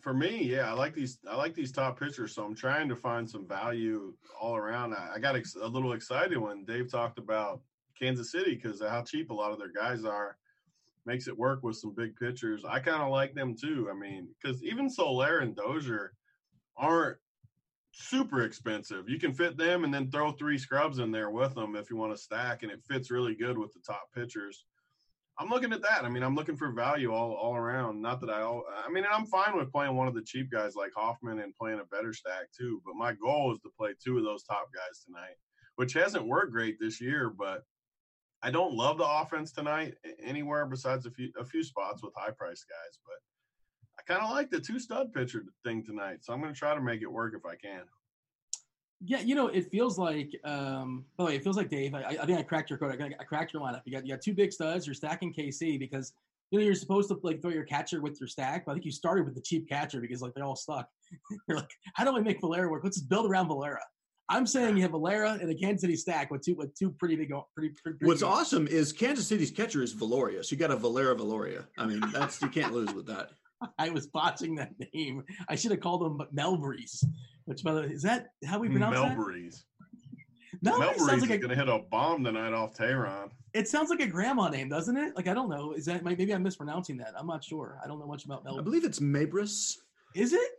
For 0.00 0.12
me, 0.12 0.42
yeah, 0.42 0.68
I 0.68 0.72
like 0.72 0.94
these. 0.94 1.18
I 1.30 1.36
like 1.36 1.54
these 1.54 1.70
top 1.70 2.00
pitchers, 2.00 2.34
so 2.34 2.44
I'm 2.44 2.54
trying 2.54 2.88
to 2.88 2.96
find 2.96 3.30
some 3.30 3.46
value 3.46 4.12
all 4.38 4.56
around. 4.56 4.92
I, 4.92 5.12
I 5.14 5.18
got 5.20 5.36
ex- 5.36 5.54
a 5.54 5.68
little 5.68 5.92
excited 5.92 6.36
when 6.36 6.64
Dave 6.64 6.90
talked 6.90 7.18
about 7.18 7.60
Kansas 7.98 8.32
City 8.32 8.56
because 8.56 8.82
how 8.82 9.02
cheap 9.02 9.30
a 9.30 9.34
lot 9.34 9.52
of 9.52 9.58
their 9.58 9.72
guys 9.72 10.04
are. 10.04 10.36
Makes 11.06 11.28
it 11.28 11.38
work 11.38 11.62
with 11.62 11.76
some 11.76 11.94
big 11.94 12.16
pitchers. 12.16 12.64
I 12.64 12.80
kind 12.80 13.02
of 13.02 13.10
like 13.10 13.34
them 13.34 13.54
too. 13.54 13.88
I 13.90 13.94
mean, 13.94 14.28
because 14.42 14.62
even 14.64 14.90
Soler 14.90 15.38
and 15.38 15.54
Dozier 15.54 16.12
aren't 16.76 17.18
super 17.92 18.42
expensive. 18.42 19.08
You 19.08 19.18
can 19.18 19.32
fit 19.32 19.56
them 19.56 19.84
and 19.84 19.94
then 19.94 20.10
throw 20.10 20.32
three 20.32 20.58
scrubs 20.58 20.98
in 20.98 21.10
there 21.10 21.30
with 21.30 21.54
them 21.54 21.76
if 21.76 21.88
you 21.90 21.96
want 21.96 22.12
to 22.12 22.20
stack, 22.20 22.62
and 22.62 22.72
it 22.72 22.82
fits 22.88 23.10
really 23.10 23.34
good 23.34 23.56
with 23.56 23.72
the 23.72 23.80
top 23.86 24.08
pitchers. 24.14 24.64
I'm 25.38 25.48
looking 25.48 25.72
at 25.72 25.82
that. 25.82 26.04
I 26.04 26.08
mean, 26.08 26.22
I'm 26.22 26.34
looking 26.34 26.56
for 26.56 26.72
value 26.72 27.12
all, 27.12 27.32
all 27.32 27.54
around. 27.54 28.00
Not 28.00 28.20
that 28.20 28.30
I, 28.30 28.40
I 28.40 28.90
mean, 28.90 29.04
I'm 29.10 29.26
fine 29.26 29.56
with 29.56 29.72
playing 29.72 29.94
one 29.94 30.08
of 30.08 30.14
the 30.14 30.22
cheap 30.22 30.50
guys 30.50 30.76
like 30.76 30.92
Hoffman 30.96 31.40
and 31.40 31.54
playing 31.54 31.80
a 31.80 31.84
better 31.94 32.12
stack 32.12 32.46
too. 32.56 32.80
But 32.86 32.96
my 32.96 33.12
goal 33.12 33.52
is 33.52 33.60
to 33.60 33.70
play 33.78 33.90
two 34.02 34.16
of 34.16 34.24
those 34.24 34.44
top 34.44 34.68
guys 34.74 35.04
tonight, 35.04 35.36
which 35.76 35.92
hasn't 35.92 36.26
worked 36.26 36.52
great 36.52 36.78
this 36.80 37.02
year. 37.02 37.30
But 37.30 37.64
I 38.42 38.50
don't 38.50 38.74
love 38.74 38.98
the 38.98 39.08
offense 39.08 39.52
tonight 39.52 39.94
anywhere 40.22 40.66
besides 40.66 41.06
a 41.06 41.10
few 41.10 41.32
a 41.38 41.44
few 41.44 41.62
spots 41.62 42.02
with 42.02 42.12
high 42.14 42.30
priced 42.30 42.66
guys. 42.68 42.98
But 43.04 43.16
I 43.98 44.02
kind 44.12 44.24
of 44.24 44.30
like 44.30 44.50
the 44.50 44.60
two 44.60 44.78
stud 44.78 45.12
pitcher 45.12 45.44
thing 45.64 45.84
tonight, 45.84 46.18
so 46.22 46.32
I'm 46.32 46.40
going 46.40 46.52
to 46.52 46.58
try 46.58 46.74
to 46.74 46.80
make 46.80 47.02
it 47.02 47.10
work 47.10 47.34
if 47.36 47.44
I 47.46 47.56
can. 47.56 47.82
Yeah, 49.04 49.20
you 49.20 49.34
know, 49.34 49.48
it 49.48 49.70
feels 49.70 49.98
like. 49.98 50.30
Um, 50.44 51.04
by 51.16 51.24
the 51.24 51.26
way, 51.28 51.36
it 51.36 51.44
feels 51.44 51.56
like 51.56 51.68
Dave. 51.68 51.94
I, 51.94 52.16
I 52.20 52.26
think 52.26 52.38
I 52.38 52.42
cracked 52.42 52.70
your 52.70 52.78
code. 52.78 53.00
I, 53.00 53.06
I 53.20 53.24
cracked 53.24 53.52
your 53.52 53.62
lineup. 53.62 53.82
You 53.84 53.92
got 53.92 54.06
you 54.06 54.14
got 54.14 54.22
two 54.22 54.34
big 54.34 54.52
studs. 54.52 54.86
You're 54.86 54.94
stacking 54.94 55.34
KC 55.34 55.78
because 55.78 56.12
you 56.50 56.58
know 56.58 56.64
you're 56.64 56.74
supposed 56.74 57.08
to 57.08 57.18
like 57.22 57.42
throw 57.42 57.50
your 57.50 57.64
catcher 57.64 58.00
with 58.00 58.18
your 58.20 58.28
stack. 58.28 58.64
But 58.64 58.72
I 58.72 58.74
think 58.74 58.86
you 58.86 58.92
started 58.92 59.26
with 59.26 59.34
the 59.34 59.42
cheap 59.42 59.68
catcher 59.68 60.00
because 60.00 60.22
like 60.22 60.34
they're 60.34 60.44
all 60.44 60.56
stuck. 60.56 60.88
you're 61.48 61.58
like, 61.58 61.70
how 61.94 62.04
do 62.04 62.16
I 62.16 62.20
make 62.20 62.40
Valera 62.40 62.70
work? 62.70 62.84
Let's 62.84 62.96
just 62.96 63.08
build 63.08 63.26
around 63.30 63.48
Valera. 63.48 63.82
I'm 64.28 64.46
saying 64.46 64.76
you 64.76 64.82
have 64.82 64.90
Valera 64.90 65.38
and 65.40 65.50
a 65.50 65.54
Kansas 65.54 65.82
City 65.82 65.96
stack 65.96 66.30
with 66.30 66.42
two 66.42 66.54
with 66.54 66.74
two 66.74 66.90
pretty 66.90 67.16
big, 67.16 67.32
uh, 67.32 67.42
pretty. 67.54 67.74
pretty, 67.82 67.98
pretty 67.98 68.06
What's 68.06 68.22
big- 68.22 68.30
awesome 68.30 68.66
is 68.66 68.92
Kansas 68.92 69.26
City's 69.26 69.50
catcher 69.50 69.82
is 69.82 69.94
Viloria. 69.94 70.44
So 70.44 70.54
you 70.54 70.58
got 70.58 70.70
a 70.70 70.76
Valera 70.76 71.14
Valoria. 71.14 71.66
I 71.78 71.86
mean, 71.86 72.00
that's 72.12 72.40
you 72.42 72.48
can't 72.48 72.72
lose 72.72 72.92
with 72.92 73.06
that. 73.06 73.30
I 73.78 73.90
was 73.90 74.06
botching 74.06 74.56
that 74.56 74.72
name. 74.92 75.22
I 75.48 75.54
should 75.54 75.70
have 75.70 75.80
called 75.80 76.02
him 76.02 76.26
Melbreeze. 76.36 77.04
Which, 77.44 77.62
by 77.62 77.72
the 77.72 77.80
way, 77.82 77.86
is 77.86 78.02
that 78.02 78.28
how 78.44 78.58
we 78.58 78.68
pronounce 78.68 78.96
that? 78.96 79.16
Melbreeze. 79.16 79.62
Melbreeze 80.64 80.80
Melbreeze 80.80 80.96
sounds 80.96 81.22
is 81.22 81.28
like 81.28 81.30
a, 81.30 81.38
going 81.38 81.50
to 81.50 81.56
hit 81.56 81.68
a 81.68 81.78
bomb 81.90 82.24
tonight 82.24 82.52
off 82.52 82.74
Teheran. 82.74 83.30
It 83.54 83.68
sounds 83.68 83.90
like 83.90 84.00
a 84.00 84.06
grandma 84.06 84.48
name, 84.48 84.68
doesn't 84.68 84.96
it? 84.96 85.14
Like 85.14 85.28
I 85.28 85.34
don't 85.34 85.48
know. 85.48 85.72
Is 85.72 85.84
that 85.86 86.02
maybe 86.04 86.32
I'm 86.34 86.42
mispronouncing 86.42 86.96
that? 86.98 87.12
I'm 87.16 87.26
not 87.26 87.44
sure. 87.44 87.78
I 87.82 87.86
don't 87.86 88.00
know 88.00 88.06
much 88.06 88.24
about 88.24 88.44
I 88.46 88.60
believe 88.60 88.84
it's 88.84 88.98
Mabris. 88.98 89.76
Is 90.14 90.32
it? 90.32 90.50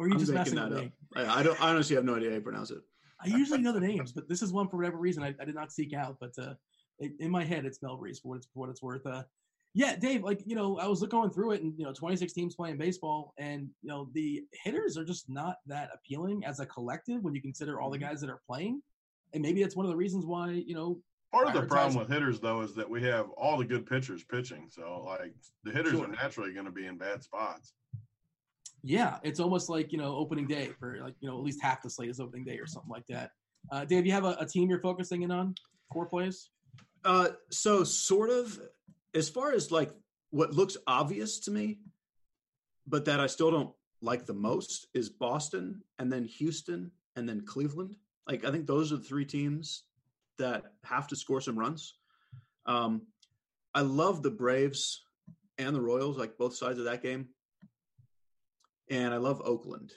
Or 0.00 0.06
are 0.06 0.08
you 0.08 0.14
I'm 0.14 0.20
just 0.20 0.32
making 0.32 0.54
messing 0.54 0.70
that 0.70 0.80
me? 0.80 0.92
up. 1.14 1.28
I, 1.28 1.40
I 1.40 1.42
don't. 1.42 1.62
I 1.62 1.68
honestly 1.68 1.94
have 1.94 2.06
no 2.06 2.14
idea 2.16 2.30
how 2.30 2.36
you 2.36 2.40
pronounce 2.40 2.70
it. 2.70 2.80
I 3.22 3.26
usually 3.26 3.60
know 3.60 3.70
the 3.72 3.80
names, 3.80 4.12
but 4.12 4.30
this 4.30 4.40
is 4.40 4.50
one 4.50 4.66
for 4.66 4.78
whatever 4.78 4.96
reason 4.96 5.22
I, 5.22 5.34
I 5.38 5.44
did 5.44 5.54
not 5.54 5.70
seek 5.70 5.92
out. 5.92 6.16
But 6.18 6.30
uh, 6.38 6.54
in 7.00 7.14
in 7.20 7.30
my 7.30 7.44
head, 7.44 7.66
it's 7.66 7.80
Melbreeze 7.80 8.22
for 8.22 8.28
what 8.28 8.36
it's 8.38 8.46
for 8.46 8.60
what 8.60 8.70
it's 8.70 8.82
worth. 8.82 9.04
Uh, 9.04 9.24
yeah, 9.74 9.96
Dave. 9.96 10.22
Like 10.24 10.40
you 10.46 10.56
know, 10.56 10.78
I 10.78 10.86
was 10.86 11.02
going 11.02 11.28
through 11.28 11.50
it, 11.50 11.62
and 11.62 11.74
you 11.78 11.84
know, 11.84 11.92
26 11.92 12.32
teams 12.32 12.54
playing 12.54 12.78
baseball, 12.78 13.34
and 13.36 13.68
you 13.82 13.90
know, 13.90 14.08
the 14.14 14.42
hitters 14.64 14.96
are 14.96 15.04
just 15.04 15.28
not 15.28 15.56
that 15.66 15.90
appealing 15.92 16.46
as 16.46 16.60
a 16.60 16.66
collective 16.66 17.22
when 17.22 17.34
you 17.34 17.42
consider 17.42 17.78
all 17.78 17.90
the 17.90 17.98
Mm-hmm. 17.98 18.06
guys 18.08 18.22
that 18.22 18.30
are 18.30 18.40
playing. 18.46 18.80
And 19.34 19.42
maybe 19.42 19.60
that's 19.62 19.76
one 19.76 19.84
of 19.84 19.90
the 19.90 19.96
reasons 19.98 20.24
why 20.24 20.52
you 20.52 20.74
know 20.74 20.98
Part 21.30 21.46
of 21.46 21.52
the 21.52 21.62
problem 21.62 21.94
with 21.96 22.08
hitters, 22.08 22.40
though, 22.40 22.62
is 22.62 22.74
that 22.74 22.88
we 22.88 23.02
have 23.02 23.28
all 23.36 23.58
the 23.58 23.66
good 23.66 23.84
pitchers 23.86 24.24
pitching. 24.24 24.66
So, 24.70 25.04
like, 25.06 25.34
the 25.62 25.70
hitters 25.72 25.92
Sure. 25.92 26.06
are 26.06 26.08
naturally 26.08 26.52
going 26.54 26.64
to 26.64 26.72
be 26.72 26.86
in 26.86 26.96
bad 26.96 27.22
spots. 27.22 27.74
Yeah, 28.82 29.18
it's 29.22 29.40
almost 29.40 29.68
like 29.68 29.92
you 29.92 29.98
know 29.98 30.16
opening 30.16 30.46
day 30.46 30.70
for 30.78 30.98
like 31.02 31.14
you 31.20 31.28
know 31.28 31.36
at 31.36 31.42
least 31.42 31.62
half 31.62 31.82
the 31.82 31.90
slate 31.90 32.10
is 32.10 32.20
opening 32.20 32.44
day 32.44 32.58
or 32.58 32.66
something 32.66 32.90
like 32.90 33.06
that. 33.08 33.30
Uh, 33.70 33.84
Dave, 33.84 34.06
you 34.06 34.12
have 34.12 34.24
a, 34.24 34.36
a 34.40 34.46
team 34.46 34.70
you're 34.70 34.80
focusing 34.80 35.22
in 35.22 35.30
on 35.30 35.54
core 35.92 36.06
plays? 36.06 36.50
Uh, 37.04 37.28
so 37.50 37.84
sort 37.84 38.30
of 38.30 38.58
as 39.14 39.28
far 39.28 39.52
as 39.52 39.70
like 39.70 39.90
what 40.30 40.52
looks 40.52 40.76
obvious 40.86 41.40
to 41.40 41.50
me, 41.50 41.78
but 42.86 43.04
that 43.04 43.20
I 43.20 43.26
still 43.26 43.50
don't 43.50 43.72
like 44.02 44.26
the 44.26 44.34
most 44.34 44.86
is 44.94 45.10
Boston 45.10 45.82
and 45.98 46.10
then 46.10 46.24
Houston 46.24 46.90
and 47.16 47.28
then 47.28 47.44
Cleveland. 47.44 47.96
Like 48.28 48.44
I 48.44 48.50
think 48.50 48.66
those 48.66 48.92
are 48.92 48.96
the 48.96 49.04
three 49.04 49.24
teams 49.24 49.84
that 50.38 50.64
have 50.84 51.06
to 51.08 51.16
score 51.16 51.40
some 51.40 51.58
runs. 51.58 51.94
Um, 52.66 53.02
I 53.74 53.82
love 53.82 54.22
the 54.22 54.30
Braves 54.30 55.04
and 55.58 55.74
the 55.74 55.80
Royals, 55.80 56.16
like 56.16 56.38
both 56.38 56.54
sides 56.54 56.78
of 56.78 56.86
that 56.86 57.02
game, 57.02 57.28
and 58.90 59.14
I 59.14 59.16
love 59.16 59.40
Oakland. 59.44 59.92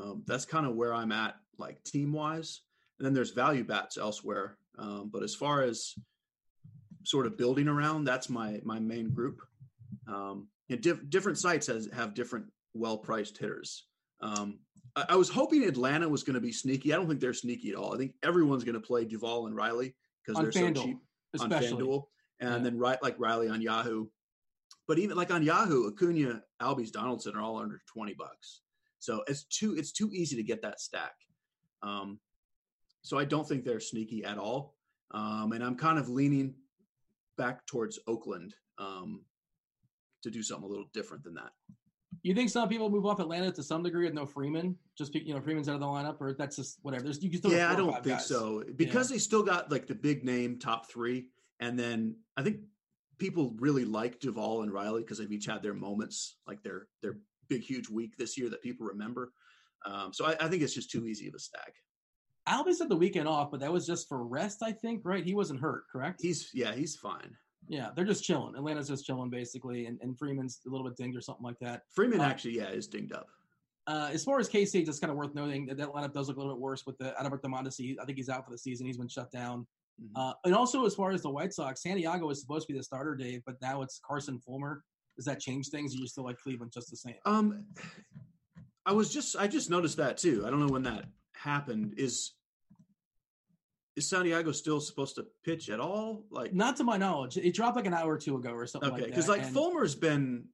Um, 0.00 0.22
that's 0.26 0.44
kind 0.44 0.66
of 0.66 0.74
where 0.74 0.94
I'm 0.94 1.12
at, 1.12 1.36
like 1.58 1.82
team 1.84 2.12
wise. 2.12 2.60
And 2.98 3.06
then 3.06 3.12
there's 3.12 3.30
value 3.30 3.64
bats 3.64 3.98
elsewhere. 3.98 4.56
Um, 4.78 5.10
but 5.12 5.22
as 5.22 5.34
far 5.34 5.62
as 5.62 5.94
sort 7.04 7.26
of 7.26 7.36
building 7.36 7.68
around, 7.68 8.04
that's 8.04 8.28
my 8.30 8.60
my 8.64 8.78
main 8.78 9.10
group. 9.10 9.40
Um, 10.08 10.48
and 10.70 10.80
diff- 10.80 11.08
different 11.10 11.38
sites 11.38 11.66
has 11.66 11.88
have 11.92 12.14
different 12.14 12.46
well 12.72 12.98
priced 12.98 13.36
hitters. 13.38 13.86
Um, 14.20 14.58
I, 14.96 15.04
I 15.10 15.16
was 15.16 15.28
hoping 15.28 15.64
Atlanta 15.64 16.08
was 16.08 16.22
going 16.22 16.34
to 16.34 16.40
be 16.40 16.52
sneaky. 16.52 16.92
I 16.92 16.96
don't 16.96 17.08
think 17.08 17.20
they're 17.20 17.34
sneaky 17.34 17.70
at 17.70 17.76
all. 17.76 17.94
I 17.94 17.98
think 17.98 18.14
everyone's 18.22 18.64
going 18.64 18.74
to 18.74 18.80
play 18.80 19.04
Duvall 19.04 19.46
and 19.46 19.54
Riley 19.56 19.94
because 20.24 20.40
they're 20.42 20.62
FanDuel, 20.62 20.76
so 20.76 20.82
cheap 20.82 20.98
on. 21.40 21.50
FanDuel, 21.50 22.02
and 22.40 22.50
Yeah. 22.50 22.58
then 22.58 22.78
right 22.78 23.02
like 23.02 23.16
Riley 23.18 23.48
on 23.48 23.60
Yahoo. 23.60 24.06
But 24.86 24.98
even 24.98 25.16
like 25.16 25.32
on 25.32 25.42
Yahoo, 25.42 25.88
Acuna, 25.88 26.42
Albies, 26.60 26.92
Donaldson 26.92 27.36
are 27.36 27.42
all 27.42 27.58
under 27.58 27.80
twenty 27.86 28.14
bucks. 28.14 28.60
So 28.98 29.22
it's 29.26 29.44
too 29.44 29.74
it's 29.76 29.92
too 29.92 30.10
easy 30.12 30.36
to 30.36 30.42
get 30.42 30.62
that 30.62 30.80
stack. 30.80 31.14
Um, 31.82 32.18
so 33.02 33.18
I 33.18 33.24
don't 33.24 33.46
think 33.46 33.64
they're 33.64 33.80
sneaky 33.80 34.24
at 34.24 34.38
all. 34.38 34.74
Um, 35.10 35.52
and 35.52 35.62
I'm 35.62 35.76
kind 35.76 35.98
of 35.98 36.08
leaning 36.08 36.54
back 37.36 37.66
towards 37.66 37.98
Oakland 38.06 38.54
um, 38.78 39.22
to 40.22 40.30
do 40.30 40.42
something 40.42 40.64
a 40.64 40.68
little 40.68 40.88
different 40.92 41.22
than 41.22 41.34
that. 41.34 41.52
You 42.22 42.34
think 42.34 42.48
some 42.48 42.68
people 42.68 42.88
move 42.88 43.06
off 43.06 43.20
Atlanta 43.20 43.50
to 43.52 43.62
some 43.62 43.82
degree 43.82 44.04
with 44.06 44.14
no 44.14 44.24
Freeman? 44.24 44.76
Just 44.96 45.14
you 45.14 45.34
know, 45.34 45.40
Freeman's 45.40 45.68
out 45.68 45.74
of 45.74 45.80
the 45.80 45.86
lineup, 45.86 46.16
or 46.20 46.32
that's 46.32 46.56
just 46.56 46.78
whatever. 46.82 47.04
There's 47.04 47.22
you 47.22 47.30
can 47.30 47.40
still 47.40 47.52
yeah, 47.52 47.70
I 47.70 47.76
don't 47.76 47.92
think 47.92 48.16
guys. 48.16 48.26
so 48.26 48.64
because 48.76 49.08
they 49.10 49.18
still 49.18 49.42
got 49.42 49.70
like 49.70 49.86
the 49.86 49.94
big 49.94 50.24
name 50.24 50.58
top 50.58 50.90
three, 50.90 51.26
and 51.60 51.78
then 51.78 52.16
I 52.36 52.42
think 52.42 52.60
people 53.18 53.54
really 53.58 53.84
like 53.84 54.20
Duvall 54.20 54.62
and 54.62 54.72
Riley 54.72 55.02
because 55.02 55.18
they've 55.18 55.30
each 55.32 55.46
had 55.46 55.62
their 55.62 55.74
moments, 55.74 56.36
like 56.46 56.62
their 56.62 56.88
their 57.02 57.18
big 57.48 57.62
huge 57.62 57.88
week 57.88 58.16
this 58.16 58.36
year 58.38 58.48
that 58.50 58.62
people 58.62 58.86
remember. 58.86 59.32
Um, 59.86 60.12
so 60.12 60.24
I, 60.24 60.36
I 60.40 60.48
think 60.48 60.62
it's 60.62 60.74
just 60.74 60.90
too 60.90 61.06
easy 61.06 61.28
of 61.28 61.34
a 61.34 61.38
stack. 61.38 61.74
Albies 62.48 62.78
had 62.78 62.88
the 62.88 62.96
weekend 62.96 63.28
off, 63.28 63.50
but 63.50 63.60
that 63.60 63.72
was 63.72 63.86
just 63.86 64.08
for 64.08 64.24
rest, 64.26 64.62
I 64.62 64.72
think. 64.72 65.02
Right? 65.04 65.24
He 65.24 65.34
wasn't 65.34 65.60
hurt, 65.60 65.84
correct? 65.90 66.20
He's 66.22 66.50
yeah, 66.54 66.74
he's 66.74 66.96
fine. 66.96 67.36
yeah, 67.68 67.90
they're 67.94 68.04
just 68.04 68.24
chilling. 68.24 68.54
Atlanta's 68.54 68.88
just 68.88 69.06
chilling 69.06 69.30
basically, 69.30 69.86
and, 69.86 69.98
and 70.02 70.18
Freeman's 70.18 70.60
a 70.66 70.70
little 70.70 70.86
bit 70.86 70.96
dinged 70.96 71.16
or 71.16 71.20
something 71.22 71.44
like 71.44 71.58
that. 71.60 71.82
Freeman 71.94 72.20
Uh, 72.20 72.24
actually 72.24 72.56
yeah 72.56 72.68
is 72.68 72.86
dinged 72.86 73.12
up. 73.12 73.28
Uh, 73.86 74.08
as 74.12 74.24
far 74.24 74.38
as 74.40 74.48
KC, 74.48 74.84
just 74.86 75.02
kind 75.02 75.10
of 75.10 75.16
worth 75.18 75.34
noting 75.34 75.66
that 75.66 75.76
that 75.76 75.88
lineup 75.90 76.14
does 76.14 76.28
look 76.28 76.38
a 76.38 76.40
little 76.40 76.54
bit 76.54 76.60
worse 76.60 76.86
with 76.86 76.96
the 76.96 77.14
Adalberto 77.20 77.44
Mondesi. 77.44 77.96
I 78.00 78.06
think 78.06 78.16
he's 78.16 78.30
out 78.30 78.44
for 78.46 78.50
the 78.50 78.56
season. 78.56 78.86
He's 78.86 78.96
been 78.96 79.08
shut 79.08 79.30
down. 79.30 79.66
Mhm. 80.02 80.10
Uh, 80.16 80.34
and 80.44 80.54
also, 80.54 80.84
as 80.86 80.94
far 80.94 81.12
as 81.12 81.22
the 81.22 81.30
White 81.30 81.52
Sox, 81.52 81.82
Santiago 81.82 82.28
is 82.30 82.40
supposed 82.40 82.66
to 82.66 82.72
be 82.72 82.78
the 82.78 82.82
starter, 82.82 83.14
Dave, 83.14 83.42
but 83.46 83.60
now 83.60 83.82
it's 83.82 84.00
Carson 84.04 84.38
Fulmer. 84.40 84.82
Does 85.16 85.24
that 85.26 85.40
change 85.40 85.68
things? 85.68 85.94
Or 85.94 85.98
you 85.98 86.06
still 86.08 86.24
like 86.24 86.38
Cleveland 86.38 86.72
just 86.72 86.90
the 86.90 86.96
same? 86.96 87.14
Um, 87.24 87.66
I 88.84 88.92
was 88.92 89.12
just 89.12 89.36
I 89.36 89.46
just 89.46 89.70
noticed 89.70 89.96
that 89.98 90.18
too. 90.18 90.44
I 90.46 90.50
don't 90.50 90.60
know 90.60 90.72
when 90.72 90.82
that 90.82 91.06
happened. 91.34 91.94
Is 91.96 92.32
is 93.96 94.08
Santiago 94.08 94.50
still 94.50 94.80
supposed 94.80 95.14
to 95.14 95.26
pitch 95.44 95.70
at 95.70 95.78
all? 95.78 96.26
Like 96.30 96.52
Not 96.52 96.76
to 96.78 96.84
my 96.84 96.96
knowledge. 96.96 97.36
It 97.36 97.54
dropped 97.54 97.76
like 97.76 97.86
an 97.86 97.94
hour 97.94 98.14
or 98.14 98.18
two 98.18 98.34
ago 98.36 98.50
or 98.50 98.66
something 98.66 98.88
Okay, 98.90 99.02
like 99.02 99.02
that. 99.04 99.10
because 99.10 99.28
like 99.28 99.42
and- 99.44 99.54
Fulmer's 99.54 99.94
been 99.94 100.48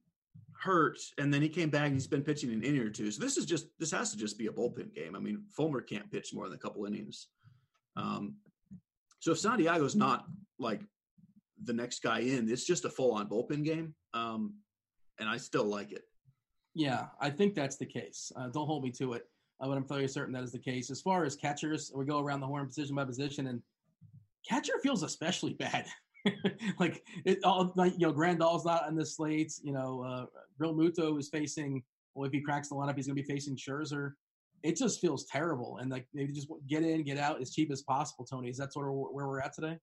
hurt, 0.53 0.99
and 1.17 1.33
then 1.33 1.41
he 1.41 1.49
came 1.49 1.71
back 1.71 1.85
and 1.87 1.95
he's 1.95 2.05
been 2.05 2.21
pitching 2.21 2.51
an 2.53 2.61
inning 2.61 2.81
or 2.81 2.91
two. 2.91 3.09
So 3.09 3.19
this 3.23 3.37
is 3.37 3.47
just 3.47 3.65
this 3.79 3.89
has 3.89 4.11
to 4.11 4.17
just 4.17 4.37
be 4.37 4.45
a 4.45 4.51
bullpen 4.51 4.93
game. 4.93 5.15
I 5.15 5.19
mean, 5.19 5.43
Fulmer 5.49 5.81
can't 5.81 6.11
pitch 6.11 6.35
more 6.35 6.45
than 6.47 6.53
a 6.53 6.59
couple 6.59 6.85
innings. 6.85 7.29
Um, 7.95 8.35
so 9.21 9.31
if 9.31 9.39
Santiago's 9.39 9.95
not 9.95 10.25
like 10.57 10.81
the 11.63 11.73
next 11.73 12.01
guy 12.01 12.19
in, 12.19 12.49
it's 12.49 12.65
just 12.65 12.85
a 12.85 12.89
full 12.89 13.13
on 13.13 13.29
bullpen 13.29 13.63
game. 13.63 13.93
Um, 14.15 14.55
and 15.19 15.29
I 15.29 15.37
still 15.37 15.63
like 15.63 15.91
it. 15.91 16.01
Yeah, 16.73 17.05
I 17.19 17.29
think 17.29 17.53
that's 17.53 17.77
the 17.77 17.85
case. 17.85 18.31
Uh, 18.35 18.47
don't 18.47 18.65
hold 18.65 18.83
me 18.83 18.89
to 18.93 19.13
it, 19.13 19.27
uh, 19.59 19.67
but 19.67 19.77
I'm 19.77 19.85
fairly 19.85 20.07
certain 20.07 20.33
that 20.33 20.43
is 20.43 20.51
the 20.51 20.57
case. 20.57 20.89
As 20.89 21.01
far 21.01 21.23
as 21.23 21.35
catchers, 21.35 21.91
we 21.93 22.03
go 22.03 22.19
around 22.19 22.39
the 22.39 22.47
horn 22.47 22.65
position 22.65 22.95
by 22.95 23.05
position, 23.05 23.45
and 23.45 23.61
catcher 24.47 24.79
feels 24.81 25.03
especially 25.03 25.53
bad. 25.53 25.85
like 26.79 27.03
it 27.23 27.43
all, 27.43 27.73
like 27.75 27.93
you 27.93 28.07
know, 28.07 28.13
Grandal's 28.13 28.65
not 28.65 28.87
on 28.87 28.95
the 28.95 29.05
slates. 29.05 29.61
You 29.63 29.73
know, 29.73 30.01
uh, 30.01 30.25
Realmuto 30.59 31.19
is 31.19 31.29
facing. 31.29 31.83
Well, 32.15 32.25
if 32.25 32.33
he 32.33 32.41
cracks 32.41 32.69
the 32.69 32.75
lineup, 32.75 32.95
he's 32.95 33.05
going 33.05 33.15
to 33.15 33.21
be 33.21 33.27
facing 33.27 33.55
Scherzer. 33.55 34.13
It 34.63 34.77
just 34.77 35.01
feels 35.01 35.25
terrible, 35.25 35.77
and 35.77 35.91
like 35.91 36.07
maybe 36.13 36.33
just 36.33 36.47
get 36.67 36.83
in, 36.83 37.03
get 37.03 37.17
out 37.17 37.41
as 37.41 37.51
cheap 37.51 37.71
as 37.71 37.81
possible. 37.81 38.25
Tony, 38.25 38.49
is 38.49 38.57
that 38.57 38.73
sort 38.73 38.87
of 38.87 38.93
where 38.93 39.27
we're 39.27 39.41
at 39.41 39.53
today? 39.53 39.77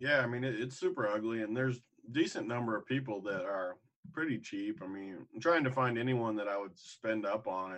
Yeah, 0.00 0.20
I 0.20 0.26
mean 0.26 0.44
it, 0.44 0.58
it's 0.58 0.78
super 0.78 1.06
ugly, 1.06 1.42
and 1.42 1.56
there's 1.56 1.80
decent 2.10 2.48
number 2.48 2.76
of 2.76 2.86
people 2.86 3.20
that 3.22 3.42
are 3.42 3.76
pretty 4.12 4.38
cheap. 4.38 4.80
I 4.82 4.86
mean, 4.86 5.18
I'm 5.34 5.40
trying 5.40 5.64
to 5.64 5.70
find 5.70 5.98
anyone 5.98 6.36
that 6.36 6.48
I 6.48 6.58
would 6.58 6.76
spend 6.78 7.26
up 7.26 7.46
on, 7.46 7.72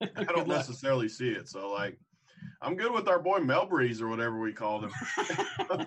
and 0.00 0.10
I 0.16 0.24
don't 0.24 0.48
necessarily 0.48 1.08
see 1.08 1.28
it. 1.28 1.48
So 1.48 1.70
like, 1.70 1.98
I'm 2.62 2.76
good 2.76 2.92
with 2.92 3.08
our 3.08 3.18
boy 3.18 3.38
Melbreeze 3.40 4.00
or 4.00 4.08
whatever 4.08 4.40
we 4.40 4.52
called 4.52 4.84
him. 4.84 5.86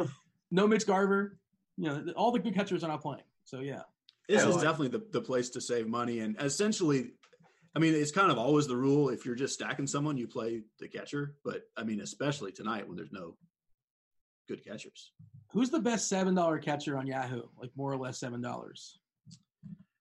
no 0.50 0.66
Mitch 0.66 0.86
Garver. 0.86 1.38
You 1.76 1.88
know, 1.88 2.12
all 2.16 2.32
the 2.32 2.38
good 2.38 2.54
catchers 2.54 2.82
are 2.82 2.88
not 2.88 3.02
playing. 3.02 3.24
So 3.44 3.60
yeah. 3.60 3.82
This 4.28 4.44
is 4.44 4.56
definitely 4.56 4.88
the, 4.88 5.06
the 5.10 5.22
place 5.22 5.48
to 5.50 5.60
save 5.60 5.88
money. 5.88 6.20
And 6.20 6.36
essentially, 6.42 7.12
I 7.78 7.80
mean, 7.80 7.94
it's 7.94 8.10
kind 8.10 8.32
of 8.32 8.38
always 8.38 8.66
the 8.66 8.76
rule. 8.76 9.08
If 9.08 9.24
you're 9.24 9.36
just 9.36 9.54
stacking 9.54 9.86
someone, 9.86 10.16
you 10.16 10.26
play 10.26 10.62
the 10.80 10.88
catcher. 10.88 11.36
But 11.44 11.62
I 11.76 11.84
mean, 11.84 12.00
especially 12.00 12.50
tonight 12.50 12.88
when 12.88 12.96
there's 12.96 13.12
no 13.12 13.36
good 14.48 14.64
catchers. 14.64 15.12
Who's 15.52 15.70
the 15.70 15.78
best 15.78 16.08
seven 16.08 16.34
dollar 16.34 16.58
catcher 16.58 16.98
on 16.98 17.06
Yahoo? 17.06 17.42
Like 17.56 17.70
more 17.76 17.92
or 17.92 17.96
less 17.96 18.18
seven 18.18 18.40
dollars. 18.40 18.98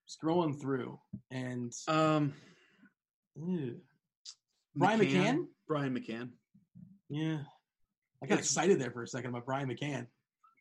Scrolling 0.09 0.59
through 0.59 0.99
and 1.29 1.71
Um, 1.87 2.33
ew. 3.35 3.79
Brian 4.75 4.99
McCann? 4.99 5.45
Brian 5.67 5.95
McCann. 5.95 6.29
yeah, 7.09 7.41
I 8.23 8.25
got 8.25 8.39
excited 8.39 8.81
there 8.81 8.89
for 8.89 9.03
a 9.03 9.07
second 9.07 9.29
about 9.29 9.45
Brian 9.45 9.69
McCann. 9.69 10.07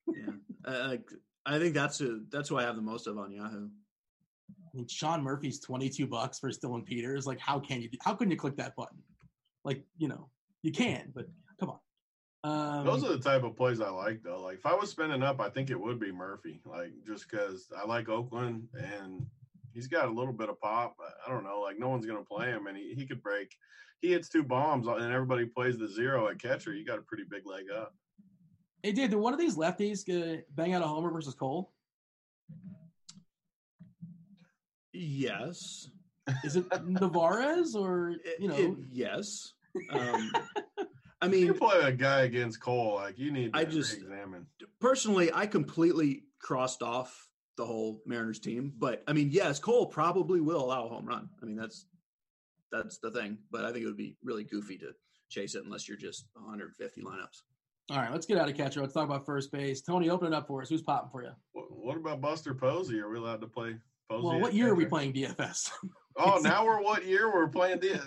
Yeah, 0.07 0.33
uh, 0.67 0.89
like 0.89 1.11
I 1.47 1.59
think 1.59 1.73
that's 1.73 1.99
a, 2.03 2.21
that's 2.31 2.51
who 2.51 2.59
I 2.59 2.65
have 2.65 2.77
the 2.77 2.83
most 2.83 3.07
of 3.07 3.17
on 3.17 3.33
Yahoo. 3.33 3.71
I 4.77 4.79
mean, 4.79 4.89
Sean 4.89 5.23
Murphy's 5.23 5.59
twenty 5.59 5.89
two 5.89 6.07
bucks 6.07 6.39
for 6.39 6.51
Dillon 6.51 6.83
Peters. 6.83 7.27
Like, 7.27 7.41
how 7.41 7.59
can 7.59 7.81
you? 7.81 7.89
How 8.03 8.15
can 8.15 8.31
you 8.31 8.37
click 8.37 8.57
that 8.57 8.77
button? 8.77 8.99
Like, 9.65 9.83
you 9.97 10.07
know, 10.07 10.29
you 10.63 10.71
can, 10.71 11.13
but 11.15 11.27
come 11.59 11.71
on. 11.71 11.79
Um, 12.45 12.85
Those 12.85 13.03
are 13.03 13.09
the 13.09 13.19
type 13.19 13.43
of 13.43 13.57
plays 13.57 13.81
I 13.81 13.89
like, 13.89 14.23
though. 14.23 14.43
Like 14.43 14.59
if 14.59 14.67
I 14.67 14.75
was 14.75 14.91
spending 14.91 15.23
up, 15.23 15.41
I 15.41 15.49
think 15.49 15.71
it 15.71 15.81
would 15.81 15.99
be 15.99 16.13
Murphy. 16.13 16.61
Like 16.67 16.93
just 17.07 17.29
because 17.31 17.69
I 17.77 17.87
like 17.87 18.11
Oakland 18.11 18.69
and 18.75 19.27
he's 19.73 19.87
got 19.87 20.09
a 20.09 20.13
little 20.13 20.35
bit 20.35 20.51
of 20.51 20.61
pop. 20.61 20.97
I- 21.27 21.31
don't 21.31 21.43
know. 21.43 21.61
Like 21.61 21.79
no 21.79 21.89
one's 21.89 22.05
gonna 22.05 22.23
play 22.23 22.49
him, 22.49 22.67
and 22.67 22.77
he, 22.77 22.93
he 22.95 23.07
could 23.07 23.23
break. 23.23 23.57
He 24.01 24.13
hits 24.13 24.29
two 24.29 24.43
bombs, 24.45 24.87
and 24.87 25.11
everybody 25.11 25.47
plays 25.47 25.79
the 25.79 25.89
zero 25.89 26.29
at 26.29 26.39
catcher. 26.39 26.75
You 26.75 26.85
got 26.85 26.99
a 26.99 27.03
pretty 27.03 27.25
big 27.31 27.47
leg 27.47 27.65
up. 27.75 27.95
hey, 28.83 28.93
dude, 28.93 29.09
did 29.11 29.17
one 29.17 29.33
of 29.33 29.41
these 29.41 29.57
lefties 29.57 30.07
uh, 30.11 30.43
bang 30.55 30.75
out 30.75 30.83
a 30.83 30.87
homer 30.87 31.11
versus 31.11 31.35
Cole? 31.35 31.73
Yes, 34.97 35.89
Is 36.45 36.57
it 36.57 36.65
Narvaez 36.85 37.75
or 37.77 38.17
you 38.39 38.49
know? 38.49 38.57
it- 38.57 38.77
yes. 38.93 39.53
Um, 39.91 40.33
I 41.21 41.29
mean, 41.29 41.45
you 41.45 41.53
play 41.53 41.79
a 41.83 41.93
guy 41.93 42.23
against 42.23 42.61
Cole, 42.63 42.95
like 42.95 43.19
you 43.19 43.31
need 43.31 43.53
to 43.53 43.59
I 43.59 43.65
just- 43.65 43.95
examine. 43.99 44.47
personally, 44.81 45.31
I 45.35 45.47
completely 45.47 46.23
crossed 46.41 46.83
off 46.83 47.29
the 47.59 47.67
whole 47.67 48.01
Mariners 48.07 48.39
team. 48.39 48.73
But 48.79 49.03
I 49.07 49.13
mean, 49.13 49.29
yes, 49.31 49.59
Cole 49.59 49.85
probably 49.87 50.41
will 50.41 50.65
allow 50.65 50.87
a 50.87 50.89
home 50.89 51.05
run. 51.07 51.29
I 51.43 51.45
mean, 51.45 51.57
that's 51.57 51.85
that's 52.73 52.97
the 52.99 53.11
thing. 53.11 53.37
But 53.51 53.65
I 53.67 53.73
think 53.73 53.83
it 53.83 53.87
would 53.87 53.97
be 53.99 54.17
really 54.25 54.45
goofy 54.45 54.79
to 54.79 54.93
chase 55.29 55.55
it 55.55 55.65
unless 55.65 55.87
you're 55.87 55.99
just 55.99 56.25
150 56.35 57.03
lineups. 57.03 57.43
All 57.91 57.99
right, 57.99 58.11
let's 58.13 58.25
get 58.27 58.39
out 58.39 58.49
of 58.49 58.57
catcher. 58.57 58.81
Let's 58.81 58.95
talk 58.95 59.05
about 59.05 59.27
first 59.27 59.53
base. 59.53 59.83
Tony, 59.83 60.09
open 60.09 60.29
it 60.29 60.35
up 60.35 60.47
for 60.49 60.63
us. 60.63 60.69
Who's 60.71 60.83
popping 60.83 61.11
for 61.11 61.23
you? 61.23 61.33
What, 61.53 61.67
what 61.71 61.97
about 61.99 62.21
Buster 62.23 62.55
Posey? 62.55 62.99
Are 62.99 63.11
we 63.11 63.19
allowed 63.19 63.43
to 63.43 63.47
play 63.47 63.77
Posey? 64.09 64.27
Well, 64.27 64.37
at 64.37 64.41
what 64.41 64.55
year 64.55 64.71
are 64.71 64.75
we 64.75 64.87
playing 64.87 65.13
DFS? 65.13 65.71
Oh, 66.19 66.39
now 66.39 66.65
we're 66.65 66.81
what 66.83 67.05
year 67.05 67.31
we're 67.31 67.47
playing? 67.47 67.79
The, 67.81 68.01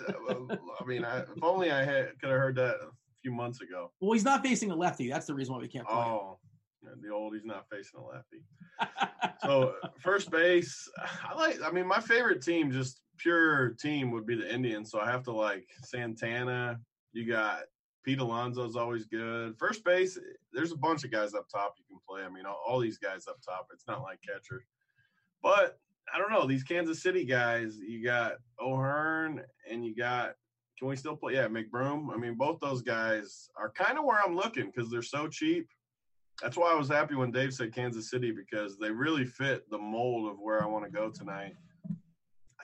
I 0.80 0.84
mean, 0.84 1.04
I, 1.04 1.20
if 1.20 1.28
only 1.42 1.70
I 1.70 1.84
had 1.84 2.18
could 2.20 2.30
have 2.30 2.40
heard 2.40 2.56
that 2.56 2.74
a 2.74 2.88
few 3.22 3.30
months 3.30 3.60
ago. 3.60 3.92
well, 4.00 4.14
he's 4.14 4.24
not 4.24 4.42
facing 4.42 4.72
a 4.72 4.74
lefty. 4.74 5.08
That's 5.08 5.26
the 5.26 5.34
reason 5.34 5.54
why 5.54 5.60
we 5.60 5.68
can't 5.68 5.86
play. 5.86 5.96
Oh, 5.96 6.38
yeah, 6.82 6.90
the 7.00 7.14
old 7.14 7.34
he's 7.34 7.44
not 7.44 7.66
facing 7.70 8.00
a 8.00 8.04
lefty. 8.04 8.42
So 9.44 9.74
first 10.00 10.30
base, 10.30 10.86
I 11.24 11.34
like. 11.34 11.62
I 11.64 11.70
mean, 11.70 11.86
my 11.86 12.00
favorite 12.00 12.42
team, 12.42 12.70
just 12.72 13.00
pure 13.16 13.70
team, 13.80 14.10
would 14.10 14.26
be 14.26 14.34
the 14.34 14.52
Indians. 14.52 14.90
So 14.90 14.98
I 15.00 15.08
have 15.10 15.22
to 15.24 15.32
like 15.32 15.66
Santana. 15.84 16.78
You 17.12 17.26
got 17.26 17.62
Pete 18.04 18.18
Alonso's 18.18 18.76
always 18.76 19.06
good. 19.06 19.56
First 19.56 19.82
base, 19.84 20.18
there's 20.52 20.72
a 20.72 20.76
bunch 20.76 21.04
of 21.04 21.10
guys 21.10 21.32
up 21.34 21.46
top 21.48 21.74
you 21.78 21.84
can 21.88 22.00
play. 22.08 22.22
I 22.22 22.28
mean, 22.28 22.44
all, 22.44 22.60
all 22.66 22.80
these 22.80 22.98
guys 22.98 23.28
up 23.28 23.38
top. 23.40 23.68
It's 23.72 23.86
not 23.86 24.02
like 24.02 24.18
catcher, 24.20 24.64
but 25.42 25.78
I 26.12 26.18
don't 26.18 26.32
know 26.32 26.46
these 26.46 26.62
Kansas 26.62 27.02
City 27.02 27.24
guys. 27.24 27.78
You 27.78 28.04
got 28.04 28.34
O'Hearn 28.60 29.42
and 29.70 29.84
you 29.84 29.94
got. 29.94 30.34
Can 30.78 30.88
we 30.88 30.96
still 30.96 31.16
play? 31.16 31.34
Yeah, 31.34 31.46
McBroom. 31.46 32.12
I 32.12 32.16
mean, 32.16 32.36
both 32.36 32.58
those 32.60 32.80
guys 32.80 33.50
are 33.58 33.70
kind 33.70 33.98
of 33.98 34.04
where 34.04 34.18
I'm 34.24 34.34
looking 34.34 34.72
because 34.74 34.90
they're 34.90 35.02
so 35.02 35.28
cheap. 35.28 35.68
That's 36.42 36.56
why 36.56 36.72
I 36.72 36.74
was 36.74 36.88
happy 36.88 37.14
when 37.14 37.30
Dave 37.30 37.52
said 37.52 37.74
Kansas 37.74 38.10
City 38.10 38.32
because 38.32 38.78
they 38.78 38.90
really 38.90 39.26
fit 39.26 39.68
the 39.70 39.78
mold 39.78 40.30
of 40.30 40.38
where 40.40 40.62
I 40.62 40.66
want 40.66 40.86
to 40.86 40.90
go 40.90 41.10
tonight. 41.10 41.54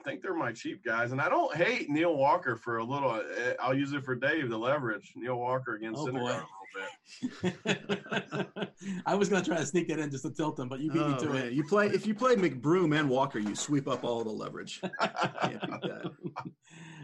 I 0.06 0.10
think 0.10 0.22
they're 0.22 0.34
my 0.34 0.52
cheap 0.52 0.84
guys, 0.84 1.10
and 1.10 1.20
I 1.20 1.28
don't 1.28 1.52
hate 1.56 1.90
Neil 1.90 2.14
Walker 2.16 2.54
for 2.54 2.78
a 2.78 2.84
little. 2.84 3.10
eh, 3.16 3.54
I'll 3.60 3.74
use 3.74 3.92
it 3.92 4.04
for 4.04 4.14
Dave 4.14 4.48
the 4.48 4.56
leverage. 4.56 5.12
Neil 5.16 5.36
Walker 5.36 5.74
against 5.74 6.00
Oh, 6.00 6.06
Syndergaard 6.06 6.44
a 6.44 7.42
little 7.42 7.58
bit. 7.64 8.68
I 9.06 9.16
was 9.16 9.28
gonna 9.28 9.44
try 9.44 9.56
to 9.56 9.66
sneak 9.66 9.88
that 9.88 9.98
in 9.98 10.10
just 10.12 10.22
to 10.24 10.30
tilt 10.30 10.60
him, 10.60 10.68
but 10.68 10.78
you 10.78 10.92
beat 10.92 11.04
me 11.04 11.14
Oh, 11.16 11.22
to 11.24 11.28
man. 11.30 11.46
it. 11.46 11.52
You 11.54 11.64
play 11.64 11.88
if 11.88 12.06
you 12.06 12.14
play 12.14 12.36
McBroom 12.36 12.96
and 12.96 13.10
Walker, 13.10 13.40
you 13.40 13.56
sweep 13.56 13.88
up 13.88 14.04
all 14.04 14.22
the 14.22 14.30
leverage. 14.30 14.80
Can't 15.00 15.60
beat 15.60 15.82
that. 15.82 16.12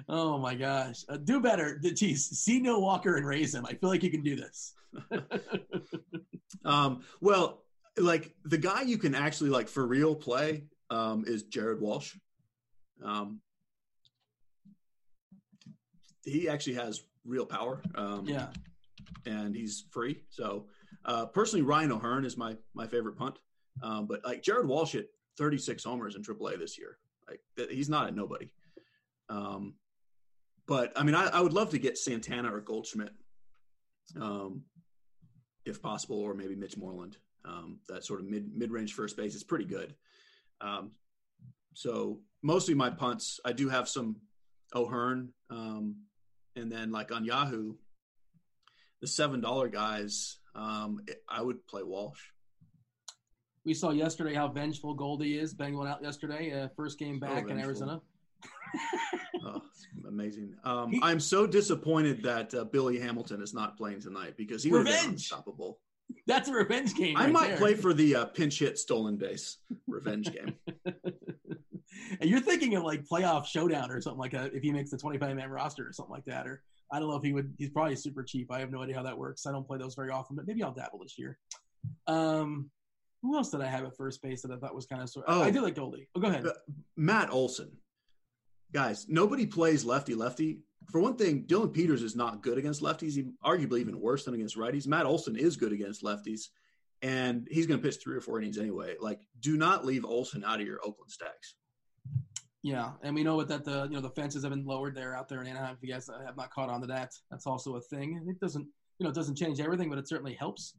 oh 0.08 0.38
my 0.38 0.54
gosh. 0.54 1.04
Uh, 1.08 1.16
do 1.16 1.40
better. 1.40 1.80
Geez, 1.80 2.26
see 2.38 2.60
no 2.60 2.78
Walker 2.78 3.16
and 3.16 3.26
raise 3.26 3.52
him. 3.52 3.66
I 3.66 3.74
feel 3.74 3.90
like 3.90 4.04
you 4.04 4.10
can 4.12 4.22
do 4.22 4.36
this. 4.36 4.74
um, 6.64 7.02
well, 7.20 7.64
like 7.98 8.32
the 8.44 8.58
guy 8.58 8.82
you 8.82 8.96
can 8.98 9.16
actually 9.16 9.50
like 9.50 9.68
for 9.68 9.84
real 9.84 10.14
play 10.14 10.64
um, 10.90 11.24
is 11.26 11.42
Jared 11.44 11.80
Walsh. 11.80 12.14
Um, 13.04 13.40
he 16.24 16.48
actually 16.48 16.74
has 16.74 17.00
real 17.24 17.46
power. 17.46 17.82
Um, 17.94 18.26
yeah, 18.26 18.48
and 19.26 19.54
he's 19.54 19.84
free. 19.90 20.22
So 20.30 20.66
uh, 21.04 21.26
personally, 21.26 21.62
Ryan 21.62 21.92
O'Hearn 21.92 22.24
is 22.24 22.36
my 22.36 22.56
my 22.74 22.86
favorite 22.86 23.16
punt. 23.16 23.38
Um, 23.82 24.06
but 24.06 24.24
like 24.24 24.42
Jared 24.42 24.66
Walsh 24.66 24.92
hit 24.92 25.10
36 25.38 25.82
homers 25.84 26.14
in 26.14 26.22
AAA 26.22 26.58
this 26.58 26.78
year. 26.78 26.98
Like 27.28 27.40
he's 27.70 27.88
not 27.88 28.08
a 28.08 28.12
nobody. 28.12 28.52
Um, 29.28 29.74
but 30.66 30.92
I 30.96 31.02
mean, 31.02 31.14
I, 31.14 31.26
I, 31.26 31.40
would 31.40 31.52
love 31.52 31.70
to 31.70 31.78
get 31.78 31.96
Santana 31.96 32.54
or 32.54 32.60
Goldschmidt, 32.60 33.12
um, 34.20 34.64
if 35.64 35.80
possible, 35.80 36.20
or 36.20 36.34
maybe 36.34 36.54
Mitch 36.54 36.76
Moreland. 36.76 37.16
Um, 37.44 37.80
that 37.88 38.04
sort 38.04 38.20
of 38.20 38.26
mid 38.26 38.54
mid 38.54 38.70
range 38.70 38.92
first 38.92 39.16
base 39.16 39.34
is 39.34 39.42
pretty 39.42 39.64
good. 39.64 39.94
Um, 40.60 40.92
so 41.74 42.20
mostly 42.42 42.74
my 42.74 42.90
punts, 42.90 43.40
I 43.44 43.52
do 43.52 43.68
have 43.68 43.88
some 43.88 44.16
O'Hearn, 44.74 45.30
um, 45.50 45.96
and 46.56 46.70
then 46.70 46.90
like 46.90 47.12
on 47.12 47.24
Yahoo, 47.24 47.74
the 49.00 49.06
seven 49.06 49.40
dollar 49.40 49.68
guys, 49.68 50.38
um, 50.54 51.00
I 51.28 51.42
would 51.42 51.66
play 51.66 51.82
Walsh. 51.82 52.20
We 53.64 53.74
saw 53.74 53.90
yesterday 53.90 54.34
how 54.34 54.48
vengeful 54.48 54.94
Goldie 54.94 55.38
is. 55.38 55.54
Bengal 55.54 55.86
out 55.86 56.02
yesterday, 56.02 56.52
uh, 56.52 56.68
first 56.76 56.98
game 56.98 57.20
back 57.20 57.48
in 57.48 57.60
Arizona. 57.60 58.00
oh, 59.46 59.62
amazing. 60.08 60.54
Um, 60.64 60.90
he, 60.90 61.00
I'm 61.02 61.20
so 61.20 61.46
disappointed 61.46 62.22
that 62.24 62.52
uh, 62.54 62.64
Billy 62.64 62.98
Hamilton 62.98 63.40
is 63.40 63.54
not 63.54 63.76
playing 63.76 64.00
tonight 64.00 64.34
because 64.36 64.64
he 64.64 64.72
was 64.72 64.88
unstoppable. 65.04 65.78
That's 66.26 66.48
a 66.48 66.52
revenge 66.52 66.94
game. 66.94 67.16
I 67.16 67.24
right 67.24 67.32
might 67.32 67.48
there. 67.48 67.56
play 67.58 67.74
for 67.74 67.94
the 67.94 68.16
uh, 68.16 68.24
pinch 68.26 68.58
hit 68.58 68.78
stolen 68.78 69.16
base 69.16 69.58
revenge 69.86 70.32
game. 70.32 70.54
and 72.20 72.30
you're 72.30 72.40
thinking 72.40 72.74
of 72.74 72.84
like 72.84 73.04
playoff 73.04 73.46
showdown 73.46 73.90
or 73.90 74.00
something 74.00 74.20
like 74.20 74.32
that 74.32 74.54
if 74.54 74.62
he 74.62 74.72
makes 74.72 74.90
the 74.90 74.98
25 74.98 75.36
man 75.36 75.50
roster 75.50 75.86
or 75.86 75.92
something 75.92 76.12
like 76.12 76.24
that. 76.26 76.46
Or 76.46 76.62
I 76.92 76.98
don't 76.98 77.08
know 77.08 77.16
if 77.16 77.22
he 77.22 77.32
would. 77.32 77.54
He's 77.58 77.70
probably 77.70 77.96
super 77.96 78.22
cheap. 78.22 78.52
I 78.52 78.60
have 78.60 78.70
no 78.70 78.82
idea 78.82 78.96
how 78.96 79.02
that 79.02 79.16
works. 79.16 79.46
I 79.46 79.52
don't 79.52 79.66
play 79.66 79.78
those 79.78 79.94
very 79.94 80.10
often, 80.10 80.36
but 80.36 80.46
maybe 80.46 80.62
I'll 80.62 80.72
dabble 80.72 80.98
this 81.00 81.18
year. 81.18 81.38
Um, 82.06 82.70
who 83.22 83.36
else 83.36 83.50
did 83.50 83.60
I 83.60 83.66
have 83.66 83.84
at 83.84 83.96
first 83.96 84.20
base 84.20 84.42
that 84.42 84.50
I 84.50 84.56
thought 84.56 84.74
was 84.74 84.86
kind 84.86 85.00
of 85.00 85.08
sort? 85.08 85.26
Oh, 85.28 85.42
I 85.42 85.50
did 85.50 85.62
like 85.62 85.76
Goldie. 85.76 86.08
Oh, 86.14 86.20
go 86.20 86.28
ahead. 86.28 86.44
Matt 86.96 87.30
Olson. 87.30 87.70
Guys, 88.72 89.06
nobody 89.08 89.46
plays 89.46 89.84
lefty 89.84 90.14
lefty. 90.14 90.60
For 90.90 91.00
one 91.00 91.16
thing, 91.16 91.44
Dillon 91.46 91.68
Peters 91.68 92.02
is 92.02 92.16
not 92.16 92.42
good 92.42 92.58
against 92.58 92.82
lefties. 92.82 93.12
He 93.12 93.26
arguably 93.44 93.80
even 93.80 94.00
worse 94.00 94.24
than 94.24 94.34
against 94.34 94.56
righties. 94.56 94.86
Matt 94.86 95.06
Olson 95.06 95.36
is 95.36 95.56
good 95.56 95.72
against 95.72 96.02
lefties, 96.02 96.48
and 97.00 97.46
he's 97.50 97.66
going 97.66 97.80
to 97.80 97.86
pitch 97.86 97.98
three 98.02 98.16
or 98.16 98.20
four 98.20 98.38
innings 98.38 98.58
anyway. 98.58 98.96
Like, 98.98 99.20
do 99.40 99.56
not 99.56 99.84
leave 99.84 100.04
Olson 100.04 100.42
out 100.42 100.60
of 100.60 100.66
your 100.66 100.80
Oakland 100.82 101.10
stacks. 101.10 101.54
Yeah, 102.62 102.92
and 103.02 103.14
we 103.14 103.24
know 103.24 103.42
that 103.42 103.64
the 103.64 103.84
you 103.84 103.94
know 103.96 104.00
the 104.00 104.10
fences 104.10 104.44
have 104.44 104.50
been 104.50 104.64
lowered 104.64 104.94
there 104.94 105.16
out 105.16 105.28
there 105.28 105.40
in 105.40 105.48
Anaheim. 105.48 105.74
If 105.74 105.86
you 105.86 105.92
guys 105.92 106.08
have 106.24 106.36
not 106.36 106.52
caught 106.52 106.68
on 106.68 106.80
to 106.82 106.86
that, 106.88 107.12
that's 107.30 107.46
also 107.46 107.76
a 107.76 107.80
thing. 107.80 108.24
It 108.28 108.38
doesn't 108.40 108.66
you 108.98 109.04
know 109.04 109.10
it 109.10 109.14
doesn't 109.14 109.36
change 109.36 109.58
everything, 109.58 109.90
but 109.90 109.98
it 109.98 110.08
certainly 110.08 110.34
helps. 110.34 110.74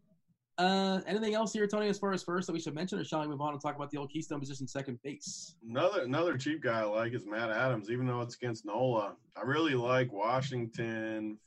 Uh, 0.60 1.02
anything 1.08 1.34
else 1.34 1.52
here, 1.52 1.66
Tony, 1.66 1.88
as 1.88 1.98
far 1.98 2.14
as 2.14 2.22
first 2.24 2.46
that 2.46 2.54
we 2.54 2.60
should 2.60 2.76
mention, 2.76 3.00
or 3.00 3.04
shall 3.04 3.22
we 3.22 3.28
move 3.28 3.42
on 3.42 3.54
and 3.54 3.62
talk 3.62 3.76
about 3.76 3.90
the 3.90 3.98
old 3.98 4.12
Keystone 4.12 4.40
position, 4.40 4.68
second 4.68 5.00
base? 5.04 5.56
Another 5.68 6.04
another 6.04 6.38
cheap 6.38 6.62
guy 6.62 6.82
I 6.82 6.84
like 6.84 7.14
is 7.14 7.26
Matt 7.26 7.50
Adams, 7.50 7.90
even 7.90 8.06
though 8.06 8.22
it's 8.22 8.36
against 8.36 8.66
Nola. 8.66 9.16
I 9.36 9.42
really 9.42 9.74
like 9.74 10.14
Washington 10.14 11.38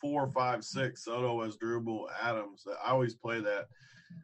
four, 0.00 0.30
five, 0.34 0.64
six, 0.64 1.04
Soto 1.04 1.46
Asdrubal, 1.46 2.06
Adams. 2.20 2.64
I 2.84 2.90
always 2.90 3.14
play 3.14 3.40
that. 3.40 3.68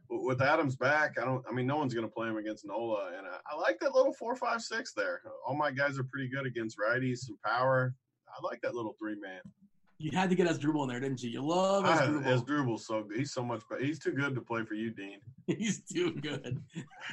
With 0.08 0.42
Adams 0.42 0.76
back, 0.76 1.16
I 1.20 1.24
don't. 1.24 1.44
I 1.48 1.52
mean, 1.52 1.66
no 1.66 1.76
one's 1.76 1.94
going 1.94 2.06
to 2.06 2.12
play 2.12 2.28
him 2.28 2.36
against 2.36 2.66
Nola, 2.66 3.10
and 3.16 3.26
I, 3.26 3.38
I 3.52 3.56
like 3.56 3.78
that 3.80 3.94
little 3.94 4.12
four, 4.12 4.36
five, 4.36 4.60
six 4.62 4.92
there. 4.92 5.22
All 5.46 5.56
my 5.56 5.70
guys 5.70 5.98
are 5.98 6.04
pretty 6.04 6.28
good 6.28 6.46
against 6.46 6.78
righties, 6.78 7.18
some 7.18 7.38
power. 7.44 7.94
I 8.28 8.44
like 8.44 8.60
that 8.62 8.74
little 8.74 8.94
three 8.98 9.16
man. 9.20 9.40
You 9.98 10.10
had 10.12 10.28
to 10.30 10.36
get 10.36 10.48
us 10.48 10.58
Asdrubal 10.58 10.82
in 10.82 10.88
there, 10.88 11.00
didn't 11.00 11.22
you? 11.22 11.30
You 11.30 11.46
love 11.46 11.84
Asdrubal. 11.84 12.44
Asdrubal's 12.44 12.86
so 12.86 13.02
good. 13.04 13.16
He's 13.16 13.32
so 13.32 13.44
much 13.44 13.62
better. 13.70 13.84
He's 13.84 13.98
too 13.98 14.12
good 14.12 14.34
to 14.34 14.40
play 14.40 14.64
for 14.64 14.74
you, 14.74 14.90
Dean. 14.90 15.18
He's 15.46 15.82
too 15.82 16.12
good. 16.14 16.60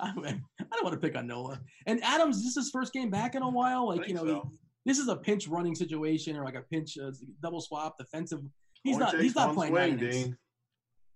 I, 0.00 0.12
don't 0.14 0.82
want 0.82 0.94
to 0.94 0.96
pick 0.96 1.16
on 1.16 1.26
Nola. 1.26 1.60
And 1.86 2.02
Adams, 2.02 2.38
this 2.38 2.56
is 2.56 2.56
his 2.56 2.70
first 2.70 2.92
game 2.92 3.10
back 3.10 3.34
in 3.34 3.42
a 3.42 3.48
while. 3.48 3.88
Like 3.88 4.08
you 4.08 4.14
know, 4.14 4.24
so. 4.24 4.48
he, 4.50 4.58
this 4.86 4.98
is 4.98 5.08
a 5.08 5.16
pinch 5.16 5.46
running 5.46 5.74
situation 5.74 6.36
or 6.36 6.44
like 6.44 6.54
a 6.54 6.62
pinch 6.62 6.96
uh, 6.98 7.10
double 7.42 7.60
swap 7.60 7.98
defensive. 7.98 8.40
He's 8.82 8.96
Only 8.96 9.06
not. 9.06 9.20
He's 9.20 9.34
not 9.34 9.54
playing 9.54 9.72
swing, 9.72 9.96
Dean. 9.96 10.36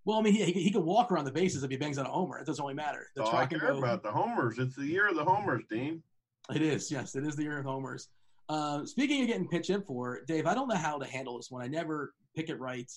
Well, 0.09 0.21
I 0.21 0.23
mean, 0.23 0.33
he, 0.33 0.45
he, 0.47 0.53
he 0.63 0.71
can 0.71 0.87
walk 0.87 1.13
around 1.13 1.27
the 1.27 1.31
bases 1.31 1.63
if 1.63 1.71
he 1.71 1.77
bangs 1.77 1.99
on 1.99 2.07
a 2.07 2.09
homer. 2.09 2.39
It 2.39 2.47
doesn't 2.47 2.65
really 2.65 2.75
matter. 2.75 3.09
The 3.15 3.25
oh, 3.25 3.37
I 3.37 3.45
care 3.45 3.59
go, 3.59 3.77
about 3.77 4.03
the 4.03 4.11
homers. 4.11 4.59
It's 4.59 4.75
the 4.75 4.87
year 4.87 5.07
of 5.07 5.17
the 5.17 5.23
homers, 5.23 5.65
Dean. 5.71 6.03
It 6.51 6.63
is. 6.63 6.91
Yes, 6.91 7.15
it 7.15 7.27
is 7.27 7.37
the 7.37 7.43
year 7.43 7.59
of 7.59 7.67
homers. 7.67 8.09
Uh, 8.49 8.87
speaking 8.87 9.21
of 9.21 9.27
getting 9.27 9.47
pitch 9.47 9.69
in 9.69 9.83
for, 9.83 10.21
Dave, 10.27 10.47
I 10.47 10.55
don't 10.55 10.67
know 10.67 10.77
how 10.77 10.97
to 10.99 11.05
handle 11.05 11.37
this 11.37 11.51
one. 11.51 11.61
I 11.61 11.67
never 11.67 12.15
pick 12.35 12.49
it 12.49 12.59
right 12.59 12.91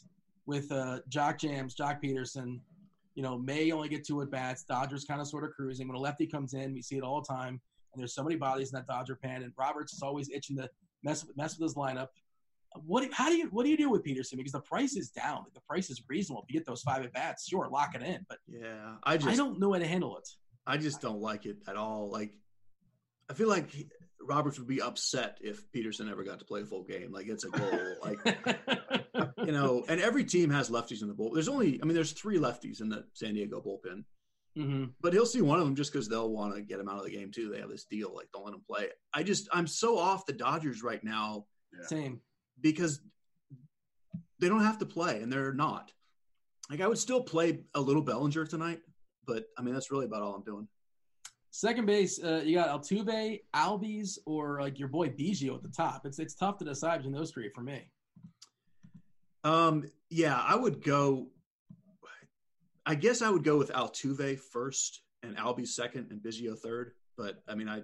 with 0.46 0.72
uh, 0.72 1.00
Jock 1.10 1.38
Jams, 1.38 1.76
Joc 1.76 2.02
Pederson. 2.02 2.62
You 3.16 3.24
know, 3.24 3.38
May 3.38 3.74
only 3.74 3.90
get 3.90 4.08
two 4.08 4.22
at 4.22 4.32
bats. 4.32 4.64
Dodgers 4.64 5.04
kind 5.04 5.20
of 5.20 5.28
sort 5.28 5.44
of 5.44 5.52
cruising. 5.52 5.90
When 5.90 5.98
a 5.98 6.00
lefty 6.00 6.26
comes 6.26 6.54
in, 6.54 6.74
we 6.74 6.82
see 6.82 6.96
it 6.96 7.04
all 7.04 7.20
the 7.20 7.28
time. 7.28 7.60
And 7.94 8.00
there's 8.00 8.16
so 8.16 8.24
many 8.24 8.38
bodies 8.38 8.72
in 8.72 8.78
that 8.78 8.88
Dodger 8.88 9.18
pen. 9.22 9.44
And 9.44 9.52
Roberts 9.60 9.92
is 9.92 10.02
always 10.02 10.30
itching 10.30 10.56
to 10.56 10.70
mess 11.04 11.26
mess 11.36 11.60
with 11.60 11.64
his 11.64 11.76
lineup. 11.76 12.08
What 12.76 13.12
how 13.12 13.30
do 13.30 13.36
you 13.36 13.48
what 13.48 13.64
do 13.64 13.70
you 13.70 13.78
do 13.78 13.90
with 13.90 14.04
Pederson? 14.04 14.38
Because 14.38 14.54
the 14.54 14.62
price 14.62 14.96
is 14.96 15.10
down. 15.10 15.44
Like 15.44 15.54
the 15.54 15.62
price 15.62 15.90
is 15.90 16.02
reasonable. 16.08 16.44
If 16.48 16.54
you 16.54 16.60
get 16.60 16.66
those 16.66 16.82
five 16.82 17.04
at 17.04 17.14
bats, 17.14 17.48
sure, 17.48 17.68
lock 17.70 17.96
it 17.96 18.02
in. 18.02 18.26
But 18.30 18.38
yeah, 18.48 18.96
I 19.04 19.18
just 19.18 19.28
I 19.28 19.36
don't 19.36 19.60
know 19.60 19.74
how 19.74 19.80
to 19.80 19.88
handle 19.88 20.18
it. 20.18 20.28
I 20.66 20.78
just 20.78 21.02
don't 21.02 21.20
like 21.20 21.46
it 21.46 21.58
at 21.68 21.76
all. 21.76 22.10
Like 22.10 22.34
I 23.30 23.34
feel 23.34 23.50
like 23.50 23.70
Roberts 24.22 24.60
would 24.60 24.68
be 24.68 24.82
upset 24.82 25.38
if 25.42 25.70
Pederson 25.72 26.10
ever 26.10 26.24
got 26.24 26.40
to 26.40 26.46
play 26.46 26.62
a 26.62 26.66
full 26.66 26.84
game. 26.84 27.12
Like 27.12 27.28
it's 27.28 27.44
a 27.44 27.50
goal. 27.50 27.96
like 28.04 28.20
you 29.46 29.52
know, 29.52 29.84
and 29.88 30.00
every 30.00 30.24
team 30.24 30.50
has 30.50 30.70
lefties 30.70 31.02
in 31.02 31.08
the 31.08 31.14
bull. 31.14 31.32
There's 31.34 31.48
only, 31.48 31.80
I 31.82 31.86
mean, 31.86 31.96
there's 31.96 32.12
three 32.12 32.38
lefties 32.38 32.82
in 32.82 32.90
the 32.90 33.06
San 33.14 33.34
Diego 33.34 33.62
bullpen. 33.62 34.04
Mm-hmm. 34.58 34.86
But 35.02 35.14
he'll 35.14 35.26
see 35.26 35.42
one 35.42 35.60
of 35.60 35.66
them 35.66 35.76
just 35.76 35.94
because 35.94 36.10
they'll 36.10 36.30
want 36.30 36.56
to 36.56 36.62
get 36.62 36.80
him 36.80 36.90
out 36.90 36.98
of 36.98 37.06
the 37.06 37.12
game 37.12 37.32
too. 37.32 37.50
They 37.50 37.62
have 37.62 37.70
this 37.70 37.86
deal, 37.86 38.14
like 38.14 38.28
don't 38.34 38.46
let 38.46 38.54
him 38.54 38.62
play. 38.70 38.88
I 39.14 39.24
just, 39.24 39.48
I'm 39.52 39.68
so 39.68 39.98
off 39.98 40.26
the 40.26 40.34
Dodgers 40.34 40.84
right 40.84 41.04
now. 41.04 41.46
Yeah. 41.74 41.88
Same 41.88 42.22
because 42.60 43.02
they 44.40 44.50
don't 44.50 44.64
have 44.64 44.80
to 44.80 44.86
play, 44.86 45.22
and 45.22 45.32
they're 45.32 45.54
not. 45.54 45.92
Like 46.70 46.82
I 46.82 46.88
would 46.88 46.98
still 46.98 47.22
play 47.22 47.64
a 47.76 47.82
little 47.82 48.02
Bellinger 48.02 48.46
tonight, 48.46 48.80
but 49.26 49.46
I 49.58 49.62
mean 49.62 49.74
that's 49.74 49.92
really 49.92 50.06
about 50.06 50.24
all 50.24 50.36
I'm 50.36 50.44
doing. 50.44 50.68
Second 51.52 51.86
base, 51.86 52.24
uh, 52.24 52.42
you 52.46 52.56
got 52.56 52.70
Altuve, 52.70 53.42
Albies, 53.54 54.18
or 54.26 54.62
like 54.62 54.80
your 54.80 54.88
boy 54.88 55.10
Biggio 55.10 55.56
at 55.56 55.64
the 55.64 55.70
top. 55.70 56.06
It's 56.06 56.18
it's 56.18 56.34
tough 56.34 56.58
to 56.60 56.66
decide 56.66 56.98
between 56.98 57.14
those 57.14 57.32
three 57.32 57.50
for 57.54 57.62
me. 57.62 57.92
Um, 59.44 59.86
yeah, 60.10 60.36
I 60.36 60.56
would 60.56 60.84
go. 60.84 61.28
I 62.86 62.96
guess 62.96 63.22
I 63.22 63.30
would 63.30 63.44
go 63.44 63.58
with 63.58 63.72
Altuve 63.72 64.40
first 64.40 65.02
and 65.24 65.38
Albies 65.38 65.68
second 65.68 66.08
and 66.10 66.22
Biggio 66.22 66.58
third. 66.58 66.94
But 67.18 67.44
I 67.48 67.56
mean, 67.56 67.68
I 67.68 67.82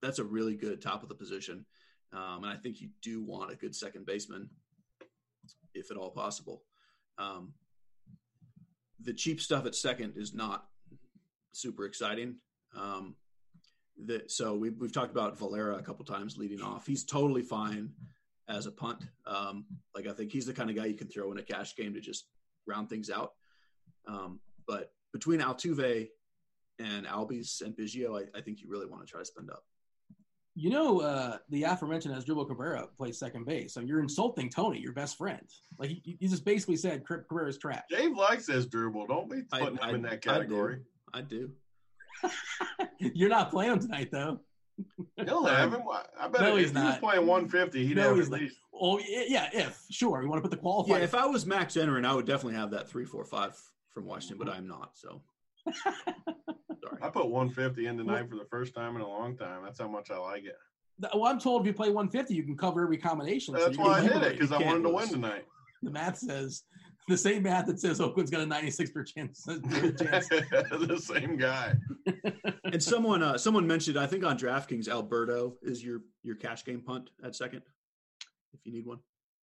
that's 0.00 0.18
a 0.18 0.24
really 0.24 0.56
good 0.56 0.80
top 0.80 1.02
of 1.02 1.10
the 1.10 1.14
position, 1.14 1.66
um, 2.12 2.44
and 2.44 2.52
I 2.52 2.56
think 2.56 2.80
you 2.80 2.88
do 3.02 3.22
want 3.22 3.52
a 3.52 3.56
good 3.56 3.74
second 3.74 4.06
baseman, 4.06 4.48
if 5.74 5.90
at 5.90 5.96
all 5.96 6.10
possible. 6.10 6.62
Um, 7.18 7.52
the 9.02 9.12
cheap 9.12 9.40
stuff 9.40 9.66
at 9.66 9.74
second 9.74 10.14
is 10.16 10.34
not 10.34 10.66
super 11.52 11.84
exciting. 11.84 12.36
Um, 12.76 13.16
that 14.06 14.30
so 14.30 14.54
we've 14.54 14.76
we've 14.78 14.92
talked 14.92 15.12
about 15.12 15.38
Valera 15.38 15.76
a 15.76 15.82
couple 15.82 16.04
times 16.04 16.38
leading 16.38 16.62
off. 16.62 16.86
He's 16.86 17.04
totally 17.04 17.42
fine 17.42 17.90
as 18.48 18.66
a 18.66 18.72
punt. 18.72 19.04
Um, 19.26 19.66
like 19.94 20.06
I 20.06 20.12
think 20.12 20.32
he's 20.32 20.46
the 20.46 20.52
kind 20.52 20.70
of 20.70 20.76
guy 20.76 20.86
you 20.86 20.94
can 20.94 21.08
throw 21.08 21.30
in 21.32 21.38
a 21.38 21.42
cash 21.42 21.76
game 21.76 21.94
to 21.94 22.00
just 22.00 22.26
round 22.66 22.88
things 22.88 23.10
out. 23.10 23.32
Um, 24.06 24.40
but 24.66 24.92
between 25.12 25.40
Altuve 25.40 26.08
and 26.78 27.06
Albies 27.06 27.62
and 27.62 27.76
Biggio, 27.76 28.18
I, 28.18 28.38
I, 28.38 28.40
think 28.40 28.60
you 28.60 28.68
really 28.68 28.86
want 28.86 29.06
to 29.06 29.10
try 29.10 29.20
to 29.20 29.24
spend 29.24 29.50
up. 29.50 29.64
You 30.60 30.68
know, 30.68 31.00
uh, 31.00 31.38
the 31.48 31.62
aforementioned 31.62 32.14
Asdrubal 32.14 32.46
Cabrera 32.46 32.86
plays 32.94 33.18
second 33.18 33.46
base. 33.46 33.72
So 33.72 33.80
you're 33.80 34.00
insulting 34.00 34.50
Tony, 34.50 34.78
your 34.78 34.92
best 34.92 35.16
friend. 35.16 35.40
Like 35.78 35.88
he, 35.88 36.18
he 36.20 36.28
just 36.28 36.44
basically 36.44 36.76
said 36.76 37.02
Cabrera's 37.06 37.56
trash. 37.56 37.82
Dave 37.88 38.14
likes 38.14 38.50
Asdrubal. 38.50 39.08
Don't 39.08 39.30
be 39.30 39.40
putting 39.50 39.66
I, 39.66 39.70
him 39.70 39.78
I, 39.80 39.90
in 39.92 40.02
that 40.02 40.20
category. 40.20 40.80
I 41.14 41.22
do. 41.22 41.50
I 42.22 42.88
do. 43.00 43.10
You're 43.14 43.30
not 43.30 43.50
playing 43.50 43.72
him 43.72 43.78
tonight, 43.78 44.10
though. 44.12 44.40
He'll 45.16 45.46
have 45.46 45.72
him. 45.72 45.80
I 46.18 46.28
bet 46.28 46.42
no, 46.42 46.56
if 46.56 46.68
he's 46.68 46.76
he 46.76 46.84
was 46.84 46.98
playing 46.98 47.26
150, 47.26 47.86
he'd 47.86 47.96
no, 47.96 48.14
have 48.14 48.20
at 48.20 48.28
least. 48.28 48.56
Oh 48.74 48.98
yeah, 48.98 49.48
if 49.54 49.82
sure, 49.90 50.22
you 50.22 50.28
want 50.28 50.42
to 50.42 50.48
put 50.48 50.54
the 50.54 50.62
qualifier. 50.62 50.88
Yeah, 50.88 51.04
if 51.04 51.14
I 51.14 51.24
was 51.24 51.46
Max 51.46 51.78
entering, 51.78 52.04
I 52.04 52.12
would 52.12 52.26
definitely 52.26 52.58
have 52.58 52.70
that 52.72 52.86
three, 52.86 53.06
four, 53.06 53.24
five 53.24 53.58
from 53.88 54.04
Washington, 54.04 54.36
but 54.36 54.52
I'm 54.54 54.68
not. 54.68 54.90
So. 54.94 55.22
Sorry. 56.90 57.02
I 57.02 57.08
put 57.10 57.28
150 57.28 57.86
in 57.86 57.96
tonight 57.96 58.28
for 58.28 58.36
the 58.36 58.44
first 58.50 58.74
time 58.74 58.96
in 58.96 59.02
a 59.02 59.08
long 59.08 59.36
time. 59.36 59.62
That's 59.64 59.78
how 59.78 59.88
much 59.88 60.10
I 60.10 60.18
like 60.18 60.44
it. 60.44 60.56
Well, 61.14 61.26
I'm 61.26 61.40
told 61.40 61.62
if 61.62 61.66
you 61.66 61.72
play 61.72 61.88
150, 61.88 62.34
you 62.34 62.42
can 62.42 62.56
cover 62.56 62.82
every 62.82 62.98
combination. 62.98 63.54
That's 63.54 63.76
so 63.76 63.82
why 63.82 63.98
I 63.98 64.02
you're 64.02 64.14
did 64.14 64.22
it 64.22 64.32
because 64.32 64.52
I 64.52 64.56
wanted 64.56 64.70
can't 64.70 64.84
to 64.84 64.90
win 64.90 65.08
tonight. 65.08 65.44
The 65.82 65.90
math 65.90 66.18
says 66.18 66.64
the 67.08 67.16
same 67.16 67.42
math 67.42 67.66
that 67.66 67.80
says 67.80 68.00
Oakland's 68.00 68.30
got 68.30 68.42
a 68.42 68.46
96 68.46 68.90
percent 68.90 69.34
chance. 69.34 69.44
chance. 69.98 70.28
the 70.28 71.00
same 71.02 71.36
guy. 71.36 71.74
And 72.72 72.80
someone 72.80 73.20
uh, 73.20 73.36
someone 73.36 73.66
mentioned, 73.66 73.98
I 73.98 74.06
think 74.06 74.24
on 74.24 74.38
DraftKings, 74.38 74.88
Alberto 74.88 75.56
is 75.62 75.82
your 75.82 76.02
your 76.22 76.36
cash 76.36 76.64
game 76.64 76.80
punt 76.80 77.10
at 77.24 77.34
second, 77.34 77.62
if 78.52 78.60
you 78.64 78.70
need 78.70 78.86
one. 78.86 78.98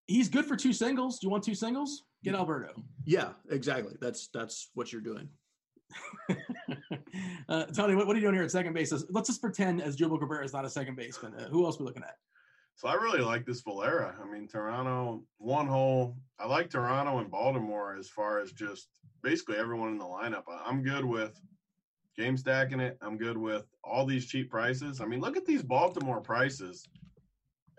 He's 0.06 0.28
good 0.28 0.46
for 0.46 0.54
two 0.54 0.72
singles. 0.72 1.18
Do 1.18 1.26
you 1.26 1.30
want 1.32 1.42
two 1.42 1.56
singles? 1.56 2.04
Get 2.22 2.36
Alberto. 2.36 2.72
Yeah, 3.04 3.30
exactly. 3.50 3.96
That's 4.00 4.28
that's 4.32 4.70
what 4.74 4.92
you're 4.92 5.00
doing. 5.00 5.28
uh, 7.48 7.64
Tony, 7.66 7.94
what, 7.94 8.06
what 8.06 8.14
are 8.14 8.18
you 8.18 8.22
doing 8.22 8.34
here 8.34 8.44
at 8.44 8.50
second 8.50 8.72
base? 8.72 8.92
Let's 9.10 9.28
just 9.28 9.40
pretend 9.40 9.80
Asdrubal 9.80 10.18
Cabrera 10.18 10.44
is 10.44 10.52
not 10.52 10.64
a 10.64 10.70
second 10.70 10.96
baseman. 10.96 11.34
Uh, 11.34 11.48
who 11.48 11.64
else 11.64 11.76
are 11.76 11.84
we 11.84 11.86
looking 11.86 12.02
at? 12.02 12.16
So 12.76 12.88
I 12.88 12.94
really 12.94 13.22
like 13.22 13.46
this 13.46 13.62
Valera. 13.62 14.14
I 14.22 14.30
mean, 14.30 14.46
Toronto, 14.46 15.22
one 15.38 15.66
hole. 15.66 16.16
I 16.38 16.46
like 16.46 16.68
Toronto 16.68 17.18
and 17.18 17.30
Baltimore 17.30 17.96
as 17.98 18.08
far 18.08 18.38
as 18.40 18.52
just 18.52 18.88
basically 19.22 19.56
everyone 19.56 19.88
in 19.88 19.98
the 19.98 20.04
lineup. 20.04 20.42
I'm 20.64 20.82
good 20.82 21.04
with 21.04 21.40
game 22.18 22.36
stacking 22.36 22.80
it. 22.80 22.98
I'm 23.00 23.16
good 23.16 23.38
with 23.38 23.64
all 23.82 24.04
these 24.04 24.26
cheap 24.26 24.50
prices. 24.50 25.00
I 25.00 25.06
mean, 25.06 25.20
look 25.20 25.38
at 25.38 25.46
these 25.46 25.62
Baltimore 25.62 26.20
prices. 26.20 26.86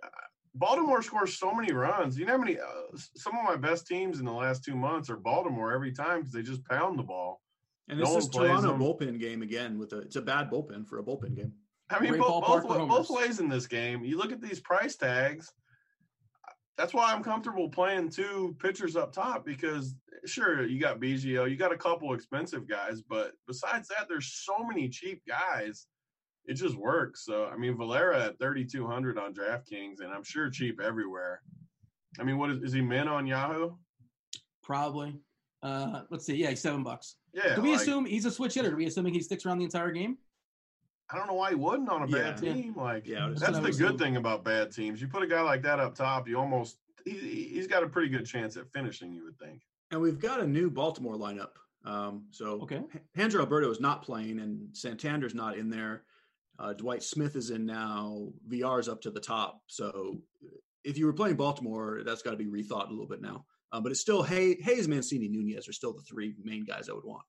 Uh, 0.04 0.08
Baltimore 0.56 1.04
scores 1.04 1.38
so 1.38 1.54
many 1.54 1.72
runs. 1.74 2.18
You 2.18 2.26
know 2.26 2.34
how 2.34 2.40
many? 2.40 2.58
Uh, 2.58 2.98
some 3.16 3.36
of 3.38 3.44
my 3.44 3.56
best 3.56 3.86
teams 3.86 4.20
in 4.20 4.26
the 4.26 4.32
last 4.32 4.64
two 4.64 4.76
months 4.76 5.12
are 5.12 5.18
Baltimore 5.18 5.74
every 5.74 5.92
time 5.92 6.22
because 6.22 6.34
they 6.34 6.42
just 6.42 6.66
pound 6.66 6.98
the 6.98 7.04
ball. 7.04 7.42
And 7.90 8.00
this 8.00 8.10
one 8.10 8.22
plays 8.22 8.62
Toronto 8.62 8.68
them. 8.70 8.80
bullpen 8.80 9.20
game 9.20 9.42
again 9.42 9.80
with 9.80 9.94
a 9.94 10.00
it's 10.00 10.18
a 10.18 10.22
bad 10.22 10.52
bullpen 10.52 10.88
for 10.88 11.00
a 11.00 11.04
bullpen 11.04 11.36
game. 11.36 11.54
I 11.90 12.00
mean, 12.02 12.18
both, 12.18 12.46
both, 12.46 12.62
for 12.64 12.68
wa- 12.68 12.78
homers. 12.80 13.08
both 13.08 13.10
ways 13.10 13.40
in 13.40 13.48
this 13.48 13.66
game. 13.66 14.04
You 14.04 14.18
look 14.18 14.32
at 14.32 14.42
these 14.42 14.60
price 14.60 14.96
tags. 14.96 15.54
That's 16.78 16.94
why 16.94 17.12
I'm 17.12 17.24
comfortable 17.24 17.70
playing 17.70 18.10
two 18.10 18.56
pitchers 18.60 18.96
up 18.96 19.14
top 19.14 19.46
because 19.46 19.96
sure 20.26 20.66
you 20.66 20.80
got 20.80 21.00
Biggio, 21.00 21.50
you 21.50 21.56
got 21.56 21.72
a 21.72 21.78
couple 21.78 22.14
expensive 22.14 22.68
guys, 22.68 23.02
but 23.02 23.32
besides 23.48 23.88
that, 23.88 24.08
there's 24.10 24.44
so 24.46 24.64
many 24.64 24.90
cheap 24.90 25.22
guys. 25.28 25.88
It 26.46 26.54
just 26.54 26.76
works. 26.76 27.26
So 27.26 27.46
I 27.46 27.58
mean, 27.58 27.78
Valera 27.78 28.26
at 28.26 28.40
3,200 28.40 29.18
on 29.18 29.34
DraftKings, 29.34 30.02
and 30.02 30.14
I'm 30.14 30.24
sure 30.24 30.50
cheap 30.50 30.80
everywhere. 30.82 31.42
I 32.20 32.24
mean, 32.24 32.38
what 32.38 32.52
is, 32.52 32.64
is 32.64 32.74
he 32.74 32.82
min 32.82 33.08
on 33.08 33.28
Yahoo? 33.28 33.76
Probably. 34.64 35.20
Uh, 35.64 36.02
let's 36.10 36.26
see. 36.26 36.36
Yeah, 36.36 36.50
he's 36.52 36.62
seven 36.62 36.84
bucks. 36.84 37.16
Yeah. 37.34 37.56
Do 37.56 37.62
we 37.62 37.72
like, 37.72 37.82
assume 37.82 38.06
he's 38.06 38.26
a 38.26 38.32
switch 38.32 38.54
hitter? 38.54 38.70
Do 38.72 38.76
we 38.78 38.86
assuming 38.86 39.14
he 39.14 39.22
sticks 39.22 39.46
around 39.46 39.60
the 39.60 39.66
entire 39.66 39.92
game? 39.92 40.18
I 41.10 41.18
don't 41.18 41.28
know 41.28 41.34
why 41.36 41.50
he 41.50 41.56
wouldn't 41.56 41.90
on 41.90 42.04
a 42.04 42.08
bad 42.08 42.42
Yeah. 42.42 42.54
team. 42.54 42.76
Like 42.76 43.08
Yeah, 43.08 43.28
I 43.28 43.30
that's 43.30 43.58
the 43.60 43.62
good 43.62 43.70
assume. 43.72 43.98
thing 43.98 44.16
about 44.18 44.44
bad 44.44 44.72
teams. 44.72 45.02
You 45.02 45.08
put 45.08 45.24
a 45.24 45.28
guy 45.28 45.42
like 45.42 45.64
that 45.64 45.80
up 45.80 45.96
top, 45.96 46.28
you 46.28 46.38
almost 46.38 46.78
he, 47.06 47.50
he's 47.54 47.68
got 47.68 47.84
a 47.84 47.88
pretty 47.88 48.10
good 48.10 48.26
chance 48.26 48.58
at 48.58 48.70
finishing. 48.74 49.14
You 49.14 49.24
would 49.24 49.40
think. 49.40 49.62
And 49.92 50.02
we've 50.02 50.20
got 50.20 50.42
a 50.42 50.48
new 50.48 50.70
Baltimore 50.70 51.16
lineup. 51.16 51.52
Um, 51.86 52.26
so 52.32 52.60
Okay. 52.64 52.82
H- 52.94 53.02
Hanser 53.18 53.40
Alberto 53.40 53.72
is 53.72 53.80
not 53.80 54.02
playing, 54.04 54.40
and 54.40 54.68
Santander's 54.74 55.34
not 55.34 55.58
in 55.58 55.70
there. 55.70 56.04
Uh, 56.60 56.74
Dwight 56.74 57.02
Smith 57.04 57.38
is 57.38 57.50
in 57.52 57.66
now. 57.66 58.28
Villar's 58.50 58.90
up 58.90 59.00
to 59.04 59.12
the 59.12 59.22
top. 59.22 59.62
So 59.68 60.22
if 60.84 60.98
you 60.98 61.06
were 61.06 61.14
playing 61.14 61.38
Baltimore, 61.38 62.02
that's 62.04 62.22
got 62.22 62.32
to 62.32 62.38
be 62.38 62.48
rethought 62.48 62.88
a 62.88 62.92
little 62.92 63.08
bit 63.08 63.22
now. 63.22 63.46
Um, 63.72 63.84
but 63.84 63.92
it's 63.92 64.02
still 64.02 64.24
Hay, 64.24 64.58
Hays, 64.62 64.88
Mancini, 64.88 65.28
Nunez 65.28 65.68
are 65.68 65.74
still 65.74 65.94
the 65.94 66.02
three 66.02 66.36
main 66.42 66.66
guys 66.66 66.90
I 66.90 66.94
would 66.94 67.04
want. 67.04 67.24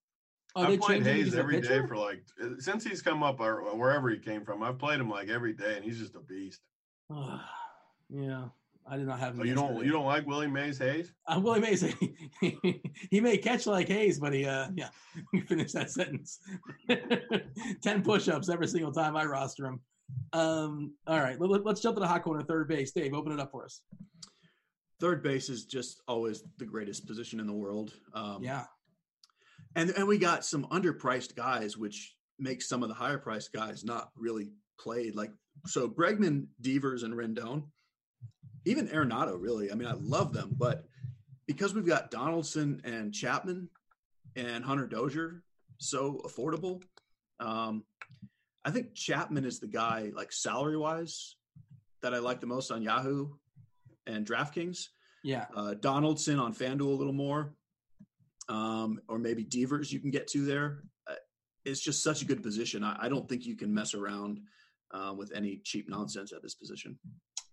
Oh, 0.54 0.62
I've 0.62 0.68
they 0.68 0.78
played 0.78 1.02
Hays 1.02 1.04
because 1.04 1.24
he's 1.24 1.34
a 1.34 1.38
every 1.38 1.60
day 1.60 1.86
for 1.86 1.96
like 1.96 2.22
since 2.58 2.84
he's 2.84 3.02
come 3.02 3.22
up 3.22 3.40
or 3.40 3.62
wherever 3.76 4.08
he 4.08 4.18
came 4.18 4.44
from. 4.44 4.62
I've 4.62 4.78
played 4.78 5.00
him 5.00 5.10
like 5.10 5.28
every 5.28 5.52
day, 5.52 5.76
and 5.76 5.84
he's 5.84 5.98
just 5.98 6.14
a 6.14 6.20
beast. 6.20 6.60
yeah, 7.10 8.44
I 8.90 8.96
did 8.96 9.06
not 9.06 9.18
have 9.18 9.34
him. 9.34 9.40
So 9.40 9.44
you 9.44 9.54
don't 9.54 9.84
you 9.84 9.92
don't 9.92 10.06
like 10.06 10.26
Willie 10.26 10.46
Mays 10.46 10.78
Hayes? 10.78 11.12
Uh, 11.26 11.40
Willie 11.40 11.60
Mays, 11.60 11.82
he 12.40 13.20
may 13.20 13.36
catch 13.36 13.66
like 13.66 13.88
Hayes, 13.88 14.18
but 14.18 14.32
he, 14.32 14.46
uh, 14.46 14.68
yeah, 14.74 14.88
we 15.32 15.40
finish 15.42 15.72
that 15.72 15.90
sentence. 15.90 16.40
10 17.82 18.02
push 18.02 18.28
ups 18.28 18.48
every 18.48 18.68
single 18.68 18.92
time 18.92 19.16
I 19.16 19.24
roster 19.24 19.66
him. 19.66 19.80
Um, 20.32 20.94
all 21.06 21.20
right, 21.20 21.38
let, 21.38 21.66
us 21.66 21.80
jump 21.80 21.96
to 21.96 22.00
the 22.00 22.08
hot 22.08 22.22
corner, 22.22 22.42
third 22.42 22.68
base. 22.68 22.92
Dave, 22.92 23.12
open 23.12 23.32
it 23.32 23.40
up 23.40 23.50
for 23.50 23.64
us. 23.64 23.82
Third 25.00 25.22
base 25.22 25.48
is 25.48 25.64
just 25.64 26.02
always 26.08 26.42
the 26.58 26.64
greatest 26.66 27.06
position 27.06 27.38
in 27.40 27.46
the 27.46 27.52
world. 27.52 27.92
Um, 28.14 28.42
Yeah. 28.42 28.66
and 29.76 29.90
and 29.90 30.06
we 30.08 30.18
got 30.18 30.44
some 30.44 30.64
underpriced 30.66 31.34
guys, 31.36 31.76
which 31.76 32.16
makes 32.38 32.68
some 32.68 32.82
of 32.82 32.88
the 32.88 32.94
higher 32.94 33.18
priced 33.18 33.52
guys 33.52 33.84
not 33.84 34.10
really 34.16 34.50
played. 34.78 35.14
Like 35.14 35.32
so, 35.66 35.88
Bregman, 35.88 36.46
Devers, 36.60 37.02
and 37.02 37.14
Rendon, 37.14 37.64
even 38.64 38.88
Arenado. 38.88 39.36
Really, 39.40 39.70
I 39.70 39.74
mean, 39.74 39.88
I 39.88 39.92
love 39.94 40.32
them, 40.32 40.54
but 40.56 40.84
because 41.46 41.74
we've 41.74 41.86
got 41.86 42.10
Donaldson 42.10 42.80
and 42.84 43.12
Chapman 43.12 43.68
and 44.36 44.64
Hunter 44.64 44.86
Dozier 44.86 45.42
so 45.78 46.20
affordable, 46.26 46.82
um, 47.40 47.84
I 48.64 48.70
think 48.70 48.94
Chapman 48.94 49.44
is 49.44 49.58
the 49.60 49.66
guy, 49.68 50.10
like 50.14 50.32
salary 50.32 50.76
wise, 50.76 51.36
that 52.02 52.14
I 52.14 52.18
like 52.18 52.40
the 52.40 52.46
most 52.46 52.70
on 52.70 52.82
Yahoo 52.82 53.30
and 54.08 54.26
DraftKings 54.26 54.86
Yeah. 55.22 55.46
uh, 55.54 55.74
Donaldson 55.74 56.40
on 56.40 56.52
FanDuel 56.52 56.80
a 56.80 56.98
little 57.00 57.12
more, 57.12 57.54
um, 58.48 59.00
or 59.08 59.18
maybe 59.18 59.44
Devers 59.44 59.92
you 59.92 60.00
can 60.00 60.10
get 60.10 60.26
to 60.28 60.44
there. 60.44 60.82
Uh, 61.06 61.14
it's 61.64 61.80
just 61.80 62.02
such 62.02 62.22
a 62.22 62.24
good 62.24 62.42
position. 62.42 62.82
I, 62.82 62.96
I 63.02 63.08
don't 63.08 63.28
think 63.28 63.44
you 63.46 63.56
can 63.56 63.72
mess 63.72 63.94
around 63.94 64.40
uh, 64.92 65.14
with 65.16 65.30
any 65.34 65.60
cheap 65.64 65.88
nonsense 65.88 66.32
at 66.32 66.42
this 66.42 66.54
position. 66.54 66.98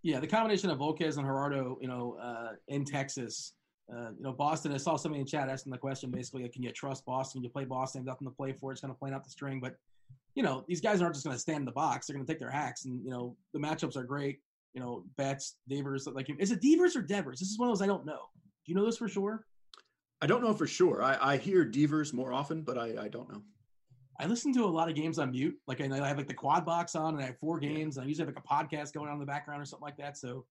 Yeah. 0.04 0.20
The 0.20 0.28
combination 0.28 0.70
of 0.70 0.80
Volquez 0.80 1.18
and 1.18 1.26
Gerardo, 1.26 1.78
you 1.82 1.88
know, 1.88 2.18
uh, 2.22 2.54
in 2.70 2.86
Texas, 2.86 3.54
uh, 3.94 4.12
you 4.18 4.24
know, 4.24 4.32
Boston, 4.32 4.72
I 4.72 4.78
saw 4.78 4.96
somebody 4.96 5.22
in 5.22 5.28
chat 5.28 5.50
asking 5.50 5.72
the 5.72 5.78
question 5.78 6.10
basically, 6.12 6.44
like, 6.44 6.54
can 6.54 6.64
you 6.64 6.72
trust 6.72 7.06
Boston? 7.06 7.44
You 7.44 7.50
play 7.50 7.66
Boston, 7.66 8.06
nothing 8.06 8.28
to 8.28 8.34
play 8.34 8.54
for. 8.54 8.72
It's 8.72 8.82
kind 8.82 8.92
of 8.92 9.00
playing 9.00 9.14
out 9.14 9.24
the 9.24 9.30
string. 9.30 9.60
But, 9.60 9.76
you 10.36 10.44
know, 10.44 10.64
these 10.68 10.82
guys 10.82 11.02
aren't 11.02 11.16
just 11.16 11.26
going 11.26 11.36
to 11.36 11.42
stand 11.42 11.60
in 11.60 11.66
the 11.66 11.72
box. 11.72 12.08
They're 12.08 12.16
going 12.16 12.26
to 12.26 12.32
take 12.32 12.40
their 12.40 12.50
hacks. 12.52 12.86
And, 12.86 13.04
you 13.04 13.12
know, 13.12 13.36
the 13.54 13.60
matchups 13.60 13.96
are 13.98 14.04
great. 14.04 14.40
You 14.76 14.82
know, 14.82 15.06
Betts, 15.18 15.56
Devers, 15.70 16.06
like, 16.06 16.30
is 16.38 16.52
it 16.52 16.62
Devers 16.62 16.96
or 16.96 17.02
Devers? 17.02 17.40
This 17.40 17.50
is 17.50 17.58
one 17.58 17.70
of 17.70 17.76
those 17.76 17.82
I 17.82 17.88
don't 17.88 18.06
know. 18.06 18.20
Do 18.66 18.72
you 18.72 18.76
know 18.76 18.86
this 18.86 18.98
for 18.98 19.08
sure? 19.08 19.46
I 20.22 20.28
don't 20.28 20.44
know 20.44 20.54
for 20.54 20.68
sure. 20.68 21.02
I, 21.02 21.18
I 21.34 21.38
hear 21.38 21.64
Devers 21.64 22.14
more 22.14 22.34
often, 22.34 22.62
but 22.62 22.78
I, 22.78 23.04
I 23.04 23.08
don't 23.08 23.32
know. 23.32 23.42
I 24.20 24.28
listen 24.28 24.54
to 24.54 24.64
a 24.64 24.68
lot 24.68 24.90
of 24.90 24.96
games 24.96 25.20
on 25.20 25.32
mute. 25.32 25.56
Like 25.68 25.82
I, 25.82 25.86
I 25.86 26.08
have 26.08 26.18
like 26.18 26.28
the 26.28 26.34
quad 26.34 26.66
box 26.66 26.96
on, 26.96 27.14
and 27.14 27.24
I 27.24 27.28
have 27.28 27.40
four 27.40 27.60
games. 27.60 27.98
And 27.98 28.06
I 28.06 28.08
usually 28.08 28.26
have 28.26 28.36
like 28.36 28.44
a 28.44 28.48
podcast 28.48 28.94
going 28.94 29.08
on 29.08 29.14
in 29.14 29.20
the 29.20 29.26
background 29.26 29.62
or 29.62 29.66
something 29.66 29.86
like 29.86 29.98
that. 29.98 30.18
So, 30.18 30.46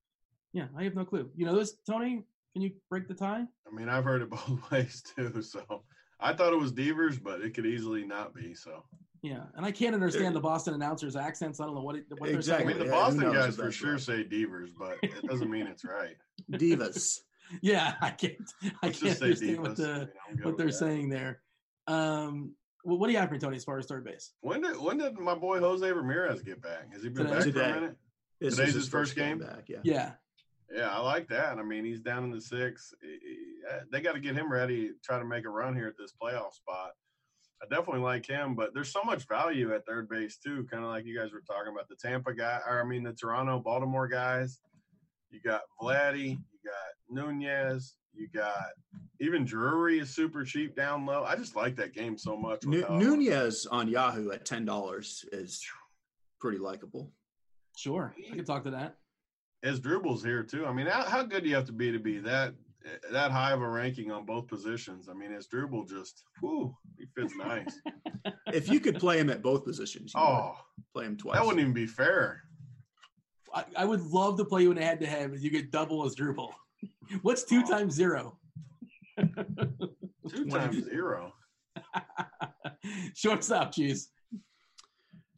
yeah, 0.52 0.66
I 0.76 0.84
have 0.84 0.94
no 0.94 1.04
clue. 1.04 1.30
You 1.34 1.46
know 1.46 1.56
this, 1.56 1.76
Tony? 1.86 2.24
Can 2.52 2.62
you 2.62 2.72
break 2.88 3.08
the 3.08 3.14
tie? 3.14 3.44
I 3.66 3.74
mean, 3.74 3.88
I've 3.88 4.04
heard 4.04 4.22
it 4.22 4.30
both 4.30 4.70
ways 4.70 5.02
too. 5.16 5.42
So 5.42 5.82
I 6.20 6.32
thought 6.32 6.52
it 6.52 6.58
was 6.58 6.72
Devers, 6.72 7.18
but 7.18 7.40
it 7.40 7.54
could 7.54 7.66
easily 7.66 8.04
not 8.04 8.34
be. 8.34 8.54
So 8.54 8.84
Yeah, 9.24 9.44
and 9.56 9.64
I 9.64 9.70
can't 9.72 9.94
understand 9.94 10.36
the 10.36 10.40
Boston 10.40 10.74
announcers' 10.74 11.16
accents. 11.16 11.58
I 11.58 11.64
don't 11.64 11.74
know 11.74 11.80
what 11.80 11.96
it, 11.96 12.04
what 12.18 12.24
they're 12.26 12.34
I 12.34 12.36
Exactly. 12.36 12.66
saying. 12.74 12.78
mean, 12.78 12.86
the 12.86 12.92
Boston 12.92 13.20
knows 13.22 13.34
guys 13.34 13.56
for 13.56 13.72
sure 13.72 13.92
right. 13.92 14.00
say 14.00 14.22
Devers, 14.22 14.70
but 14.78 14.98
it 15.02 15.26
doesn't 15.26 15.50
mean 15.50 15.66
it's 15.66 15.82
right. 15.82 16.16
Divas. 16.52 17.20
Yeah, 17.62 17.94
I 18.00 18.10
can't. 18.10 18.36
I 18.62 18.70
Let's 18.86 19.00
can't 19.00 19.18
just 19.18 19.18
say 19.20 19.24
understand 19.26 19.58
what 19.60 19.76
the 19.76 20.10
I 20.28 20.34
mean, 20.34 20.44
what 20.44 20.56
they're 20.56 20.66
that. 20.68 20.72
saying 20.72 21.08
there. 21.10 21.40
Um, 21.86 22.54
well, 22.84 22.98
what 22.98 23.06
do 23.06 23.12
you 23.12 23.18
have 23.18 23.28
for 23.28 23.34
me, 23.34 23.38
Tony, 23.40 23.56
as 23.56 23.64
far 23.64 23.78
as 23.78 23.84
third 23.86 24.02
base? 24.04 24.32
When 24.40 24.62
did 24.62 24.78
when 24.80 24.96
did 24.98 25.18
my 25.18 25.34
boy 25.34 25.58
Jose 25.60 25.90
Ramirez 25.90 26.42
get 26.42 26.60
back? 26.62 26.90
Has 26.92 27.02
he 27.02 27.10
been 27.10 27.24
Today. 27.26 27.34
back 27.34 27.44
Today. 27.44 27.58
for 27.60 27.64
a 27.70 27.74
minute? 27.80 27.96
This 28.40 28.56
Today's 28.56 28.68
is 28.70 28.74
his 28.84 28.88
first 28.88 29.14
game? 29.14 29.38
back. 29.38 29.64
Yeah. 29.68 29.78
Yeah, 29.84 30.12
Yeah, 30.74 30.90
I 30.90 31.00
like 31.00 31.28
that. 31.28 31.58
I 31.58 31.62
mean, 31.62 31.84
he's 31.84 32.00
down 32.00 32.24
in 32.24 32.30
the 32.30 32.40
six. 32.40 32.92
He- 33.02 33.08
he- 33.08 33.54
They 33.92 34.00
got 34.00 34.12
to 34.14 34.20
get 34.20 34.34
him 34.34 34.50
ready, 34.50 34.92
try 35.04 35.18
to 35.18 35.24
make 35.24 35.44
a 35.44 35.50
run 35.50 35.76
here 35.76 35.86
at 35.86 35.98
this 35.98 36.12
playoff 36.20 36.54
spot. 36.54 36.92
I 37.64 37.74
definitely 37.74 38.02
like 38.02 38.26
him, 38.26 38.54
but 38.54 38.74
there's 38.74 38.92
so 38.92 39.02
much 39.04 39.26
value 39.28 39.74
at 39.74 39.86
third 39.86 40.08
base 40.08 40.36
too. 40.38 40.66
Kind 40.70 40.84
of 40.84 40.90
like 40.90 41.04
you 41.06 41.18
guys 41.18 41.32
were 41.32 41.42
talking 41.46 41.72
about 41.72 41.88
the 41.88 41.96
Tampa 41.96 42.34
guy, 42.34 42.60
or 42.68 42.80
I 42.82 42.84
mean 42.84 43.02
the 43.02 43.12
Toronto, 43.12 43.58
Baltimore 43.60 44.08
guys. 44.08 44.60
You 45.30 45.40
got 45.40 45.62
Vladdy, 45.80 46.30
you 46.30 46.58
got 46.64 46.92
Nunez, 47.24 47.96
you 48.12 48.28
got 48.34 48.54
even 49.20 49.44
Drury 49.44 49.98
is 49.98 50.14
super 50.14 50.44
cheap 50.44 50.76
down 50.76 51.06
low. 51.06 51.24
I 51.24 51.36
just 51.36 51.56
like 51.56 51.76
that 51.76 51.94
game 51.94 52.16
so 52.18 52.36
much. 52.36 52.64
with 52.66 52.88
Nu- 52.90 52.98
Nunez 52.98 53.66
on 53.70 53.88
Yahoo 53.88 54.30
at 54.30 54.44
ten 54.44 54.64
dollars 54.64 55.24
is 55.32 55.64
pretty 56.40 56.58
likable. 56.58 57.10
sure. 57.76 58.14
I 58.30 58.36
can 58.36 58.44
talk 58.44 58.64
to 58.64 58.70
that. 58.70 58.96
Asdrubal's 59.64 60.22
here 60.22 60.42
too. 60.42 60.66
I 60.66 60.72
mean, 60.74 60.86
how, 60.86 61.04
how 61.04 61.22
good 61.22 61.42
do 61.42 61.48
you 61.48 61.54
have 61.54 61.64
to 61.66 61.72
be 61.72 61.90
to 61.90 61.98
be 61.98 62.18
that 62.18 62.52
that 63.12 63.30
high 63.30 63.52
of 63.52 63.62
a 63.62 63.68
ranking 63.68 64.10
on 64.10 64.24
both 64.26 64.46
positions? 64.48 65.08
I 65.08 65.14
mean, 65.14 65.30
Asdrubal 65.30 65.88
just, 65.88 66.22
whoo, 66.42 66.76
he 66.98 67.06
fits 67.16 67.34
nice. 67.38 67.78
If 68.48 68.68
you 68.68 68.80
could 68.80 68.98
play 68.98 69.18
him 69.18 69.30
at 69.30 69.42
both 69.42 69.64
positions, 69.64 70.12
you 70.14 70.20
would 70.20 70.26
oh, 70.26 70.56
play 70.94 71.04
him 71.06 71.16
twice. 71.16 71.36
that 71.36 71.44
wouldn't 71.44 71.60
even 71.60 71.72
be 71.72 71.86
fair. 71.86 72.42
I, 73.54 73.64
I 73.76 73.84
would 73.84 74.02
love 74.02 74.36
to 74.38 74.44
play 74.44 74.62
you 74.62 74.70
in 74.72 74.78
a 74.78 74.82
head 74.82 75.00
to 75.00 75.06
head, 75.06 75.30
but 75.30 75.40
you 75.40 75.50
get 75.50 75.70
double 75.70 76.02
Asdrubal. 76.04 76.50
What's 77.22 77.44
two 77.44 77.62
Oh. 77.64 77.70
times 77.70 77.94
zero? 77.94 78.38
Two 79.18 80.46
times 80.46 80.84
zero. 80.84 81.32
Shortstop, 83.14 83.72
cheese. 83.72 84.10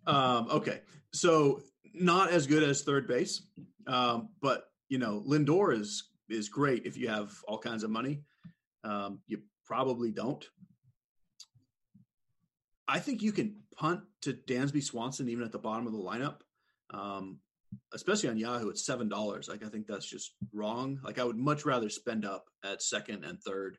Um, 0.06 0.48
okay, 0.50 0.80
so 1.12 1.60
not 1.94 2.30
as 2.30 2.46
good 2.46 2.62
as 2.62 2.82
third 2.82 3.06
base, 3.08 3.42
um, 3.86 4.28
but 4.40 4.64
you 4.88 4.98
know 4.98 5.22
Lindor 5.26 5.78
is 5.78 6.10
is 6.28 6.48
great 6.48 6.86
if 6.86 6.96
you 6.96 7.08
have 7.08 7.32
all 7.46 7.58
kinds 7.58 7.82
of 7.82 7.90
money. 7.90 8.22
Um, 8.84 9.20
you 9.26 9.42
probably 9.66 10.12
don't. 10.12 10.44
I 12.88 13.00
think 13.00 13.22
you 13.22 13.32
can 13.32 13.56
punt 13.76 14.02
to 14.22 14.32
Dansby 14.32 14.82
Swanson 14.82 15.28
even 15.28 15.44
at 15.44 15.52
the 15.52 15.58
bottom 15.58 15.86
of 15.86 15.92
the 15.92 15.98
lineup, 15.98 16.36
um, 16.90 17.40
especially 17.92 18.28
on 18.28 18.38
Yahoo. 18.38 18.68
It's 18.68 18.86
seven 18.86 19.08
dollars. 19.08 19.48
Like 19.48 19.64
I 19.64 19.68
think 19.68 19.86
that's 19.86 20.06
just 20.06 20.34
wrong. 20.52 21.00
Like 21.02 21.18
I 21.18 21.24
would 21.24 21.36
much 21.36 21.64
rather 21.64 21.90
spend 21.90 22.24
up 22.24 22.44
at 22.64 22.82
second 22.82 23.24
and 23.24 23.40
third, 23.42 23.76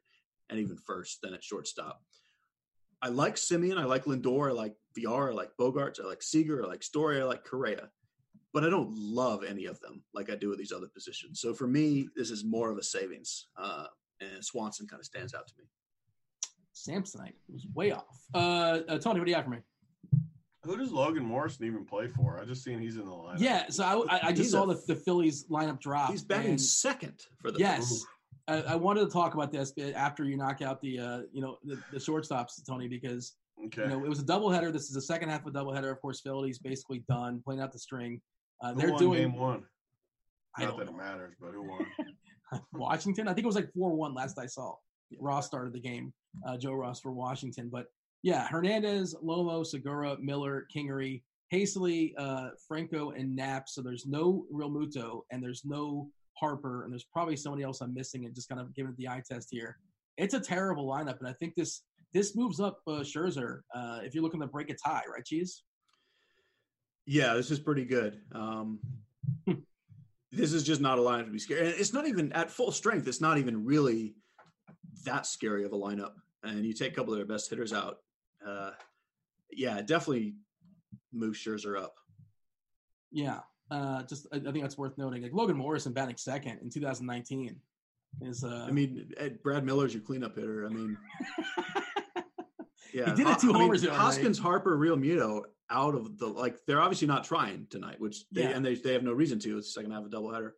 and 0.49 0.59
even 0.59 0.77
first 0.77 1.21
than 1.21 1.33
at 1.33 1.43
shortstop. 1.43 2.01
I 3.01 3.09
like 3.09 3.35
Semien. 3.35 3.77
I 3.77 3.85
like 3.85 4.05
Lindor. 4.05 4.49
I 4.49 4.53
like 4.53 4.75
Villar. 4.95 5.31
I 5.31 5.33
like 5.33 5.51
Bogaerts. 5.59 6.01
I 6.03 6.07
like 6.07 6.23
Seager. 6.23 6.63
I 6.63 6.67
like 6.67 6.83
Story. 6.83 7.21
I 7.21 7.25
like 7.25 7.45
Correa. 7.45 7.89
But 8.53 8.63
I 8.63 8.69
don't 8.69 8.91
love 8.97 9.43
any 9.43 9.65
of 9.65 9.79
them 9.81 10.03
like 10.13 10.29
I 10.31 10.35
do 10.35 10.49
with 10.49 10.57
these 10.57 10.71
other 10.71 10.87
positions. 10.87 11.41
So 11.41 11.53
for 11.53 11.67
me, 11.67 12.07
this 12.15 12.31
is 12.31 12.43
more 12.45 12.71
of 12.71 12.77
a 12.77 12.83
savings. 12.83 13.47
Uh, 13.57 13.85
and 14.21 14.43
Swanson 14.43 14.87
kind 14.87 14.99
of 14.99 15.05
stands 15.05 15.33
out 15.33 15.47
to 15.47 15.53
me. 15.57 15.65
Samsonite 16.75 17.33
was 17.51 17.65
way 17.73 17.91
off. 17.91 18.17
Uh, 18.33 18.79
uh, 18.87 18.97
Tony, 18.99 19.19
what 19.19 19.25
do 19.25 19.31
you 19.31 19.35
have 19.35 19.45
for 19.45 19.51
me? 19.51 19.57
Who 20.63 20.77
does 20.77 20.91
Logan 20.91 21.23
Morrison 21.23 21.65
even 21.65 21.85
play 21.85 22.07
for? 22.07 22.39
I 22.39 22.45
just 22.45 22.63
seen 22.63 22.79
he's 22.79 22.97
in 22.97 23.05
the 23.05 23.11
lineup. 23.11 23.39
Yeah, 23.39 23.65
so 23.69 23.83
I, 24.09 24.15
I, 24.17 24.19
I 24.23 24.29
just 24.29 24.37
He's 24.43 24.51
saw 24.51 24.65
the, 24.65 24.81
the 24.87 24.95
Phillies 24.95 25.45
lineup 25.49 25.79
drop. 25.79 26.11
He's 26.11 26.23
batting 26.23 26.51
and- 26.51 26.61
second 26.61 27.21
for 27.41 27.51
the 27.51 27.59
Yes. 27.59 28.03
I, 28.49 28.61
I 28.61 28.75
wanted 28.75 29.01
to 29.01 29.09
talk 29.11 29.33
about 29.33 29.51
this 29.51 29.73
after 29.95 30.23
you 30.23 30.37
knock 30.37 30.61
out 30.61 30.79
the 30.81 30.99
uh, 30.99 31.21
you 31.33 31.41
know 31.41 31.57
the, 31.65 31.77
the 31.91 31.97
shortstops, 31.97 32.65
Tony, 32.65 32.87
because 32.87 33.33
Okay. 33.65 33.81
you 33.83 33.87
know 33.89 34.05
it 34.05 34.09
was 34.09 34.19
a 34.19 34.23
doubleheader. 34.23 34.71
This 34.71 34.83
is 34.83 34.91
the 34.93 35.01
second 35.01 35.29
half 35.29 35.45
of 35.45 35.53
a 35.53 35.57
doubleheader. 35.57 35.91
Of 35.91 35.99
course, 36.01 36.21
Phillies 36.21 36.57
basically 36.59 37.03
done 37.09 37.41
playing 37.43 37.59
out 37.61 37.73
the 37.73 37.79
string. 37.79 38.21
Uh, 38.61 38.73
they're 38.73 38.91
won 38.91 38.99
doing 38.99 39.21
game 39.21 39.35
one? 39.35 39.63
I 40.57 40.63
Not 40.63 40.69
don't 40.69 40.79
that 40.79 40.85
know. 40.91 40.99
it 40.99 41.03
matters, 41.03 41.35
but 41.39 41.51
who 41.51 41.67
won? 41.67 41.85
Washington. 42.73 43.27
I 43.27 43.33
think 43.33 43.43
it 43.43 43.47
was 43.47 43.55
like 43.55 43.71
four 43.73 43.95
one 43.95 44.13
last 44.13 44.39
I 44.39 44.45
saw. 44.45 44.75
Ross 45.19 45.45
started 45.47 45.73
the 45.73 45.79
game. 45.79 46.13
Uh, 46.45 46.57
Joe 46.57 46.73
Ross 46.73 46.99
for 46.99 47.11
Washington, 47.11 47.69
but 47.71 47.87
yeah, 48.23 48.47
Hernandez, 48.47 49.15
Lomo, 49.23 49.65
Segura, 49.65 50.17
Miller, 50.19 50.67
Kingery, 50.75 51.23
Haseley, 51.53 52.13
uh, 52.17 52.49
Franco, 52.67 53.11
and 53.11 53.35
Knapp. 53.35 53.69
So 53.69 53.81
there's 53.81 54.05
no 54.05 54.45
real 54.51 54.69
Muto, 54.69 55.21
and 55.31 55.41
there's 55.41 55.63
no 55.65 56.09
Harper, 56.33 56.83
and 56.83 56.91
there's 56.91 57.05
probably 57.05 57.35
somebody 57.35 57.63
else 57.63 57.81
I'm 57.81 57.93
missing, 57.93 58.25
and 58.25 58.35
just 58.35 58.49
kind 58.49 58.59
of 58.61 58.73
giving 58.75 58.91
it 58.91 58.97
the 58.97 59.07
eye 59.07 59.23
test 59.27 59.47
here. 59.51 59.77
It's 60.17 60.33
a 60.33 60.39
terrible 60.39 60.87
lineup, 60.87 61.19
and 61.19 61.27
I 61.27 61.33
think 61.33 61.55
this 61.55 61.83
this 62.13 62.35
moves 62.35 62.59
up 62.59 62.79
uh, 62.87 63.01
Scherzer 63.01 63.61
uh, 63.75 63.99
if 64.03 64.13
you're 64.13 64.23
looking 64.23 64.41
to 64.41 64.47
break 64.47 64.69
a 64.69 64.75
tie, 64.75 65.03
right, 65.11 65.25
Cheese? 65.25 65.63
Yeah, 67.07 67.35
this 67.35 67.51
is 67.51 67.59
pretty 67.59 67.85
good. 67.85 68.19
Um, 68.33 68.79
this 70.31 70.51
is 70.51 70.63
just 70.63 70.81
not 70.81 70.99
a 70.99 71.01
lineup 71.01 71.25
to 71.25 71.31
be 71.31 71.39
scared. 71.39 71.65
And 71.65 71.75
it's 71.75 71.93
not 71.93 72.05
even 72.05 72.33
at 72.33 72.51
full 72.51 72.71
strength. 72.71 73.07
It's 73.07 73.21
not 73.21 73.37
even 73.37 73.63
really 73.63 74.13
that 75.05 75.25
scary 75.25 75.63
of 75.63 75.71
a 75.71 75.77
lineup. 75.77 76.11
And 76.43 76.65
you 76.65 76.73
take 76.73 76.91
a 76.91 76.95
couple 76.95 77.13
of 77.13 77.17
their 77.17 77.25
best 77.25 77.49
hitters 77.49 77.71
out. 77.71 77.99
Uh, 78.45 78.71
yeah, 79.49 79.81
definitely 79.81 80.35
move 81.13 81.35
Scherzer 81.35 81.81
up. 81.81 81.95
Yeah, 83.09 83.39
uh, 83.71 84.03
just 84.03 84.27
I, 84.33 84.37
I 84.37 84.51
think 84.51 84.61
that's 84.61 84.77
worth 84.77 84.97
noting. 84.97 85.23
Like 85.23 85.33
Logan 85.33 85.55
Morrison 85.55 85.93
batting 85.93 86.17
second 86.17 86.59
in 86.61 86.69
2019 86.69 87.55
is. 88.21 88.43
Uh, 88.43 88.65
I 88.67 88.71
mean, 88.71 89.13
Ed, 89.17 89.41
Brad 89.41 89.63
Miller's 89.63 89.93
your 89.93 90.03
cleanup 90.03 90.35
hitter. 90.35 90.65
I 90.65 90.69
mean, 90.69 90.97
yeah, 92.93 93.05
He 93.05 93.15
did 93.15 93.27
it 93.27 93.39
two 93.39 93.49
I 93.49 93.53
mean, 93.53 93.61
homers 93.61 93.83
other 93.83 93.93
night. 93.93 93.97
Hoskins, 93.97 94.37
Harper, 94.37 94.77
Realmuto 94.77 95.43
out 95.69 95.95
of 95.95 96.17
the 96.17 96.27
like. 96.27 96.57
They're 96.65 96.81
obviously 96.81 97.07
not 97.07 97.23
trying 97.23 97.67
tonight, 97.69 97.99
which 97.99 98.25
they 98.31 98.43
Yeah. 98.43 98.49
and 98.49 98.65
they 98.65 98.75
they 98.75 98.93
have 98.93 99.03
no 99.03 99.13
reason 99.13 99.39
to. 99.39 99.57
It's 99.57 99.67
the 99.67 99.79
second 99.81 99.91
half 99.91 100.05
of 100.05 100.13
a 100.13 100.15
doubleheader. 100.15 100.51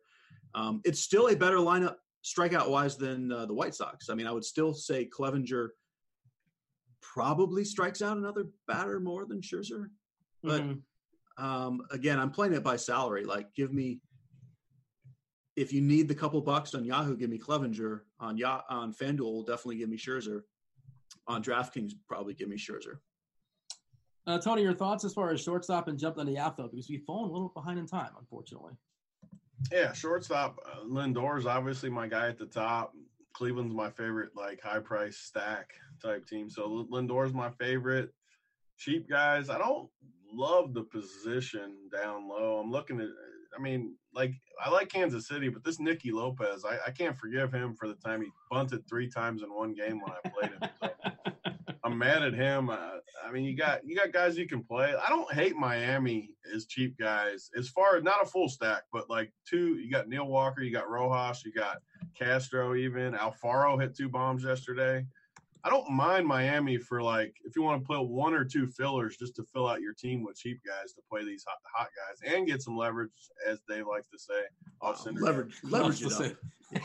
Um, 0.54 0.80
it's 0.84 1.00
still 1.00 1.28
a 1.28 1.36
better 1.36 1.56
lineup 1.56 1.96
strikeout 2.24 2.68
wise 2.68 2.96
than 2.96 3.30
uh, 3.32 3.46
the 3.46 3.54
White 3.54 3.74
Sox. 3.74 4.08
I 4.10 4.14
mean, 4.14 4.26
I 4.26 4.32
would 4.32 4.44
still 4.44 4.74
say 4.74 5.06
Clevinger 5.06 5.68
probably 7.00 7.64
strikes 7.64 8.02
out 8.02 8.16
another 8.16 8.46
batter 8.66 9.00
more 9.00 9.24
than 9.24 9.40
Scherzer. 9.40 9.86
But 10.42 10.62
mhm. 10.62 10.82
um, 11.38 11.82
again, 11.90 12.18
I'm 12.18 12.30
playing 12.30 12.52
it 12.52 12.62
by 12.62 12.76
salary. 12.76 13.24
Like, 13.24 13.54
give 13.54 13.72
me 13.72 14.00
if 15.56 15.72
you 15.72 15.80
need 15.80 16.08
the 16.08 16.14
couple 16.14 16.40
bucks 16.40 16.74
on 16.74 16.84
Yahoo, 16.84 17.16
give 17.16 17.30
me 17.30 17.38
Clevinger. 17.38 18.00
On 18.20 18.36
ya- 18.36 18.62
on 18.70 18.94
FanDuel, 18.94 19.46
definitely 19.46 19.76
give 19.76 19.88
me 19.88 19.96
Scherzer. 19.98 20.42
On 21.26 21.42
DraftKings, 21.42 21.92
probably 22.08 22.34
give 22.34 22.48
me 22.48 22.56
Scherzer. 22.56 22.98
Uh, 24.30 24.38
Tony, 24.38 24.62
your 24.62 24.74
thoughts 24.74 25.04
as 25.04 25.12
far 25.12 25.32
as 25.32 25.40
shortstop 25.40 25.88
and 25.88 25.98
jumped 25.98 26.20
on 26.20 26.26
the 26.26 26.38
outfield 26.38 26.70
because 26.70 26.88
we've 26.88 27.02
fallen 27.02 27.28
a 27.28 27.32
little 27.32 27.48
behind 27.48 27.80
in 27.80 27.86
time, 27.86 28.10
unfortunately. 28.16 28.74
Yeah, 29.72 29.92
shortstop. 29.92 30.56
Uh, 30.64 31.36
is 31.36 31.46
obviously 31.46 31.90
my 31.90 32.06
guy 32.06 32.28
at 32.28 32.38
the 32.38 32.46
top. 32.46 32.92
Cleveland's 33.32 33.74
my 33.74 33.90
favorite, 33.90 34.30
like 34.36 34.60
high 34.62 34.78
price 34.78 35.16
stack 35.16 35.72
type 36.00 36.26
team. 36.26 36.48
So 36.48 36.86
Lindor's 36.88 37.34
my 37.34 37.50
favorite. 37.50 38.10
Cheap 38.78 39.10
guys. 39.10 39.50
I 39.50 39.58
don't 39.58 39.88
love 40.32 40.74
the 40.74 40.84
position 40.84 41.74
down 41.92 42.28
low. 42.28 42.60
I'm 42.62 42.70
looking 42.70 43.00
at. 43.00 43.08
I 43.58 43.60
mean, 43.60 43.96
like 44.14 44.32
I 44.64 44.70
like 44.70 44.88
Kansas 44.90 45.26
City, 45.26 45.48
but 45.48 45.64
this 45.64 45.80
Nicky 45.80 46.12
Lopez, 46.12 46.64
I, 46.64 46.78
I 46.86 46.92
can't 46.92 47.18
forgive 47.18 47.52
him 47.52 47.74
for 47.74 47.88
the 47.88 47.94
time 47.94 48.22
he 48.22 48.28
bunted 48.48 48.88
three 48.88 49.10
times 49.10 49.42
in 49.42 49.52
one 49.52 49.74
game 49.74 50.00
when 50.00 50.12
I 50.12 50.28
played 50.28 50.52
him. 50.52 50.90
So 51.34 51.39
I'm 51.90 51.98
mad 51.98 52.22
at 52.22 52.34
him. 52.34 52.70
Uh, 52.70 52.76
I 53.26 53.32
mean, 53.32 53.44
you 53.44 53.56
got 53.56 53.80
you 53.84 53.96
got 53.96 54.12
guys 54.12 54.36
you 54.36 54.46
can 54.46 54.62
play. 54.62 54.94
I 54.94 55.08
don't 55.08 55.32
hate 55.32 55.56
Miami 55.56 56.30
as 56.54 56.66
cheap 56.66 56.98
guys. 56.98 57.50
As 57.56 57.68
far 57.68 57.96
as 57.96 58.02
not 58.02 58.22
a 58.22 58.26
full 58.26 58.48
stack, 58.48 58.82
but 58.92 59.10
like 59.10 59.32
two. 59.48 59.76
You 59.76 59.90
got 59.90 60.08
Neil 60.08 60.26
Walker, 60.26 60.62
you 60.62 60.72
got 60.72 60.88
Rojas, 60.88 61.44
you 61.44 61.52
got 61.52 61.78
Castro. 62.18 62.74
Even 62.74 63.14
Alfaro 63.14 63.80
hit 63.80 63.96
two 63.96 64.08
bombs 64.08 64.44
yesterday. 64.44 65.06
I 65.62 65.68
don't 65.68 65.90
mind 65.90 66.26
Miami 66.26 66.78
for 66.78 67.02
like 67.02 67.34
if 67.44 67.54
you 67.54 67.62
want 67.62 67.82
to 67.82 67.86
play 67.86 67.98
one 67.98 68.32
or 68.32 68.44
two 68.44 68.66
fillers 68.66 69.16
just 69.16 69.36
to 69.36 69.44
fill 69.44 69.68
out 69.68 69.82
your 69.82 69.92
team 69.92 70.24
with 70.24 70.36
cheap 70.36 70.60
guys 70.66 70.92
to 70.94 71.02
play 71.10 71.24
these 71.24 71.44
hot 71.46 71.58
hot 71.74 71.88
guys 71.88 72.34
and 72.34 72.46
get 72.46 72.62
some 72.62 72.76
leverage, 72.76 73.10
as 73.46 73.60
Dave 73.68 73.86
likes 73.86 74.08
to 74.08 74.18
say. 74.18 74.40
Off 74.80 75.04
Syndergaard. 75.04 75.20
leverage, 75.20 75.56
leverage 75.64 76.02
it 76.02 76.08
to 76.10 76.24
up. 76.24 76.82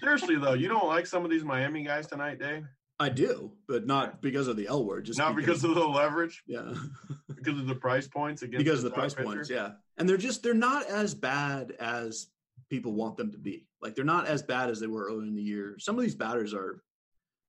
Seriously 0.00 0.36
though, 0.36 0.54
you 0.54 0.68
don't 0.68 0.86
like 0.86 1.06
some 1.06 1.24
of 1.24 1.30
these 1.30 1.44
Miami 1.44 1.82
guys 1.84 2.06
tonight, 2.06 2.38
Dave? 2.38 2.66
I 3.00 3.08
do, 3.08 3.52
but 3.68 3.86
not 3.86 4.20
because 4.20 4.48
of 4.48 4.56
the 4.56 4.66
L 4.66 4.84
word. 4.84 5.04
Just 5.04 5.18
Not 5.18 5.36
because 5.36 5.62
of 5.62 5.74
the 5.74 5.84
leverage, 5.86 6.42
yeah, 6.46 6.72
because 7.34 7.58
of 7.58 7.66
the 7.68 7.74
price 7.74 8.08
points 8.08 8.42
against 8.42 8.64
because 8.64 8.82
of 8.82 8.90
the 8.90 8.96
price 8.96 9.14
pitcher? 9.14 9.26
points. 9.26 9.50
Yeah, 9.50 9.72
and 9.96 10.08
they're 10.08 10.16
just 10.16 10.42
they're 10.42 10.54
not 10.54 10.86
as 10.86 11.14
bad 11.14 11.72
as 11.78 12.26
people 12.68 12.92
want 12.94 13.16
them 13.16 13.30
to 13.32 13.38
be. 13.38 13.66
Like 13.80 13.94
they're 13.94 14.04
not 14.04 14.26
as 14.26 14.42
bad 14.42 14.68
as 14.68 14.80
they 14.80 14.88
were 14.88 15.06
earlier 15.06 15.28
in 15.28 15.36
the 15.36 15.42
year. 15.42 15.76
Some 15.78 15.96
of 15.96 16.02
these 16.02 16.16
batters 16.16 16.52
are 16.52 16.82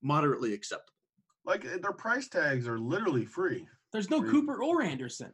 moderately 0.04 0.54
acceptable. 0.54 0.94
Like 1.46 1.66
eh, 1.66 1.78
their 1.82 1.94
price 1.94 2.28
tags 2.28 2.68
are 2.68 2.78
literally 2.78 3.26
free. 3.26 3.66
There's 3.92 4.10
no 4.12 4.20
Really? 4.20 4.32
Cooper 4.32 4.64
or 4.64 4.84
Anderson. 4.84 5.32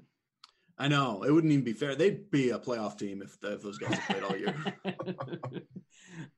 I 0.78 0.88
know 0.88 1.24
it 1.24 1.32
wouldn't 1.32 1.51
even 1.51 1.66
be 1.66 1.74
fair. 1.74 1.95
They'd 1.95 2.30
be 2.32 2.49
a 2.51 2.59
playoff 2.59 2.97
team 2.97 3.22
if, 3.22 3.38
if 3.43 3.61
those 3.61 3.78
guys 3.78 3.97
had 3.97 4.18
played 4.20 4.24
all 4.24 4.38
year. 4.38 4.55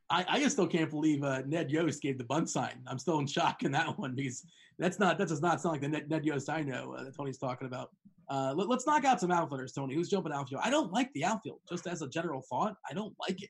I, 0.09 0.25
I 0.27 0.39
just 0.39 0.55
still 0.55 0.67
can't 0.67 0.89
believe 0.89 1.23
uh, 1.23 1.41
Ned 1.45 1.69
Yost 1.69 2.01
gave 2.01 2.17
the 2.17 2.23
bunt 2.23 2.49
sign. 2.49 2.81
I'm 2.87 2.97
still 2.97 3.19
in 3.19 3.27
shock 3.27 3.63
in 3.63 3.71
that 3.73 3.97
one 3.99 4.15
because 4.15 4.45
that's 4.79 4.99
not 4.99 5.17
that 5.17 5.27
does 5.27 5.41
not 5.41 5.61
sound 5.61 5.73
like 5.73 5.81
the 5.81 5.89
Ned, 5.89 6.09
Ned 6.09 6.25
Yost 6.25 6.49
I 6.49 6.61
know 6.61 6.93
uh, 6.93 7.03
that 7.03 7.15
Tony's 7.15 7.37
talking 7.37 7.67
about. 7.67 7.89
Uh, 8.29 8.53
let, 8.55 8.69
us 8.69 8.85
knock 8.85 9.05
out 9.05 9.21
some 9.21 9.31
outfielders, 9.31 9.71
Tony. 9.71 9.95
Who's 9.95 10.09
jumping 10.09 10.33
outfield? 10.33 10.61
I 10.63 10.69
don't 10.69 10.91
like 10.91 11.11
the 11.13 11.23
outfield. 11.23 11.59
Just 11.69 11.87
as 11.87 12.01
a 12.01 12.09
general 12.09 12.41
thought, 12.49 12.75
I 12.89 12.93
don't 12.93 13.13
like 13.21 13.41
it. 13.41 13.49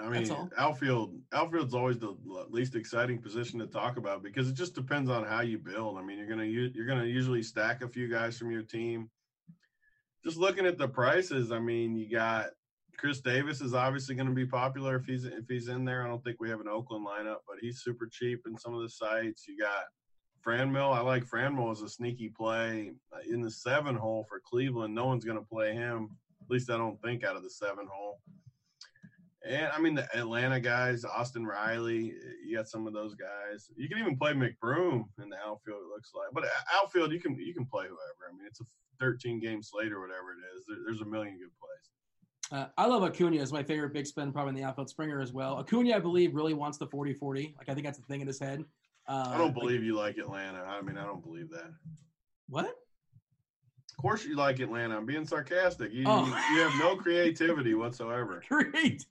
I 0.00 0.08
mean, 0.08 0.50
outfield 0.58 1.14
outfield's 1.32 1.74
always 1.74 1.98
the 1.98 2.16
least 2.50 2.74
exciting 2.74 3.20
position 3.20 3.60
to 3.60 3.66
talk 3.66 3.96
about 3.96 4.24
because 4.24 4.48
it 4.48 4.54
just 4.54 4.74
depends 4.74 5.08
on 5.08 5.24
how 5.24 5.42
you 5.42 5.56
build. 5.58 5.98
I 5.98 6.02
mean, 6.02 6.18
you're 6.18 6.26
gonna 6.26 6.44
you're 6.44 6.86
gonna 6.86 7.04
usually 7.04 7.42
stack 7.42 7.82
a 7.82 7.88
few 7.88 8.08
guys 8.08 8.36
from 8.36 8.50
your 8.50 8.62
team. 8.62 9.08
Just 10.24 10.36
looking 10.36 10.66
at 10.66 10.78
the 10.78 10.88
prices, 10.88 11.52
I 11.52 11.60
mean, 11.60 11.96
you 11.96 12.10
got 12.10 12.46
Chris 12.98 13.20
Davis 13.20 13.60
is 13.60 13.74
obviously 13.74 14.14
going 14.14 14.28
to 14.28 14.34
be 14.34 14.46
popular 14.46 14.96
if 14.96 15.04
he's 15.04 15.24
if 15.24 15.48
he's 15.48 15.68
in 15.68 15.84
there. 15.84 16.04
I 16.04 16.08
don't 16.08 16.22
think 16.22 16.40
we 16.40 16.50
have 16.50 16.60
an 16.60 16.68
Oakland 16.68 17.06
lineup, 17.06 17.38
but 17.46 17.58
he's 17.60 17.82
super 17.82 18.08
cheap 18.10 18.42
in 18.46 18.58
some 18.58 18.74
of 18.74 18.82
the 18.82 18.88
sites. 18.88 19.46
You 19.48 19.58
got 19.58 19.84
Franmil. 20.44 20.94
I 20.94 21.00
like 21.00 21.24
Franmil 21.24 21.72
as 21.72 21.82
a 21.82 21.88
sneaky 21.88 22.28
play 22.28 22.92
uh, 23.12 23.18
in 23.28 23.40
the 23.40 23.50
seven 23.50 23.96
hole 23.96 24.26
for 24.28 24.40
Cleveland. 24.44 24.94
No 24.94 25.06
one's 25.06 25.24
going 25.24 25.38
to 25.38 25.44
play 25.44 25.72
him. 25.72 26.10
At 26.42 26.50
least 26.50 26.70
I 26.70 26.76
don't 26.76 27.00
think 27.02 27.24
out 27.24 27.36
of 27.36 27.42
the 27.42 27.50
seven 27.50 27.86
hole. 27.90 28.20
And 29.46 29.68
I 29.72 29.78
mean 29.78 29.94
the 29.94 30.08
Atlanta 30.16 30.58
guys, 30.58 31.04
Austin 31.04 31.46
Riley, 31.46 32.14
you 32.46 32.56
got 32.56 32.68
some 32.68 32.86
of 32.86 32.94
those 32.94 33.14
guys. 33.14 33.68
You 33.76 33.88
can 33.88 33.98
even 33.98 34.16
play 34.16 34.32
McBroom 34.32 35.04
in 35.22 35.28
the 35.28 35.36
outfield. 35.36 35.82
It 35.82 35.92
looks 35.94 36.12
like, 36.14 36.28
but 36.32 36.44
outfield 36.74 37.12
you 37.12 37.20
can 37.20 37.38
you 37.38 37.52
can 37.52 37.66
play 37.66 37.84
whoever. 37.84 38.30
I 38.30 38.36
mean, 38.36 38.46
it's 38.46 38.60
a 38.60 38.64
13 39.00 39.40
game 39.40 39.62
slate 39.62 39.92
or 39.92 40.00
whatever 40.00 40.32
it 40.32 40.40
is. 40.56 40.64
There, 40.66 40.78
there's 40.86 41.02
a 41.02 41.04
million 41.04 41.38
good 41.38 41.52
plays. 41.60 41.90
Uh, 42.54 42.66
I 42.78 42.86
love 42.86 43.02
Acuna 43.02 43.38
as 43.40 43.52
my 43.52 43.62
favorite 43.64 43.92
big 43.92 44.06
spin, 44.06 44.30
probably 44.32 44.50
in 44.50 44.54
the 44.54 44.62
outfield. 44.62 44.88
Springer 44.88 45.20
as 45.20 45.32
well. 45.32 45.58
Acuna, 45.58 45.96
I 45.96 45.98
believe, 45.98 46.34
really 46.34 46.54
wants 46.54 46.78
the 46.78 46.86
40-40. 46.86 47.56
Like 47.58 47.68
I 47.68 47.74
think 47.74 47.84
that's 47.84 47.98
the 47.98 48.04
thing 48.04 48.20
in 48.20 48.26
his 48.28 48.38
head. 48.38 48.64
Uh, 49.08 49.24
I 49.28 49.36
don't 49.38 49.46
like- 49.46 49.54
believe 49.54 49.82
you 49.82 49.96
like 49.96 50.18
Atlanta. 50.18 50.60
I 50.62 50.80
mean, 50.80 50.96
I 50.96 51.04
don't 51.04 51.22
believe 51.24 51.50
that. 51.50 51.72
what. 52.48 52.66
Of 52.66 54.02
course 54.02 54.24
you 54.24 54.34
like 54.36 54.58
Atlanta. 54.60 54.96
I'm 54.96 55.06
being 55.06 55.24
sarcastic. 55.26 55.92
You, 55.92 56.04
Oh. 56.06 56.24
you, 56.26 56.56
you 56.56 56.62
have 56.68 56.78
no 56.80 56.96
creativity 56.96 57.74
whatsoever. 57.74 58.42
Great. 58.48 59.04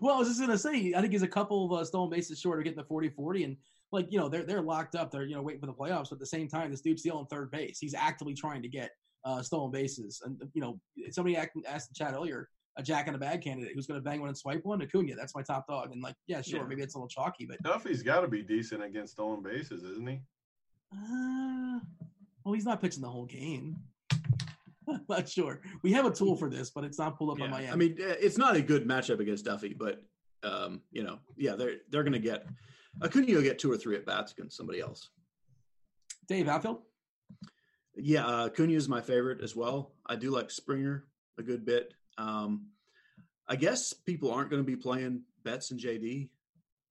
well, 0.00 0.14
I 0.16 0.18
was 0.18 0.28
just 0.28 0.40
gonna 0.40 0.58
say, 0.58 0.94
I 0.96 1.00
think 1.00 1.12
he's 1.12 1.22
a 1.22 1.28
couple 1.28 1.64
of 1.66 1.80
uh, 1.80 1.84
stolen 1.84 2.10
bases 2.10 2.40
short 2.40 2.58
of 2.58 2.64
getting 2.64 2.76
the 2.76 2.84
40-40, 2.84 3.44
and 3.44 3.56
like 3.92 4.10
you 4.10 4.18
know, 4.18 4.28
they're 4.28 4.42
they're 4.42 4.62
locked 4.62 4.94
up. 4.96 5.10
They're 5.12 5.24
you 5.24 5.36
know 5.36 5.42
waiting 5.42 5.60
for 5.60 5.66
the 5.66 5.72
playoffs. 5.72 6.08
But 6.10 6.14
at 6.14 6.18
the 6.18 6.26
same 6.26 6.48
time, 6.48 6.70
this 6.72 6.80
dude's 6.80 7.02
stealing 7.02 7.26
third 7.26 7.50
base. 7.52 7.78
He's 7.78 7.94
actively 7.94 8.34
trying 8.34 8.62
to 8.62 8.68
get 8.68 8.90
uh, 9.24 9.42
stolen 9.42 9.70
bases. 9.70 10.20
And 10.24 10.42
you 10.54 10.60
know, 10.60 10.80
somebody 11.12 11.36
asked 11.36 11.52
asked 11.66 11.88
the 11.90 11.94
chat 11.94 12.12
earlier, 12.12 12.48
a 12.76 12.82
Jack 12.82 13.06
in 13.06 13.12
the 13.12 13.18
Bag 13.18 13.42
candidate 13.42 13.72
who's 13.74 13.86
gonna 13.86 14.00
bang 14.00 14.20
one 14.20 14.28
and 14.28 14.36
swipe 14.36 14.64
one. 14.64 14.82
Acuna, 14.82 15.14
that's 15.16 15.34
my 15.34 15.42
top 15.42 15.66
dog. 15.66 15.92
And 15.92 16.02
like, 16.02 16.14
yeah, 16.26 16.42
sure, 16.42 16.60
Yeah. 16.60 16.66
maybe 16.66 16.82
it's 16.82 16.94
a 16.94 16.98
little 16.98 17.08
chalky, 17.08 17.46
but 17.46 17.62
Duffy's 17.62 18.02
got 18.02 18.20
to 18.20 18.28
be 18.28 18.42
decent 18.42 18.82
against 18.82 19.14
stolen 19.14 19.42
bases, 19.42 19.82
isn't 19.82 20.06
he? 20.08 20.20
uh, 20.92 21.80
well, 22.44 22.54
he's 22.54 22.64
not 22.64 22.80
pitching 22.80 23.02
the 23.02 23.08
whole 23.08 23.24
game. 23.26 23.76
I'm 24.88 25.00
not 25.08 25.28
sure. 25.28 25.60
We 25.82 25.92
have 25.92 26.06
a 26.06 26.12
tool 26.12 26.36
for 26.36 26.48
this, 26.48 26.70
but 26.70 26.84
it's 26.84 26.98
not 26.98 27.18
pulled 27.18 27.30
up 27.36 27.42
on 27.42 27.50
my 27.50 27.62
end. 27.62 27.72
I 27.72 27.76
mean, 27.76 27.96
uh, 28.00 28.14
it's 28.20 28.38
not 28.38 28.54
a 28.56 28.62
good 28.62 28.86
matchup 28.86 29.18
against 29.18 29.44
Duffy, 29.44 29.74
but 29.74 30.02
um, 30.44 30.80
you 30.92 31.02
know, 31.02 31.18
yeah, 31.36 31.56
they're 31.56 31.76
they're 31.90 32.04
going 32.04 32.12
to 32.12 32.18
get 32.20 32.46
Acuna 33.02 33.26
will 33.34 33.42
get 33.42 33.58
two 33.58 33.70
or 33.72 33.76
three 33.76 33.96
at 33.96 34.06
bats 34.06 34.32
against 34.32 34.56
somebody 34.56 34.80
else. 34.80 35.10
Dave 36.28 36.46
outfield. 36.48 36.82
Yeah, 37.96 38.26
uh, 38.26 38.46
Acuna 38.46 38.74
is 38.74 38.88
my 38.88 39.00
favorite 39.00 39.40
as 39.42 39.56
well. 39.56 39.92
I 40.06 40.16
do 40.16 40.30
like 40.30 40.50
Springer 40.50 41.04
a 41.38 41.42
good 41.42 41.64
bit. 41.64 41.94
Um, 42.18 42.68
I 43.48 43.56
guess 43.56 43.92
people 43.92 44.32
aren't 44.32 44.50
going 44.50 44.62
to 44.62 44.66
be 44.66 44.76
playing 44.76 45.22
Betts 45.44 45.70
and 45.70 45.78
JD, 45.78 46.28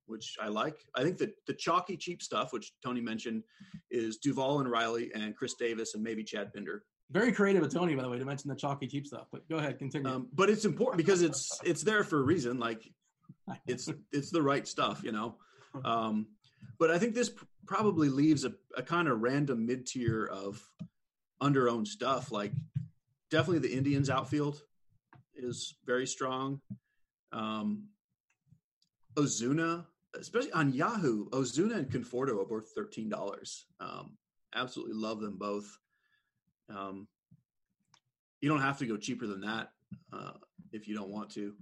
which 0.06 0.38
I 0.42 0.48
like. 0.48 0.86
I 0.96 1.04
think 1.04 1.18
that 1.18 1.34
the 1.48 1.54
chalky 1.54 1.98
cheap 1.98 2.22
stuff, 2.22 2.54
which 2.54 2.72
Tony 2.84 3.02
mentioned, 3.02 3.44
is 3.92 4.18
Duvall 4.18 4.60
and 4.60 4.70
Riley 4.70 5.12
and 5.14 5.36
Chris 5.36 5.56
Davis 5.56 5.96
and 5.96 6.04
maybe 6.04 6.24
Chad 6.24 6.54
Pinder. 6.54 6.84
Very 7.12 7.32
creative 7.32 7.62
of 7.62 7.72
Tony, 7.74 7.96
by 7.96 8.04
the 8.04 8.10
way, 8.10 8.18
to 8.18 8.26
mention 8.26 8.50
the 8.50 8.56
chalky 8.56 8.88
cheap 8.88 9.06
stuff. 9.06 9.28
But 9.32 9.48
go 9.48 9.58
ahead, 9.58 9.78
continue. 9.78 10.10
Um, 10.10 10.28
but 10.34 10.50
it's 10.50 10.66
important 10.66 10.98
because 10.98 11.22
it's 11.22 11.60
it's 11.64 11.84
there 11.84 12.04
for 12.04 12.20
a 12.20 12.24
reason. 12.24 12.58
Like 12.58 12.82
it's 13.68 13.90
it's 14.12 14.32
the 14.32 14.42
right 14.42 14.68
stuff, 14.68 15.02
you 15.04 15.12
know. 15.12 15.36
Um, 15.84 16.28
but 16.80 16.90
I 16.90 16.98
think 16.98 17.14
this 17.14 17.30
pr- 17.30 17.46
probably 17.68 18.10
leaves 18.10 18.44
a, 18.44 18.54
a 18.76 18.82
kind 18.82 19.08
of 19.08 19.22
random 19.22 19.66
mid 19.66 19.86
tier 19.86 20.26
of 20.26 20.68
under-owned 21.42 21.88
stuff. 21.88 22.32
Like 22.32 22.54
definitely 23.30 23.68
the 23.68 23.76
Indians 23.76 24.10
outfield 24.10 24.64
is 25.38 25.76
very 25.86 26.08
strong. 26.08 26.62
Um, 27.32 27.88
Ozuna, 29.16 29.86
especially 30.20 30.52
on 30.52 30.74
Yahoo, 30.74 31.30
Ozuna 31.30 31.78
and 31.78 31.90
Conforto 31.90 32.42
are 32.42 32.46
both 32.46 32.70
thirteen 32.76 33.10
dollars. 33.10 33.66
Um, 33.80 34.18
absolutely 34.54 34.96
love 34.96 35.20
them 35.22 35.38
both. 35.38 35.78
Um, 36.70 37.08
you 38.42 38.50
don't 38.50 38.62
have 38.62 38.78
to 38.80 38.86
go 38.86 38.98
cheaper 38.98 39.28
than 39.28 39.42
that 39.42 39.72
uh, 40.14 40.34
if 40.72 40.88
you 40.88 40.96
don't 40.96 41.10
want 41.10 41.30
to. 41.32 41.54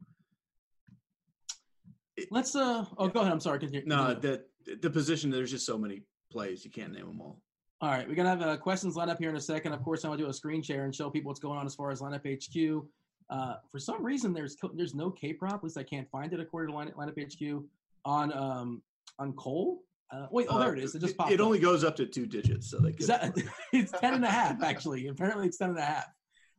Let's 2.30 2.56
uh 2.56 2.86
oh 2.98 3.08
go 3.08 3.22
ahead. 3.22 3.32
I'm 3.32 3.40
sorry. 3.40 3.60
Continue. 3.60 3.88
No, 3.88 4.14
the 4.14 4.44
the 4.82 4.90
position 4.90 5.32
there's 5.32 5.52
just 5.52 5.66
so 5.66 5.78
many 5.78 6.04
plays 6.32 6.64
you 6.64 6.72
can't 6.72 6.94
name 6.94 7.08
them 7.08 7.22
all. 7.22 7.42
All 7.82 7.90
right, 7.90 8.08
we're 8.08 8.16
gonna 8.16 8.30
have 8.30 8.42
uh, 8.42 8.58
questions 8.58 8.96
lined 8.96 9.12
up 9.12 9.20
here 9.20 9.30
in 9.30 9.36
a 9.36 9.42
second. 9.42 9.74
Of 9.74 9.84
course, 9.84 10.04
I'm 10.04 10.12
gonna 10.12 10.24
do 10.24 10.30
a 10.30 10.34
screen 10.34 10.62
share 10.62 10.86
and 10.86 10.96
show 10.96 11.10
people 11.10 11.30
what's 11.30 11.40
going 11.40 11.58
on 11.58 11.66
as 11.66 11.76
far 11.76 11.92
as 11.92 12.02
lineup 12.02 12.24
HQ. 12.26 12.86
Uh, 13.30 13.56
for 13.72 13.80
some 13.80 14.04
reason, 14.04 14.34
there's 14.34 14.56
co- 14.56 14.72
there's 14.74 14.94
no 14.94 15.10
K 15.10 15.34
prop. 15.34 15.56
At 15.56 15.64
least 15.64 15.78
I 15.78 15.84
can't 15.84 16.10
find 16.10 16.34
it 16.34 16.40
according 16.40 16.72
to 16.72 16.78
line, 16.78 16.92
lineup 16.98 17.20
HQ 17.20 17.64
on 18.06 18.34
um 18.34 18.82
on 19.20 19.34
Cole. 19.34 19.84
Uh, 20.12 20.28
wait, 20.32 20.48
oh 20.50 20.60
there 20.60 20.74
it 20.74 20.84
is. 20.84 20.94
It 20.94 21.00
just 21.00 21.18
popped. 21.18 21.32
It 21.32 21.40
up. 21.40 21.46
only 21.46 21.60
goes 21.60 21.84
up 21.84 21.96
to 21.96 22.06
two 22.06 22.26
digits, 22.26 22.70
so 22.70 22.78
they 22.78 22.92
could. 22.92 23.08
That, 23.08 23.36
it's 23.74 23.92
10 23.92 24.14
and 24.14 24.26
a 24.26 24.30
half, 24.30 24.62
actually. 24.62 25.08
Apparently, 25.08 25.48
it's 25.48 25.58
10 25.58 25.70
and 25.70 25.80
a 25.80 25.84
half, 25.84 26.06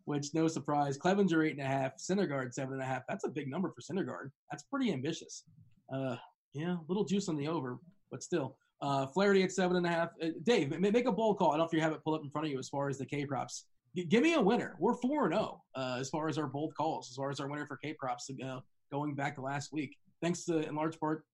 which 0.06 0.34
no 0.34 0.48
surprise. 0.48 0.98
Clevinger, 0.98 1.46
eight 1.46 1.52
and 1.52 1.60
a 1.60 1.64
half. 1.64 1.92
Syndergaard, 1.96 2.52
seven 2.52 2.74
and 2.74 2.82
a 2.82 2.86
half. 2.86 3.02
That's 3.08 3.24
a 3.24 3.28
big 3.28 3.48
number 3.48 3.70
for 3.70 3.80
Syndergaard. 3.80 4.30
That's 4.50 4.64
pretty 4.64 4.92
ambitious. 4.92 5.44
Uh, 5.92 6.16
yeah, 6.52 6.76
little 6.88 7.04
juice 7.04 7.28
on 7.28 7.36
the 7.36 7.46
over, 7.46 7.78
but 8.10 8.22
still. 8.22 8.56
Uh, 8.82 9.06
Flaherty 9.06 9.42
at 9.44 9.52
seven 9.52 9.76
and 9.76 9.86
a 9.86 9.88
half. 9.88 10.10
Uh, 10.20 10.28
Dave, 10.42 10.76
make 10.78 11.06
a 11.06 11.12
bold 11.12 11.38
call. 11.38 11.52
I 11.52 11.52
don't 11.52 11.58
know 11.60 11.64
if 11.66 11.72
you 11.72 11.80
have 11.80 11.92
it 11.92 12.02
pulled 12.02 12.16
up 12.16 12.24
in 12.24 12.30
front 12.30 12.46
of 12.46 12.52
you 12.52 12.58
as 12.58 12.68
far 12.68 12.88
as 12.88 12.98
the 12.98 13.06
K 13.06 13.24
props. 13.24 13.66
G- 13.94 14.04
give 14.04 14.22
me 14.22 14.34
a 14.34 14.40
winner. 14.40 14.76
We're 14.78 14.94
4 14.94 15.26
and 15.26 15.34
0 15.34 15.62
uh, 15.74 15.96
as 16.00 16.10
far 16.10 16.28
as 16.28 16.38
our 16.38 16.46
bold 16.46 16.74
calls, 16.74 17.10
as 17.10 17.16
far 17.16 17.30
as 17.30 17.40
our 17.40 17.48
winner 17.48 17.66
for 17.66 17.76
K 17.76 17.94
props 17.94 18.30
uh, 18.44 18.60
going 18.90 19.14
back 19.14 19.34
to 19.36 19.40
last 19.42 19.72
week. 19.72 19.96
Thanks 20.22 20.44
to, 20.44 20.66
in 20.66 20.74
large 20.74 20.98
part, 20.98 21.24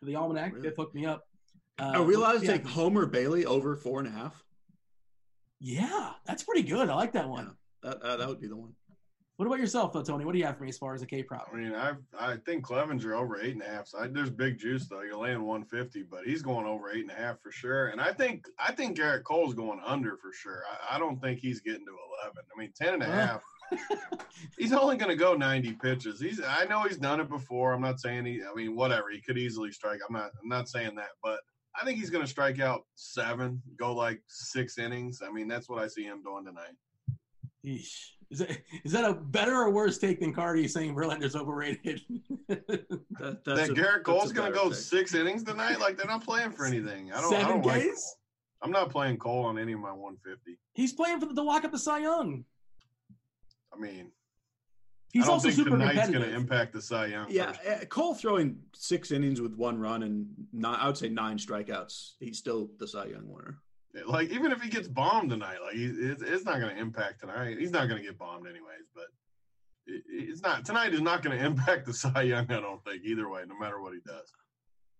to 0.00 0.06
the 0.06 0.16
Almanac. 0.16 0.52
Really? 0.52 0.68
They've 0.68 0.76
hooked 0.76 0.94
me 0.94 1.06
up. 1.06 1.24
Uh, 1.78 1.92
Are 1.96 2.02
we 2.02 2.14
allowed 2.14 2.40
to 2.40 2.44
yeah. 2.44 2.52
take 2.52 2.66
Homer 2.66 3.06
Bailey 3.06 3.46
over 3.46 3.76
four 3.76 4.00
and 4.00 4.08
a 4.08 4.10
half? 4.10 4.44
Yeah, 5.58 6.12
that's 6.26 6.42
pretty 6.42 6.62
good. 6.62 6.88
I 6.88 6.94
like 6.94 7.12
that 7.12 7.28
one. 7.28 7.54
Yeah, 7.84 7.90
that 7.90 8.02
uh, 8.02 8.16
that 8.16 8.28
would 8.28 8.40
be 8.40 8.48
the 8.48 8.56
one. 8.56 8.74
What 9.40 9.46
about 9.46 9.58
yourself, 9.58 9.94
though, 9.94 10.02
Tony? 10.02 10.26
What 10.26 10.32
do 10.32 10.38
you 10.38 10.44
have 10.44 10.58
for 10.58 10.64
me 10.64 10.68
as 10.68 10.76
far 10.76 10.94
as 10.94 11.00
a 11.00 11.06
K 11.06 11.22
prop? 11.22 11.48
I 11.50 11.56
mean, 11.56 11.74
I 11.74 11.94
I 12.18 12.36
think 12.44 12.62
Clevinger 12.62 13.18
over 13.18 13.40
eight 13.40 13.54
and 13.54 13.62
a 13.62 13.66
half. 13.66 13.86
So 13.86 13.98
I, 13.98 14.06
there's 14.06 14.28
big 14.28 14.58
juice 14.58 14.86
though. 14.86 15.00
You're 15.00 15.16
laying 15.16 15.44
150, 15.44 16.02
but 16.10 16.24
he's 16.26 16.42
going 16.42 16.66
over 16.66 16.90
eight 16.90 17.00
and 17.00 17.10
a 17.10 17.14
half 17.14 17.40
for 17.40 17.50
sure. 17.50 17.86
And 17.86 18.02
I 18.02 18.12
think 18.12 18.44
I 18.58 18.72
think 18.72 18.98
Gerrit 18.98 19.24
Cole's 19.24 19.54
going 19.54 19.80
under 19.82 20.18
for 20.18 20.30
sure. 20.34 20.62
I, 20.70 20.96
I 20.96 20.98
don't 20.98 21.18
think 21.22 21.38
he's 21.40 21.62
getting 21.62 21.86
to 21.86 21.96
11. 22.22 22.36
I 22.54 22.60
mean, 22.60 22.70
10 22.76 22.92
and 22.92 23.02
a 23.02 23.06
half. 23.06 23.42
he's 24.58 24.74
only 24.74 24.98
going 24.98 25.08
to 25.10 25.16
go 25.16 25.32
90 25.34 25.72
pitches. 25.72 26.20
He's 26.20 26.42
I 26.46 26.66
know 26.66 26.82
he's 26.82 26.98
done 26.98 27.20
it 27.20 27.30
before. 27.30 27.72
I'm 27.72 27.80
not 27.80 27.98
saying 27.98 28.26
he. 28.26 28.42
I 28.42 28.54
mean, 28.54 28.76
whatever. 28.76 29.08
He 29.10 29.22
could 29.22 29.38
easily 29.38 29.72
strike. 29.72 30.00
I'm 30.06 30.14
not. 30.14 30.32
I'm 30.42 30.50
not 30.50 30.68
saying 30.68 30.96
that, 30.96 31.12
but. 31.22 31.40
I 31.80 31.84
think 31.84 31.98
he's 31.98 32.10
going 32.10 32.24
to 32.24 32.30
strike 32.30 32.60
out 32.60 32.82
seven, 32.96 33.62
go 33.78 33.94
like 33.94 34.20
six 34.26 34.76
innings. 34.76 35.22
I 35.24 35.30
mean, 35.30 35.46
that's 35.46 35.68
what 35.68 35.80
I 35.80 35.86
see 35.86 36.02
him 36.02 36.20
doing 36.20 36.44
tonight. 36.44 36.74
Yeesh. 37.64 38.19
Is 38.30 38.38
that, 38.38 38.50
is 38.84 38.92
that 38.92 39.04
a 39.04 39.12
better 39.14 39.54
or 39.56 39.70
worse 39.70 39.98
take 39.98 40.20
than 40.20 40.32
Carty 40.32 40.68
saying 40.68 40.94
Verlander's 40.94 41.34
overrated? 41.36 42.00
That, 42.48 43.44
that's 43.44 43.68
that 43.68 43.70
a- 43.70 43.74
Gerrit 43.74 44.00
a 44.00 44.02
Cole's 44.02 44.32
going 44.32 44.50
to 44.50 44.56
go 44.58 44.70
take. 44.70 44.78
sks 44.78 45.14
innings 45.14 45.42
tonight. 45.44 45.78
Like 45.78 45.96
they're 45.98 46.06
not 46.06 46.24
playing 46.24 46.52
for 46.52 46.64
anything. 46.64 47.12
I 47.12 47.20
don't. 47.20 47.34
I 47.34 47.40
Seven 47.40 47.56
don't 47.62 47.66
like. 47.66 47.82
Ks? 47.82 48.02
Cole. 48.02 48.14
I'm 48.62 48.70
not 48.70 48.90
playing 48.90 49.18
Cole 49.18 49.44
on 49.44 49.58
any 49.58 49.72
of 49.72 49.80
my 49.80 49.92
150. 49.92 50.58
He's 50.72 50.92
playing 50.94 51.20
for 51.20 51.26
the 51.26 51.34
to 51.34 51.42
lock 51.42 51.64
up 51.64 51.70
the 51.72 51.78
Cy 51.78 51.98
Young. 52.00 52.44
I 53.74 53.78
mean, 53.78 54.10
He's 55.12 55.24
I 55.24 55.26
don't 55.26 55.34
also 55.34 55.48
think 55.48 55.56
super 55.56 55.70
tonight's 55.70 55.92
competitive. 55.92 56.20
going 56.22 56.30
to 56.30 56.36
impact 56.36 56.72
the 56.72 56.80
Cy 56.82 57.06
Young. 57.06 57.26
Yeah, 57.28 57.52
first. 57.52 57.82
uh, 57.82 57.84
Cole 57.86 58.14
throwing 58.14 58.58
six 58.74 59.10
innings 59.10 59.40
with 59.40 59.54
one 59.54 59.78
run 59.78 60.02
and 60.02 60.26
nine, 60.52 60.78
I 60.80 60.86
would 60.86 60.96
say 60.96 61.08
nine 61.08 61.36
strikeouts. 61.36 62.12
He's 62.20 62.38
still 62.38 62.70
the 62.78 62.86
Cy 62.88 63.06
Young 63.06 63.28
winner. 63.28 63.58
Like 64.06 64.30
even 64.30 64.52
if 64.52 64.60
he 64.60 64.68
gets 64.68 64.88
bombed 64.88 65.30
tonight, 65.30 65.58
like 65.62 65.74
it's, 65.74 66.22
it's 66.22 66.44
not 66.44 66.60
going 66.60 66.74
to 66.74 66.80
impact 66.80 67.20
tonight. 67.20 67.58
He's 67.58 67.72
not 67.72 67.88
going 67.88 68.00
to 68.00 68.06
get 68.06 68.18
bombed 68.18 68.46
anyways. 68.46 68.86
But 68.94 69.06
it, 69.86 70.02
it's 70.08 70.42
not 70.42 70.64
tonight 70.64 70.94
is 70.94 71.00
not 71.00 71.22
going 71.22 71.36
to 71.38 71.44
impact 71.44 71.86
the 71.86 71.94
Cy 71.94 72.22
Young. 72.22 72.50
I 72.50 72.60
don't 72.60 72.84
think 72.84 73.02
either 73.04 73.28
way, 73.28 73.42
no 73.48 73.58
matter 73.58 73.80
what 73.80 73.92
he 73.92 74.00
does. 74.06 74.32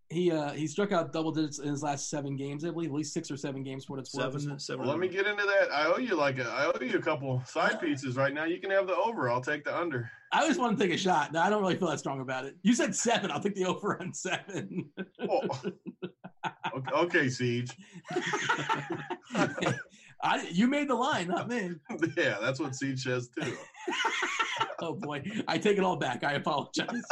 he 0.08 0.32
uh, 0.32 0.50
he 0.52 0.66
struck 0.66 0.90
out 0.92 1.12
double 1.12 1.30
digits 1.30 1.60
in 1.60 1.68
his 1.68 1.82
last 1.82 2.10
seven 2.10 2.36
games, 2.36 2.64
I 2.64 2.70
believe, 2.70 2.90
at 2.90 2.96
least 2.96 3.14
six 3.14 3.30
or 3.30 3.36
seven 3.36 3.62
games 3.62 3.84
for 3.84 3.92
what 3.92 4.00
it's 4.00 4.12
worth. 4.14 4.40
Seven, 4.40 4.58
seven. 4.58 4.80
Well, 4.80 4.90
let 4.90 4.98
me 4.98 5.08
get 5.08 5.26
into 5.26 5.44
that. 5.44 5.70
I 5.72 5.86
owe 5.86 5.98
you 5.98 6.16
like 6.16 6.38
a, 6.38 6.48
I 6.48 6.66
owe 6.66 6.80
you 6.80 6.98
a 6.98 7.02
couple 7.02 7.42
side 7.46 7.80
pieces 7.80 8.16
right 8.16 8.34
now. 8.34 8.44
You 8.44 8.58
can 8.58 8.70
have 8.70 8.88
the 8.88 8.96
over. 8.96 9.30
I'll 9.30 9.40
take 9.40 9.64
the 9.64 9.76
under. 9.76 10.10
I 10.32 10.46
just 10.46 10.60
want 10.60 10.78
to 10.78 10.84
take 10.84 10.94
a 10.94 10.98
shot. 10.98 11.32
No, 11.32 11.40
I 11.40 11.50
don't 11.50 11.60
really 11.60 11.76
feel 11.76 11.88
that 11.90 11.98
strong 11.98 12.20
about 12.20 12.44
it. 12.44 12.56
You 12.62 12.72
said 12.72 12.94
seven. 12.94 13.30
I'll 13.30 13.40
take 13.40 13.54
the 13.54 13.66
over 13.66 14.00
on 14.00 14.12
seven. 14.14 14.90
Oh. 15.28 15.42
okay, 16.74 16.90
okay, 16.94 17.28
Siege. 17.28 17.76
I, 20.22 20.46
you 20.50 20.66
made 20.66 20.88
the 20.88 20.94
line, 20.94 21.28
not 21.28 21.48
me. 21.48 21.72
yeah, 22.16 22.36
that's 22.40 22.60
what 22.60 22.74
Siege 22.74 23.02
says 23.02 23.28
too. 23.28 23.56
Oh 24.82 24.94
boy, 24.94 25.22
I 25.46 25.58
take 25.58 25.76
it 25.76 25.84
all 25.84 25.96
back. 25.96 26.24
I 26.24 26.34
apologize. 26.34 27.02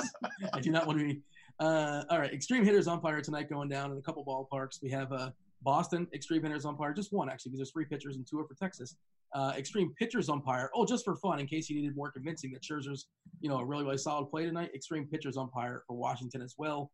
I 0.54 0.60
do 0.60 0.70
not 0.70 0.86
want 0.86 0.98
to 1.00 1.04
be. 1.04 1.20
Uh, 1.60 2.02
all 2.08 2.18
right, 2.18 2.32
extreme 2.32 2.64
hitters 2.64 2.88
umpire 2.88 3.20
tonight 3.20 3.50
going 3.50 3.68
down 3.68 3.92
in 3.92 3.98
a 3.98 4.00
couple 4.00 4.24
ballparks. 4.24 4.82
We 4.82 4.88
have 4.90 5.12
uh, 5.12 5.30
Boston 5.60 6.06
extreme 6.14 6.42
hitters 6.42 6.64
umpire, 6.64 6.94
just 6.94 7.12
one 7.12 7.28
actually, 7.28 7.50
because 7.50 7.58
there's 7.58 7.72
three 7.72 7.84
pitchers 7.84 8.16
and 8.16 8.26
two 8.26 8.40
are 8.40 8.46
for 8.46 8.54
Texas. 8.54 8.96
Uh, 9.34 9.52
extreme 9.56 9.92
pitchers 9.98 10.30
umpire. 10.30 10.70
Oh, 10.74 10.86
just 10.86 11.04
for 11.04 11.16
fun, 11.16 11.40
in 11.40 11.46
case 11.46 11.68
you 11.68 11.76
needed 11.76 11.94
more 11.94 12.10
convincing 12.10 12.52
that 12.52 12.62
Scherzer's, 12.62 13.08
you 13.40 13.50
know, 13.50 13.58
a 13.58 13.64
really 13.64 13.84
really 13.84 13.98
solid 13.98 14.30
play 14.30 14.46
tonight. 14.46 14.70
Extreme 14.74 15.08
pitchers 15.08 15.36
umpire 15.36 15.82
for 15.86 15.94
Washington 15.94 16.40
as 16.40 16.54
well. 16.56 16.90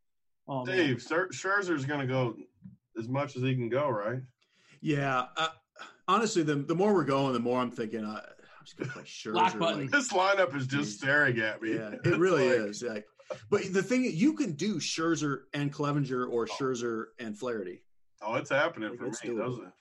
Oh. 0.47 0.65
Dave, 0.67 0.97
Scher- 0.99 1.31
Scherzer's 1.33 1.85
going 1.87 2.01
to 2.01 2.07
go 2.07 2.37
as 2.99 3.09
much 3.09 3.37
as 3.37 3.43
he 3.43 3.55
can 3.55 3.69
go, 3.69 3.89
right? 3.89 4.21
Yeah, 4.81 5.25
uh, 5.37 5.49
honestly, 6.07 6.43
the 6.43 6.57
the 6.57 6.75
more 6.75 6.93
we're 6.93 7.05
going, 7.05 7.33
the 7.33 7.39
more 7.41 7.59
I'm 7.61 7.71
thinking 7.71 8.05
uh, 8.05 8.21
I'm 8.21 8.65
just 8.67 8.77
gonna 8.77 8.91
play 8.91 9.03
Scherzer. 9.05 9.35
Lock 9.35 9.59
button. 9.59 9.81
like- 9.83 9.91
This 9.91 10.13
lineup 10.13 10.55
is 10.55 10.67
just 10.67 10.97
Jeez. 10.97 10.99
staring 10.99 11.39
at 11.39 11.63
me. 11.63 11.75
yeah, 11.75 11.95
it 12.05 12.19
really 12.19 12.49
like- 12.49 12.69
is. 12.69 12.83
Like, 12.83 13.07
but 13.51 13.63
the 13.73 13.83
thing 13.83 14.05
you 14.05 14.35
can 14.35 14.53
do 14.53 14.77
Scherzer 14.77 15.45
and 15.55 15.73
Clevinger 15.73 16.31
or 16.31 16.47
Oh. 16.51 16.55
Scherzer 16.55 17.05
and 17.19 17.37
Flaherty. 17.39 17.83
Oh, 18.21 18.35
it's 18.35 18.51
happening 18.51 18.91
Like, 18.91 18.99
for 18.99 19.07
it's 19.07 19.25
me. 19.25 19.35
Those 19.35 19.59
doable. 19.59 19.63
are, 19.67 19.73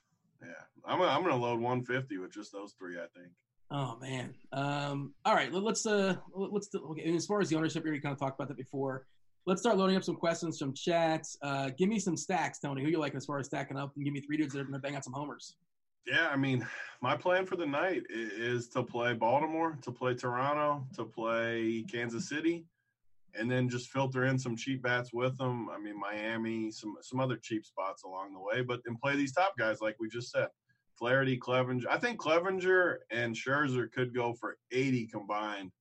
yeah, 0.41 0.47
I'm 0.85 0.99
gonna, 0.99 1.11
I'm 1.11 1.21
going 1.21 1.33
to 1.33 1.39
load 1.41 1.59
150 1.59 2.17
with 2.19 2.31
just 2.33 2.53
those 2.53 2.73
three. 2.79 2.95
I 2.97 3.07
think. 3.17 3.31
Oh 3.69 3.97
man. 4.01 4.35
Um, 4.53 5.13
all 5.25 5.33
right. 5.35 5.51
Let, 5.51 5.69
us 5.71 5.85
uh, 5.85 6.15
let's 6.33 6.69
okay. 6.73 7.03
and 7.03 7.15
As 7.17 7.25
far 7.25 7.41
as 7.41 7.49
the 7.49 7.57
ownership, 7.57 7.83
we 7.83 7.89
already 7.89 8.01
kind 8.01 8.13
of 8.13 8.19
talked 8.19 8.39
about 8.39 8.47
that 8.47 8.57
before. 8.57 9.05
Let's 9.45 9.61
start 9.61 9.75
loading 9.75 9.97
up 9.97 10.05
some 10.05 10.15
questions 10.15 10.57
from 10.57 10.73
chats. 10.73 11.37
Uh, 11.41 11.69
give 11.77 11.89
me 11.89 11.99
some 11.99 12.15
stacks, 12.15 12.59
Tony. 12.59 12.81
Who 12.81 12.89
you 12.89 12.97
like 12.97 13.13
as 13.13 13.25
far 13.25 13.39
as 13.39 13.47
stacking 13.47 13.75
up, 13.75 13.91
and 13.95 14.05
give 14.05 14.13
me 14.13 14.21
three 14.21 14.37
dudes 14.37 14.53
that 14.53 14.61
are 14.61 14.63
going 14.63 14.73
to 14.73 14.79
bang 14.79 14.95
out 14.95 15.03
some 15.03 15.11
homers. 15.11 15.57
Yeah, 16.07 16.29
I 16.29 16.37
mean, 16.37 16.65
my 17.01 17.17
plan 17.17 17.45
for 17.45 17.57
the 17.57 17.65
night 17.65 18.03
is 18.09 18.69
to 18.69 18.83
play 18.83 19.13
Baltimore, 19.13 19.77
to 19.81 19.91
play 19.91 20.13
Toronto, 20.13 20.87
to 20.95 21.03
play 21.03 21.83
Kansas 21.91 22.29
City, 22.29 22.65
and 23.37 23.51
then 23.51 23.67
just 23.67 23.89
filter 23.89 24.25
in 24.25 24.39
some 24.39 24.55
cheap 24.55 24.81
bats 24.81 25.11
with 25.11 25.37
them. 25.37 25.67
I 25.69 25.77
mean, 25.77 25.99
Miami, 25.99 26.71
some 26.71 26.95
some 27.01 27.19
other 27.19 27.35
cheap 27.35 27.65
spots 27.65 28.03
along 28.03 28.33
the 28.33 28.39
way, 28.39 28.61
but 28.61 28.79
and 28.85 28.97
play 28.97 29.17
these 29.17 29.33
top 29.33 29.57
guys 29.57 29.81
like 29.81 29.97
we 29.99 30.07
just 30.07 30.31
said. 30.31 30.47
Flaherty, 30.97 31.37
Clevinger. 31.37 31.87
I 31.89 31.97
think 31.97 32.17
Clevinger 32.17 32.97
and 33.11 33.35
Scherzer 33.35 33.91
could 33.91 34.15
go 34.15 34.33
for 34.33 34.55
80 34.71 35.07
combined. 35.07 35.71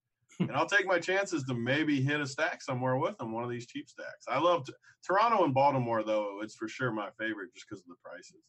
And 0.41 0.53
I'll 0.53 0.67
take 0.67 0.87
my 0.87 0.99
chances 0.99 1.45
to 1.45 1.55
maybe 1.55 2.01
hit 2.03 2.21
a 2.21 2.27
stack 2.27 2.63
somewhere 2.63 2.97
with 2.97 3.17
them, 3.19 3.33
one 3.33 3.45
of 3.45 3.51
these 3.51 3.67
cheap 3.67 3.89
stacks. 3.89 4.27
I 4.29 4.39
love 4.39 4.65
t- 4.65 4.73
Toronto 5.07 5.45
and 5.45 5.55
Baltimore, 5.55 6.03
though. 6.03 6.41
It's 6.43 6.55
for 6.55 6.69
sure 6.69 6.93
my 6.93 7.09
favorite 7.19 7.53
just 7.55 7.67
because 7.69 7.83
of 7.83 7.89
the 7.89 7.97
prices. 8.03 8.43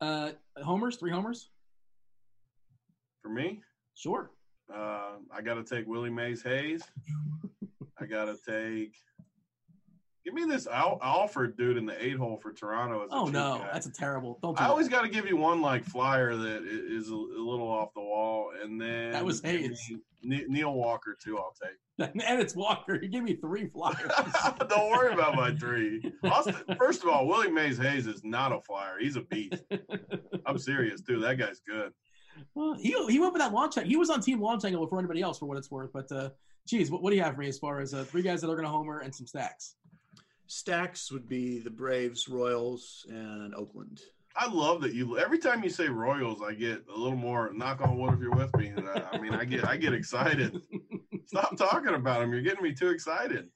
Uh, 0.00 0.62
homers, 0.62 0.96
three 0.96 1.10
homers 1.10 1.50
for 3.22 3.28
me. 3.30 3.60
Sure. 3.94 4.30
Uh, 4.72 5.16
I 5.32 5.42
got 5.42 5.54
to 5.54 5.64
take 5.64 5.86
Willie 5.86 6.10
Mays 6.10 6.42
Hayes. 6.42 6.82
I 8.00 8.06
got 8.06 8.26
to 8.26 8.36
take. 8.46 8.94
Give 10.26 10.34
me 10.34 10.44
this 10.44 10.66
Al- 10.66 10.98
Alford 11.04 11.56
dude 11.56 11.76
in 11.76 11.86
the 11.86 12.04
eight 12.04 12.16
hole 12.16 12.36
for 12.36 12.52
Toronto. 12.52 13.06
oh 13.12 13.26
no, 13.26 13.58
guy. 13.58 13.68
that's 13.72 13.86
a 13.86 13.92
terrible. 13.92 14.40
Don't 14.42 14.56
do 14.56 14.64
I 14.64 14.66
always 14.66 14.88
got 14.88 15.02
to 15.02 15.08
give 15.08 15.28
you 15.28 15.36
one 15.36 15.62
like 15.62 15.84
flyer 15.84 16.34
that 16.34 16.64
is 16.64 17.10
a, 17.10 17.14
a, 17.14 17.14
little 17.14 17.68
off 17.68 17.94
the 17.94 18.00
wall, 18.00 18.50
and 18.60 18.80
then 18.80 19.12
that 19.12 19.24
was 19.24 19.40
Hayes. 19.42 19.92
Neil 20.24 20.74
Walker 20.74 21.16
too. 21.22 21.38
I'll 21.38 21.54
take. 21.62 21.76
and 22.26 22.40
it's 22.40 22.56
Walker. 22.56 22.98
You 23.00 23.08
give 23.08 23.22
me 23.22 23.34
three 23.36 23.68
flyers. 23.68 24.10
Don't 24.68 24.90
worry 24.90 25.14
about 25.14 25.36
my 25.36 25.54
three. 25.54 26.02
Austin, 26.24 26.56
first 26.76 27.04
of 27.04 27.08
all, 27.08 27.28
Willie 27.28 27.52
Mays 27.52 27.78
Hayes 27.78 28.08
is 28.08 28.24
not 28.24 28.50
a 28.50 28.60
flyer. 28.62 28.98
He's 28.98 29.14
a 29.14 29.20
beast. 29.20 29.62
I'm 30.46 30.58
serious, 30.58 31.02
too. 31.02 31.20
That 31.20 31.38
guy's 31.38 31.60
good. 31.60 31.92
Well, 32.56 32.74
he 32.74 32.96
he 33.08 33.20
went 33.20 33.32
with 33.32 33.42
that 33.42 33.52
launch. 33.52 33.76
He 33.80 33.96
was 33.96 34.10
on 34.10 34.20
Team 34.20 34.42
Launch 34.42 34.64
Angle 34.64 34.84
before 34.84 34.98
anybody 34.98 35.22
else, 35.22 35.38
for 35.38 35.46
what 35.46 35.56
it's 35.56 35.70
worth. 35.70 35.92
But 35.92 36.10
uh, 36.10 36.30
geez, 36.66 36.90
what, 36.90 37.00
what 37.00 37.10
do 37.10 37.16
you 37.16 37.22
have 37.22 37.34
for 37.34 37.42
me 37.42 37.48
as 37.48 37.58
far 37.58 37.80
as 37.80 37.94
uh, 37.94 38.02
three 38.02 38.22
guys 38.22 38.40
that 38.40 38.50
are 38.50 38.56
going 38.56 38.66
to 38.66 38.70
homer 38.70 38.98
and 38.98 39.14
some 39.14 39.28
stacks? 39.28 39.76
Stacks 40.46 41.10
would 41.10 41.28
be 41.28 41.58
the 41.58 41.70
Braves, 41.70 42.28
Royals, 42.28 43.04
and 43.08 43.54
Oakland. 43.54 44.00
I 44.36 44.50
love 44.50 44.82
that 44.82 44.92
you. 44.92 45.18
Every 45.18 45.38
time 45.38 45.64
you 45.64 45.70
say 45.70 45.88
Royals, 45.88 46.42
I 46.42 46.52
get 46.52 46.84
a 46.94 46.98
little 46.98 47.16
more. 47.16 47.52
Knock 47.54 47.80
on 47.80 47.98
wood 47.98 48.14
if 48.14 48.20
you're 48.20 48.34
with 48.34 48.54
me. 48.56 48.72
Uh, 48.76 49.00
I 49.10 49.18
mean, 49.18 49.32
I 49.34 49.44
get 49.44 49.66
I 49.66 49.76
get 49.76 49.94
excited. 49.94 50.60
Stop 51.26 51.56
talking 51.56 51.94
about 51.94 52.20
them. 52.20 52.32
You're 52.32 52.42
getting 52.42 52.62
me 52.62 52.74
too 52.74 52.90
excited. 52.90 53.48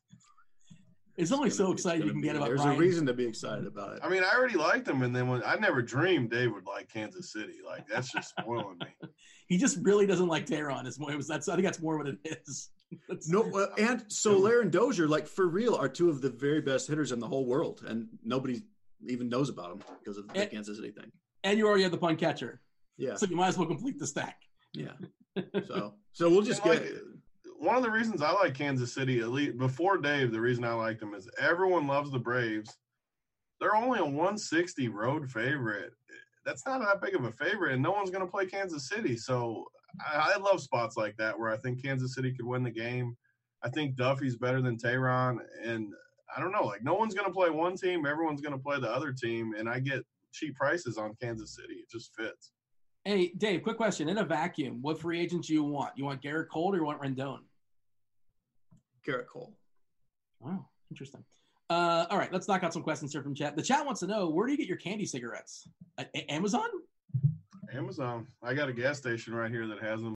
It's 1.16 1.32
only 1.32 1.48
it's 1.48 1.56
so 1.58 1.70
excited 1.70 2.06
you 2.06 2.12
can 2.12 2.22
be, 2.22 2.28
get 2.28 2.36
about. 2.36 2.48
There's 2.48 2.60
Ryan. 2.60 2.76
a 2.76 2.78
reason 2.78 3.06
to 3.06 3.12
be 3.12 3.26
excited 3.26 3.66
about 3.66 3.94
it. 3.94 4.00
I 4.02 4.08
mean, 4.08 4.22
I 4.22 4.34
already 4.34 4.56
liked 4.56 4.86
them, 4.86 5.02
and 5.02 5.14
then 5.14 5.28
when 5.28 5.42
I 5.44 5.56
never 5.56 5.82
dreamed 5.82 6.30
Dave 6.30 6.52
would 6.52 6.66
like 6.66 6.90
Kansas 6.90 7.32
City. 7.32 7.58
Like 7.64 7.86
that's 7.86 8.10
just 8.10 8.30
spoiling 8.38 8.78
me. 8.78 9.08
he 9.48 9.58
just 9.58 9.78
really 9.82 10.06
doesn't 10.06 10.28
like 10.28 10.46
Teheran. 10.46 10.86
Is 10.86 10.98
more. 10.98 11.12
That's 11.12 11.48
I 11.48 11.56
think 11.56 11.66
that's 11.66 11.82
more 11.82 11.98
what 11.98 12.08
it 12.08 12.18
is. 12.24 12.70
That's, 13.08 13.28
no, 13.28 13.42
uh, 13.54 13.68
and 13.78 14.04
Soler 14.08 14.60
and 14.60 14.72
Dozier, 14.72 15.06
like 15.06 15.26
for 15.26 15.46
real, 15.46 15.74
are 15.74 15.88
two 15.88 16.08
of 16.08 16.20
the 16.20 16.30
very 16.30 16.60
best 16.60 16.88
hitters 16.88 17.12
in 17.12 17.20
the 17.20 17.28
whole 17.28 17.46
world, 17.46 17.82
and 17.86 18.08
nobody 18.24 18.62
even 19.08 19.28
knows 19.28 19.48
about 19.48 19.70
them 19.70 19.96
because 20.02 20.18
of 20.18 20.28
the 20.28 20.40
and, 20.40 20.50
Kansas 20.50 20.76
City 20.76 20.90
thing. 20.90 21.10
And 21.44 21.58
you 21.58 21.66
already 21.66 21.84
have 21.84 21.92
the 21.92 21.98
punt 21.98 22.18
catcher. 22.18 22.60
Yeah. 22.96 23.14
So 23.16 23.26
you 23.26 23.36
might 23.36 23.48
as 23.48 23.58
well 23.58 23.66
complete 23.66 23.98
the 23.98 24.06
stack. 24.06 24.42
Yeah. 24.72 24.92
So 25.66 25.94
so 26.12 26.28
we'll 26.28 26.42
just 26.42 26.62
get. 26.64 26.82
Like, 26.82 26.94
one 27.60 27.76
of 27.76 27.82
the 27.82 27.90
reasons 27.90 28.20
I 28.20 28.32
like 28.32 28.54
Kansas 28.54 28.92
City, 28.92 29.20
at 29.20 29.28
least 29.28 29.58
before 29.58 29.98
Dave, 29.98 30.32
the 30.32 30.40
reason 30.40 30.64
I 30.64 30.72
like 30.72 30.98
them 30.98 31.14
is 31.14 31.28
everyone 31.38 31.86
loves 31.86 32.10
the 32.10 32.18
Braves. 32.18 32.76
They're 33.60 33.76
only 33.76 34.00
a 34.00 34.04
160 34.04 34.88
road 34.88 35.30
favorite. 35.30 35.92
That's 36.44 36.66
not 36.66 36.80
that 36.80 37.00
big 37.00 37.14
of 37.14 37.24
a 37.24 37.30
favorite, 37.30 37.74
and 37.74 37.82
no 37.82 37.92
one's 37.92 38.10
going 38.10 38.24
to 38.24 38.30
play 38.30 38.46
Kansas 38.46 38.88
City. 38.88 39.16
So 39.16 39.66
I, 40.00 40.34
I, 40.34 40.38
love 40.38 40.60
spots 40.60 40.96
like 40.96 41.16
that 41.16 41.38
where 41.38 41.50
I 41.50 41.56
think 41.56 41.82
Kansas 41.82 42.14
City 42.14 42.32
could 42.32 42.46
win 42.46 42.62
the 42.62 42.70
game. 42.70 43.16
I 43.62 43.68
think 43.68 43.96
Duffy's 43.96 44.36
better 44.36 44.62
than 44.62 44.76
Teheran, 44.76 45.38
and 45.64 45.92
I 46.34 46.40
don't 46.40 46.52
know, 46.52 46.64
like 46.64 46.82
no 46.82 46.94
one's 46.94 47.14
going 47.14 47.26
to 47.26 47.32
play 47.32 47.50
one 47.50 47.76
team, 47.76 48.06
everyone's 48.06 48.40
going 48.40 48.56
to 48.56 48.62
play 48.62 48.80
the 48.80 48.90
other 48.90 49.12
team, 49.12 49.54
and 49.58 49.68
I 49.68 49.80
get 49.80 50.02
cheap 50.32 50.54
prices 50.56 50.96
on 50.96 51.14
Kansas 51.20 51.54
City. 51.54 51.74
It 51.74 51.90
just 51.90 52.14
fits. 52.16 52.52
Hey, 53.04 53.32
Dave, 53.36 53.62
quick 53.62 53.76
question. 53.76 54.08
In 54.08 54.18
a 54.18 54.24
vacuum, 54.24 54.78
what 54.82 55.00
free 55.00 55.20
agents 55.20 55.48
do 55.48 55.54
you 55.54 55.64
want? 55.64 55.92
You 55.96 56.04
want 56.04 56.22
Gerrit 56.22 56.48
Cole 56.48 56.74
or 56.74 56.76
you 56.76 56.84
want 56.84 57.00
Rendon? 57.00 57.38
Gerrit 59.06 59.26
Cole. 59.26 59.54
Wow, 60.38 60.68
interesting. 60.90 61.24
Uh, 61.70 62.04
all 62.10 62.18
right, 62.18 62.32
let's 62.32 62.48
knock 62.48 62.64
out 62.64 62.72
some 62.72 62.82
questions 62.82 63.12
here 63.12 63.22
from 63.22 63.34
chat. 63.34 63.56
The 63.56 63.62
chat 63.62 63.86
wants 63.86 64.00
to 64.00 64.06
know 64.06 64.28
where 64.28 64.46
do 64.46 64.52
you 64.52 64.58
get 64.58 64.66
your 64.66 64.76
candy 64.76 65.06
cigarettes? 65.06 65.68
At 65.98 66.10
Amazon? 66.28 66.68
Amazon. 67.72 68.26
I 68.42 68.54
got 68.54 68.68
a 68.68 68.72
gas 68.72 68.98
station 68.98 69.34
right 69.34 69.50
here 69.50 69.66
that 69.66 69.80
has 69.80 70.00
them. 70.02 70.14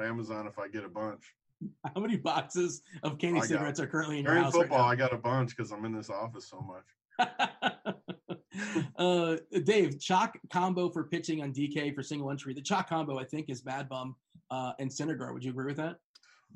Amazon 0.00 0.46
if 0.46 0.58
I 0.58 0.68
get 0.68 0.84
a 0.84 0.88
bunch. 0.88 1.34
How 1.94 2.00
many 2.00 2.16
boxes 2.16 2.82
of 3.02 3.18
candy 3.18 3.40
cigarettes 3.40 3.80
are 3.80 3.86
currently 3.86 4.18
in 4.18 4.24
your 4.24 4.34
house? 4.34 4.52
During 4.52 4.68
football, 4.68 4.86
right 4.86 4.92
I 4.92 4.96
got 4.96 5.12
a 5.12 5.18
bunch 5.18 5.56
because 5.56 5.72
I'm 5.72 5.84
in 5.84 5.92
this 5.92 6.10
office 6.10 6.48
so 6.48 6.60
much. 6.60 6.84
uh, 8.96 9.36
Dave, 9.64 9.98
chalk 9.98 10.38
combo 10.50 10.88
for 10.88 11.04
pitching 11.04 11.42
on 11.42 11.52
DK 11.52 11.94
for 11.94 12.02
single 12.02 12.30
entry. 12.30 12.54
The 12.54 12.62
chalk 12.62 12.88
combo, 12.88 13.18
I 13.18 13.24
think, 13.24 13.48
is 13.48 13.64
Mad 13.64 13.88
Bum 13.88 14.14
uh, 14.50 14.72
and 14.78 14.88
Syndergaard. 14.88 15.34
Would 15.34 15.44
you 15.44 15.50
agree 15.50 15.66
with 15.66 15.78
that? 15.78 15.96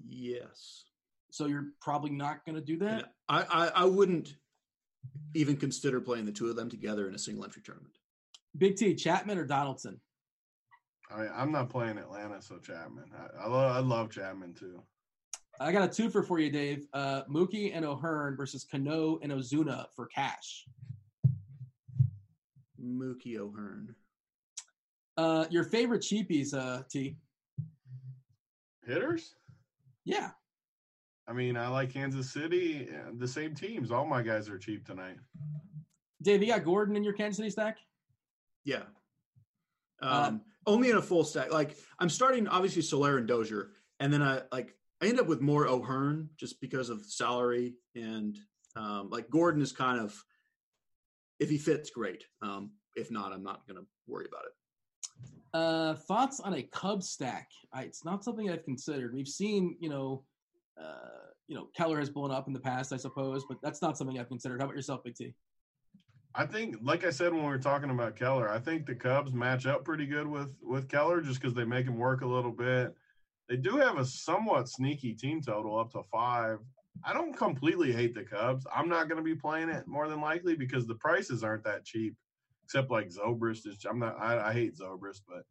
Yes. 0.07 0.85
So 1.31 1.47
you're 1.47 1.69
probably 1.81 2.11
not 2.11 2.45
going 2.45 2.57
to 2.57 2.63
do 2.63 2.79
that. 2.79 3.13
I, 3.29 3.43
I, 3.43 3.67
I 3.75 3.85
wouldn't 3.87 4.37
even 5.35 5.57
consider 5.57 6.01
playing 6.01 6.27
the 6.27 6.33
two 6.33 6.49
of 6.49 6.57
them 6.57 6.69
together 6.69 7.09
in 7.09 7.15
a 7.15 7.19
single 7.19 7.45
entry 7.45 7.63
tournament. 7.63 7.97
Big 8.59 8.77
T, 8.77 8.95
Chapman 8.95 9.39
or 9.39 9.47
Donaldson? 9.47 10.01
I, 11.11 11.21
mean, 11.21 11.31
I'm 11.35 11.53
not 11.53 11.71
playing 11.71 11.99
Atlanta, 11.99 12.41
so 12.41 12.59
Chapman. 12.59 13.05
I, 13.17 13.45
I, 13.45 13.49
love, 13.49 13.77
I 13.77 13.81
love 13.81 14.11
Chapman 14.11 14.55
too. 14.55 14.83
I 15.61 15.71
got 15.73 15.85
a 15.85 15.89
twofer 15.89 16.27
for 16.27 16.39
you, 16.39 16.51
Dave. 16.51 16.87
Uh, 16.93 17.23
Mookie 17.31 17.71
and 17.75 17.85
O'Hearn 17.85 18.37
versus 18.37 18.65
Cano 18.65 19.19
and 19.23 19.31
Ozuna 19.31 19.87
for 19.95 20.07
cash. 20.07 20.67
Mookie 22.83 23.39
O'Hearn. 23.39 23.95
Uh, 25.17 25.47
your 25.51 25.65
favorite 25.65 26.03
cheapies, 26.03 26.55
uh, 26.55 26.83
T? 26.91 27.17
Hitters? 28.87 29.35
Yeah. 30.05 30.31
I 31.29 31.33
mean, 31.33 31.57
I 31.57 31.69
like 31.69 31.93
Kansas 31.93 32.33
City. 32.33 32.89
The 33.19 33.29
same 33.29 33.55
teams. 33.55 33.93
All 33.93 34.07
my 34.07 34.23
guys 34.23 34.49
are 34.49 34.59
cheap 34.59 34.85
tonight. 34.85 35.17
Dave, 36.23 36.41
you 36.43 36.49
got 36.49 36.65
Gordon 36.65 36.97
in 36.97 37.05
your 37.05 37.13
Kansas 37.13 37.37
City 37.37 37.51
stack? 37.51 37.79
Yeah. 38.65 38.83
Um, 40.01 40.11
uh, 40.11 40.33
only 40.67 40.91
in 40.91 40.97
a 40.97 41.03
full 41.03 41.25
stack. 41.25 41.53
Like 41.53 41.77
I'm 41.99 42.09
starting 42.09 42.49
obviously 42.49 42.83
Soler 42.83 43.19
and 43.19 43.27
Dozier, 43.27 43.71
and 44.01 44.13
then 44.13 44.23
I 44.23 44.43
like 44.51 44.75
I 45.01 45.07
end 45.07 45.21
up 45.21 45.27
with 45.27 45.41
more 45.41 45.67
O'Hearn 45.67 46.31
just 46.37 46.61
because 46.61 46.91
of 46.91 47.05
salary 47.05 47.75
and 47.95 48.39
um, 48.77 49.11
like 49.11 49.31
Gordon 49.31 49.63
is 49.63 49.73
kind 49.73 50.01
of 50.01 50.15
if 51.41 51.51
he 51.51 51.59
fits, 51.59 51.91
great. 51.91 52.25
Um, 52.41 52.71
if 52.95 53.11
not, 53.11 53.33
I'm 53.33 53.43
not 53.43 53.67
going 53.67 53.81
to 53.81 53.87
worry 54.07 54.27
about 54.29 54.45
it. 54.45 54.53
Uh, 55.53 55.95
thoughts 55.95 56.41
on 56.41 56.55
a 56.55 56.63
Cub 56.63 57.03
stack? 57.03 57.49
I, 57.73 57.83
it's 57.83 58.05
not 58.05 58.23
something 58.23 58.49
I've 58.49 58.65
considered. 58.65 59.13
We've 59.13 59.29
seen, 59.29 59.77
you 59.81 59.89
know, 59.89 60.25
uh, 60.81 61.31
you 61.49 61.57
know, 61.57 61.67
Keller 61.77 61.99
has 61.99 62.09
blown 62.09 62.31
up 62.31 62.47
in 62.47 62.53
the 62.53 62.61
past, 62.61 62.93
I 62.93 62.97
suppose, 62.97 63.45
but 63.49 63.59
that's 63.63 63.83
not 63.83 63.99
something 63.99 64.19
I've 64.19 64.29
considered. 64.29 64.61
How 64.61 64.67
about 64.67 64.77
yourself, 64.77 65.03
Big 65.05 65.17
T? 65.17 65.35
I 66.35 66.47
think, 66.47 66.77
like 66.83 67.05
I 67.05 67.11
said 67.11 67.33
when 67.33 67.43
we 67.43 67.49
were 67.49 67.59
talking 67.59 67.91
about 67.91 68.17
Keller, 68.17 68.49
I 68.49 68.59
think 68.59 68.87
the 68.87 68.95
Cubs 68.95 69.33
match 69.33 69.67
up 69.67 69.85
pretty 69.85 70.07
good 70.07 70.27
with 70.27 70.49
with 70.63 70.89
Keller 70.89 71.21
just 71.21 71.41
because 71.41 71.55
they 71.55 71.65
make 71.65 71.87
him 71.87 71.99
work 71.99 72.23
a 72.23 72.27
little 72.27 72.53
bit. 72.53 72.95
They 73.49 73.57
do 73.57 73.77
have 73.77 73.99
a 73.99 74.05
somewhat 74.05 74.69
sneaky 74.69 75.13
team 75.13 75.43
total 75.43 75.79
up 75.79 75.93
to 75.93 76.03
five. 76.11 76.59
I 77.05 77.13
don't 77.13 77.37
completely 77.37 77.93
hate 77.93 78.15
the 78.15 78.23
Cubs. 78.23 78.67
I'm 78.75 78.89
not 78.89 79.09
going 79.09 79.19
to 79.19 79.25
be 79.25 79.35
playing 79.35 79.69
it 79.69 79.87
more 79.87 80.09
than 80.09 80.21
likely 80.21 80.55
because 80.55 80.87
the 80.87 80.95
prices 80.95 81.43
aren't 81.43 81.65
that 81.65 81.85
cheap. 81.85 82.15
Except 82.65 82.91
like 82.91 83.09
Zobrist 83.09 83.67
is. 83.67 83.85
I'm 83.89 83.99
not. 83.99 84.19
I, 84.19 84.49
I 84.49 84.53
hate 84.53 84.79
Zobrist, 84.79 85.23
but 85.29 85.45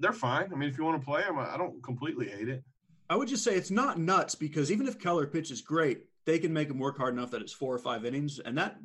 they're 0.00 0.12
fine. 0.12 0.50
I 0.52 0.56
mean, 0.56 0.70
if 0.70 0.78
you 0.78 0.84
want 0.84 1.00
to 1.00 1.04
play 1.04 1.22
them, 1.22 1.38
I 1.38 1.56
don't 1.58 1.82
completely 1.82 2.28
hate 2.28 2.48
it. 2.48 2.64
I 3.10 3.16
would 3.16 3.28
just 3.28 3.44
say 3.44 3.56
it's 3.56 3.72
not 3.72 3.98
nuts 3.98 4.34
because 4.34 4.70
even 4.70 4.86
if 4.86 4.98
Keller 4.98 5.26
pitches 5.26 5.60
great, 5.60 6.04
they 6.24 6.38
can 6.38 6.52
make 6.52 6.70
him 6.70 6.78
work 6.78 6.96
hard 6.96 7.12
enough 7.12 7.32
that 7.32 7.42
it's 7.42 7.52
four 7.52 7.74
or 7.74 7.78
five 7.78 8.04
innings, 8.04 8.38
and 8.38 8.56
that 8.56 8.78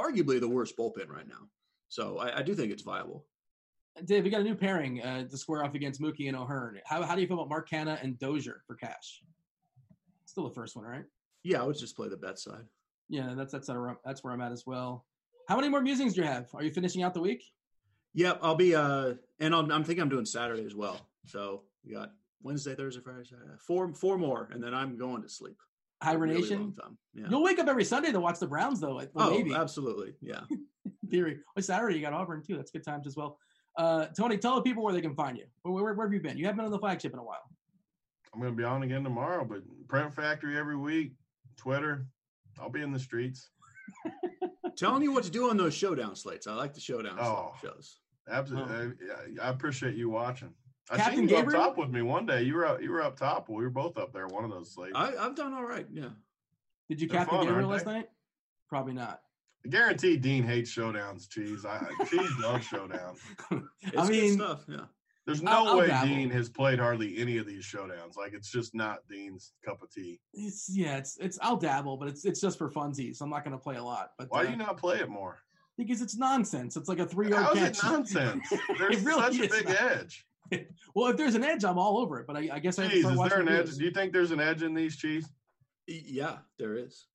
arguably 0.00 0.40
the 0.40 0.48
worst 0.48 0.76
bullpen 0.76 1.08
right 1.08 1.28
now. 1.28 1.48
So 1.88 2.18
I, 2.18 2.38
I 2.38 2.42
do 2.42 2.54
think 2.54 2.72
it's 2.72 2.82
viable. 2.82 3.26
Dave, 4.04 4.24
we 4.24 4.30
got 4.30 4.42
a 4.42 4.44
new 4.44 4.54
pairing 4.54 5.02
uh, 5.02 5.24
to 5.26 5.36
square 5.38 5.64
off 5.64 5.74
against 5.74 6.00
Mookie 6.00 6.28
and 6.28 6.36
O'Hearn. 6.36 6.78
How, 6.84 7.02
how 7.02 7.14
do 7.14 7.22
you 7.22 7.26
feel 7.26 7.38
about 7.38 7.48
Mark 7.48 7.70
Canha 7.70 8.02
and 8.02 8.18
Dozier 8.18 8.62
for 8.66 8.74
cash? 8.74 9.22
Still 10.26 10.48
the 10.48 10.54
first 10.54 10.76
one, 10.76 10.84
right? 10.84 11.04
Yeah, 11.44 11.62
I 11.62 11.64
would 11.64 11.78
just 11.78 11.96
play 11.96 12.08
the 12.08 12.16
bet 12.16 12.38
side. 12.38 12.64
Yeah, 13.08 13.34
that's 13.36 13.52
that's 13.52 13.70
that's 14.04 14.24
where 14.24 14.32
I'm 14.32 14.40
at 14.40 14.52
as 14.52 14.66
well. 14.66 15.06
How 15.48 15.56
many 15.56 15.68
more 15.68 15.80
musings 15.80 16.14
do 16.14 16.22
you 16.22 16.26
have? 16.26 16.48
Are 16.54 16.62
you 16.62 16.72
finishing 16.72 17.04
out 17.04 17.14
the 17.14 17.20
week? 17.20 17.44
Yep, 18.14 18.40
I'll 18.42 18.56
be. 18.56 18.74
uh 18.74 19.14
And 19.38 19.54
i 19.54 19.58
am 19.58 19.84
thinking 19.84 20.00
I'm 20.02 20.08
doing 20.08 20.26
Saturday 20.26 20.64
as 20.66 20.74
well. 20.74 21.08
So 21.26 21.62
we 21.84 21.92
got 21.92 22.12
Wednesday, 22.42 22.74
Thursday, 22.74 23.00
Friday, 23.00 23.24
Saturday, 23.24 23.52
four 23.64 23.94
four 23.94 24.18
more, 24.18 24.48
and 24.52 24.62
then 24.62 24.74
I'm 24.74 24.98
going 24.98 25.22
to 25.22 25.28
sleep. 25.28 25.56
Hibernation. 26.02 26.74
Really 26.76 26.94
yeah. 27.14 27.26
You'll 27.30 27.42
wake 27.42 27.58
up 27.58 27.68
every 27.68 27.84
Sunday 27.84 28.12
to 28.12 28.20
watch 28.20 28.38
the 28.38 28.46
Browns, 28.46 28.80
though. 28.80 28.94
Well, 28.96 29.08
oh, 29.16 29.30
maybe. 29.30 29.54
absolutely. 29.54 30.14
Yeah. 30.20 30.40
Theory. 31.10 31.38
Well, 31.54 31.62
Saturday 31.62 31.96
you 31.96 32.00
got 32.02 32.12
Auburn 32.12 32.42
too. 32.46 32.56
That's 32.56 32.70
good 32.70 32.84
times 32.84 33.06
as 33.06 33.16
well. 33.16 33.38
Uh, 33.78 34.06
Tony, 34.06 34.36
tell 34.38 34.56
the 34.56 34.62
people 34.62 34.82
where 34.82 34.92
they 34.92 35.00
can 35.00 35.14
find 35.14 35.36
you. 35.36 35.44
Where, 35.62 35.84
where, 35.84 35.94
where 35.94 36.06
have 36.06 36.12
you 36.12 36.20
been? 36.20 36.36
You 36.36 36.44
haven't 36.46 36.56
been 36.58 36.66
on 36.66 36.72
the 36.72 36.78
flagship 36.78 37.12
in 37.12 37.18
a 37.18 37.24
while. 37.24 37.42
I'm 38.34 38.40
going 38.40 38.52
to 38.52 38.56
be 38.56 38.64
on 38.64 38.82
again 38.82 39.02
tomorrow, 39.04 39.44
but 39.44 39.62
Print 39.88 40.14
Factory 40.14 40.58
every 40.58 40.76
week, 40.76 41.12
Twitter. 41.56 42.06
I'll 42.60 42.70
be 42.70 42.82
in 42.82 42.92
the 42.92 42.98
streets. 42.98 43.50
Telling 44.76 45.02
you 45.02 45.12
what 45.12 45.24
to 45.24 45.30
do 45.30 45.48
on 45.48 45.56
those 45.56 45.74
showdown 45.74 46.16
slates. 46.16 46.46
I 46.46 46.54
like 46.54 46.74
the 46.74 46.80
showdown 46.80 47.18
Oh. 47.18 47.52
shows. 47.62 47.98
Absolutely. 48.28 48.92
I, 49.40 49.46
I 49.46 49.48
appreciate 49.50 49.94
you 49.94 50.10
watching. 50.10 50.52
I 50.90 50.96
Captain 50.96 51.14
seen 51.16 51.28
you 51.28 51.36
Gabriel? 51.36 51.60
up 51.62 51.68
top 51.70 51.78
with 51.78 51.90
me 51.90 52.02
one 52.02 52.26
day. 52.26 52.42
You 52.42 52.54
were 52.54 52.66
up, 52.66 52.80
you 52.82 52.90
were 52.92 53.02
up 53.02 53.16
top. 53.18 53.48
We 53.48 53.56
were 53.64 53.70
both 53.70 53.98
up 53.98 54.12
there. 54.12 54.26
One 54.28 54.44
of 54.44 54.50
those 54.50 54.72
slates. 54.72 54.92
I, 54.94 55.14
I've 55.16 55.34
done 55.34 55.52
all 55.52 55.64
right. 55.64 55.86
Yeah. 55.92 56.10
Did 56.88 57.00
you 57.00 57.08
They're 57.08 57.18
Captain 57.18 57.38
fun, 57.38 57.46
Gabriel 57.48 57.68
last 57.70 57.84
they? 57.84 57.92
night? 57.92 58.08
Probably 58.68 58.92
not. 58.92 59.20
I 59.64 59.68
guarantee 59.68 60.16
Dean 60.16 60.44
hates 60.44 60.70
showdowns. 60.72 61.28
Cheese. 61.28 61.64
I, 61.64 61.80
cheese 62.08 62.30
loves 62.40 62.66
showdowns. 62.68 63.18
It's 63.82 63.96
I 63.96 64.02
good 64.02 64.10
mean, 64.10 64.32
stuff. 64.34 64.64
Yeah. 64.68 64.84
There's 65.26 65.42
no 65.42 65.50
I'll- 65.50 65.68
I'll 65.70 65.78
way 65.78 65.88
dabble. 65.88 66.06
Dean 66.06 66.30
has 66.30 66.48
played 66.48 66.78
hardly 66.78 67.18
any 67.18 67.38
of 67.38 67.46
these 67.48 67.64
showdowns. 67.64 68.16
Like 68.16 68.32
it's 68.32 68.48
just 68.52 68.76
not 68.76 68.98
Dean's 69.10 69.54
cup 69.64 69.82
of 69.82 69.90
tea. 69.90 70.20
it's 70.32 70.68
yeah, 70.72 70.98
it's 70.98 71.16
it's. 71.18 71.36
I'll 71.42 71.56
dabble, 71.56 71.96
but 71.96 72.06
it's 72.06 72.24
it's 72.24 72.40
just 72.40 72.58
for 72.58 72.70
funsies. 72.70 73.20
I'm 73.20 73.30
not 73.30 73.42
going 73.42 73.56
to 73.56 73.62
play 73.62 73.74
a 73.74 73.82
lot. 73.82 74.10
But 74.18 74.28
Why 74.30 74.42
uh, 74.42 74.44
do 74.44 74.50
you 74.52 74.56
not 74.56 74.76
play 74.76 74.98
it 75.00 75.08
more? 75.08 75.38
Because 75.76 76.00
it's 76.00 76.16
nonsense. 76.16 76.76
It's 76.76 76.88
like 76.88 77.00
a 77.00 77.06
three 77.06 77.28
yard 77.30 77.42
How 77.44 77.54
catch. 77.54 77.72
is 77.72 77.78
it 77.78 77.84
nonsense? 77.90 78.48
There's 78.78 78.98
It 78.98 79.04
really 79.04 79.36
such 79.36 79.46
a 79.46 79.52
big 79.52 79.68
not. 79.68 79.82
edge. 79.82 80.24
well, 80.94 81.08
if 81.08 81.16
there's 81.16 81.34
an 81.34 81.44
edge, 81.44 81.64
I'm 81.64 81.78
all 81.78 81.98
over 81.98 82.20
it. 82.20 82.26
But 82.26 82.36
I, 82.36 82.48
I 82.52 82.58
guess 82.58 82.78
I 82.78 82.84
have 82.84 82.92
start 82.92 82.94
is 82.94 83.04
there 83.04 83.16
watching 83.16 83.40
an 83.40 83.48
edge? 83.48 83.66
videos. 83.66 83.78
Do 83.78 83.84
you 83.84 83.90
think 83.90 84.12
there's 84.12 84.30
an 84.30 84.40
edge 84.40 84.62
in 84.62 84.74
these 84.74 84.96
cheese? 84.96 85.28
Yeah, 85.86 86.38
there 86.58 86.74
is. 86.74 87.06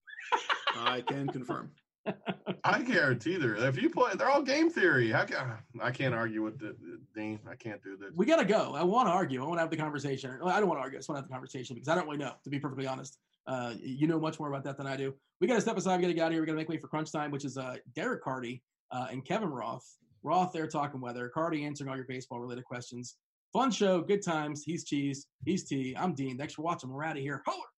I 0.76 1.02
can 1.02 1.28
confirm. 1.28 1.72
I 2.64 2.82
guarantee 2.82 3.38
there. 3.38 3.56
If 3.56 3.82
you 3.82 3.90
play, 3.90 4.14
they're 4.16 4.30
all 4.30 4.42
game 4.42 4.70
theory. 4.70 5.12
How 5.12 5.26
can, 5.26 5.38
I 5.82 5.92
can't 5.92 6.16
argue 6.16 6.42
with 6.42 6.60
the, 6.60 6.76
Dean. 7.16 7.40
I 7.50 7.56
can't 7.56 7.84
do 7.84 7.98
this. 7.98 8.12
We 8.16 8.26
got 8.26 8.38
to 8.38 8.46
go. 8.46 8.74
I 8.76 8.84
want 8.84 9.08
to 9.08 9.12
argue. 9.12 9.44
I 9.44 9.48
want 9.48 9.58
to 9.58 9.62
have 9.62 9.70
the 9.70 9.78
conversation. 9.78 10.32
I 10.44 10.60
don't 10.60 10.68
want 10.68 10.80
to 10.80 10.82
argue. 10.82 10.98
I 10.98 11.00
just 11.00 11.10
want 11.10 11.18
to 11.18 11.22
have 11.22 11.28
the 11.28 11.34
conversation 11.34 11.76
because 11.76 11.90
I 11.90 11.96
don't 11.96 12.06
really 12.06 12.18
know, 12.18 12.34
to 12.44 12.50
be 12.50 12.60
perfectly 12.60 12.88
honest. 12.88 13.18
Uh, 13.48 13.74
you 13.82 14.08
know 14.08 14.20
much 14.20 14.40
more 14.40 14.50
about 14.50 14.64
that 14.64 14.78
than 14.78 14.88
I 14.88 14.96
do. 14.96 15.14
We 15.40 15.48
got 15.48 15.56
to 15.56 15.62
step 15.62 15.78
aside. 15.78 15.98
We 15.98 16.04
got 16.04 16.08
to 16.10 16.14
get 16.14 16.22
out 16.24 16.28
of 16.28 16.34
here. 16.34 16.42
We 16.42 16.46
got 16.46 16.54
to 16.54 16.58
make 16.58 16.70
way 16.70 16.78
for 16.78 16.88
crunch 16.88 17.12
time, 17.12 17.32
which 17.32 17.46
is 17.46 17.58
uh, 17.58 17.78
Derek 17.96 18.24
Carty 18.24 18.64
uh, 18.92 19.08
and 19.12 19.26
Kevin 19.26 19.50
Roth. 19.50 19.88
Roth 20.24 20.54
there 20.54 20.68
talking 20.68 21.02
weather. 21.02 21.30
Carty 21.34 21.66
answering 21.66 21.90
all 21.90 21.96
your 21.96 22.06
baseball 22.06 22.40
related 22.40 22.64
questions. 22.66 23.16
Fun 23.54 23.72
show. 23.72 24.02
Good 24.02 24.24
times. 24.24 24.64
He's 24.64 24.84
cheese. 24.86 25.28
He's 25.46 25.68
tea. 25.68 25.96
I'm 25.98 26.14
Dean. 26.14 26.38
Thanks 26.38 26.54
for 26.54 26.62
watching. 26.62 26.90
We're 26.90 27.04
out 27.04 27.18
of 27.18 27.24
here. 27.24 27.42
Holler. 27.46 27.71